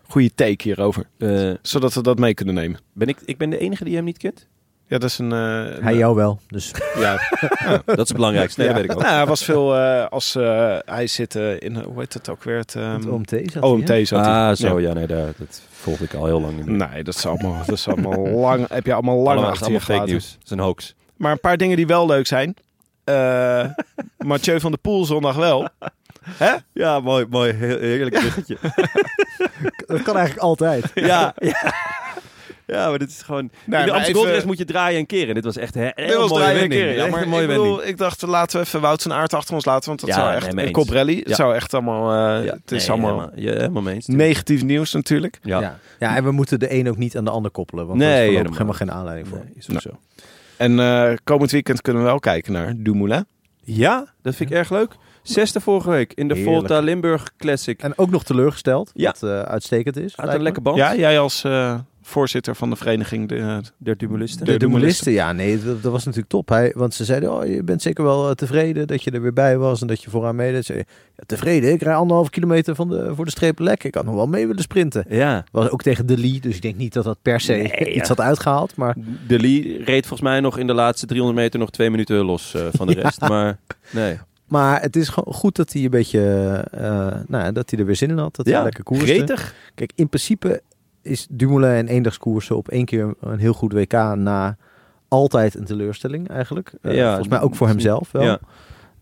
goede 0.07 0.31
take 0.35 0.63
hierover. 0.63 1.05
Eh, 1.17 1.51
Zodat 1.61 1.93
we 1.93 2.01
dat 2.01 2.19
mee 2.19 2.33
kunnen 2.33 2.55
nemen. 2.55 2.79
ben 2.93 3.07
ik, 3.07 3.17
ik 3.25 3.37
ben 3.37 3.49
de 3.49 3.57
enige 3.57 3.83
die 3.83 3.95
hem 3.95 4.03
niet 4.05 4.17
kent? 4.17 4.47
Ja, 4.87 4.97
dat 4.97 5.09
is 5.09 5.17
een... 5.17 5.31
eh, 5.31 5.37
Hij 5.83 5.91
een- 5.91 5.97
jou 5.97 6.15
wel. 6.15 6.39
Dus 6.47 6.71
Ja, 6.99 7.19
Dat 7.85 7.97
is 7.99 8.07
het 8.07 8.13
belangrijkste. 8.13 8.59
Nee, 8.59 8.69
ja. 8.69 8.73
dat 8.75 8.81
weet 8.83 8.91
ik 8.91 8.97
ook. 8.97 9.03
Nou, 9.03 9.15
hij 9.15 9.25
was 9.25 9.43
veel 9.43 9.75
eh, 9.77 10.05
als... 10.09 10.35
eh, 10.35 10.77
hij 10.85 11.07
zit 11.07 11.35
eh, 11.35 11.59
in, 11.61 11.75
hoe 11.75 11.99
heet 11.99 12.13
het 12.13 12.29
ook 12.29 12.43
weer? 12.43 12.57
Het, 12.57 12.75
ehm, 12.75 12.93
het 12.95 13.07
OMT 13.07 13.29
zat 13.29 13.53
hij, 13.53 13.61
OMT 13.61 14.07
zat 14.07 14.25
hij. 14.25 14.33
Ah, 14.49 14.55
zo. 14.55 14.79
Ja. 14.79 14.87
Ja, 14.87 14.93
nee, 14.93 15.07
daar, 15.07 15.25
dat 15.37 15.61
volg 15.71 15.99
ik 15.99 16.13
al 16.13 16.25
heel 16.25 16.41
lang 16.41 16.55
niet 16.55 16.65
meer. 16.65 16.87
Nee, 16.89 17.03
dat 17.03 17.15
is 17.15 17.25
allemaal, 17.25 17.57
dat 17.65 17.75
is 17.75 17.87
allemaal 17.87 18.27
lang. 18.47 18.67
Heb 18.69 18.85
je 18.85 18.93
allemaal 18.93 19.15
lang 19.15 19.27
Allemaal, 19.29 19.49
achter 19.51 19.67
je 19.71 19.73
fake 19.79 19.85
gelaten. 19.85 20.09
nieuws. 20.09 20.31
Het 20.33 20.43
is 20.45 20.49
een 20.51 20.59
hoax. 20.59 20.95
Maar 21.17 21.31
een 21.31 21.39
paar 21.39 21.57
dingen 21.57 21.77
die 21.77 21.87
wel 21.87 22.05
leuk 22.07 22.27
zijn. 22.27 22.55
Eh 23.03 23.65
Mathieu 24.17 24.59
van 24.59 24.71
der 24.71 24.79
Poel 24.79 25.05
zondag 25.05 25.35
wel. 25.35 25.67
Hè? 26.29 26.53
Ja, 26.73 26.99
mooi, 26.99 27.25
mooi. 27.29 27.51
Heel, 27.53 27.77
heerlijk 27.79 28.15
bruggetje. 28.19 28.57
Dat 29.87 30.01
kan 30.01 30.15
eigenlijk 30.17 30.37
altijd. 30.45 30.91
ja, 30.93 31.33
ja. 31.37 31.73
Ja, 32.67 32.89
maar 32.89 32.99
dit 32.99 33.09
is 33.09 33.21
gewoon... 33.21 33.49
Nee, 33.65 33.79
in 33.79 33.85
de 33.85 33.91
Amsterdam 33.91 34.25
even- 34.27 34.47
moet 34.47 34.57
je 34.57 34.65
draaien 34.65 34.99
en 34.99 35.05
keren. 35.05 35.35
Dit 35.35 35.43
was 35.43 35.57
echt 35.57 35.75
een 35.75 35.81
Dit 35.81 35.91
heel 35.95 36.19
was 36.19 36.29
mooie 36.29 36.45
een 36.45 36.53
wending. 36.69 36.95
Ja, 36.95 37.07
maar 37.07 37.21
een 37.21 37.29
mooie 37.29 37.41
ik, 37.41 37.47
bedoel, 37.47 37.63
wending. 37.65 37.89
ik 37.89 37.97
dacht, 37.97 38.21
laten 38.21 38.59
we 38.59 38.65
even 38.65 38.81
Wout 38.81 39.01
van 39.01 39.13
Aert 39.13 39.33
achter 39.33 39.53
ons 39.55 39.65
laten. 39.65 39.87
Want 39.87 39.99
dat 39.99 40.09
Ja, 40.09 40.15
zou 40.15 40.33
echt... 40.33 40.41
mee 40.45 40.51
en 40.51 40.59
eens. 40.59 40.71
Cobrelli, 40.71 41.19
het 41.19 41.29
Ja. 41.29 41.35
zou 41.35 41.55
echt 41.55 41.73
allemaal... 41.73 42.11
eh, 42.37 42.45
Ja, 42.45 42.51
het 42.53 42.71
is 42.71 42.81
nee, 42.87 42.91
allemaal 42.91 43.19
Helemaal, 43.19 43.39
ja, 43.39 43.51
helemaal 43.59 43.81
mee 43.81 43.93
eens. 43.95 44.07
negatief 44.07 44.63
nieuws 44.63 44.93
natuurlijk. 44.93 45.39
Ja. 45.41 45.59
Ja. 45.59 45.79
ja, 45.99 46.15
en 46.15 46.23
we 46.23 46.31
moeten 46.31 46.59
de 46.59 46.73
een 46.73 46.89
ook 46.89 46.97
niet 46.97 47.17
aan 47.17 47.25
de 47.25 47.31
ander 47.31 47.51
koppelen. 47.51 47.87
Want 47.87 47.99
Nee, 47.99 48.09
er 48.09 48.21
is 48.23 48.29
helemaal. 48.29 48.51
helemaal 48.51 48.73
geen 48.73 48.91
aanleiding 48.91 49.27
voor. 49.27 49.37
Nee, 49.37 49.53
is 49.55 49.81
zo. 49.83 49.89
En 50.57 50.79
eh, 50.79 51.13
komend 51.23 51.51
weekend 51.51 51.81
kunnen 51.81 52.01
we 52.03 52.07
wel 52.07 52.19
kijken 52.19 52.53
naar 52.53 52.73
Dumoulin. 52.77 53.25
Ja, 53.63 54.13
dat 54.21 54.35
vind 54.35 54.49
ik 54.49 54.55
erg 54.55 54.69
leuk. 54.69 54.91
Zesde 55.23 55.59
vorige 55.59 55.89
week 55.89 56.13
in 56.13 56.27
de 56.27 56.35
Heerlijk. 56.35 56.57
Volta 56.57 56.79
Limburg 56.79 57.31
Classic. 57.37 57.81
En 57.81 57.97
ook 57.97 58.09
nog 58.09 58.23
teleurgesteld, 58.23 58.91
Ja. 58.93 59.05
wat 59.19 59.23
eh, 59.29 59.39
uitstekend 59.41 59.97
is. 59.97 60.17
Uit 60.17 60.33
een 60.33 60.41
lekker 60.41 60.61
band. 60.61 60.77
Ja, 60.77 60.95
jij 60.95 61.19
als 61.19 61.43
eh, 61.43 61.79
voorzitter 62.05 62.55
van 62.55 62.69
de 62.69 62.75
vereniging. 62.75 63.29
De. 63.29 63.61
De 63.77 63.95
De 64.43 64.57
Dumoulisten, 64.57 65.11
ja, 65.11 65.31
nee, 65.31 65.63
dat, 65.63 65.83
dat 65.83 65.91
was 65.91 66.03
natuurlijk 66.03 66.29
top. 66.31 66.49
Hij, 66.49 66.73
want 66.75 66.93
ze 66.93 67.05
zeiden, 67.05 67.33
oh, 67.33 67.45
je 67.45 67.63
bent 67.63 67.81
zeker 67.81 68.03
wel 68.03 68.29
eh, 68.29 68.35
tevreden 68.35 68.87
dat 68.87 69.03
je 69.03 69.11
er 69.11 69.21
weer 69.21 69.33
bij 69.33 69.57
was 69.57 69.81
en 69.81 69.87
dat 69.87 70.03
je 70.03 70.09
vooraan 70.09 70.35
meedeed. 70.35 70.65
Ja, 70.65 70.83
tevreden, 71.25 71.71
ik 71.71 71.81
rij 71.81 71.95
anderhalf 71.95 72.29
kilometer 72.29 72.75
van 72.75 72.89
de, 72.89 73.15
voor 73.15 73.25
de 73.25 73.31
streep 73.31 73.59
lek. 73.59 73.83
Ik 73.83 73.95
had 73.95 74.05
nog 74.05 74.15
wel 74.15 74.27
mee 74.27 74.47
willen 74.47 74.61
sprinten. 74.61 75.05
Ja. 75.09 75.43
Was 75.51 75.69
ook 75.69 75.81
tegen 75.81 76.05
de 76.05 76.17
Lee, 76.17 76.39
dus 76.39 76.55
ik 76.55 76.61
denk 76.61 76.75
niet 76.75 76.93
dat 76.93 77.03
dat 77.03 77.17
per 77.21 77.39
se 77.39 77.53
Nee, 77.53 77.93
iets 77.95 78.07
ja. 78.07 78.07
had 78.07 78.19
uitgehaald. 78.19 78.75
Maar 78.75 78.95
De 79.27 79.39
Lee 79.39 79.83
reed 79.83 80.05
volgens 80.07 80.29
mij 80.29 80.39
nog 80.39 80.57
in 80.57 80.67
de 80.67 80.73
laatste 80.73 81.05
300 81.05 81.39
meter 81.39 81.59
nog 81.59 81.69
twee 81.69 81.89
minuten 81.89 82.25
los 82.25 82.53
eh, 82.53 82.61
van 82.71 82.87
de 82.87 82.93
rest. 83.01 83.21
Maar 83.21 83.57
nee. 83.91 84.17
Maar 84.47 84.81
het 84.81 84.95
is 84.95 85.09
gewoon 85.09 85.33
goed 85.33 85.55
dat 85.55 85.73
hij 85.73 85.83
een 85.83 85.89
beetje, 85.89 86.21
eh, 86.71 86.81
nou, 87.27 87.43
ja, 87.43 87.51
dat 87.51 87.69
hij 87.69 87.79
er 87.79 87.85
weer 87.85 87.95
zin 87.95 88.09
in 88.09 88.17
had. 88.17 88.35
Dat 88.35 88.45
hij 88.45 88.63
lekker 88.63 88.83
koerste. 88.83 89.05
gretig. 89.05 89.53
Kijk, 89.75 89.91
in 89.95 90.09
principe 90.09 90.61
is 91.05 91.27
Dumoulin 91.29 91.69
en 91.71 91.87
eendagskoersen 91.87 92.57
op 92.57 92.67
één 92.69 92.85
keer 92.85 93.13
een 93.19 93.39
heel 93.39 93.53
goed 93.53 93.73
WK 93.73 93.91
na 94.15 94.57
altijd 95.07 95.55
een 95.55 95.65
teleurstelling 95.65 96.29
eigenlijk. 96.29 96.73
Eh, 96.81 96.95
Ja, 96.95 97.07
volgens 97.07 97.27
mij 97.27 97.41
ook 97.41 97.55
voor 97.55 97.67
hemzelf 97.67 98.11
wel. 98.11 98.23
Ja. 98.23 98.39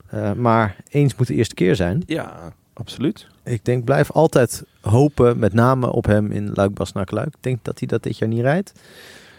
Eh, 0.07 0.33
maar 0.33 0.75
eens 0.89 1.15
moet 1.15 1.27
de 1.27 1.33
eerste 1.33 1.55
keer 1.55 1.75
zijn. 1.75 2.03
ja, 2.05 2.53
absoluut. 2.73 3.27
Ik 3.43 3.65
denk, 3.65 3.83
blijf 3.83 4.11
altijd 4.11 4.63
hopen, 4.81 5.39
met 5.39 5.53
name 5.53 5.91
op 5.91 6.05
hem 6.05 6.31
in 6.31 6.51
Luik-Bastenaken-Luik. 6.53 7.27
Ik 7.27 7.43
denk 7.43 7.59
dat 7.61 7.79
hij 7.79 7.87
dat 7.87 8.03
dit 8.03 8.17
jaar 8.17 8.29
niet 8.29 8.41
rijdt. 8.41 8.73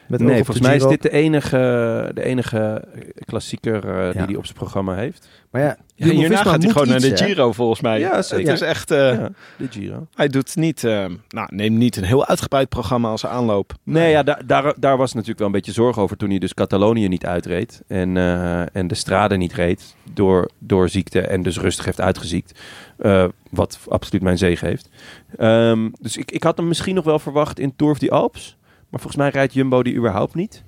Met 0.08 0.20
nee, 0.20 0.44
volgens 0.44 0.66
mij 0.66 0.76
is 0.76 0.86
dit 0.86 1.02
de 1.02 1.10
enige, 1.10 2.10
de 2.14 2.24
enige 2.24 2.84
klassieker 3.24 3.74
eh, 3.88 4.10
die 4.12 4.20
Ja. 4.20 4.26
hij 4.26 4.36
op 4.36 4.44
zijn 4.44 4.58
programma 4.58 4.94
heeft. 4.94 5.28
Maar 5.50 5.62
ja, 5.62 5.76
Ja, 5.94 6.06
hierna 6.06 6.36
gaat 6.42 6.62
hij 6.62 6.72
gewoon 6.72 6.88
naar 6.88 7.00
de 7.00 7.08
hè? 7.08 7.16
Giro 7.16 7.52
volgens 7.52 7.80
mij. 7.80 7.98
Ja, 7.98 8.16
het 8.16 8.32
is 8.32 8.60
echt... 8.60 8.90
eh, 8.90 8.98
ja, 8.98 9.30
de 9.56 9.66
Giro. 9.70 10.06
Hij 10.14 10.28
doet 10.28 10.56
niet... 10.56 10.84
eh, 10.84 11.04
nou, 11.28 11.48
neem 11.54 11.78
niet 11.78 11.96
een 11.96 12.04
heel 12.04 12.26
uitgebreid 12.26 12.68
programma 12.68 13.08
als 13.08 13.26
aanloop. 13.26 13.72
Nee, 13.82 14.10
ja, 14.10 14.22
daar, 14.22 14.42
daar, 14.46 14.74
daar 14.78 14.96
was 14.96 15.12
natuurlijk 15.12 15.38
wel 15.38 15.46
een 15.46 15.52
beetje 15.54 15.72
zorg 15.72 15.98
over 15.98 16.16
toen 16.16 16.30
hij 16.30 16.38
dus 16.38 16.54
Catalonië 16.54 17.08
niet 17.08 17.26
uitreed. 17.26 17.82
En, 17.88 18.16
eh, 18.16 18.76
en 18.76 18.86
de 18.86 18.94
strade 18.94 19.36
niet 19.36 19.52
reed 19.52 19.94
door, 20.12 20.50
door 20.58 20.88
ziekte 20.88 21.20
en 21.20 21.42
dus 21.42 21.58
rustig 21.58 21.84
heeft 21.84 22.00
uitgeziekt. 22.00 22.60
Eh, 22.98 23.24
wat 23.50 23.78
absoluut 23.88 24.22
mijn 24.22 24.38
zegen 24.38 24.68
heeft. 24.68 24.88
Ehm, 25.36 25.88
dus 26.00 26.16
ik, 26.16 26.30
ik 26.30 26.42
had 26.42 26.56
hem 26.56 26.68
misschien 26.68 26.94
nog 26.94 27.04
wel 27.04 27.18
verwacht 27.18 27.58
in 27.58 27.76
Tour 27.76 27.92
of 27.92 27.98
the 27.98 28.10
Alps. 28.10 28.56
Maar 28.94 29.02
volgens 29.02 29.22
mij 29.22 29.30
rijdt 29.30 29.52
Jumbo 29.52 29.82
die 29.82 29.94
überhaupt 29.96 30.34
niet. 30.34 30.64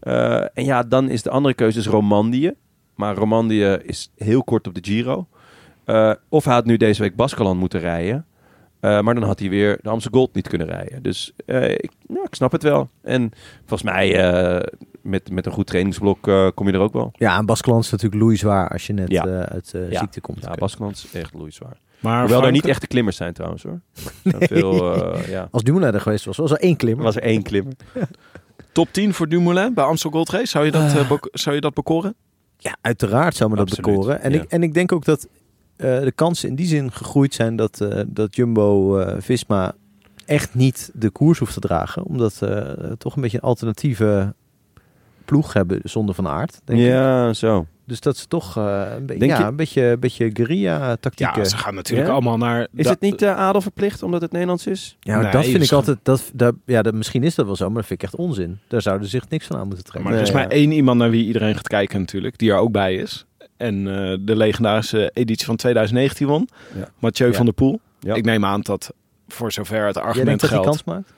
Eh, 0.00 0.40
en 0.40 0.64
ja, 0.64 0.82
dan 0.82 1.08
is 1.08 1.22
de 1.22 1.30
andere 1.30 1.54
keuze 1.54 1.78
is 1.78 1.86
Romandie. 1.86 2.52
Maar 2.94 3.14
Romandie 3.16 3.82
is 3.84 4.12
heel 4.16 4.44
kort 4.44 4.66
op 4.66 4.74
de 4.74 4.80
Giro. 4.90 5.26
Eh, 5.84 6.12
of 6.28 6.44
hij 6.44 6.54
had 6.54 6.64
nu 6.64 6.76
deze 6.76 7.02
week 7.02 7.16
Baskeland 7.16 7.58
moeten 7.60 7.80
rijden. 7.80 8.26
Eh, 8.80 9.00
maar 9.00 9.14
dan 9.14 9.22
had 9.22 9.38
hij 9.38 9.48
weer 9.48 9.78
de 9.82 9.88
Amsterdam 9.88 10.20
Gold 10.20 10.34
niet 10.34 10.48
kunnen 10.48 10.66
rijden. 10.66 11.02
Dus 11.02 11.32
eh, 11.46 11.70
ik, 11.70 11.90
nou, 12.06 12.24
ik 12.24 12.34
snap 12.34 12.52
het 12.52 12.62
wel. 12.62 12.88
En 13.02 13.30
volgens 13.64 13.82
mij 13.90 14.18
eh, 14.32 14.66
met, 15.02 15.30
met 15.30 15.46
een 15.46 15.52
goed 15.52 15.66
trainingsblok 15.66 16.28
eh, 16.28 16.48
kom 16.54 16.66
je 16.66 16.72
er 16.72 16.80
ook 16.80 16.92
wel. 16.92 17.10
Ja, 17.16 17.38
en 17.38 17.46
Baskeland 17.46 17.84
is 17.84 17.90
natuurlijk 17.90 18.22
loeizwaar 18.22 18.68
als 18.68 18.86
je 18.86 18.92
net 18.92 19.10
Ja. 19.10 19.24
eh, 19.26 19.40
uit 19.40 19.74
eh, 19.74 19.90
Ja. 19.90 19.98
ziekte 19.98 20.20
komt. 20.20 20.42
Ja, 20.42 20.50
Baskeland 20.54 20.96
is 21.12 21.20
echt 21.20 21.34
loeizwaar. 21.34 21.76
Maar 22.04 22.18
Hoewel 22.18 22.36
er 22.36 22.42
Frank- 22.42 22.54
niet 22.62 22.70
echte 22.72 22.86
klimmers 22.86 23.16
zijn 23.16 23.32
trouwens 23.32 23.62
hoor. 23.62 23.80
Er 24.40 24.46
veel, 24.48 24.94
eh, 25.14 25.28
ja. 25.28 25.48
Als 25.50 25.62
Dumoulin 25.62 25.94
er 25.94 26.00
geweest 26.00 26.24
was, 26.24 26.36
was 26.36 26.50
er 26.50 26.58
één 26.58 26.76
klimmer. 26.76 26.98
Er 26.98 27.04
was 27.12 27.16
er 27.16 27.22
één 27.28 27.42
klimmer. 27.42 27.72
Top 28.72 28.88
10 28.92 29.14
voor 29.14 29.28
Dumoulin 29.28 29.74
bij 29.74 29.84
Amstel 29.84 30.10
Gold 30.10 30.30
Race. 30.30 30.46
Zou 30.46 30.64
je 30.64 30.70
dat, 30.70 30.94
eh, 30.96 31.08
bek- 31.08 31.28
zou 31.32 31.54
je 31.54 31.60
dat 31.60 31.74
bekoren? 31.74 32.14
Ja, 32.58 32.76
uiteraard 32.80 33.36
zou 33.36 33.50
me 33.50 33.56
dat 33.56 33.68
Absoluut, 33.70 33.90
bekoren. 33.96 34.20
En, 34.20 34.32
ja. 34.32 34.40
ik, 34.42 34.50
en 34.50 34.62
ik 34.62 34.74
denk 34.74 34.92
ook 34.92 35.04
dat 35.04 35.28
eh, 35.76 36.00
de 36.00 36.12
kansen 36.14 36.48
in 36.48 36.54
die 36.54 36.66
zin 36.66 36.92
gegroeid 36.92 37.34
zijn 37.34 37.56
dat, 37.56 37.80
eh, 37.80 38.02
dat 38.06 38.36
Jumbo 38.36 38.98
eh, 38.98 39.16
Visma 39.20 39.74
echt 40.26 40.54
niet 40.54 40.90
de 40.94 41.10
koers 41.10 41.38
hoeft 41.38 41.54
te 41.54 41.60
dragen. 41.60 42.04
Omdat 42.04 42.32
ze 42.34 42.76
toch 42.98 43.16
een 43.16 43.22
beetje 43.22 43.36
een 43.36 43.42
alternatieve 43.48 44.34
ploeg 45.24 45.52
hebben 45.52 45.80
zonder 45.82 46.14
van 46.14 46.28
aard. 46.28 46.60
Denk 46.64 46.80
ik. 46.80 46.86
Ja, 46.86 47.32
zo. 47.32 47.66
Dus 47.86 48.00
dat 48.00 48.14
is 48.16 48.26
toch 48.26 48.56
eh, 48.56 48.82
een, 48.96 49.06
be- 49.06 49.26
ja, 49.26 49.38
je- 49.38 49.44
een 49.44 49.56
beetje, 49.56 49.82
een 49.82 50.00
beetje 50.00 50.30
guerrilla-tactieken. 50.32 51.42
Ja, 51.42 51.48
ze 51.48 51.56
gaan 51.56 51.74
natuurlijk 51.74 52.08
Ja? 52.08 52.14
allemaal 52.14 52.36
naar... 52.36 52.66
Is 52.74 52.84
da- 52.84 52.90
het 52.90 53.00
niet 53.00 53.22
eh, 53.22 53.36
adel 53.36 53.60
verplicht 53.60 54.02
omdat 54.02 54.20
het 54.20 54.32
Nederlands 54.32 54.66
is? 54.66 54.96
Ja, 55.00 55.20
Nee, 55.20 55.32
dat 55.32 55.44
vind 55.44 55.64
ik 55.64 55.72
altijd. 55.72 55.98
Dat, 56.02 56.30
dat, 56.34 56.54
ja, 56.64 56.82
dat, 56.82 56.94
misschien 56.94 57.22
is 57.22 57.34
dat 57.34 57.46
wel 57.46 57.56
zo, 57.56 57.66
maar 57.66 57.76
dat 57.76 57.86
vind 57.86 58.02
ik 58.02 58.08
echt 58.08 58.16
onzin. 58.16 58.58
Daar 58.68 58.82
zouden 58.82 59.08
ze 59.08 59.18
zich 59.18 59.28
niks 59.28 59.46
van 59.46 59.56
aan 59.56 59.66
moeten 59.66 59.84
trekken. 59.84 60.02
Maar 60.10 60.12
er 60.20 60.26
is 60.26 60.32
Nee, 60.34 60.42
maar 60.42 60.50
ja. 60.52 60.56
één 60.60 60.72
iemand 60.72 60.98
naar 60.98 61.10
wie 61.10 61.26
iedereen 61.26 61.54
gaat 61.54 61.68
kijken 61.68 62.00
natuurlijk, 62.00 62.38
die 62.38 62.50
er 62.50 62.56
ook 62.58 62.72
bij 62.72 62.94
is. 62.94 63.24
En 63.56 63.74
eh, 63.88 64.16
de 64.20 64.36
legendarische 64.36 65.10
editie 65.14 65.46
van 65.46 65.56
2019 65.56 66.26
won. 66.26 66.48
Ja. 66.76 66.88
Mathieu 66.98 67.28
Ja. 67.28 67.34
van 67.36 67.44
der 67.44 67.54
Poel. 67.54 67.80
Ja. 68.00 68.14
Ik 68.14 68.24
neem 68.24 68.44
aan 68.44 68.60
dat 68.60 68.92
voor 69.28 69.52
zover 69.52 69.86
het 69.86 69.94
Jij 69.94 70.04
argument 70.04 70.26
denkt 70.26 70.40
dat 70.40 70.50
hij 70.50 70.58
geldt. 70.62 70.82
kans 70.84 70.96
maakt? 70.96 71.12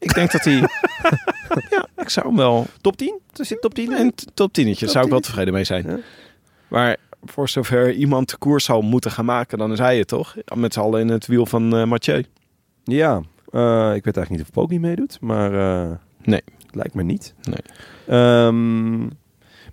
Ik 0.00 0.14
denk 0.14 0.30
dat 0.32 0.44
hij... 0.44 0.54
ja, 1.70 1.86
ik 1.96 2.08
zou 2.08 2.26
hem 2.26 2.36
wel... 2.36 2.66
Top 2.80 2.96
10? 2.96 3.18
Er 3.36 3.44
zit 3.44 3.60
top 3.60 3.74
10 3.74 3.84
in. 3.92 3.98
Een 3.98 4.14
t- 4.14 4.26
top 4.34 4.52
10 4.52 4.74
Top 4.74 4.88
zou 4.88 5.04
ik 5.04 5.10
wel 5.10 5.20
10. 5.20 5.28
tevreden 5.30 5.52
mee 5.54 5.64
zijn. 5.64 5.86
Ja. 5.86 5.98
Maar 6.68 6.96
voor 7.24 7.48
zover 7.48 7.92
iemand 7.92 8.30
de 8.30 8.36
koers 8.36 8.64
zal 8.64 8.82
moeten 8.82 9.10
gaan 9.10 9.24
maken, 9.24 9.58
dan 9.58 9.72
is 9.72 9.78
hij 9.78 9.98
het 9.98 10.08
toch? 10.08 10.36
Met 10.54 10.72
z'n 10.72 10.80
allen 10.80 11.00
in 11.00 11.08
het 11.08 11.26
wiel 11.26 11.46
van 11.46 11.76
eh 11.76 11.84
Mathieu. 11.84 12.24
Ja, 12.84 13.14
eh, 13.50 13.92
ik 13.94 14.04
weet 14.04 14.16
eigenlijk 14.16 14.30
niet 14.30 14.40
of 14.40 14.50
Poggi 14.50 14.78
meedoet, 14.80 15.18
maar 15.20 15.54
eh, 15.54 15.96
Nee. 16.22 16.42
lijkt 16.70 16.94
me 16.94 17.02
niet. 17.02 17.34
Nee. 17.42 17.62
Ehm, 18.18 19.00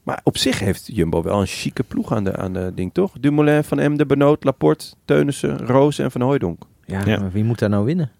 maar 0.03 0.19
op 0.23 0.38
zich 0.38 0.59
heeft 0.59 0.88
Jumbo 0.93 1.21
wel 1.23 1.39
een 1.39 1.47
chique 1.47 1.84
ploeg 1.84 2.13
aan 2.13 2.23
de, 2.23 2.36
aan 2.38 2.53
de 2.53 2.71
ding, 2.75 2.93
toch? 2.93 3.11
Dumoulin, 3.19 3.63
Van 3.63 3.80
Emde, 3.80 4.05
Benoot, 4.05 4.43
Laporte, 4.43 4.86
Teunissen, 5.05 5.57
Roos 5.57 5.99
en 5.99 6.11
Van 6.11 6.21
Hooijdonk. 6.21 6.61
Ja, 6.86 7.01
Ja. 7.05 7.19
maar 7.19 7.32
wie 7.32 7.43
moet 7.43 7.59
daar 7.59 7.69
nou 7.69 7.86
winnen? 7.86 8.11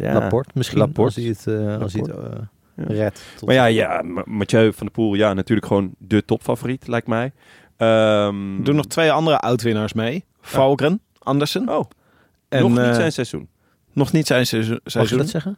Ja. 0.00 0.12
Laporte 0.12 0.50
misschien, 0.54 0.78
Laporte. 0.78 1.02
als 1.02 1.14
hij 1.14 1.24
het, 1.24 1.46
eh, 1.46 1.82
als 1.82 1.92
hij 1.92 2.02
het 2.02 2.10
eh, 2.16 2.96
redt. 2.96 3.22
tot- 3.36 3.46
Maar 3.46 3.54
ja, 3.54 3.64
ja, 3.64 4.02
Ma- 4.02 4.22
Mathieu 4.26 4.72
van 4.72 4.86
der 4.86 4.90
Poel, 4.94 5.14
ja, 5.14 5.32
natuurlijk 5.34 5.66
gewoon 5.66 5.94
de 5.98 6.24
topfavoriet, 6.24 6.86
lijkt 6.88 7.06
mij. 7.06 7.32
Ehm, 7.76 8.56
Er 8.58 8.64
doen 8.64 8.76
nog 8.76 8.86
twee 8.86 9.12
andere 9.12 9.38
oud-winnaars 9.38 9.92
mee. 9.92 10.24
Valgren, 10.40 11.00
Andersen. 11.18 11.68
Oh, 11.68 11.84
en, 12.48 12.60
nog 12.60 12.70
niet 12.70 12.78
eh, 12.78 12.94
zijn 12.94 13.12
seizoen. 13.12 13.48
nog 13.92 14.12
niet 14.12 14.26
zijn 14.26 14.46
seizoen. 14.46 14.80
Mag 14.94 15.10
je 15.10 15.16
dat 15.16 15.28
zeggen? 15.28 15.56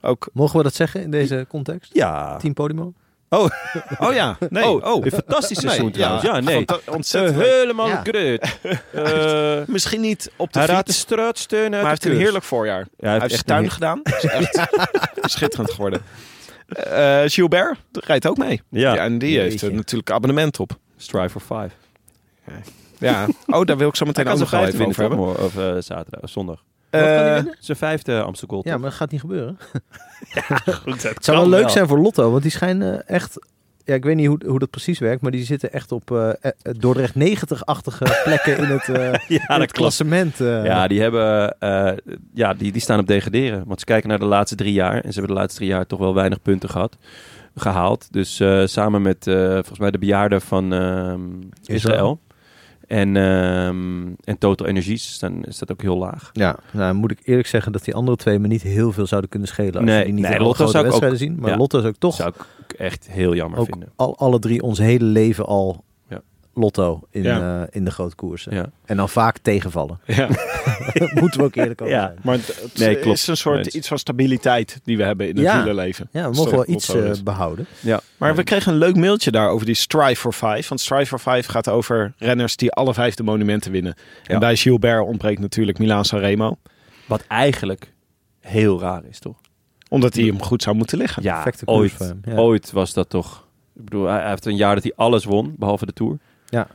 Ook. 0.00 0.28
Mogen 0.32 0.56
we 0.56 0.62
dat 0.62 0.74
zeggen 0.74 1.02
in 1.02 1.10
deze 1.10 1.44
context? 1.48 1.94
Ja. 1.94 2.36
Team 2.36 2.54
Podimo? 2.54 2.92
Oh 3.28 4.12
ja, 4.12 4.36
nee. 4.48 4.64
Oh, 4.64 4.94
oh, 4.94 5.04
een 5.04 5.10
fantastisch 5.10 5.60
seizoen 5.60 5.90
trouwens. 5.90 6.22
Ja, 6.22 6.40
nee. 6.40 6.64
Ontzettend. 6.90 7.36
Leuk. 7.36 7.46
helemaal 7.46 7.88
Ja. 7.88 8.02
Eh, 8.92 9.60
Misschien 9.66 10.00
niet 10.00 10.30
op 10.36 10.52
de 10.52 10.58
hij 10.58 10.68
raadt 10.68 10.86
de 10.86 10.92
fiets, 10.92 11.04
straatsteun 11.04 11.62
uit 11.62 11.70
maar 11.70 11.80
hij 11.80 11.90
heeft 11.90 12.04
een 12.04 12.16
heerlijk 12.16 12.44
voorjaar. 12.44 12.86
Ja, 12.96 13.08
hij 13.10 13.18
heeft 13.20 13.32
echt 13.32 13.46
tuin 13.46 13.70
gedaan. 13.70 14.00
Dat 14.04 14.24
is 14.24 14.30
echt 14.30 14.68
schitterend 15.22 15.70
geworden. 15.70 16.02
Eh 16.68 17.20
Gilbert 17.24 17.78
rijdt 17.92 18.26
ook 18.26 18.36
mee. 18.36 18.62
Ja. 18.70 18.94
Ja, 18.94 19.02
en 19.04 19.18
die 19.18 19.38
heeft 19.38 19.50
Jeetje. 19.52 19.66
er 19.66 19.74
natuurlijk 19.74 20.10
abonnement 20.10 20.60
op. 20.60 20.78
Strive 20.96 21.28
for 21.28 21.40
five. 21.40 21.70
Ja. 22.98 23.26
Oh, 23.46 23.64
daar 23.64 23.76
wil 23.76 23.88
ik 23.88 23.96
zo 23.96 24.04
meteen 24.04 24.28
ook 24.28 24.38
nog 24.38 24.52
even 24.52 24.86
over 24.86 25.00
hebben. 25.00 25.18
Of, 25.18 25.36
of 25.38 25.52
zaterdag, 25.84 26.20
of 26.22 26.30
zondag. 26.30 26.62
Eh, 26.94 27.34
winnen? 27.34 27.56
Zijn 27.58 27.76
vijfde 27.78 28.22
Amstel 28.22 28.48
Gold. 28.48 28.64
Ja, 28.64 28.76
maar 28.76 28.88
dat 28.88 28.98
gaat 28.98 29.10
niet 29.10 29.20
gebeuren. 29.20 29.58
goed, 30.82 31.02
Het 31.02 31.24
zou 31.24 31.38
wel 31.38 31.48
leuk 31.48 31.68
zijn 31.68 31.86
voor 31.88 31.98
Lotto, 31.98 32.30
want 32.30 32.42
die 32.42 32.50
schijnen 32.50 33.06
echt... 33.08 33.38
Ja, 33.86 33.94
ik 33.94 34.04
weet 34.04 34.16
niet 34.16 34.26
hoe, 34.26 34.40
hoe 34.46 34.58
dat 34.58 34.70
precies 34.70 34.98
werkt, 34.98 35.22
maar 35.22 35.30
die 35.30 35.44
zitten 35.44 35.72
echt 35.72 35.92
op 35.92 36.10
eh, 36.10 36.28
eh, 36.28 36.52
Dordrecht 36.78 37.14
90-achtige 37.14 38.04
plekken 38.24 38.58
in 38.58 38.64
het, 38.64 38.88
eh, 38.88 39.12
in 39.12 39.40
Ja, 39.48 39.60
het 39.60 39.72
klassement. 39.72 40.38
Ja, 40.38 40.86
die, 40.88 41.00
hebben, 41.00 41.58
eh, 41.58 41.92
ja 42.34 42.54
die, 42.54 42.72
die 42.72 42.80
staan 42.80 42.98
op 42.98 43.06
degraderen. 43.06 43.62
Want 43.66 43.78
ze 43.80 43.86
kijken 43.86 44.08
naar 44.08 44.18
de 44.18 44.24
laatste 44.24 44.56
drie 44.56 44.72
jaar. 44.72 44.94
En 44.94 45.12
ze 45.12 45.18
hebben 45.18 45.34
de 45.34 45.40
laatste 45.40 45.58
drie 45.58 45.70
jaar 45.70 45.86
toch 45.86 45.98
wel 45.98 46.14
weinig 46.14 46.42
punten 46.42 46.68
gehad. 46.70 46.96
Gehaald. 47.56 48.12
Dus 48.12 48.40
eh, 48.40 48.62
samen 48.64 49.02
met 49.02 49.26
eh, 49.26 49.52
volgens 49.52 49.78
mij 49.78 49.90
de 49.90 49.98
bejaarden 49.98 50.40
van 50.40 50.72
ehm, 50.72 51.20
Israël. 51.64 52.20
En, 52.94 53.16
ehm, 53.16 54.06
en 54.24 54.38
Total 54.38 54.66
Energies 54.66 55.12
staan, 55.12 55.44
is 55.44 55.58
dat 55.58 55.72
ook 55.72 55.82
heel 55.82 55.96
laag. 55.98 56.30
Ja, 56.32 56.56
nou 56.72 56.94
moet 56.94 57.10
ik 57.10 57.20
eerlijk 57.24 57.48
zeggen 57.48 57.72
dat 57.72 57.84
die 57.84 57.94
andere 57.94 58.16
twee 58.16 58.38
me 58.38 58.46
niet 58.46 58.62
heel 58.62 58.92
veel 58.92 59.06
zouden 59.06 59.30
kunnen 59.30 59.48
schelen. 59.48 59.74
Als 59.74 59.84
Nee, 59.84 59.98
je 59.98 60.04
die 60.04 60.12
niet 60.12 60.22
nee, 60.28 60.38
Lotto 60.38 60.52
grote 60.54 60.70
zou 60.70 60.86
ik 60.86 60.92
ook- 61.12 61.16
zien. 61.16 61.36
Maar 61.40 61.50
ja. 61.50 61.56
Lotto 61.56 61.78
is 61.78 61.84
ook 61.84 61.96
toch 61.98 62.14
zou 62.14 62.32
ik 62.68 62.72
echt 62.78 63.08
heel 63.10 63.34
jammer 63.34 63.58
ook 63.58 63.66
vinden. 63.70 63.88
al, 63.96 64.18
alle 64.18 64.38
drie 64.38 64.62
ons 64.62 64.78
hele 64.78 65.04
leven 65.04 65.46
al. 65.46 65.84
Lotto 66.54 67.00
in, 67.10 67.22
Ja. 67.22 67.60
eh, 67.62 67.66
in 67.70 67.84
de 67.84 67.90
grote 67.90 68.14
koersen. 68.14 68.54
Ja. 68.54 68.70
En 68.84 68.96
dan 68.96 69.08
vaak 69.08 69.38
tegenvallen. 69.38 70.00
ja. 70.06 70.28
Moeten 71.20 71.40
we 71.40 71.46
ook 71.46 71.54
eerlijk 71.54 71.80
over 71.80 71.94
Ja. 71.94 72.06
zijn. 72.06 72.18
Maar 72.22 72.34
het, 72.34 72.46
het 72.62 72.78
Nee, 72.78 72.98
klopt. 72.98 73.16
is 73.18 73.26
een 73.26 73.36
soort 73.36 73.66
iets 73.66 73.88
van 73.88 73.98
stabiliteit 73.98 74.80
die 74.84 74.96
we 74.96 75.02
hebben 75.02 75.28
in 75.28 75.34
het 75.36 75.44
Ja. 75.44 75.56
wielerleven. 75.56 76.08
Ja, 76.12 76.30
we 76.30 76.36
mogen 76.36 76.52
wel 76.52 76.68
iets 76.68 76.94
eh, 76.94 77.10
behouden. 77.24 77.66
Ja. 77.80 78.00
Maar 78.16 78.34
we 78.36 78.42
kregen 78.44 78.72
een 78.72 78.78
leuk 78.78 78.96
mailtje 78.96 79.30
daar 79.30 79.48
over 79.48 79.66
die 79.66 79.74
Strive 79.74 80.16
for 80.20 80.32
Five. 80.32 80.68
Want 80.68 80.80
Strive 80.80 81.06
for 81.18 81.18
Five 81.34 81.50
gaat 81.50 81.68
over 81.68 82.14
renners 82.18 82.56
die 82.56 82.72
alle 82.72 82.94
vijf 82.94 83.14
de 83.14 83.22
monumenten 83.22 83.70
winnen. 83.72 83.94
En 84.26 84.38
bij 84.38 84.56
Gilbert 84.56 85.06
ontbreekt 85.06 85.40
natuurlijk 85.40 85.78
Milaan 85.78 86.04
Sanremo. 86.04 86.56
Wat 87.06 87.24
eigenlijk 87.28 87.92
heel 88.40 88.80
raar 88.80 89.04
is, 89.04 89.18
toch? 89.18 89.36
Omdat 89.88 90.14
hij 90.14 90.24
hem 90.24 90.42
goed 90.42 90.62
zou 90.62 90.76
moeten 90.76 90.98
liggen. 90.98 91.22
Ja, 91.22 91.44
ooit, 91.64 92.02
ooit 92.34 92.72
was 92.72 92.92
dat 92.92 93.10
toch. 93.10 93.46
Ik 93.76 93.84
bedoel, 93.84 94.06
hij 94.06 94.20
hij 94.20 94.28
heeft 94.28 94.46
een 94.46 94.56
jaar 94.56 94.74
dat 94.74 94.82
hij 94.84 94.92
alles 94.96 95.24
won, 95.24 95.54
behalve 95.58 95.86
de 95.86 95.92
Tour. 95.92 96.18
Ja. 96.54 96.68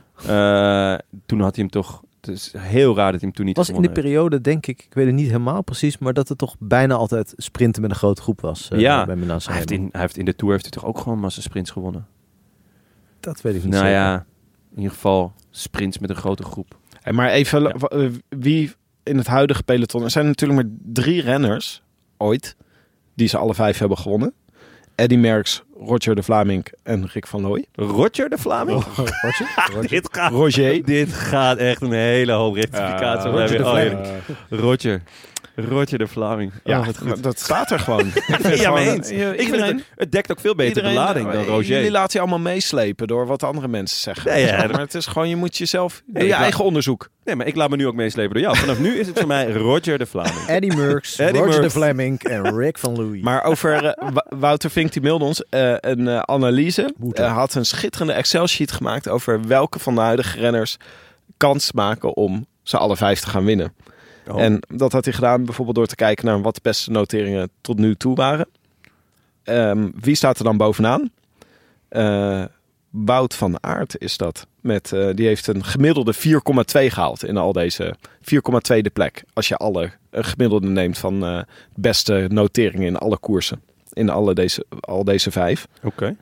Eh, 0.94 0.98
toen 1.26 1.40
had 1.40 1.54
hij 1.56 1.64
hem 1.64 1.72
toch... 1.72 2.02
Het 2.20 2.28
is 2.30 2.52
heel 2.58 2.96
raar 2.96 3.12
dat 3.12 3.20
hij 3.20 3.28
hem 3.28 3.32
toen 3.32 3.46
niet 3.46 3.56
was 3.56 3.68
in 3.68 3.74
de 3.74 3.80
heeft. 3.80 3.92
periode, 3.92 4.40
denk 4.40 4.66
ik, 4.66 4.82
ik 4.82 4.94
weet 4.94 5.06
het 5.06 5.14
niet 5.14 5.26
helemaal 5.26 5.62
precies, 5.62 5.98
maar 5.98 6.12
dat 6.12 6.28
het 6.28 6.38
toch 6.38 6.56
bijna 6.58 6.94
altijd 6.94 7.32
sprinten 7.36 7.82
met 7.82 7.90
een 7.90 7.96
grote 7.96 8.22
groep 8.22 8.40
was. 8.40 8.68
eh, 8.70 8.80
Ja, 8.80 9.06
bij 9.06 9.16
Milan 9.16 9.40
Hij 9.44 9.54
heeft, 9.56 9.70
in, 9.70 9.88
hij 9.92 10.00
heeft 10.00 10.16
in 10.16 10.24
de 10.24 10.36
Tour 10.36 10.52
heeft 10.52 10.64
hij 10.64 10.72
toch 10.82 10.84
ook 10.90 10.98
gewoon 10.98 11.18
massa 11.18 11.40
sprints 11.40 11.70
gewonnen? 11.70 12.06
Dat 13.20 13.40
weet 13.40 13.54
ik 13.54 13.62
niet 13.62 13.72
Nou 13.72 13.84
zeker. 13.84 13.98
ja, 14.00 14.26
in 14.70 14.76
ieder 14.76 14.92
geval 14.92 15.32
sprints 15.50 15.98
met 15.98 16.10
een 16.10 16.16
grote 16.16 16.42
groep. 16.42 16.78
En 17.02 17.14
maar 17.14 17.28
even, 17.30 17.62
Ja. 17.62 17.68
eh, 17.70 18.08
wie 18.28 18.72
in 19.02 19.16
het 19.16 19.26
huidige 19.26 19.62
peloton... 19.62 20.02
Er 20.02 20.10
zijn 20.10 20.26
natuurlijk 20.26 20.62
maar 20.62 20.70
drie 20.82 21.22
renners, 21.22 21.82
ooit, 22.16 22.56
die 23.14 23.28
ze 23.28 23.36
alle 23.38 23.54
vijf 23.54 23.78
hebben 23.78 23.98
gewonnen. 23.98 24.32
Eddy 25.00 25.16
Merckx, 25.16 25.62
Roger 25.86 26.14
de 26.14 26.22
Vlaming 26.22 26.66
en 26.82 27.08
Rick 27.12 27.26
van 27.26 27.40
Looy. 27.40 27.64
Roger 27.74 28.28
de 28.28 28.38
Vlaming? 28.38 28.84
Roger? 28.84 29.18
Roger? 29.22 29.88
dit, 29.88 30.08
gaat, 30.12 30.32
Roger. 30.32 30.84
dit 30.84 31.12
gaat 31.12 31.58
echt 31.58 31.82
een 31.82 31.92
hele 31.92 32.32
hoop 32.32 32.54
rectificatie. 32.54 33.30
Hebben- 33.30 33.58
Roger 33.58 33.58
de 33.58 34.26
oh. 34.50 34.60
Roger. 34.60 35.02
Roger 35.54 35.98
de 35.98 36.06
Vlaming. 36.06 36.52
Ja, 36.64 36.78
Oh, 36.78 36.86
goed. 36.86 37.22
dat 37.22 37.38
staat 37.38 37.70
er 37.70 37.78
gewoon. 37.78 38.06
Ik 38.14 38.22
vind 38.40 38.58
Ja, 38.58 38.76
gewoon, 38.76 39.02
eh, 39.02 39.32
Ik 39.32 39.48
vind 39.48 39.60
het, 39.66 39.84
het 39.96 40.12
dekt 40.12 40.30
ook 40.30 40.40
veel 40.40 40.54
beter 40.54 40.82
de 40.82 40.90
lading 40.90 41.32
dan 41.32 41.44
Roger. 41.44 41.64
Jullie 41.64 41.90
laten 41.90 42.12
je 42.12 42.18
allemaal 42.18 42.52
meeslepen 42.52 43.06
door 43.06 43.26
wat 43.26 43.42
andere 43.42 43.68
mensen 43.68 44.00
zeggen. 44.00 44.30
Nee, 44.30 44.46
ja, 44.46 44.66
maar 44.70 44.80
het 44.80 44.94
is 44.94 45.06
gewoon, 45.06 45.28
je 45.28 45.36
moet 45.36 45.56
jezelf... 45.56 46.02
Nee, 46.06 46.26
je 46.26 46.34
eigen 46.34 46.64
onderzoek. 46.64 47.08
Nee, 47.24 47.36
maar 47.36 47.46
ik 47.46 47.54
laat 47.56 47.70
me 47.70 47.76
nu 47.76 47.86
ook 47.86 47.94
meeslepen 47.94 48.32
door 48.32 48.42
jou. 48.42 48.56
Vanaf 48.56 48.78
nu 48.78 48.98
is 48.98 49.06
het 49.06 49.18
voor 49.18 49.28
mij 49.28 49.52
Roger 49.52 49.98
de 49.98 50.06
Vlaming. 50.06 50.46
Eddie 50.46 50.76
Merckx, 50.76 51.18
Eddie 51.18 51.42
Roger 51.42 51.62
de. 51.62 51.70
Vlaming 51.70 52.22
en 52.22 52.56
Rick 52.56 52.78
van 52.78 52.96
Louis. 52.96 53.22
Maar 53.22 53.44
over 53.44 53.84
eh, 53.84 54.08
Wouter 54.28 54.70
Vink, 54.70 54.92
die 54.92 55.02
mailde 55.02 55.24
ons 55.24 55.44
eh, 55.48 55.74
een 55.80 56.08
eh, 56.08 56.18
analyse. 56.18 56.94
Hij 57.12 57.26
had 57.26 57.54
een 57.54 57.66
schitterende 57.66 58.12
Excel-sheet 58.12 58.72
gemaakt 58.72 59.08
over 59.08 59.46
welke 59.46 59.78
van 59.78 59.94
de 59.94 60.00
huidige 60.00 60.38
renners 60.40 60.76
kans 61.36 61.72
maken 61.72 62.16
om 62.16 62.46
ze 62.62 62.78
alle 62.78 62.96
vijf 62.96 63.20
te 63.20 63.26
gaan 63.28 63.44
winnen. 63.44 63.72
Oh. 64.28 64.42
En 64.42 64.60
dat 64.68 64.92
had 64.92 65.04
hij 65.04 65.14
gedaan 65.14 65.44
bijvoorbeeld 65.44 65.76
door 65.76 65.86
te 65.86 65.94
kijken 65.94 66.26
naar 66.26 66.42
wat 66.42 66.54
de 66.54 66.60
beste 66.62 66.90
noteringen 66.90 67.50
tot 67.60 67.78
nu 67.78 67.94
toe 67.94 68.14
waren. 68.16 68.46
Ehm, 69.42 69.88
wie 70.00 70.14
staat 70.14 70.38
er 70.38 70.44
dan 70.44 70.56
bovenaan? 70.56 71.10
Eh, 71.88 72.44
Wout 72.90 73.34
van 73.34 73.62
Aert 73.62 73.98
is 73.98 74.16
dat. 74.16 74.46
Met, 74.60 74.92
eh, 74.92 75.08
die 75.14 75.26
heeft 75.26 75.46
een 75.46 75.64
gemiddelde 75.64 76.12
4,2 76.12 76.90
gehaald 76.90 77.24
in 77.24 77.36
al 77.36 77.52
deze 77.52 77.94
4,2 78.20 78.82
de 78.82 78.90
plek. 78.90 79.24
Als 79.32 79.48
je 79.48 79.56
alle 79.56 79.90
eh, 80.10 80.24
gemiddelde 80.24 80.68
neemt 80.68 80.98
van 80.98 81.24
eh, 81.24 81.40
beste 81.74 82.26
noteringen 82.28 82.86
in 82.86 82.96
alle 82.96 83.18
koersen. 83.18 83.60
In 83.92 84.08
alle 84.08 84.34
deze, 84.34 84.64
al 84.80 85.04
deze 85.04 85.30
vijf. 85.30 85.66
Oké. 85.82 86.16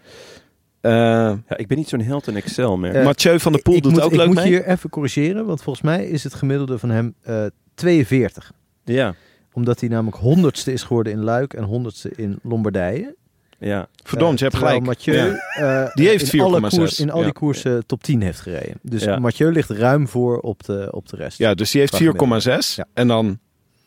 Eh, 0.80 0.92
Ja, 0.92 1.56
ik 1.56 1.66
ben 1.66 1.76
niet 1.76 1.88
zo'n 1.88 2.00
held 2.00 2.26
in 2.26 2.36
Excel 2.36 2.76
meer. 2.76 2.94
Eh, 2.94 3.04
Mathieu 3.04 3.40
van 3.40 3.52
der 3.52 3.62
Poel 3.62 3.74
ik 3.76 3.82
doet 3.82 3.92
moet, 3.92 4.00
ook 4.02 4.10
ik 4.10 4.16
leuk 4.16 4.26
moet 4.26 4.36
mee. 4.36 4.46
hier 4.46 4.64
even 4.66 4.90
corrigeren, 4.90 5.46
want 5.46 5.62
volgens 5.62 5.84
mij 5.84 6.06
is 6.08 6.24
het 6.24 6.34
gemiddelde 6.34 6.78
van 6.78 6.90
hem 6.90 7.14
eh 7.22 7.44
42. 7.78 8.52
Ja, 8.84 9.14
Omdat 9.52 9.80
hij 9.80 9.88
namelijk 9.88 10.16
honderdste 10.16 10.72
is 10.72 10.82
geworden 10.82 11.12
in 11.12 11.22
Luik 11.22 11.54
en 11.54 11.64
honderdste 11.64 12.10
in 12.16 12.38
Lombardije. 12.42 13.16
Verdomd, 13.58 13.94
Eh, 14.02 14.18
ja. 14.20 14.32
je 14.36 14.44
hebt 14.44 14.56
gelijk. 14.56 14.82
Mathieu, 14.82 15.14
Ja. 15.14 15.84
eh, 15.86 15.94
Die 15.94 16.08
heeft 16.08 16.32
in 16.32 16.40
alle, 16.40 16.60
4,6. 16.60 16.78
koers, 16.78 17.00
in 17.00 17.10
al 17.10 17.16
die 17.16 17.26
Ja. 17.26 17.32
koersen 17.32 17.86
top 17.86 18.02
10 18.02 18.22
heeft 18.22 18.40
gereden. 18.40 18.78
Dus 18.82 19.02
Ja. 19.04 19.18
Mathieu 19.18 19.52
ligt 19.52 19.70
ruim 19.70 20.08
voor 20.08 20.40
op 20.40 20.64
de, 20.64 20.88
op 20.90 21.08
de 21.08 21.16
rest. 21.16 21.38
Ja, 21.38 21.54
dus 21.54 21.70
die 21.70 21.80
heeft 21.80 21.92
Qua 21.96 22.04
gemiddelde. 22.04 22.40
4,6. 22.40 22.76
Ja. 22.76 22.84
En 22.94 23.08
dan 23.08 23.38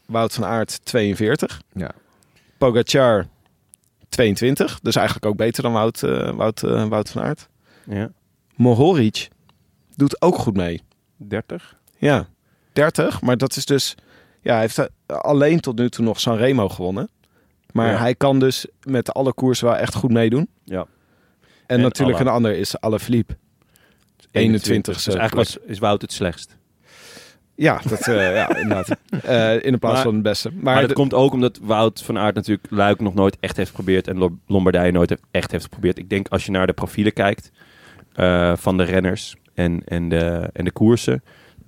Wout 0.05 0.33
van 0.33 0.45
Aert 0.45 0.85
42. 0.85 1.61
Ja. 1.73 1.91
Pogacar 2.57 3.27
22. 4.09 4.79
Dus 4.81 4.95
eigenlijk 4.95 5.25
ook 5.25 5.35
beter 5.37 5.63
dan 5.63 5.71
Wout, 5.73 6.03
eh, 6.03 6.31
Wout, 6.31 6.63
eh, 6.63 6.85
Wout 6.87 7.09
van 7.09 7.21
Aert. 7.21 7.47
ja. 7.87 8.11
Mohoric 8.55 9.27
doet 9.95 10.21
ook 10.21 10.35
goed 10.37 10.55
mee. 10.55 10.81
30. 11.17 11.75
Ja, 11.97 12.27
30. 12.73 13.21
Maar 13.21 13.37
dat 13.37 13.55
is 13.55 13.65
dus... 13.65 13.95
Ja, 14.41 14.51
hij 14.51 14.61
heeft 14.61 14.77
eh, 14.77 14.85
alleen 15.17 15.59
tot 15.59 15.77
nu 15.77 15.89
toe 15.89 16.05
nog 16.05 16.19
Sanremo 16.19 16.69
gewonnen. 16.69 17.09
Maar 17.71 17.91
Ja. 17.91 17.97
hij 17.97 18.15
kan 18.15 18.39
dus 18.39 18.65
met 18.83 19.13
alle 19.13 19.33
koersen 19.33 19.65
wel 19.67 19.75
echt 19.75 19.95
goed 19.95 20.11
meedoen. 20.11 20.47
Ja. 20.63 20.79
En, 20.79 20.87
En 21.77 21.81
natuurlijk 21.81 22.19
Alla. 22.19 22.29
een 22.29 22.35
ander 22.35 22.57
is 22.57 22.79
Alaphilippe. 22.79 23.37
21 24.31 24.93
Dus 25.03 25.15
eigenlijk 25.15 25.47
was, 25.49 25.57
is 25.65 25.79
Wout 25.79 26.01
het 26.01 26.11
slechtst. 26.13 26.57
Ja, 27.55 27.81
dat, 27.89 28.07
eh, 28.07 28.35
ja 28.35 28.55
inderdaad. 28.61 28.97
Eh, 29.23 29.63
in 29.65 29.71
de 29.71 29.77
plaats 29.77 29.95
Maar- 29.95 30.03
van 30.03 30.13
het 30.13 30.23
beste. 30.23 30.49
Maar, 30.51 30.63
Maar, 30.63 30.79
dat 30.79 30.89
de- 30.89 30.95
komt 30.95 31.13
ook 31.13 31.33
omdat 31.33 31.57
Wout 31.61 32.01
van 32.01 32.17
Aert 32.17 32.35
natuurlijk 32.35 32.67
Luik 32.69 32.99
nog 32.99 33.13
nooit 33.13 33.37
echt 33.39 33.57
heeft 33.57 33.69
geprobeerd. 33.69 34.07
En 34.07 34.17
Lo- 34.17 34.37
Lombardije 34.47 34.91
nooit 34.91 35.17
echt 35.31 35.51
heeft 35.51 35.63
geprobeerd. 35.63 35.97
Ik 35.97 36.09
denk 36.09 36.27
als 36.27 36.45
je 36.45 36.51
naar 36.51 36.67
de 36.67 36.73
profielen 36.73 37.13
kijkt 37.13 37.51
van 38.59 38.77
de 38.77 38.83
renners 38.83 39.35
en, 39.53 39.81
en, 39.85 40.09
de, 40.09 40.49
en 40.53 40.65
de 40.65 40.71
koersen. 40.71 41.23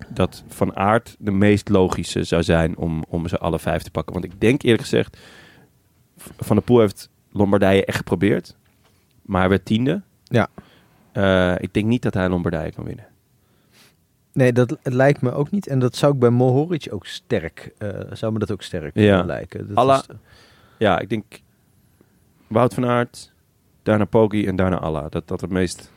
Dat 0.08 0.44
Van 0.48 0.76
Aert 0.76 1.16
de 1.18 1.30
meest 1.30 1.68
logische 1.68 2.24
zou 2.24 2.42
zijn 2.42 2.76
om, 2.76 3.04
om 3.08 3.28
ze 3.28 3.38
alle 3.38 3.58
vijf 3.58 3.82
te 3.82 3.90
pakken. 3.90 4.12
Want 4.12 4.24
ik 4.24 4.40
denk 4.40 4.62
eerlijk 4.62 4.82
gezegd, 4.82 5.18
Van 6.16 6.56
der 6.56 6.64
Poel 6.64 6.80
heeft 6.80 7.10
Lombardije 7.32 7.84
echt 7.84 7.96
geprobeerd. 7.96 8.56
Maar 9.22 9.40
hij 9.40 9.48
werd 9.48 9.64
tiende. 9.64 10.02
Ja. 10.24 10.48
Eh, 11.12 11.54
ik 11.58 11.72
denk 11.74 11.86
niet 11.86 12.02
dat 12.02 12.14
hij 12.14 12.28
Lombardije 12.28 12.72
kan 12.72 12.84
winnen. 12.84 13.06
Nee, 14.32 14.52
dat 14.52 14.70
het 14.82 14.92
lijkt 14.94 15.20
me 15.20 15.32
ook 15.32 15.50
niet. 15.50 15.66
En 15.66 15.78
dat 15.78 15.96
zou 15.96 16.12
ik 16.14 16.18
bij 16.18 16.30
Mohoric 16.30 16.86
ook 16.90 17.06
sterk, 17.06 17.70
eh, 17.78 17.88
zou 18.12 18.32
me 18.32 18.38
dat 18.38 18.50
ook 18.52 18.62
sterk 18.62 18.94
Ja. 18.98 19.20
eh, 19.20 19.26
lijken. 19.26 19.68
Dat 19.68 19.76
Alla- 19.76 19.96
is- 20.08 20.16
Ja, 20.78 20.98
ik 20.98 21.08
denk 21.08 21.40
Wout 22.46 22.74
van 22.74 22.86
Aert, 22.86 23.32
daarna 23.82 24.04
Poggi 24.04 24.46
en 24.46 24.56
daarna 24.56 24.78
Alla. 24.78 25.08
Dat, 25.08 25.28
dat 25.28 25.40
het 25.40 25.50
meest... 25.50 25.92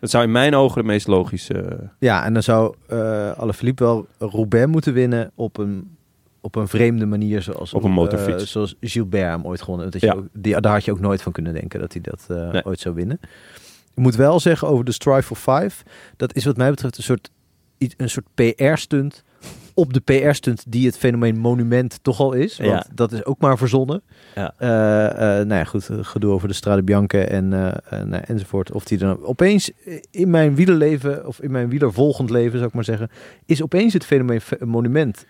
Dat 0.00 0.10
zou 0.10 0.24
in 0.24 0.32
mijn 0.32 0.54
ogen 0.54 0.80
de 0.82 0.86
meest 0.88 1.06
logische... 1.06 1.78
ja, 1.98 2.24
en 2.24 2.32
dan 2.32 2.42
zou 2.42 2.74
eh 2.86 3.30
Alaphilippe 3.32 3.84
wel 3.84 4.06
Roubaix 4.18 4.66
moeten 4.66 4.92
winnen 4.92 5.30
op 5.34 5.58
een, 5.58 5.96
op 6.40 6.54
een 6.54 6.68
vreemde 6.68 7.06
manier. 7.06 7.42
Zoals, 7.42 7.74
Op 7.74 7.84
een 7.84 7.90
motorfiets. 7.90 8.42
eh, 8.42 8.48
zoals 8.48 8.74
Gilbert 8.80 9.24
hem 9.30 9.44
ooit 9.46 9.62
gewonnen. 9.62 9.90
Dat 9.90 10.00
je 10.00 10.06
Ja. 10.06 10.12
ook, 10.12 10.26
die, 10.32 10.60
daar 10.60 10.72
had 10.72 10.84
je 10.84 10.90
ook 10.92 11.00
nooit 11.00 11.22
van 11.22 11.32
kunnen 11.32 11.52
denken 11.54 11.80
dat 11.80 11.92
hij 11.92 12.02
dat 12.02 12.24
eh, 12.28 12.50
Nee. 12.50 12.64
ooit 12.64 12.80
zou 12.80 12.94
winnen. 12.94 13.20
Ik 13.94 14.02
moet 14.02 14.14
wel 14.16 14.40
zeggen 14.40 14.68
over 14.68 14.84
de 14.84 14.92
Strive 14.92 15.22
for 15.22 15.36
Five. 15.60 15.84
Dat 16.16 16.34
is 16.34 16.44
wat 16.44 16.56
mij 16.56 16.70
betreft 16.70 16.96
een 16.96 17.02
soort, 17.02 17.30
een 17.96 18.10
soort 18.10 18.26
PR-stunt. 18.34 19.24
Op 19.80 19.92
de 19.92 20.00
PR-stunt 20.00 20.64
die 20.68 20.86
het 20.86 20.98
fenomeen 20.98 21.38
monument 21.38 21.98
toch 22.02 22.20
al 22.20 22.32
is. 22.32 22.56
Want 22.58 22.70
Ja. 22.70 22.86
dat 22.94 23.12
is 23.12 23.24
ook 23.24 23.40
maar 23.40 23.58
verzonnen. 23.58 24.02
Ja. 24.34 24.54
Eh, 24.58 25.06
eh, 25.40 25.46
nou 25.46 25.58
ja, 25.58 25.64
goed. 25.64 25.88
eh, 25.88 25.96
Gedoe 26.00 26.32
over 26.32 26.48
de 26.48 26.54
Strade 26.54 26.82
Bianca 26.82 27.18
en, 27.18 27.48
nou, 27.48 28.22
enzovoort. 28.26 28.72
Of 28.72 28.84
die 28.84 28.98
dan 28.98 29.24
opeens 29.24 29.70
in 30.10 30.30
mijn 30.30 30.54
wielerleven, 30.54 31.26
of 31.26 31.40
in 31.40 31.50
mijn 31.50 31.68
wielervolgend 31.68 32.30
leven, 32.30 32.52
zou 32.56 32.64
ik 32.68 32.74
maar 32.74 32.84
zeggen, 32.84 33.10
is 33.46 33.62
opeens 33.62 33.92
het 33.92 34.04
fenomeen 34.04 34.40
fe- 34.40 34.64
monument 34.64 35.26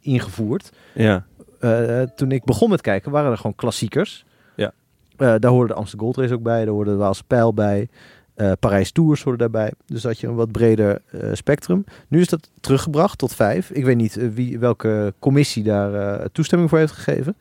ingevoerd. 0.00 0.70
Ja, 0.94 1.24
toen 2.16 2.30
ik 2.32 2.44
begon 2.44 2.70
met 2.70 2.80
kijken, 2.80 3.10
waren 3.12 3.30
er 3.30 3.36
gewoon 3.36 3.54
klassiekers. 3.54 4.24
Ja. 4.56 4.72
Daar 5.16 5.50
hoorde 5.50 5.72
de 5.72 5.78
Amsterdam 5.78 6.06
Gold 6.06 6.18
Race 6.18 6.34
ook 6.34 6.42
bij, 6.42 6.64
daar 6.64 6.74
hoorde 6.74 6.90
de 6.90 6.96
Waalse 6.96 7.24
Pijl 7.24 7.54
bij. 7.54 7.88
Eh 8.34 8.52
Parijs 8.60 8.92
Tours 8.92 9.22
hoorde 9.22 9.38
daarbij. 9.38 9.72
Dus 9.86 10.02
had 10.02 10.20
je 10.20 10.26
een 10.26 10.34
wat 10.34 10.52
breder 10.52 11.02
eh, 11.10 11.28
spectrum. 11.32 11.84
Nu 12.08 12.20
is 12.20 12.28
dat 12.28 12.50
teruggebracht 12.60 13.18
tot 13.18 13.34
vijf. 13.34 13.70
Ik 13.70 13.84
weet 13.84 13.96
niet 13.96 14.16
eh, 14.16 14.28
wie, 14.28 14.58
welke 14.58 15.14
commissie 15.18 15.62
daar 15.62 16.22
toestemming 16.32 16.70
voor 16.70 16.78
heeft 16.78 16.92
gegeven. 16.92 17.36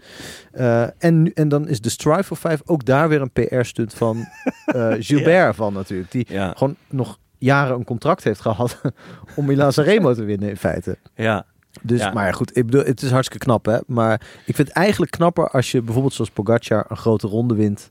En, 0.98 1.22
nu- 1.22 1.32
en 1.34 1.50
dan 1.50 1.68
is 1.68 1.82
de 1.82 1.89
Strive 1.89 2.24
for 2.24 2.38
Five 2.38 2.62
ook 2.66 2.86
daar 2.86 3.10
weer 3.10 3.22
een 3.22 3.32
PR-stunt 3.32 3.94
van 3.94 4.26
Gilbert 5.00 5.56
van 5.56 5.74
natuurlijk. 5.74 6.12
Die 6.12 6.26
ja, 6.30 6.54
gewoon 6.58 6.76
nog 6.89 7.20
jaren 7.38 7.76
een 7.76 7.84
contract 7.86 8.24
heeft 8.24 8.42
gehad 8.42 8.82
om 9.36 9.46
Milan 9.46 9.74
Sanremo 9.74 10.14
te 10.14 10.24
winnen 10.24 10.50
in 10.50 10.58
feite. 10.58 10.98
ja. 11.16 11.46
Dus, 11.82 12.00
Ja. 12.00 12.12
maar 12.14 12.34
goed, 12.34 12.58
ik 12.58 12.66
bedoel, 12.66 12.84
het 12.84 13.02
is 13.02 13.12
hartstikke 13.12 13.46
knap, 13.46 13.66
hè. 13.66 13.78
Maar 13.88 14.14
ik 14.46 14.56
vind 14.56 14.68
het 14.68 14.78
eigenlijk 14.78 15.12
knapper 15.12 15.50
als 15.50 15.72
je 15.72 15.82
bijvoorbeeld 15.82 16.14
zoals 16.14 16.30
Pogacar 16.32 16.86
een 16.88 16.98
grote 16.98 17.28
ronde 17.28 17.56
wint 17.56 17.89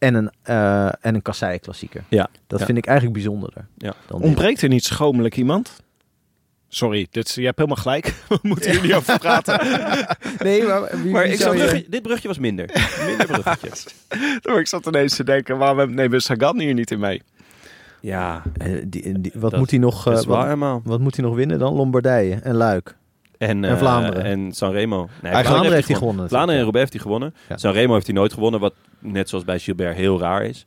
en 0.00 0.14
een, 0.14 0.30
eh 0.42 0.86
en 0.86 1.14
een 1.14 1.22
kassei-klassieker. 1.22 2.04
Ja. 2.08 2.28
Dat 2.46 2.58
Ja. 2.60 2.64
vind 2.66 2.78
ik 2.78 2.86
eigenlijk 2.86 3.16
bijzonderder. 3.18 3.66
Ja. 3.76 3.94
Dan 4.06 4.22
ontbreekt 4.22 4.62
er 4.62 4.68
niet 4.68 4.84
schromelijk 4.84 5.36
iemand? 5.36 5.82
Sorry, 6.68 7.06
dit, 7.10 7.30
je 7.34 7.44
hebt 7.44 7.56
helemaal 7.58 7.82
gelijk. 7.82 8.14
We 8.28 8.38
moeten 8.42 8.70
hier 8.70 8.82
niet 8.82 8.94
over 8.94 9.18
praten. 9.18 9.60
Nee, 10.38 10.62
maar, 10.62 11.02
wie, 11.02 11.10
Maar 11.12 11.22
wie 11.22 11.32
ik 11.32 11.38
zou 11.40 11.58
zat 11.58 11.82
dit 11.88 12.02
brugje 12.02 12.28
was 12.28 12.38
minder. 12.38 12.70
Minder 13.06 13.26
bruggetje. 13.26 13.90
Maar 14.42 14.58
ik 14.64 14.66
zat 14.66 14.86
ineens 14.86 15.16
te 15.16 15.24
denken, 15.24 15.58
waarom 15.58 15.94
nemen 15.94 16.10
we 16.10 16.20
Sagan 16.20 16.60
hier 16.60 16.74
niet 16.74 16.90
in 16.90 16.98
mee? 16.98 17.22
Ja, 18.00 18.42
Eh, 18.56 18.82
die, 18.86 19.20
die- 19.20 19.32
wat 19.34 19.50
Dat 19.50 19.60
moet 19.60 19.70
hij 19.70 19.78
nog, 19.78 20.06
eh, 20.06 20.22
wat, 20.22 20.80
wat 20.84 21.00
moet 21.00 21.16
hij 21.16 21.24
nog 21.24 21.34
winnen 21.34 21.58
dan? 21.58 21.74
Lombardije 21.74 22.34
en 22.34 22.54
Luik. 22.54 22.96
En, 23.40 23.64
En 23.64 23.70
eh, 23.70 23.78
Vlaanderen. 23.78 24.24
En 24.24 24.52
Sanremo. 24.52 25.08
Nee, 25.22 25.32
Vlaanderen 25.32 25.72
heeft 25.72 25.88
hij 25.88 25.96
gewonnen. 25.96 26.28
Vlaanderen 26.28 26.56
en. 26.56 26.62
Roubaix 26.62 26.90
heeft 26.90 26.92
hij 26.92 27.12
gewonnen. 27.12 27.34
Ja. 27.48 27.56
Sanremo 27.56 27.92
heeft 27.94 28.06
hij 28.06 28.14
nooit 28.14 28.32
gewonnen, 28.32 28.60
wat 28.60 28.74
net 28.98 29.28
zoals 29.28 29.44
bij 29.44 29.58
Gilbert 29.58 29.96
heel 29.96 30.20
raar 30.20 30.44
is. 30.44 30.66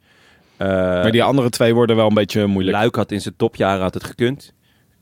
Eh, 0.58 0.68
maar 0.68 1.12
die 1.12 1.24
andere 1.24 1.50
twee 1.50 1.74
worden 1.74 1.96
wel 1.96 2.08
een 2.08 2.14
beetje 2.14 2.46
moeilijk. 2.46 2.78
Luik 2.78 2.96
had 2.96 3.12
in 3.12 3.22
zijn 3.22 3.34
topjaren 3.38 3.82
had 3.82 3.94
het 3.94 4.04
gekund. 4.04 4.54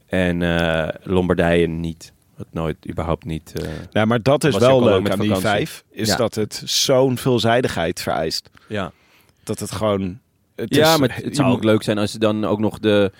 En 0.08 0.42
eh, 0.42 0.88
Lombardije 1.04 1.68
niet. 1.68 2.14
Wat 2.36 2.48
nooit, 2.52 2.90
überhaupt 2.90 3.26
niet. 3.26 3.62
eh, 3.62 3.70
Ja, 3.92 4.06
maar 4.06 4.22
dat 4.22 4.44
is 4.44 4.58
wel 4.58 4.84
leuk 4.84 5.02
met 5.02 5.12
aan 5.12 5.20
die 5.20 5.36
vijf. 5.36 5.84
Is 5.92 6.08
Ja. 6.08 6.16
dat 6.16 6.36
het 6.36 6.62
zo'n 6.66 7.18
veelzijdigheid 7.18 8.02
vereist. 8.02 8.50
ja, 8.68 8.92
Dat 9.44 9.60
het 9.60 9.72
gewoon... 9.72 10.20
Het 10.56 10.76
ja 10.76 10.94
is- 10.94 11.00
maar 11.00 11.16
het 11.16 11.26
je 11.26 11.36
zou 11.36 11.52
ook 11.52 11.64
leuk 11.64 11.84
zijn 11.84 11.98
als 11.98 12.12
je 12.12 12.18
dan 12.20 12.46
ook 12.46 12.60
nog 12.60 12.80
de 12.80 13.12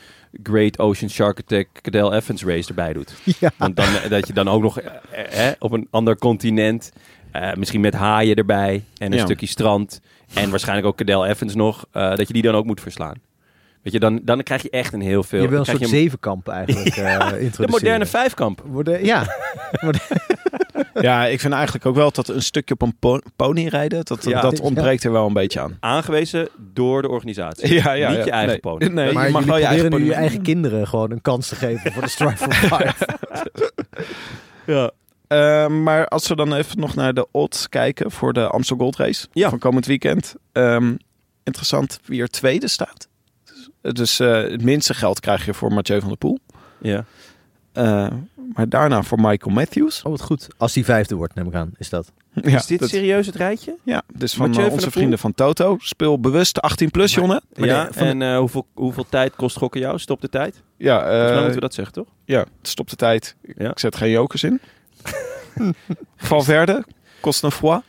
Great 0.44 0.80
Ocean 0.80 1.10
Shark 1.10 1.40
Attack 1.40 1.68
Cadel 1.82 2.14
Evans 2.14 2.44
race 2.44 2.70
erbij 2.70 2.94
doet. 2.94 3.14
Ja. 3.40 3.52
Want 3.58 3.76
dan, 3.76 3.86
dat 4.10 4.28
je 4.28 4.34
dan 4.34 4.48
ook 4.48 4.62
nog 4.62 4.80
eh, 4.80 5.48
eh, 5.48 5.54
op 5.60 5.72
een 5.72 5.88
ander 5.90 6.18
continent, 6.18 6.92
eh, 7.32 7.54
misschien 7.54 7.82
met 7.82 7.94
haaien 7.94 8.36
erbij 8.36 8.84
en 8.98 9.12
een 9.12 9.18
Ja. 9.18 9.26
stukje 9.26 9.46
strand 9.48 10.02
en 10.34 10.50
waarschijnlijk 10.50 10.88
ook 10.88 10.98
Cadel 10.98 11.26
Evans 11.26 11.56
nog, 11.56 11.86
eh, 11.92 12.16
dat 12.16 12.28
je 12.28 12.34
die 12.34 12.42
dan 12.42 12.56
ook 12.56 12.66
moet 12.66 12.82
verslaan. 12.82 13.16
Weet 13.82 13.94
je, 13.94 14.00
dan, 14.00 14.20
dan 14.24 14.44
krijg 14.44 14.62
je 14.62 14.70
echt 14.70 14.94
een 14.94 15.02
heel 15.02 15.24
veel. 15.24 15.42
Je 15.42 15.48
wil 15.48 15.60
een 15.60 15.66
soort 15.66 15.80
je 15.80 15.88
zevenkamp 15.88 16.48
eigenlijk 16.48 16.96
eh 16.96 17.30
de 17.58 17.68
moderne 17.68 18.06
vijfkamp. 18.06 18.62
Worden, 18.66 19.06
ja, 19.06 19.26
Ja, 21.02 21.26
ik 21.26 21.40
vind 21.40 21.54
eigenlijk 21.54 21.86
ook 21.86 21.96
wel 21.96 22.12
dat 22.12 22.28
een 22.28 22.42
stukje 22.42 22.74
op 22.74 22.82
een 22.82 22.96
po- 23.00 23.22
pony 23.36 23.68
rijden, 23.68 24.06
dat, 24.06 24.24
Ja. 24.24 24.42
dat 24.42 24.60
ontbreekt 24.60 25.04
er 25.04 25.12
wel 25.12 25.28
een 25.28 25.34
beetje 25.34 25.60
aan. 25.60 25.78
Aangewezen 25.80 26.50
door 26.74 27.02
de 27.02 27.10
organisatie. 27.10 27.74
Ja, 27.74 27.92
ja, 27.94 28.10
Niet 28.10 28.18
ja. 28.18 28.24
je 28.26 28.32
eigen 28.32 28.48
Nee. 28.50 28.60
pony. 28.60 28.86
Nee, 28.86 29.14
maar 29.14 29.26
je 29.26 29.32
mag 29.32 29.46
wel 29.46 29.58
je 29.58 29.66
eigen 29.66 29.90
pony. 29.90 30.06
je 30.06 30.14
eigen 30.14 30.42
kinderen 30.42 30.88
gewoon 30.88 31.12
een 31.12 31.22
kans 31.22 31.48
te 31.48 31.56
geven 31.56 31.92
voor 31.92 32.02
de 32.02 32.10
Strive 32.10 32.38
for 32.38 32.54
Five. 32.78 32.94
Ja. 34.66 34.92
Eh, 35.28 35.68
maar 35.68 36.08
als 36.08 36.28
we 36.28 36.36
dan 36.36 36.54
even 36.54 36.80
nog 36.80 36.96
naar 36.96 37.14
de 37.14 37.28
odds 37.32 37.70
kijken 37.70 38.12
voor 38.12 38.34
de 38.34 38.48
Amstel 38.48 38.78
Gold 38.78 38.96
Race 38.96 39.28
Ja. 39.32 39.50
van 39.50 39.60
komend 39.60 39.86
weekend. 39.86 40.36
Ehm, 40.52 40.96
interessant 41.44 42.00
wie 42.06 42.22
er 42.22 42.30
tweede 42.30 42.68
staat. 42.68 43.08
Dus 43.82 44.20
eh, 44.20 44.32
het 44.42 44.64
minste 44.64 44.94
geld 44.94 45.20
krijg 45.20 45.46
je 45.46 45.54
voor 45.54 45.74
Mathieu 45.74 46.00
van 46.00 46.10
der 46.10 46.18
Poel. 46.18 46.40
Ja. 46.80 47.06
Eh, 47.74 48.08
maar 48.54 48.70
daarna 48.70 49.04
voor 49.04 49.20
Michael 49.22 49.56
Matthews. 49.56 50.02
Oh, 50.04 50.12
wat 50.12 50.22
goed. 50.22 50.48
Als 50.58 50.74
die 50.74 50.86
vijfde 50.86 51.16
wordt, 51.16 51.36
neem 51.36 51.48
ik 51.48 51.54
aan, 51.54 51.72
is 51.78 51.90
dat. 51.90 52.12
Ja, 52.34 52.58
is 52.58 52.66
dit 52.66 52.80
dat- 52.80 52.90
serieus 52.90 53.26
het 53.26 53.36
rijtje? 53.36 53.76
ja 53.84 54.02
dus 54.16 54.34
van 54.34 54.50
eh, 54.50 54.56
van 54.64 54.70
onze 54.70 54.92
vrienden 54.92 55.20
van 55.20 55.34
Toto. 55.34 55.76
Speel 55.80 56.20
bewust 56.20 56.60
18 56.62 56.92
plus, 56.92 57.14
jongen. 57.14 57.42
Maar 57.56 57.68
ja, 57.68 57.84
de- 57.86 57.94
van 57.94 58.08
en 58.08 58.22
eh, 58.22 58.38
hoeveel, 58.38 58.66
hoeveel 58.74 59.06
tijd 59.10 59.36
kost 59.36 59.58
gokken 59.58 59.82
jou? 59.82 60.00
Stop 60.00 60.22
de 60.22 60.30
tijd? 60.30 60.62
Ja, 60.78 61.00
Volgens 61.00 61.20
mij 61.20 61.30
eh, 61.30 61.36
moeten 61.36 61.54
we 61.54 61.60
dat 61.60 61.74
zeggen, 61.74 61.94
toch? 61.94 62.08
ja, 62.26 62.46
stop 62.62 62.90
de 62.90 62.96
tijd. 62.96 63.36
Ja. 63.58 63.70
Ik 63.72 63.80
zet 63.80 63.96
geen 63.96 64.10
jokers 64.12 64.44
in. 64.44 64.60
Valverde, 66.18 66.84
kost 67.22 67.44
een 67.44 67.52
fois. 67.52 67.82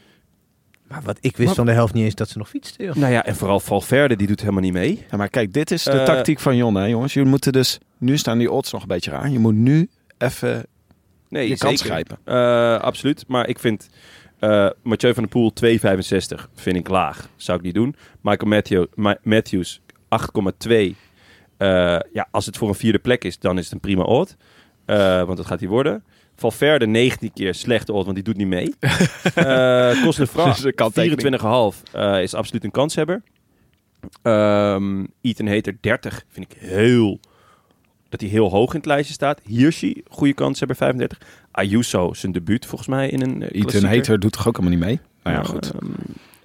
Maar 0.89 1.03
wat 1.05 1.19
ik 1.21 1.37
wist 1.37 1.47
Maar- 1.47 1.55
van 1.55 1.67
de 1.67 1.73
helft 1.73 1.95
niet 1.95 2.05
eens 2.05 2.15
dat 2.15 2.29
ze 2.29 2.39
nog 2.39 2.49
fietsten. 2.49 2.85
joh. 2.85 2.95
Nou 2.95 3.13
ja, 3.13 3.25
en 3.25 3.37
vooral 3.37 3.61
Valverde, 3.61 4.17
die 4.17 4.27
doet 4.27 4.41
helemaal 4.41 4.61
niet 4.63 4.73
mee. 4.73 5.05
Ja, 5.11 5.17
maar 5.17 5.29
kijk, 5.29 5.53
dit 5.53 5.71
is 5.71 5.83
de 5.83 6.03
tactiek 6.05 6.41
van 6.41 6.57
Jon, 6.57 6.75
hè, 6.75 6.85
jongens. 6.85 7.13
Jullie 7.15 7.29
moeten 7.31 7.53
dus... 7.53 7.79
Nu 7.99 8.19
staan 8.19 8.39
die 8.39 8.51
odds 8.51 8.73
nog 8.73 8.83
een 8.83 8.89
beetje 8.89 9.11
raar. 9.11 9.29
Je 9.31 9.39
moet 9.39 9.55
nu 9.55 9.89
even 10.23 10.67
Nee, 11.29 11.49
je 11.49 11.57
zeker. 11.57 11.79
grijpen. 11.79 12.19
Eh, 12.25 12.79
absoluut. 12.79 13.25
Maar 13.29 13.49
ik 13.49 13.59
vind 13.59 13.89
eh 14.39 14.69
Mathieu 14.83 15.15
van 15.15 15.23
der 15.23 15.33
Poel 15.33 15.53
2,65 15.53 16.49
vind 16.55 16.77
ik 16.77 16.89
laag. 16.89 17.29
Zou 17.37 17.59
ik 17.59 17.65
niet 17.65 17.75
doen. 17.75 17.95
Michael 18.21 18.51
Matthew, 18.51 18.85
Ma- 18.95 19.19
Matthews 19.23 19.81
8,2. 20.09 20.97
Eh, 21.57 21.99
ja, 22.13 22.29
als 22.31 22.47
het 22.47 22.57
voor 22.57 22.69
een 22.69 22.75
vierde 22.75 22.99
plek 22.99 23.25
is, 23.25 23.39
dan 23.39 23.59
is 23.59 23.65
het 23.65 23.73
een 23.73 23.81
prima 23.81 24.03
odd. 24.03 24.37
Want 24.87 25.37
dat 25.37 25.47
gaat 25.47 25.61
hij 25.61 25.69
worden. 25.69 26.05
Valverde 26.37 26.87
19 26.87 27.33
keer 27.33 27.55
slechte 27.55 27.93
odd, 27.93 28.05
want 28.05 28.15
die 28.15 28.25
doet 28.25 28.37
niet 28.37 28.47
mee. 28.47 28.75
Een 30.65 30.75
kanttekening. 30.75 31.41
24,5 31.41 31.93
eh, 31.93 32.23
is 32.23 32.35
absoluut 32.35 32.65
een 32.65 32.71
kanshebber. 32.71 33.23
Ehm 34.23 35.05
Ethan 35.21 35.47
Hater 35.47 35.77
30 35.81 36.25
vind 36.29 36.53
ik 36.53 36.59
heel... 36.61 37.21
Dat 38.13 38.21
hij 38.21 38.31
heel 38.31 38.51
hoog 38.51 38.71
in 38.71 38.77
het 38.77 38.87
lijstje 38.87 39.15
staat. 39.15 39.41
Hirschi, 39.47 40.03
goede 40.09 40.33
kanshebber 40.35 40.77
35. 40.77 41.19
Ayuso, 41.51 42.13
zijn 42.15 42.33
debuut 42.33 42.67
volgens 42.67 42.89
mij 42.89 43.09
in 43.09 43.23
een 43.23 43.43
uh, 43.43 43.49
Ethan 43.63 43.85
Hater 43.85 44.21
doet 44.21 44.33
toch 44.33 44.49
ook 44.49 44.57
helemaal 44.57 44.79
niet 44.79 44.87
mee? 44.87 45.01
Nou 45.23 45.37
ja, 45.37 45.43
Eh, 45.43 45.49
goed. 45.49 45.73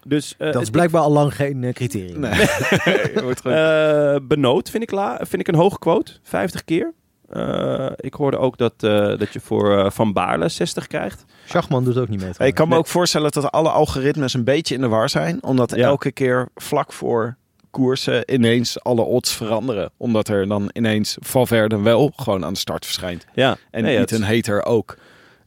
dus 0.03 0.36
eh, 0.38 0.51
dat 0.51 0.61
is 0.61 0.70
blijkbaar 0.70 1.01
al 1.01 1.11
lang 1.11 1.36
geen 1.36 1.63
eh, 1.63 1.74
criterium. 1.74 2.22
Wordt 3.24 3.41
goed. 3.41 3.51
eh, 3.51 4.15
Benoot 4.24 4.70
vind 4.70 4.84
ik, 4.84 4.91
la, 4.91 5.18
vind 5.18 5.41
ik 5.41 5.47
een 5.47 5.55
hoge 5.55 5.80
quote. 5.80 6.11
50 6.24 6.63
keer. 6.63 6.93
Eh, 7.30 7.89
ik 7.95 8.13
hoorde 8.13 8.38
ook 8.38 8.57
dat, 8.57 8.74
eh, 8.78 9.18
dat 9.18 9.34
je 9.34 9.39
voor 9.39 9.78
eh, 9.78 9.89
Van 9.91 10.13
Baarle 10.13 10.49
60 10.49 10.88
krijgt. 10.88 11.26
Schachman 11.45 11.84
doet 11.84 11.97
ook 11.97 12.07
niet 12.09 12.22
mee. 12.22 12.47
ik 12.47 12.55
kan 12.55 12.65
me 12.68 12.72
Nee. 12.74 12.80
ook 12.80 12.88
voorstellen 12.88 13.32
dat 13.32 13.51
alle 13.51 13.70
algoritmes 13.70 14.34
een 14.34 14.43
beetje 14.43 14.76
in 14.76 14.82
de 14.82 14.88
war 14.88 15.09
zijn. 15.09 15.43
Omdat 15.43 15.76
Ja. 15.76 15.86
elke 15.88 16.11
keer 16.11 16.47
vlak 16.55 16.93
voor 16.93 17.38
koersen 17.72 18.34
ineens 18.34 18.84
alle 18.84 19.01
odds 19.01 19.36
veranderen. 19.36 19.91
Omdat 19.97 20.28
er 20.28 20.47
dan 20.47 20.70
ineens 20.74 21.18
Valverde 21.20 21.80
wel 21.80 22.11
gewoon 22.15 22.45
aan 22.45 22.53
de 22.53 22.59
start 22.59 22.86
verschijnt. 22.86 23.26
Ja, 23.34 23.57
En 23.72 23.84
nee, 23.84 23.93
ja, 23.93 23.99
Ethan 24.01 24.22
het 24.22 24.30
is- 24.30 24.36
Hater 24.36 24.65
ook. 24.65 24.97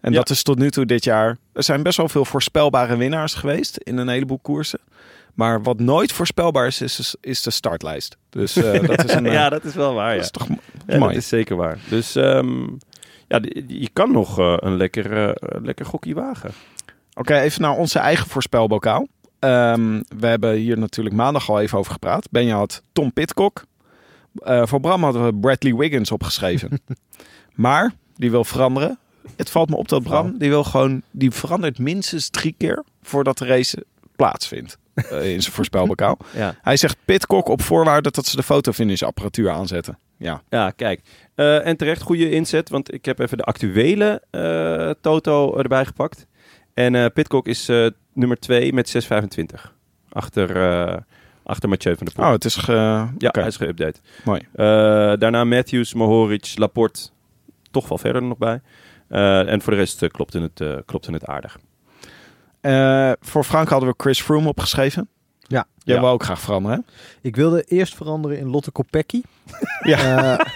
En 0.00 0.12
Ja. 0.12 0.18
dat 0.18 0.30
is 0.30 0.42
tot 0.42 0.58
nu 0.58 0.70
toe 0.70 0.86
dit 0.86 1.04
jaar... 1.04 1.36
Er 1.52 1.62
zijn 1.62 1.82
best 1.82 1.96
wel 1.96 2.08
veel 2.08 2.24
voorspelbare 2.24 2.96
winnaars 2.96 3.34
geweest 3.34 3.76
in 3.76 3.96
een 3.96 4.08
heleboel 4.08 4.38
koersen. 4.42 4.78
Maar 5.34 5.62
wat 5.62 5.78
nooit 5.80 6.12
voorspelbaar 6.12 6.66
is, 6.66 6.80
is, 6.80 7.14
is 7.20 7.42
de 7.42 7.50
startlijst. 7.50 8.16
Dus 8.30 8.56
eh, 8.56 8.80
dat 8.88 9.04
is 9.04 9.12
een... 9.12 9.26
eh, 9.26 9.32
ja, 9.32 9.48
dat 9.48 9.64
is 9.64 9.74
wel 9.74 9.94
waar. 9.94 10.06
dat 10.08 10.16
Ja. 10.16 10.22
is 10.22 10.30
toch 10.30 10.48
mo- 10.48 10.58
Ja, 10.86 10.98
mooi. 10.98 11.12
dat 11.12 11.22
is 11.22 11.28
zeker 11.28 11.56
waar. 11.56 11.78
Dus 11.88 12.16
ehm, 12.16 12.62
ja, 13.28 13.40
je 13.66 13.88
kan 13.92 14.12
nog 14.12 14.38
eh, 14.38 14.54
een 14.56 14.76
lekker, 14.76 15.36
lekker 15.62 15.86
gokje 15.86 16.14
wagen. 16.14 16.50
Oké, 17.14 17.38
even 17.38 17.62
naar 17.62 17.76
onze 17.76 17.98
eigen 17.98 18.26
voorspelbokaal. 18.28 19.06
Ehm, 19.40 20.02
we 20.18 20.26
hebben 20.26 20.54
hier 20.54 20.78
natuurlijk 20.78 21.14
maandag 21.16 21.50
al 21.50 21.60
even 21.60 21.78
over 21.78 21.92
gepraat. 21.92 22.30
Benja 22.30 22.56
had 22.56 22.82
Tom 22.92 23.12
Pitcock. 23.12 23.64
Eh, 24.34 24.66
voor 24.66 24.80
Bram 24.80 25.02
hadden 25.02 25.24
we 25.24 25.34
Bradley 25.34 25.74
Wiggins 25.74 26.10
opgeschreven. 26.10 26.80
maar 27.54 27.92
die 28.16 28.30
wil 28.30 28.44
veranderen. 28.44 28.98
Het 29.36 29.50
valt 29.50 29.70
me 29.70 29.76
op 29.76 29.88
dat 29.88 30.02
Bram, 30.02 30.38
die 30.38 30.48
wil 30.48 30.64
gewoon, 30.64 31.02
die 31.10 31.30
verandert 31.30 31.78
minstens 31.78 32.28
drie 32.28 32.54
keer 32.58 32.84
voordat 33.02 33.38
de 33.38 33.46
race 33.46 33.84
plaatsvindt. 34.16 34.78
eh, 34.94 35.32
in 35.32 35.42
zijn 35.42 35.54
voorspelbokaal. 35.54 36.18
Ja, 36.34 36.54
Hij 36.62 36.76
zegt 36.76 36.96
Pitcock 37.04 37.48
op 37.48 37.62
voorwaarde 37.62 38.10
dat 38.10 38.26
ze 38.26 38.36
de 38.36 38.42
fotofinish 38.42 39.02
apparatuur 39.02 39.50
aanzetten. 39.50 39.98
Ja, 40.16 40.42
ja 40.48 40.70
kijk. 40.70 41.00
Eh, 41.34 41.66
en 41.66 41.76
terecht, 41.76 42.02
goede 42.02 42.30
inzet, 42.30 42.68
want 42.68 42.94
ik 42.94 43.04
heb 43.04 43.18
even 43.18 43.36
de 43.36 43.44
actuele 43.44 44.22
Toto 45.00 45.56
erbij 45.56 45.84
gepakt. 45.84 46.26
En 46.74 47.12
Pitcock 47.12 47.46
is 47.46 47.68
nummer 48.12 48.38
2 48.38 48.72
met 48.72 49.04
6,25. 49.54 49.70
Achter, 50.12 50.56
eh 50.56 50.96
achter 51.42 51.68
Mathieu 51.68 51.96
van 51.96 52.06
der 52.06 52.14
Poel. 52.14 52.26
oh, 52.26 52.32
het 52.32 52.44
is 52.44 52.56
ge... 52.56 53.06
ja, 53.18 53.30
hij 53.32 53.46
is 53.46 53.56
geüpdate. 53.56 54.00
mooi. 54.24 54.40
Eh, 54.52 54.66
daarna 55.18 55.44
Matthews, 55.44 55.94
Mohoric, 55.94 56.52
Laporte. 56.54 57.08
Toch 57.70 57.88
wel 57.88 57.98
verder 57.98 58.22
nog 58.22 58.38
bij. 58.38 58.60
Eh, 59.08 59.52
en 59.52 59.60
voor 59.60 59.72
de 59.72 59.78
rest 59.78 60.06
klopte, 60.08 60.40
het, 60.40 60.84
klopte 60.84 61.12
het 61.12 61.26
aardig. 61.26 61.58
Voor 63.20 63.44
Frank 63.44 63.68
hadden 63.68 63.88
we 63.88 63.94
Chris 63.96 64.20
Froome 64.22 64.48
opgeschreven. 64.48 65.08
Ja. 65.50 65.66
Jij 65.82 65.94
Ja. 65.94 66.00
wil 66.00 66.10
ook 66.10 66.22
graag 66.24 66.40
veranderen, 66.40 66.84
hè? 66.86 66.92
Ik 67.28 67.36
wilde 67.36 67.62
eerst 67.62 67.94
veranderen 67.94 68.38
in 68.38 68.50
Lotte 68.50 68.70
Kopecky. 68.70 69.20
Ja. 69.82 70.38
Eh, 70.38 70.46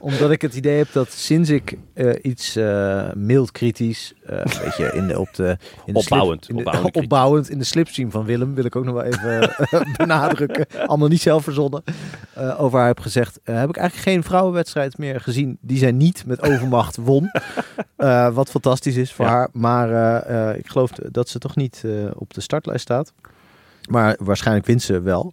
omdat 0.00 0.30
ik 0.30 0.42
het 0.42 0.54
idee 0.54 0.76
heb 0.78 0.92
dat 0.92 1.12
sinds 1.12 1.50
ik 1.50 1.76
eh, 1.94 2.10
iets 2.22 2.56
eh, 2.56 3.12
mild 3.14 3.52
kritisch, 3.52 4.12
eh, 4.26 4.36
een 4.38 4.60
beetje 4.64 4.92
in 4.94 5.06
de, 5.06 5.18
op 5.20 5.34
de, 5.34 5.56
in 5.86 5.92
de 5.92 5.98
Opbouwend, 5.98 6.44
slip- 6.44 6.58
in 6.58 6.64
de- 6.64 6.90
opbouwend 7.00 7.50
in 7.50 7.58
de 7.58 7.64
slipstream 7.64 8.10
van 8.10 8.24
Willem, 8.24 8.54
wil 8.54 8.64
ik 8.64 8.76
ook 8.76 8.84
nog 8.84 8.94
wel 8.94 9.02
even 9.02 9.50
benadrukken. 9.96 10.66
Allemaal 10.86 11.08
niet 11.08 11.20
zelf 11.20 11.44
verzonnen. 11.44 11.82
eh, 12.34 12.60
over 12.62 12.78
haar 12.78 12.88
heb 12.88 13.00
gezegd, 13.00 13.40
heb 13.44 13.68
ik 13.68 13.76
eigenlijk 13.76 14.08
geen 14.08 14.22
vrouwenwedstrijd 14.22 14.98
meer 14.98 15.20
gezien 15.20 15.58
die 15.60 15.78
zij 15.78 15.92
niet 15.92 16.26
met 16.26 16.42
overmacht 16.42 16.96
won. 16.96 17.30
Eh, 17.96 18.34
wat 18.34 18.50
fantastisch 18.50 18.96
is 18.96 19.12
voor 19.12 19.24
Ja. 19.24 19.30
haar. 19.30 19.48
Maar 19.52 19.90
eh, 19.90 20.48
eh, 20.50 20.56
ik 20.58 20.68
geloof 20.68 20.90
dat 20.90 21.28
ze 21.28 21.38
toch 21.38 21.56
niet 21.56 21.82
eh, 21.84 21.90
op 22.14 22.34
de 22.34 22.40
startlijst 22.40 22.82
staat. 22.82 23.12
Maar 23.90 24.16
waarschijnlijk 24.20 24.66
wint 24.66 24.82
ze 24.82 25.00
wel. 25.00 25.32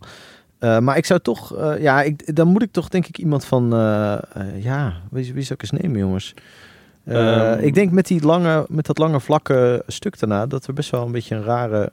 Eh, 0.60 0.80
maar 0.80 0.98
ik 0.98 1.06
zou 1.06 1.20
toch, 1.20 1.56
eh, 1.58 1.82
ja, 1.82 2.02
ik, 2.02 2.36
dan 2.36 2.48
moet 2.48 2.62
ik 2.62 2.72
toch 2.72 2.90
denk 2.90 3.08
ik 3.08 3.18
iemand 3.18 3.46
van, 3.46 3.74
eh, 3.74 4.14
eh, 4.14 4.64
ja, 4.64 4.94
wie, 5.12 5.34
wie 5.34 5.44
zou 5.44 5.60
ik 5.64 5.72
eens 5.72 5.82
nemen, 5.82 6.00
jongens? 6.00 6.34
Eh, 7.04 7.52
Ehm. 7.52 7.64
ik 7.64 7.74
denk 7.74 7.92
met, 7.92 8.08
die 8.08 8.26
lange, 8.26 8.66
met 8.70 8.86
dat 8.86 8.98
lange 8.98 9.20
vlakke 9.20 9.84
stuk 9.88 10.20
daarna, 10.20 10.46
dat 10.46 10.68
er 10.68 10.74
best 10.74 10.90
wel 10.90 11.06
een 11.06 11.12
beetje 11.12 11.36
een 11.36 11.44
rare 11.44 11.92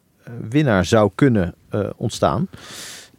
winnaar 0.49 0.85
zou 0.85 1.11
kunnen 1.15 1.55
eh, 1.69 1.81
ontstaan. 1.97 2.49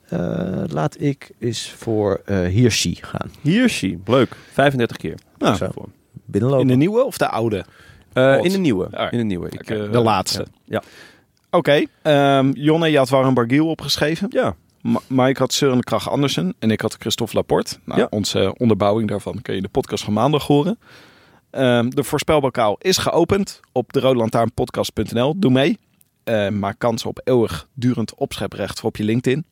Eh, 0.09 0.63
laat 0.67 1.01
ik 1.01 1.31
eens 1.39 1.71
voor 1.77 2.21
eh 2.25 2.39
Hirschi 2.39 2.95
gaan. 3.01 3.29
Hirschi, 3.41 3.99
leuk. 4.05 4.35
35 4.51 4.97
keer. 4.97 5.15
Nou, 5.37 5.55
Zo. 5.55 5.67
Voor. 5.73 5.87
Binnenlopen. 6.25 6.65
In 6.67 6.71
de 6.73 6.79
nieuwe 6.79 7.03
of 7.03 7.17
de 7.17 7.27
oude? 7.29 7.65
Eh, 8.13 8.37
in 8.43 8.51
de 8.51 8.57
nieuwe. 8.57 8.87
Ah, 8.97 9.11
In 9.11 9.17
de 9.17 9.23
nieuwe. 9.23 9.49
Ik, 9.49 9.69
eh, 9.69 9.91
de 9.91 9.99
laatste. 9.99 10.45
Ja. 10.63 10.81
Oké, 11.55 11.83
ehm, 12.01 12.51
Jonne, 12.53 12.91
je 12.91 12.97
had 12.97 13.09
Warren 13.09 13.33
Bargiel 13.33 13.67
opgeschreven. 13.67 14.27
ja. 14.29 14.55
Ma 14.81 14.99
Mike 15.07 15.39
had 15.39 15.53
Søren 15.53 15.83
Krach 15.83 16.09
Andersen 16.09 16.55
en 16.59 16.71
ik 16.71 16.81
had 16.81 16.95
Christophe 16.99 17.35
Laporte. 17.35 17.75
Nou, 17.85 17.99
Ja. 17.99 18.07
Onze 18.09 18.55
onderbouwing 18.57 19.09
daarvan 19.09 19.41
kun 19.41 19.53
je 19.53 19.59
in 19.59 19.65
de 19.65 19.71
podcast 19.71 20.03
van 20.03 20.13
maandag 20.13 20.47
horen. 20.47 20.79
Ehm, 21.51 21.89
de 21.89 22.03
voorspelbokaal 22.03 22.75
is 22.79 22.97
geopend 22.97 23.59
op 23.71 23.93
de 23.93 23.99
roodlantaarnpodcast.nl. 23.99 25.33
Doe 25.39 25.51
mee. 25.51 25.77
Eh, 26.23 26.49
maak 26.49 26.79
kans 26.79 27.05
op 27.05 27.19
eeuwigdurend 27.23 28.15
opscheprecht 28.15 28.79
voor 28.79 28.89
op 28.89 28.97
je 28.97 29.03
LinkedIn. 29.03 29.45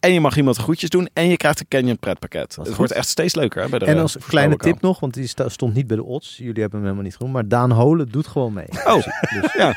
En 0.00 0.12
je 0.12 0.20
mag 0.20 0.36
iemand 0.36 0.56
groetjes 0.56 0.90
doen 0.90 1.08
en 1.12 1.28
je 1.28 1.36
krijgt 1.36 1.60
een 1.60 1.68
Canyon 1.68 1.98
pretpakket. 1.98 2.56
Het 2.56 2.66
goed. 2.68 2.76
wordt 2.76 2.92
echt 2.92 3.08
steeds 3.08 3.34
leuker 3.34 3.62
hè, 3.62 3.68
bij 3.68 3.78
de 3.78 3.84
en 3.84 3.98
als 3.98 4.16
kleine 4.26 4.56
tip 4.56 4.80
nog, 4.80 5.00
want 5.00 5.14
die 5.14 5.26
stond 5.46 5.74
niet 5.74 5.86
bij 5.86 5.96
de 5.96 6.04
odds. 6.04 6.36
Jullie 6.36 6.60
hebben 6.60 6.72
hem 6.72 6.82
helemaal 6.82 7.02
niet 7.04 7.16
genoemd. 7.16 7.34
Maar 7.34 7.48
Daan 7.48 7.70
Holen 7.70 8.08
doet 8.10 8.26
gewoon 8.26 8.52
mee. 8.52 8.66
Oh, 8.86 8.94
Dus, 9.40 9.52
ja. 9.58 9.72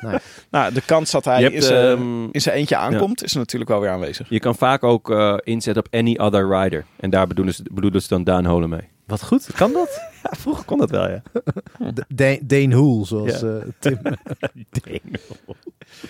Nou. 0.00 0.18
Nou, 0.50 0.72
de 0.74 0.80
kans 0.86 1.10
dat 1.10 1.24
hij 1.24 1.42
hebt, 1.42 1.54
in 1.54 1.62
zijn- 1.62 1.98
ehm, 1.98 2.24
in 2.32 2.40
zijn 2.40 2.54
eentje 2.56 2.76
aankomt 2.76 3.22
is 3.24 3.32
natuurlijk 3.32 3.70
wel 3.70 3.80
weer 3.80 3.90
aanwezig. 3.90 4.28
Je 4.28 4.40
kan 4.40 4.54
vaak 4.54 4.82
ook 4.84 5.10
eh, 5.10 5.34
inzetten 5.42 5.84
op 5.86 5.94
any 5.94 6.16
other 6.18 6.48
rider. 6.62 6.84
En 6.96 7.10
daar 7.10 7.26
bedoelen 7.26 7.54
ze, 7.54 7.62
bedoelen 7.72 8.02
ze 8.02 8.08
dan 8.08 8.24
Daan 8.24 8.44
Holen 8.44 8.68
mee. 8.68 8.88
Wat 9.06 9.22
goed, 9.24 9.46
kan 9.54 9.72
dat? 9.72 10.00
Ja, 10.24 10.30
vroeger 10.38 10.64
kon 10.64 10.78
dat 10.78 10.90
wel, 10.90 11.08
ja. 11.10 11.22
De- 12.08 12.38
Dane 12.42 12.74
Hoel, 12.74 13.06
zoals 13.06 13.40
Ja. 13.40 13.46
eh, 13.48 13.62
Tim. 13.78 13.98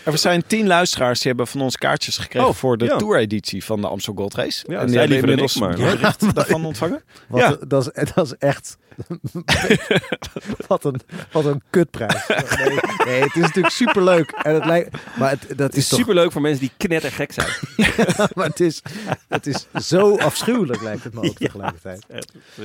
Er 0.05 0.18
zijn 0.18 0.47
tien 0.47 0.66
luisteraars 0.66 1.18
die 1.18 1.28
hebben 1.28 1.47
van 1.47 1.61
ons 1.61 1.76
kaartjes 1.76 2.18
gekregen 2.18 2.49
Oh, 2.49 2.55
voor 2.55 2.78
de 2.78 2.84
ja. 2.84 2.97
tour-editie 2.97 3.64
van 3.64 3.80
de 3.80 3.88
Amstel 3.88 4.14
Gold 4.14 4.34
Race. 4.34 4.64
Ja, 4.68 4.78
en 4.78 4.86
die 4.86 4.95
zij 4.95 5.01
hebben 5.01 5.18
inmiddels 5.20 5.55
ik, 5.55 5.61
maar- 5.61 5.78
een 5.78 5.97
bericht 5.99 6.34
daarvan 6.34 6.64
ontvangen. 6.64 7.03
Wat, 7.28 7.40
Ja. 7.40 7.57
dat, 7.68 7.90
is, 7.97 8.12
dat 8.14 8.26
is 8.26 8.34
echt. 8.38 8.76
wat, 10.66 10.84
een, 10.84 11.01
wat 11.32 11.45
een 11.45 11.62
kutprijs. 11.70 12.26
Nee, 12.28 12.78
nee, 13.07 13.20
het 13.22 13.34
is 13.34 13.40
natuurlijk 13.40 13.74
superleuk. 13.74 14.30
En 14.30 14.55
het 14.55 14.64
lijkt, 14.64 14.97
maar 15.16 15.30
het, 15.30 15.40
dat 15.49 15.59
Het 15.59 15.72
is 15.72 15.78
is 15.82 15.88
toch. 15.88 15.99
superleuk 15.99 16.32
voor 16.32 16.40
mensen 16.40 16.61
die 16.61 16.72
knettergek 16.76 17.32
zijn. 17.32 17.49
maar 18.34 18.47
het 18.47 18.61
is, 18.61 18.82
het 19.28 19.47
is 19.47 19.66
zo 19.74 20.16
afschuwelijk, 20.16 20.82
lijkt 20.82 21.05
het 21.05 21.14
me 21.14 21.20
ook 21.28 21.36
tegelijkertijd. 21.49 22.05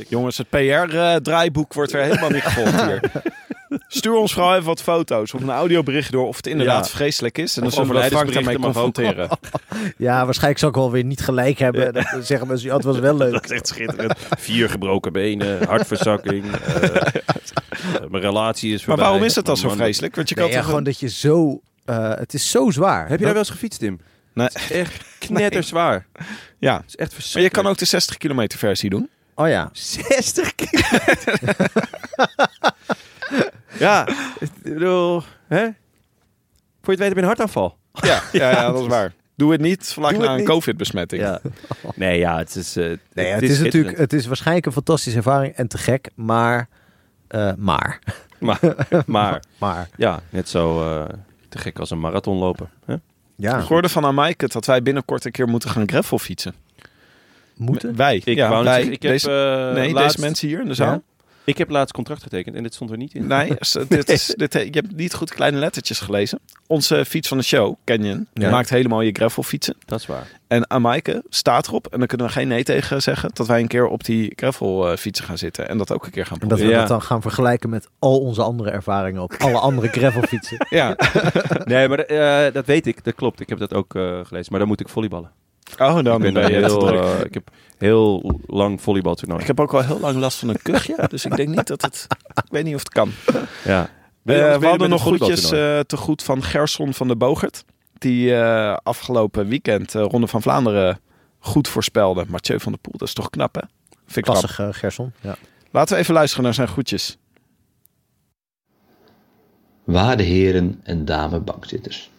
Jongens, 0.07 0.37
het 0.37 0.49
PR-draaiboek 0.49 1.73
wordt 1.73 1.91
weer 1.91 2.03
helemaal 2.03 2.29
niet 2.29 2.43
gevolgd 2.43 2.81
hier. 2.85 3.01
Stuur 3.87 4.13
ons 4.15 4.33
vooral 4.33 4.53
even 4.53 4.65
wat 4.65 4.81
foto's 4.81 5.33
of 5.33 5.41
een 5.41 5.49
audiobericht 5.49 6.11
door 6.11 6.27
of 6.27 6.35
het 6.35 6.47
inderdaad 6.47 6.85
Ja. 6.87 6.91
vreselijk 6.95 7.37
is. 7.37 7.55
En 7.57 7.61
dan 7.63 7.71
zullen 7.71 7.95
we 7.95 8.03
Frank 8.03 8.33
daarmee 8.33 8.59
confronteren. 8.59 9.29
Ja, 9.97 10.25
waarschijnlijk 10.25 10.59
zou 10.59 10.71
ik 10.71 10.77
wel 10.77 10.91
weer 10.91 11.03
niet 11.03 11.21
gelijk 11.21 11.59
hebben. 11.59 11.93
Dan 11.93 12.05
zeggen 12.23 12.47
mensen, 12.47 12.67
ja, 12.67 12.75
het 12.75 12.83
was 12.83 12.99
wel 12.99 13.15
leuk. 13.23 13.31
Dat 13.31 13.43
is 13.45 13.51
echt 13.51 13.67
schitterend. 13.67 14.13
Vier 14.37 14.69
gebroken 14.69 15.11
benen, 15.13 15.67
hartverzakking. 15.67 16.45
eh, 16.55 16.95
eh, 16.95 17.11
mijn 18.09 18.23
relatie 18.23 18.69
is 18.73 18.77
Maar 18.77 18.85
voorbij. 18.85 19.05
waarom 19.05 19.23
is 19.23 19.35
het 19.35 19.45
dan 19.45 19.57
zo 19.57 19.69
vreselijk? 19.69 20.15
Want 20.15 20.29
je 20.29 20.35
kan 20.35 20.43
Nee, 20.43 20.53
ja, 20.53 20.59
toch 20.59 20.67
gewoon 20.69 20.83
dat 20.83 20.99
je 20.99 21.09
zo... 21.09 21.61
eh, 21.85 22.13
het 22.15 22.33
is 22.33 22.49
zo 22.51 22.69
zwaar. 22.71 23.07
Heb 23.09 23.19
je 23.19 23.23
daar 23.25 23.33
wel 23.33 23.41
eens 23.41 23.51
gefietst, 23.51 23.79
Tim? 23.79 23.99
Nee. 24.33 24.45
Het 24.47 24.55
is 24.55 24.71
echt 24.71 25.03
knetterzwaar. 25.19 26.05
Ja, 26.59 26.75
Het 26.75 26.83
is 26.87 26.95
echt 26.95 27.33
maar 27.33 27.43
je 27.43 27.49
kan 27.49 27.67
ook 27.67 27.77
de 27.77 27.85
60 27.85 28.17
kilometer 28.17 28.59
versie 28.59 28.89
doen. 28.89 29.09
Oh 29.35 29.47
ja. 29.47 29.69
60 29.73 30.55
kilometer. 30.55 31.39
Ja, 33.79 34.07
ik 34.39 34.49
bedoel, 34.63 35.23
hè? 35.47 35.63
Voor 35.63 35.67
je 36.81 36.91
het 36.91 36.99
weet 36.99 37.07
heb 37.07 37.15
je 37.15 37.19
een 37.21 37.23
hartaanval. 37.27 37.77
Ja, 37.91 38.21
ja, 38.31 38.49
ja 38.51 38.71
dat 38.71 38.81
is 38.81 38.87
waar. 38.87 39.13
Doe 39.35 39.51
het 39.51 39.61
niet 39.61 39.87
vlak 39.93 40.13
Doe 40.13 40.23
na 40.23 40.37
een 40.37 40.43
covid-besmetting. 40.45 41.21
Ja. 41.21 41.41
Nee, 41.95 42.19
ja, 42.19 42.37
het 42.37 42.55
is... 42.55 42.75
eh, 42.75 42.85
Nee, 43.13 43.25
het, 43.25 43.41
is, 43.43 43.59
natuurlijk... 43.59 43.97
Het 43.97 44.13
is 44.13 44.25
waarschijnlijk 44.25 44.65
een 44.65 44.71
fantastische 44.71 45.17
ervaring 45.17 45.53
en 45.53 45.67
te 45.67 45.77
gek. 45.77 46.09
Maar... 46.15 46.67
eh, 47.27 47.51
maar. 47.57 47.99
Maar, 48.39 48.59
maar 49.05 49.43
Maar. 49.57 49.89
ja, 49.97 50.19
net 50.29 50.49
zo 50.49 50.83
eh, 50.83 51.15
te 51.49 51.57
gek 51.57 51.79
als 51.79 51.89
een 51.89 51.99
marathon 51.99 52.37
lopen. 52.37 52.69
Hè? 52.85 52.95
Ja. 53.35 53.57
Ik 53.57 53.67
hoorde 53.67 53.89
van 53.89 54.05
Amaike 54.05 54.47
dat 54.47 54.65
wij 54.65 54.81
binnenkort 54.81 55.25
een 55.25 55.31
keer 55.31 55.47
moeten 55.47 55.69
gaan 55.69 55.89
gravel 55.89 56.19
fietsen. 56.19 56.53
Moeten? 57.55 57.95
Wij. 57.95 58.21
Ik 58.23 58.35
ja, 58.37 58.49
wou 58.49 58.63
net 58.63 58.63
wij. 58.63 58.73
zeggen, 58.75 58.93
ik 58.93 59.01
heb, 59.01 59.11
deze, 59.11 59.31
eh, 59.31 59.73
nee, 59.75 59.93
laatst, 59.93 60.15
deze 60.15 60.25
mensen 60.25 60.47
hier 60.47 60.61
in 60.61 60.67
de 60.67 60.73
zaal. 60.73 61.01
Ik 61.49 61.57
heb 61.57 61.69
laatst 61.69 61.93
contract 61.93 62.23
getekend 62.23 62.55
en 62.55 62.63
dit 62.63 62.73
stond 62.73 62.91
er 62.91 62.97
niet 62.97 63.13
in. 63.13 63.27
Nee, 63.27 63.53
dit 63.87 64.09
is, 64.09 64.33
dit, 64.37 64.53
je 64.53 64.69
hebt 64.71 64.95
niet 64.95 65.13
goed 65.13 65.33
kleine 65.33 65.57
lettertjes 65.57 65.99
gelezen. 65.99 66.39
Onze 66.67 67.05
fiets 67.05 67.27
van 67.27 67.37
de 67.37 67.43
show, 67.43 67.75
Canyon, 67.85 68.27
Ja. 68.33 68.49
maakt 68.49 68.69
helemaal 68.69 69.01
je 69.01 69.11
gravel 69.11 69.43
fietsen. 69.43 69.75
Dat 69.85 69.99
is 69.99 70.05
waar. 70.05 70.27
En 70.47 70.69
Amaike 70.69 71.23
staat 71.29 71.67
erop, 71.67 71.87
en 71.87 71.97
dan 71.99 72.07
kunnen 72.07 72.27
we 72.27 72.33
geen 72.33 72.47
nee 72.47 72.63
tegen 72.63 73.01
zeggen, 73.01 73.29
dat 73.33 73.47
wij 73.47 73.59
een 73.59 73.67
keer 73.67 73.87
op 73.87 74.03
die 74.03 74.33
gravel 74.35 74.91
eh, 74.91 74.97
fietsen 74.97 75.25
gaan 75.25 75.37
zitten. 75.37 75.69
En 75.69 75.77
dat 75.77 75.91
ook 75.93 76.05
een 76.05 76.11
keer 76.11 76.25
gaan 76.25 76.39
En 76.39 76.47
dat 76.47 76.57
proberen. 76.57 76.71
we 76.79 76.81
Ja. 76.83 76.87
dat 76.87 76.99
dan 76.99 77.07
gaan 77.07 77.21
vergelijken 77.21 77.69
met 77.69 77.87
al 77.99 78.19
onze 78.19 78.41
andere 78.41 78.69
ervaringen 78.69 79.21
op 79.21 79.33
alle 79.37 79.59
andere 79.59 79.87
gravelfietsen. 79.97 80.65
Ja. 80.69 80.95
Nee, 81.65 81.87
maar 81.87 81.99
eh, 81.99 82.53
dat 82.53 82.65
weet 82.65 82.87
ik. 82.87 83.03
Dat 83.03 83.15
klopt. 83.15 83.39
Ik 83.39 83.49
heb 83.49 83.59
dat 83.59 83.73
ook 83.73 83.95
eh, 83.95 84.19
gelezen. 84.23 84.47
Maar 84.49 84.59
dan 84.59 84.67
moet 84.67 84.79
ik 84.79 84.89
volleyballen. 84.89 85.31
Oh, 85.79 86.03
dan 86.03 86.23
ik, 86.25 86.33
ben 86.33 86.45
heel, 86.45 86.91
eh, 87.01 87.19
ik 87.25 87.33
heb 87.33 87.51
heel 87.79 88.39
lang 88.45 88.81
volleybaltoernooi. 88.81 89.41
Ik 89.41 89.47
heb 89.47 89.59
ook 89.59 89.73
al 89.73 89.83
heel 89.83 89.99
lang 89.99 90.17
last 90.17 90.37
van 90.37 90.49
een 90.49 90.61
kuchje, 90.61 91.05
dus 91.09 91.25
ik 91.25 91.35
denk 91.35 91.49
niet 91.49 91.67
dat 91.67 91.81
het... 91.81 92.07
Ik 92.27 92.51
weet 92.51 92.63
niet 92.63 92.75
of 92.75 92.79
het 92.79 92.89
kan. 92.89 93.11
Ja. 93.65 93.89
We 94.21 94.57
hadden 94.61 94.89
nog 94.89 95.01
groetjes 95.01 95.43
eh, 95.51 95.79
te 95.79 95.97
goed 95.97 96.23
van 96.23 96.43
Gerson 96.43 96.93
van 96.93 97.07
de 97.07 97.15
Bogert. 97.15 97.63
Die 97.97 98.35
eh, 98.35 98.77
afgelopen 98.83 99.47
weekend 99.47 99.95
eh, 99.95 100.03
Ronde 100.03 100.27
van 100.27 100.41
Vlaanderen 100.41 100.99
goed 101.39 101.67
voorspelde. 101.67 102.25
Mathieu 102.27 102.59
van 102.59 102.71
der 102.71 102.81
Poel, 102.81 102.97
dat 102.97 103.07
is 103.07 103.13
toch 103.13 103.29
knap 103.29 103.55
hè? 103.55 103.61
Vind. 104.05 104.25
Klassig 104.25 104.59
Gerson. 104.71 105.13
Ja. 105.21 105.35
Laten 105.71 105.95
we 105.95 106.01
even 106.01 106.13
luisteren 106.13 106.43
naar 106.43 106.53
zijn 106.53 106.67
groetjes. 106.67 107.17
Waarde 109.83 110.23
heren 110.23 110.79
en 110.83 111.05
dame 111.05 111.39
bankzitters. 111.39 112.09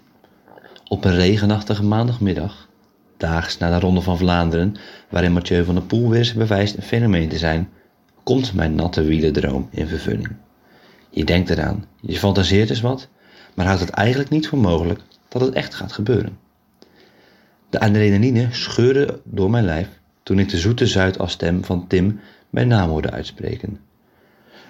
Op 0.88 1.04
een 1.04 1.14
regenachtige 1.14 1.84
maandagmiddag, 1.84 2.68
daags 3.20 3.58
na 3.58 3.70
de 3.70 3.80
Ronde 3.80 4.00
van 4.00 4.18
Vlaanderen, 4.18 4.76
waarin 5.08 5.32
Mathieu 5.32 5.64
van 5.64 5.74
der 5.74 5.84
Poel 5.84 6.08
weer 6.08 6.18
eens 6.18 6.32
bewijst 6.32 6.76
een 6.76 6.82
fenomeen 6.82 7.28
te 7.28 7.38
zijn, 7.38 7.68
komt 8.22 8.54
mijn 8.54 8.74
natte 8.74 9.02
wielendroom 9.02 9.68
in 9.70 9.86
vervulling. 9.86 10.36
Je 11.10 11.24
denkt 11.24 11.50
eraan, 11.50 11.84
je 12.00 12.18
fantaseert 12.18 12.70
eens 12.70 12.80
wat, 12.80 13.08
maar 13.54 13.66
houdt 13.66 13.80
het 13.80 13.90
eigenlijk 13.90 14.30
niet 14.30 14.48
voor 14.48 14.58
mogelijk 14.58 15.00
dat 15.28 15.42
het 15.42 15.54
echt 15.54 15.74
gaat 15.74 15.92
gebeuren. 15.92 16.38
De 17.70 17.80
adrenaline 17.80 18.48
scheurde 18.50 19.20
door 19.24 19.50
mijn 19.50 19.64
lijf 19.64 19.88
toen 20.22 20.38
ik 20.38 20.48
de 20.48 20.58
zoete 20.58 20.86
Zuidasstem 20.86 21.64
van 21.64 21.86
Tim 21.86 22.20
mijn 22.50 22.68
naam 22.68 22.88
hoorde 22.88 23.10
uitspreken. 23.10 23.80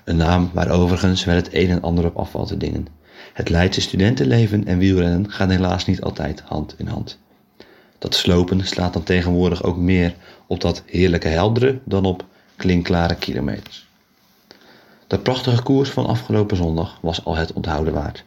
Een 0.05 0.17
naam 0.17 0.51
waar 0.55 0.71
overigens 0.71 1.25
wel 1.25 1.35
het 1.35 1.55
een 1.55 1.71
en 1.71 1.83
ander 1.83 2.05
op 2.05 2.17
afvalt 2.17 2.49
te 2.49 2.57
dingen. 2.57 2.87
Het 3.33 3.49
Leidse 3.49 3.81
studentenleven 3.81 4.67
en 4.67 4.79
wielrennen 4.79 5.31
gaan 5.31 5.51
helaas 5.51 5.87
niet 5.87 6.01
altijd 6.01 6.41
hand 6.41 6.75
in 6.79 6.87
hand. 6.87 7.19
Dat 8.01 8.15
slopen 8.15 8.67
slaat 8.67 8.93
dan 8.93 9.03
tegenwoordig 9.03 9.63
ook 9.63 9.77
meer 9.77 10.15
op 10.47 10.61
dat 10.61 10.83
heerlijke 10.87 11.29
heldere 11.29 11.81
dan 11.85 12.05
op 12.05 12.25
klinkklare 12.57 13.15
kilometers. 13.15 13.89
De 15.07 15.19
prachtige 15.19 15.63
koers 15.63 15.91
van 15.91 16.07
afgelopen 16.07 16.57
zondag 16.57 16.99
was 17.03 17.25
al 17.25 17.37
het 17.37 17.53
onthouden 17.53 17.93
waard. 17.93 18.25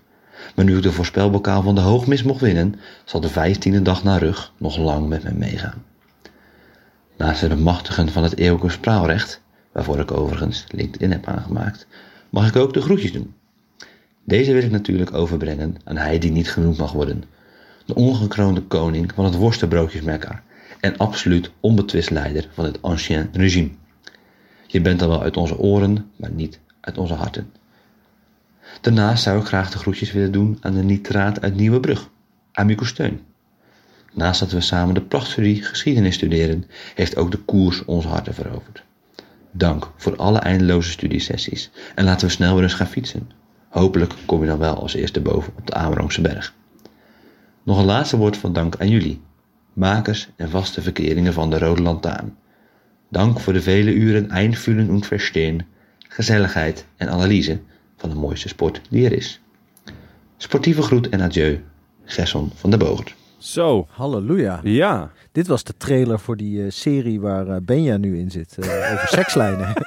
Maar 0.56 0.66
nu 0.66 0.78
ik 0.78 0.84
de 0.84 0.92
voorspelbokaal 0.92 1.62
van 1.62 1.76
de 1.76 1.82
hoogmis 1.82 2.24
mocht 2.24 2.42
winnen, 2.42 2.76
zal 3.06 3.22
de 3.22 3.30
vijftiende 3.30 3.82
dag 3.82 4.04
na 4.04 4.18
rug 4.18 4.54
nog 4.58 4.78
lang 4.78 5.08
met 5.08 5.24
me 5.24 5.32
meegaan. 5.32 5.84
Naast 7.18 7.42
het 7.42 7.50
bemachtigen 7.50 8.10
van 8.10 8.24
het 8.24 8.38
eeuwige 8.38 8.70
spraalrecht, 8.70 9.42
waarvoor 9.72 10.00
ik 10.00 10.12
overigens 10.12 10.66
LinkedIn 10.70 11.12
heb 11.12 11.28
aangemaakt, 11.28 11.88
mag 12.30 12.48
ik 12.48 12.56
ook 12.56 12.74
de 12.74 12.82
groetjes 12.82 13.12
doen. 13.12 13.34
Deze 14.24 14.54
wil 14.54 14.64
ik 14.64 14.72
natuurlijk 14.72 15.14
overbrengen 15.14 15.76
aan 15.84 15.98
hij 15.98 16.20
die 16.20 16.32
niet 16.32 16.52
genoemd 16.52 16.78
mag 16.78 16.92
worden. 16.92 17.24
De 17.86 17.96
ongekroonde 17.96 18.62
koning 18.62 19.12
van 19.16 19.26
het 19.26 19.36
worstenbroodjesmekka 19.36 20.44
en 20.80 20.98
absoluut 20.98 21.52
onbetwist 21.60 22.10
leider 22.10 22.50
van 22.54 22.66
het 22.66 22.82
ancien 22.82 23.30
regime. 23.34 23.70
Je 24.68 24.82
bent 24.82 25.02
al 25.02 25.10
wel 25.10 25.22
uit 25.22 25.38
onze 25.38 25.58
oren, 25.58 26.12
maar 26.16 26.32
niet 26.32 26.60
uit 26.80 26.98
onze 26.98 27.14
harten. 27.14 27.52
Daarnaast 28.82 29.24
zou 29.24 29.40
ik 29.40 29.46
graag 29.46 29.72
de 29.72 29.78
groetjes 29.78 30.12
willen 30.12 30.32
doen 30.32 30.58
aan 30.62 30.74
de 30.74 30.84
nitraat 30.84 31.42
uit 31.42 31.56
Nieuwebrug, 31.56 32.10
Amico 32.52 32.86
Steun. 32.86 33.22
Naast 34.14 34.40
dat 34.40 34.52
we 34.52 34.62
samen 34.62 34.94
de 34.94 35.02
prachtstudie 35.02 35.64
geschiedenis 35.64 36.16
studeren, 36.16 36.66
heeft 36.96 37.16
ook 37.16 37.32
de 37.32 37.38
koers 37.38 37.86
onze 37.86 38.08
harten 38.08 38.34
veroverd. 38.34 38.84
Dank 39.52 39.92
voor 39.96 40.16
alle 40.16 40.40
eindeloze 40.40 40.92
studiesessies 40.92 41.72
en 41.96 42.04
laten 42.04 42.28
we 42.28 42.34
snel 42.34 42.54
weer 42.54 42.64
eens 42.64 42.74
gaan 42.74 42.88
fietsen. 42.88 43.30
Hopelijk 43.70 44.14
kom 44.26 44.42
je 44.42 44.48
dan 44.48 44.60
wel 44.60 44.82
als 44.82 44.94
eerste 44.94 45.22
boven 45.22 45.54
op 45.58 45.68
de 45.68 45.74
Amerongse 45.74 46.22
berg. 46.22 46.54
Nog 47.64 47.78
een 47.80 47.86
laatste 47.86 48.18
woord 48.18 48.38
van 48.38 48.54
dank 48.54 48.76
aan 48.80 48.90
jullie, 48.90 49.22
makers 49.74 50.30
en 50.36 50.50
vaste 50.50 50.82
verkeringen 50.82 51.34
van 51.34 51.50
de 51.50 51.58
Rode 51.58 51.82
Lantaarn. 51.82 52.36
Dank 53.10 53.40
voor 53.40 53.54
de 53.54 53.62
vele 53.62 53.94
uren 53.94 54.30
einfühlen 54.30 54.90
und 54.90 55.06
verstehen, 55.06 55.66
gezelligheid 56.08 56.86
en 56.98 57.10
analyse 57.10 57.60
van 57.98 58.10
de 58.10 58.16
mooiste 58.16 58.48
sport 58.48 58.82
die 58.90 59.06
er 59.06 59.14
is. 59.14 59.42
Sportieve 60.38 60.82
groet 60.82 61.10
en 61.10 61.22
adieu, 61.22 61.60
Gerson 62.06 62.52
van 62.56 62.70
der 62.70 62.80
Bogert. 62.80 63.16
Zo, 63.38 63.88
Halleluja. 63.90 64.60
ja. 64.64 65.12
Dit 65.32 65.48
was 65.48 65.64
de 65.64 65.74
trailer 65.78 66.20
voor 66.20 66.38
die 66.38 66.64
eh, 66.64 66.70
serie 66.72 67.20
waar 67.22 67.48
eh, 67.48 67.56
Benja 67.62 67.98
nu 67.98 68.18
in 68.20 68.32
zit. 68.32 68.58
eh, 68.58 68.92
over 68.94 69.08
sekslijnen. 69.08 69.74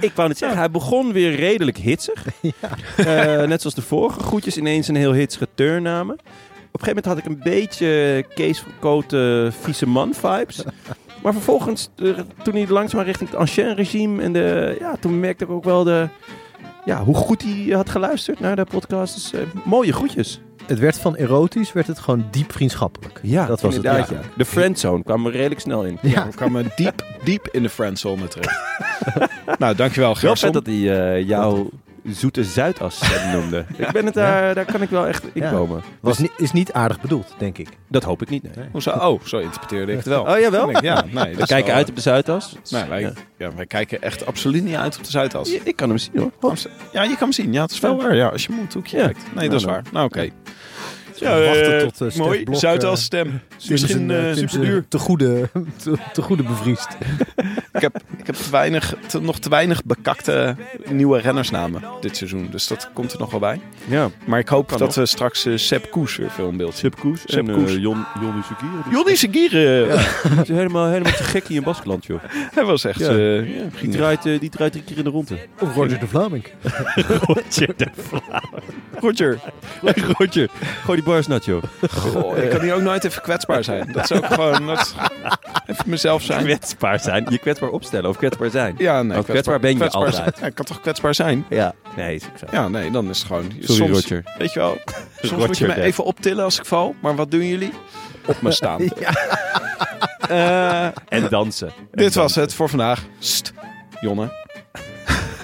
Ik 0.00 0.12
wou 0.14 0.28
net 0.28 0.38
zeggen, 0.38 0.58
hij 0.58 0.70
begon 0.70 1.12
weer 1.12 1.34
redelijk 1.34 1.76
hitsig. 1.76 2.24
Eh, 2.96 3.42
net 3.42 3.60
zoals 3.60 3.74
de 3.74 3.82
vorige 3.82 4.20
groetjes 4.20 4.56
ineens 4.56 4.88
een 4.88 4.96
heel 4.96 5.12
hitsige 5.12 5.48
turn 5.54 5.82
namen. 5.82 6.16
Op 6.78 6.86
een 6.86 6.90
gegeven 6.94 7.10
moment 7.10 7.26
had 7.26 7.36
ik 7.38 7.46
een 7.46 7.52
beetje 7.52 8.24
Kees 8.34 8.60
van 8.60 8.72
Kooten 8.78 9.52
vieze 9.52 9.86
man 9.86 10.14
vibes. 10.14 10.62
Maar 11.22 11.32
vervolgens, 11.32 11.88
eh, 11.96 12.10
toen 12.42 12.54
hij 12.54 12.66
langzaam 12.68 13.00
richting 13.00 13.30
het 13.30 13.38
ancien 13.38 13.74
regime 13.74 14.22
en 14.22 14.32
de, 14.32 14.76
ja, 14.80 14.96
toen 14.96 15.20
merkte 15.20 15.44
ik 15.44 15.50
ook 15.50 15.64
wel 15.64 15.84
de, 15.84 16.08
ja, 16.84 17.04
hoe 17.04 17.14
goed 17.14 17.42
hij 17.42 17.74
had 17.74 17.90
geluisterd 17.90 18.40
naar 18.40 18.56
de 18.56 18.64
podcast. 18.64 19.14
Dus, 19.14 19.32
eh, 19.32 19.40
mooie 19.64 19.92
groetjes. 19.92 20.40
het 20.66 20.78
werd 20.78 20.98
van 20.98 21.16
erotisch, 21.16 21.72
werd 21.72 21.86
het 21.86 21.98
gewoon 21.98 22.26
diep 22.30 22.52
vriendschappelijk. 22.52 23.20
Ja, 23.22 23.46
dat 23.46 23.60
was 23.60 23.74
het. 23.74 23.82
Ja. 23.82 23.96
ja. 23.96 24.06
De 24.36 24.44
friendzone 24.44 25.02
kwam 25.02 25.26
er 25.26 25.32
redelijk 25.32 25.60
snel 25.60 25.84
in. 25.84 25.98
Ja. 26.02 26.26
We 26.26 26.34
kwamen 26.34 26.72
diep, 26.76 27.04
diep 27.24 27.48
in 27.52 27.62
de 27.62 27.68
friendzone 27.68 28.28
terecht. 28.28 28.60
nou, 29.58 29.74
dankjewel 29.74 30.08
Wel 30.08 30.30
Gerson. 30.30 30.52
vet 30.52 30.64
dat 30.64 30.66
hij 30.66 31.16
eh, 31.16 31.28
jouw 31.28 31.70
zoete 32.14 32.44
Zuidas 32.44 33.00
eh, 33.12 33.32
noemde. 33.32 33.64
Ik 33.76 33.90
ben 33.92 34.04
het 34.04 34.14
daar, 34.14 34.54
daar 34.54 34.64
kan 34.64 34.82
ik 34.82 34.90
wel 34.90 35.06
echt 35.06 35.24
in 35.32 35.42
Ja. 35.42 35.50
komen. 35.50 35.82
Was 36.00 36.18
niet, 36.18 36.30
is 36.36 36.52
niet 36.52 36.72
aardig 36.72 37.00
bedoeld, 37.00 37.34
denk 37.38 37.58
ik. 37.58 37.68
Dat 37.88 38.02
hoop 38.02 38.22
ik 38.22 38.28
niet. 38.28 38.56
Nee. 38.56 38.68
Hoezo? 38.72 38.90
Oh, 38.90 39.20
zo 39.24 39.38
interpreteerde 39.38 39.92
ik 39.92 39.98
het 39.98 40.06
wel. 40.06 40.22
Oh 40.22 40.38
jawel? 40.38 40.82
Ja, 40.84 41.04
nee. 41.10 41.34
We 41.36 41.46
kijken 41.46 41.66
wel, 41.66 41.74
uit 41.76 41.88
op 41.88 41.94
de 41.94 42.00
Zuidas. 42.00 42.56
Nee, 42.70 42.84
wij, 42.84 43.00
Ja. 43.00 43.12
ja. 43.38 43.54
wij 43.54 43.66
kijken 43.66 44.02
echt 44.02 44.26
absoluut 44.26 44.64
niet 44.64 44.74
uit 44.76 44.96
op 44.96 45.04
de 45.04 45.10
Zuidas. 45.10 45.50
Ja, 45.52 45.58
Ik 45.64 45.76
kan 45.76 45.88
hem 45.88 45.98
zien 45.98 46.12
hoor. 46.40 46.54
Ja, 46.92 47.02
je 47.02 47.08
kan 47.08 47.16
hem 47.18 47.32
zien. 47.32 47.52
Ja, 47.52 47.62
het 47.62 47.70
is 47.70 47.80
wel 47.80 47.96
waar. 47.96 48.14
Ja, 48.14 48.28
als 48.28 48.46
je 48.46 48.52
mondhoekje 48.52 48.96
Ja. 48.96 49.04
kijkt. 49.04 49.18
Nee, 49.24 49.34
Nou, 49.34 49.46
dat 49.48 49.54
is 49.58 49.62
dan. 49.62 49.72
waar. 49.72 49.82
Nou, 49.92 50.06
oké. 50.06 50.28
Ja, 51.20 51.40
wachten 51.44 51.92
tot 51.92 52.12
uh, 52.14 52.18
mooi. 52.18 52.44
Zuidas 52.50 53.02
stem. 53.02 53.40
Misschien 53.68 54.10
eh, 54.10 54.34
super 54.34 54.60
duur. 54.60 54.84
Te 54.88 54.98
goede, 54.98 55.48
te, 55.82 55.92
te 56.12 56.22
goede 56.22 56.42
bevriest. 56.42 56.88
Ik 57.72 57.84
heb, 57.84 57.96
ik 58.18 58.26
heb 58.26 58.34
te 58.34 58.50
weinig, 58.50 58.94
te- 59.06 59.20
nog 59.20 59.38
te 59.38 59.48
weinig 59.48 59.84
bekakte 59.84 60.56
nieuwe 60.90 61.18
rennersnamen 61.20 61.82
dit 62.00 62.16
seizoen. 62.16 62.48
Dus 62.50 62.66
dat 62.66 62.90
komt 62.92 63.12
er 63.12 63.18
nog 63.18 63.30
wel 63.30 63.40
bij. 63.40 63.60
Ja. 63.88 64.10
Maar 64.24 64.38
ik 64.38 64.48
hoop 64.48 64.66
Kan 64.66 64.78
dat 64.78 64.86
nog. 64.86 64.96
we 64.96 65.06
straks 65.06 65.44
eh 65.46 65.56
Sepp 65.56 65.90
Koes 65.90 66.16
weer 66.16 66.30
veel 66.30 66.48
in 66.48 66.56
beeld 66.56 66.74
zien. 66.74 66.80
Sepp 66.80 66.98
Koes 67.00 67.22
Sepp 67.26 67.48
en 67.48 67.54
Koes. 67.54 67.70
eh, 67.74 67.80
Jon, 67.80 68.04
Jonny 68.92 69.14
Segire. 69.16 69.86
Is 70.42 70.48
helemaal, 70.48 70.86
helemaal 70.88 71.12
te 71.12 71.22
gek 71.22 71.46
hier 71.48 71.56
in 71.56 71.62
Baskeland, 71.62 72.04
joh. 72.06 72.20
Hij 72.54 72.64
was 72.64 72.84
echt... 72.84 72.98
Ja. 72.98 73.08
eh, 73.08 73.56
ja, 73.58 73.64
Die 73.80 73.88
draait, 73.90 74.26
eh, 74.26 74.40
die 74.40 74.50
draait 74.50 74.72
drie 74.72 74.84
keer 74.84 74.98
in 74.98 75.04
de 75.04 75.10
ronde. 75.10 75.38
Of 75.60 75.74
Roger 75.74 75.98
de 75.98 76.06
Vlaming. 76.06 76.44
Roger 77.26 77.74
de 77.76 77.86
Roger. 79.00 79.38
Roger, 80.18 80.48
gooi 80.84 81.00
die 81.02 81.02
Goh, 81.90 82.38
ik 82.38 82.50
kan 82.50 82.60
hier 82.60 82.74
ook 82.74 82.80
nooit 82.80 83.04
even 83.04 83.22
kwetsbaar 83.22 83.64
zijn. 83.64 83.92
Dat 83.92 84.10
is 84.10 84.16
ook 84.16 84.26
gewoon... 84.26 84.66
Dat 84.66 84.94
even 85.66 85.84
mezelf 85.90 86.22
zijn. 86.22 86.44
Kwetsbaar 86.44 87.00
zijn. 87.00 87.26
Je 87.28 87.38
kwetsbaar 87.38 87.70
opstellen 87.70 88.10
of 88.10 88.16
kwetsbaar 88.16 88.50
zijn. 88.50 88.74
Ja, 88.78 89.02
nee. 89.02 89.22
Kwetsbaar 89.24 89.60
ben 89.60 89.70
je 89.70 89.76
kwetsbaar 89.76 90.04
altijd. 90.04 90.38
Ja, 90.38 90.46
ik 90.46 90.54
kan 90.54 90.64
toch 90.64 90.80
kwetsbaar 90.80 91.14
zijn? 91.14 91.46
Ja. 91.48 91.74
Nee, 91.96 92.14
is 92.14 92.24
ook 92.24 92.38
zo. 92.38 92.46
Ja, 92.50 92.68
nee, 92.68 92.90
dan 92.90 93.08
is 93.08 93.18
het 93.18 93.26
gewoon... 93.26 93.52
Sorry, 93.60 93.74
soms, 93.74 93.90
Roger. 93.90 94.22
Weet 94.38 94.52
je 94.52 94.58
wel, 94.58 94.78
soms 95.20 95.30
Roger 95.30 95.46
moet 95.46 95.58
je 95.58 95.66
me 95.66 95.80
even 95.80 96.04
optillen 96.04 96.44
als 96.44 96.58
ik 96.58 96.64
val. 96.66 96.94
Maar 97.02 97.16
wat 97.16 97.30
doen 97.30 97.46
jullie? 97.46 97.72
Op 98.26 98.42
me 98.42 98.50
staan. 98.50 98.80
Eh, 100.28 100.84
En 100.84 101.28
dansen. 101.30 101.72
dit 101.92 102.14
was 102.14 102.34
het 102.34 102.54
voor 102.54 102.68
vandaag. 102.68 103.02
St, 103.18 103.52
Jonne. 104.00 104.32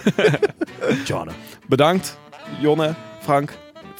John. 1.06 1.30
Bedankt, 1.66 2.18
Jonne, 2.60 2.94
Frank, 3.22 3.50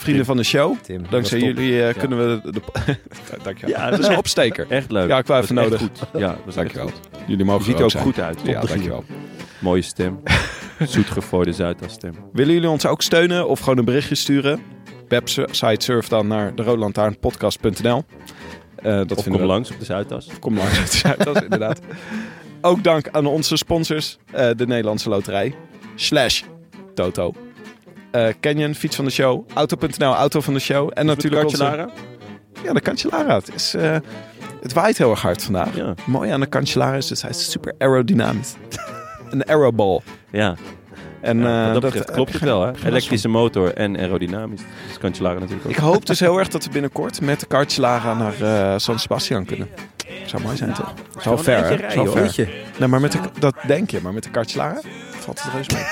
vrienden 0.05 0.24
van 0.24 0.36
de 0.36 0.43
show. 0.43 0.76
Tim, 0.82 1.02
Dankzij 1.10 1.39
was 1.39 1.48
jullie 1.48 1.82
eh, 1.86 1.98
kunnen 1.98 2.18
we... 2.43 2.51
De, 2.52 2.60
Dankjewel. 3.43 3.76
Ja, 3.76 3.90
dat 3.90 3.98
is 3.98 4.06
een 4.06 4.16
opsteker. 4.16 4.66
Echt 4.68 4.90
leuk. 4.90 5.09
Ja, 5.09 5.18
ik 5.18 5.26
wou 5.26 5.40
Dat 5.40 5.51
even 5.51 5.62
nodig. 5.62 5.81
Goed. 5.81 5.98
Ja, 6.20 6.36
Dankjewel. 6.55 6.86
echt 6.86 6.94
goed. 6.97 7.09
Jullie 7.26 7.44
mogen 7.44 7.60
Je 7.60 7.66
ziet 7.70 7.78
er 7.78 7.85
ook 7.85 7.90
zijn. 7.90 8.02
goed 8.05 8.20
uit. 8.20 8.40
Ja, 8.44 8.55
Op 8.55 8.60
de 8.60 8.66
dankjewel. 8.68 9.05
Mooie 9.59 9.82
stem. 9.82 10.20
Zoetgevooide 10.78 11.52
Zuidas-stem. 11.52 12.14
Willen 12.32 12.52
jullie 12.55 12.68
ons 12.68 12.86
ook 12.86 13.02
steunen 13.02 13.48
of 13.48 13.60
gewoon 13.60 13.78
een 13.78 13.85
berichtje 13.85 14.14
sturen? 14.14 14.60
Website 15.09 15.85
surf 15.85 16.09
dan 16.09 16.26
naar 16.26 16.55
de 16.55 16.62
roodlantaarnpodcast.nl. 16.62 18.05
Eh 18.76 18.97
dat 18.97 19.10
Of 19.16 19.22
vinden 19.22 19.32
kom 19.32 19.40
we 19.40 19.47
langs 19.47 19.70
op 19.70 19.78
de 19.78 19.85
Zuidas. 19.85 20.28
Kom 20.40 20.56
langs 20.56 20.78
uit 20.78 20.93
Zuidas, 20.93 21.43
inderdaad. 21.48 21.81
Ook 22.60 22.85
dank 22.85 23.09
aan 23.09 23.26
onze 23.26 23.56
sponsors, 23.56 24.18
eh, 24.32 24.51
de 24.56 24.66
Nederlandse 24.66 25.09
Loterij, 25.09 25.55
Slash 25.94 26.43
Toto, 26.94 27.35
eh, 28.15 28.32
Canyon, 28.41 28.74
Fiets 28.74 28.97
van 28.97 29.05
de 29.05 29.11
Show, 29.11 29.47
Auto.nl, 29.55 30.15
Auto 30.15 30.41
van 30.41 30.55
de 30.55 30.61
Show 30.61 30.91
en 30.95 31.07
natuurlijk 31.07 31.45
onze... 31.45 31.57
Lara. 31.57 31.89
Ja, 32.62 32.73
de 32.73 32.81
Cancellara. 32.81 33.35
Het, 33.35 33.55
is, 33.55 33.74
eh, 33.74 33.97
het 34.62 34.73
waait 34.73 34.99
heel 34.99 35.11
erg 35.11 35.23
hard 35.23 35.43
vandaag. 35.43 35.77
Ja. 35.77 35.95
Mooi 36.05 36.31
aan 36.31 36.41
de 36.41 36.49
Cancellara 36.49 36.97
is 36.97 37.09
dat 37.09 37.20
hij 37.20 37.31
is 37.31 37.51
super 37.51 37.74
aerodynamisch. 37.78 38.55
een 39.31 39.47
aeroball. 39.47 40.01
Ja, 40.31 40.55
En, 41.20 41.39
ja, 41.39 41.74
eh, 41.74 41.81
dat 41.81 42.05
klopt 42.05 42.32
het 42.32 42.43
wel. 42.43 42.62
Hè? 42.62 42.73
Elektrische 42.86 43.28
motor 43.28 43.74
en 43.74 43.99
aerodynamisch. 43.99 44.62
Dus 44.86 44.99
Cancellara 44.99 45.39
natuurlijk 45.39 45.65
ook. 45.65 45.70
Ik 45.70 45.78
hoop 45.78 46.07
dus 46.07 46.20
heel 46.20 46.39
erg 46.39 46.49
dat 46.49 46.65
we 46.65 46.70
binnenkort 46.70 47.20
met 47.20 47.41
de 47.41 47.47
Cancellara 47.47 48.15
naar 48.15 48.81
San 48.81 48.99
Sebastian 48.99 49.45
kunnen. 49.45 49.69
Zou 50.27 50.43
mooi 50.43 50.57
zijn, 50.57 50.73
toch? 50.73 50.95
Wel 51.24 51.39
ver, 51.39 51.65
hè? 51.65 51.74
rijden, 51.74 52.31
ver. 52.32 52.49
Nee, 52.78 52.89
maar 52.89 53.01
met 53.01 53.12
de, 53.12 53.19
dat 53.39 53.55
denk 53.66 53.91
je, 53.91 53.99
maar 54.03 54.12
met 54.12 54.23
de 54.23 54.31
Cancellara 54.31 54.81
valt 55.11 55.43
het 55.43 55.53
reus 55.53 55.69
mee. 55.69 55.85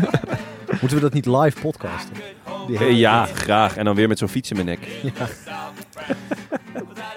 Moeten 0.80 0.98
we 0.98 1.02
dat 1.04 1.12
niet 1.12 1.26
live 1.26 1.60
podcasten? 1.60 2.16
Eh, 2.78 2.98
ja, 2.98 3.26
graag. 3.26 3.76
En 3.76 3.84
dan 3.84 3.94
weer 3.94 4.08
met 4.08 4.18
zo'n 4.18 4.28
fiets 4.28 4.50
in 4.50 4.56
mijn 4.56 4.68
nek. 4.68 4.88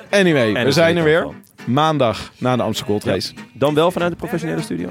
Anyway, 0.10 0.53
En 0.56 0.65
we 0.65 0.72
zijn 0.72 0.98
er 0.98 1.03
weer. 1.03 1.27
Maandag 1.65 2.31
na 2.38 2.56
de 2.56 2.61
Amsterdam 2.64 2.99
Gold 2.99 3.14
Race. 3.14 3.34
Dan 3.53 3.73
wel 3.73 3.91
vanuit 3.91 4.11
de 4.11 4.18
professionele 4.18 4.61
studio. 4.61 4.90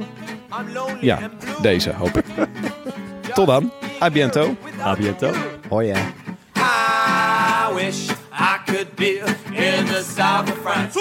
Ja, 1.01 1.19
deze 1.62 1.93
hoop 1.93 2.16
ik. 2.16 2.24
Tot 3.35 3.47
dan. 3.47 3.73
A 4.03 4.11
biento. 4.11 4.57
A 4.81 4.94
biento. 4.97 5.32
Hoi 5.69 5.86
ja. 5.86 5.97
I 6.57 7.74
wish 7.74 8.11
I 8.32 8.57
could 8.65 8.94
be 8.94 9.19
in 9.53 9.85
the 9.85 10.05
south 10.16 10.51
of 10.51 10.59
France. 10.62 10.99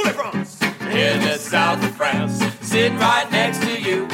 In 0.90 1.20
the 1.20 1.48
south 1.50 1.84
of 1.84 1.96
France. 1.96 2.46
Sitting 2.62 2.98
right 2.98 3.30
next 3.32 3.62
to 3.62 3.90
you. 3.90 4.06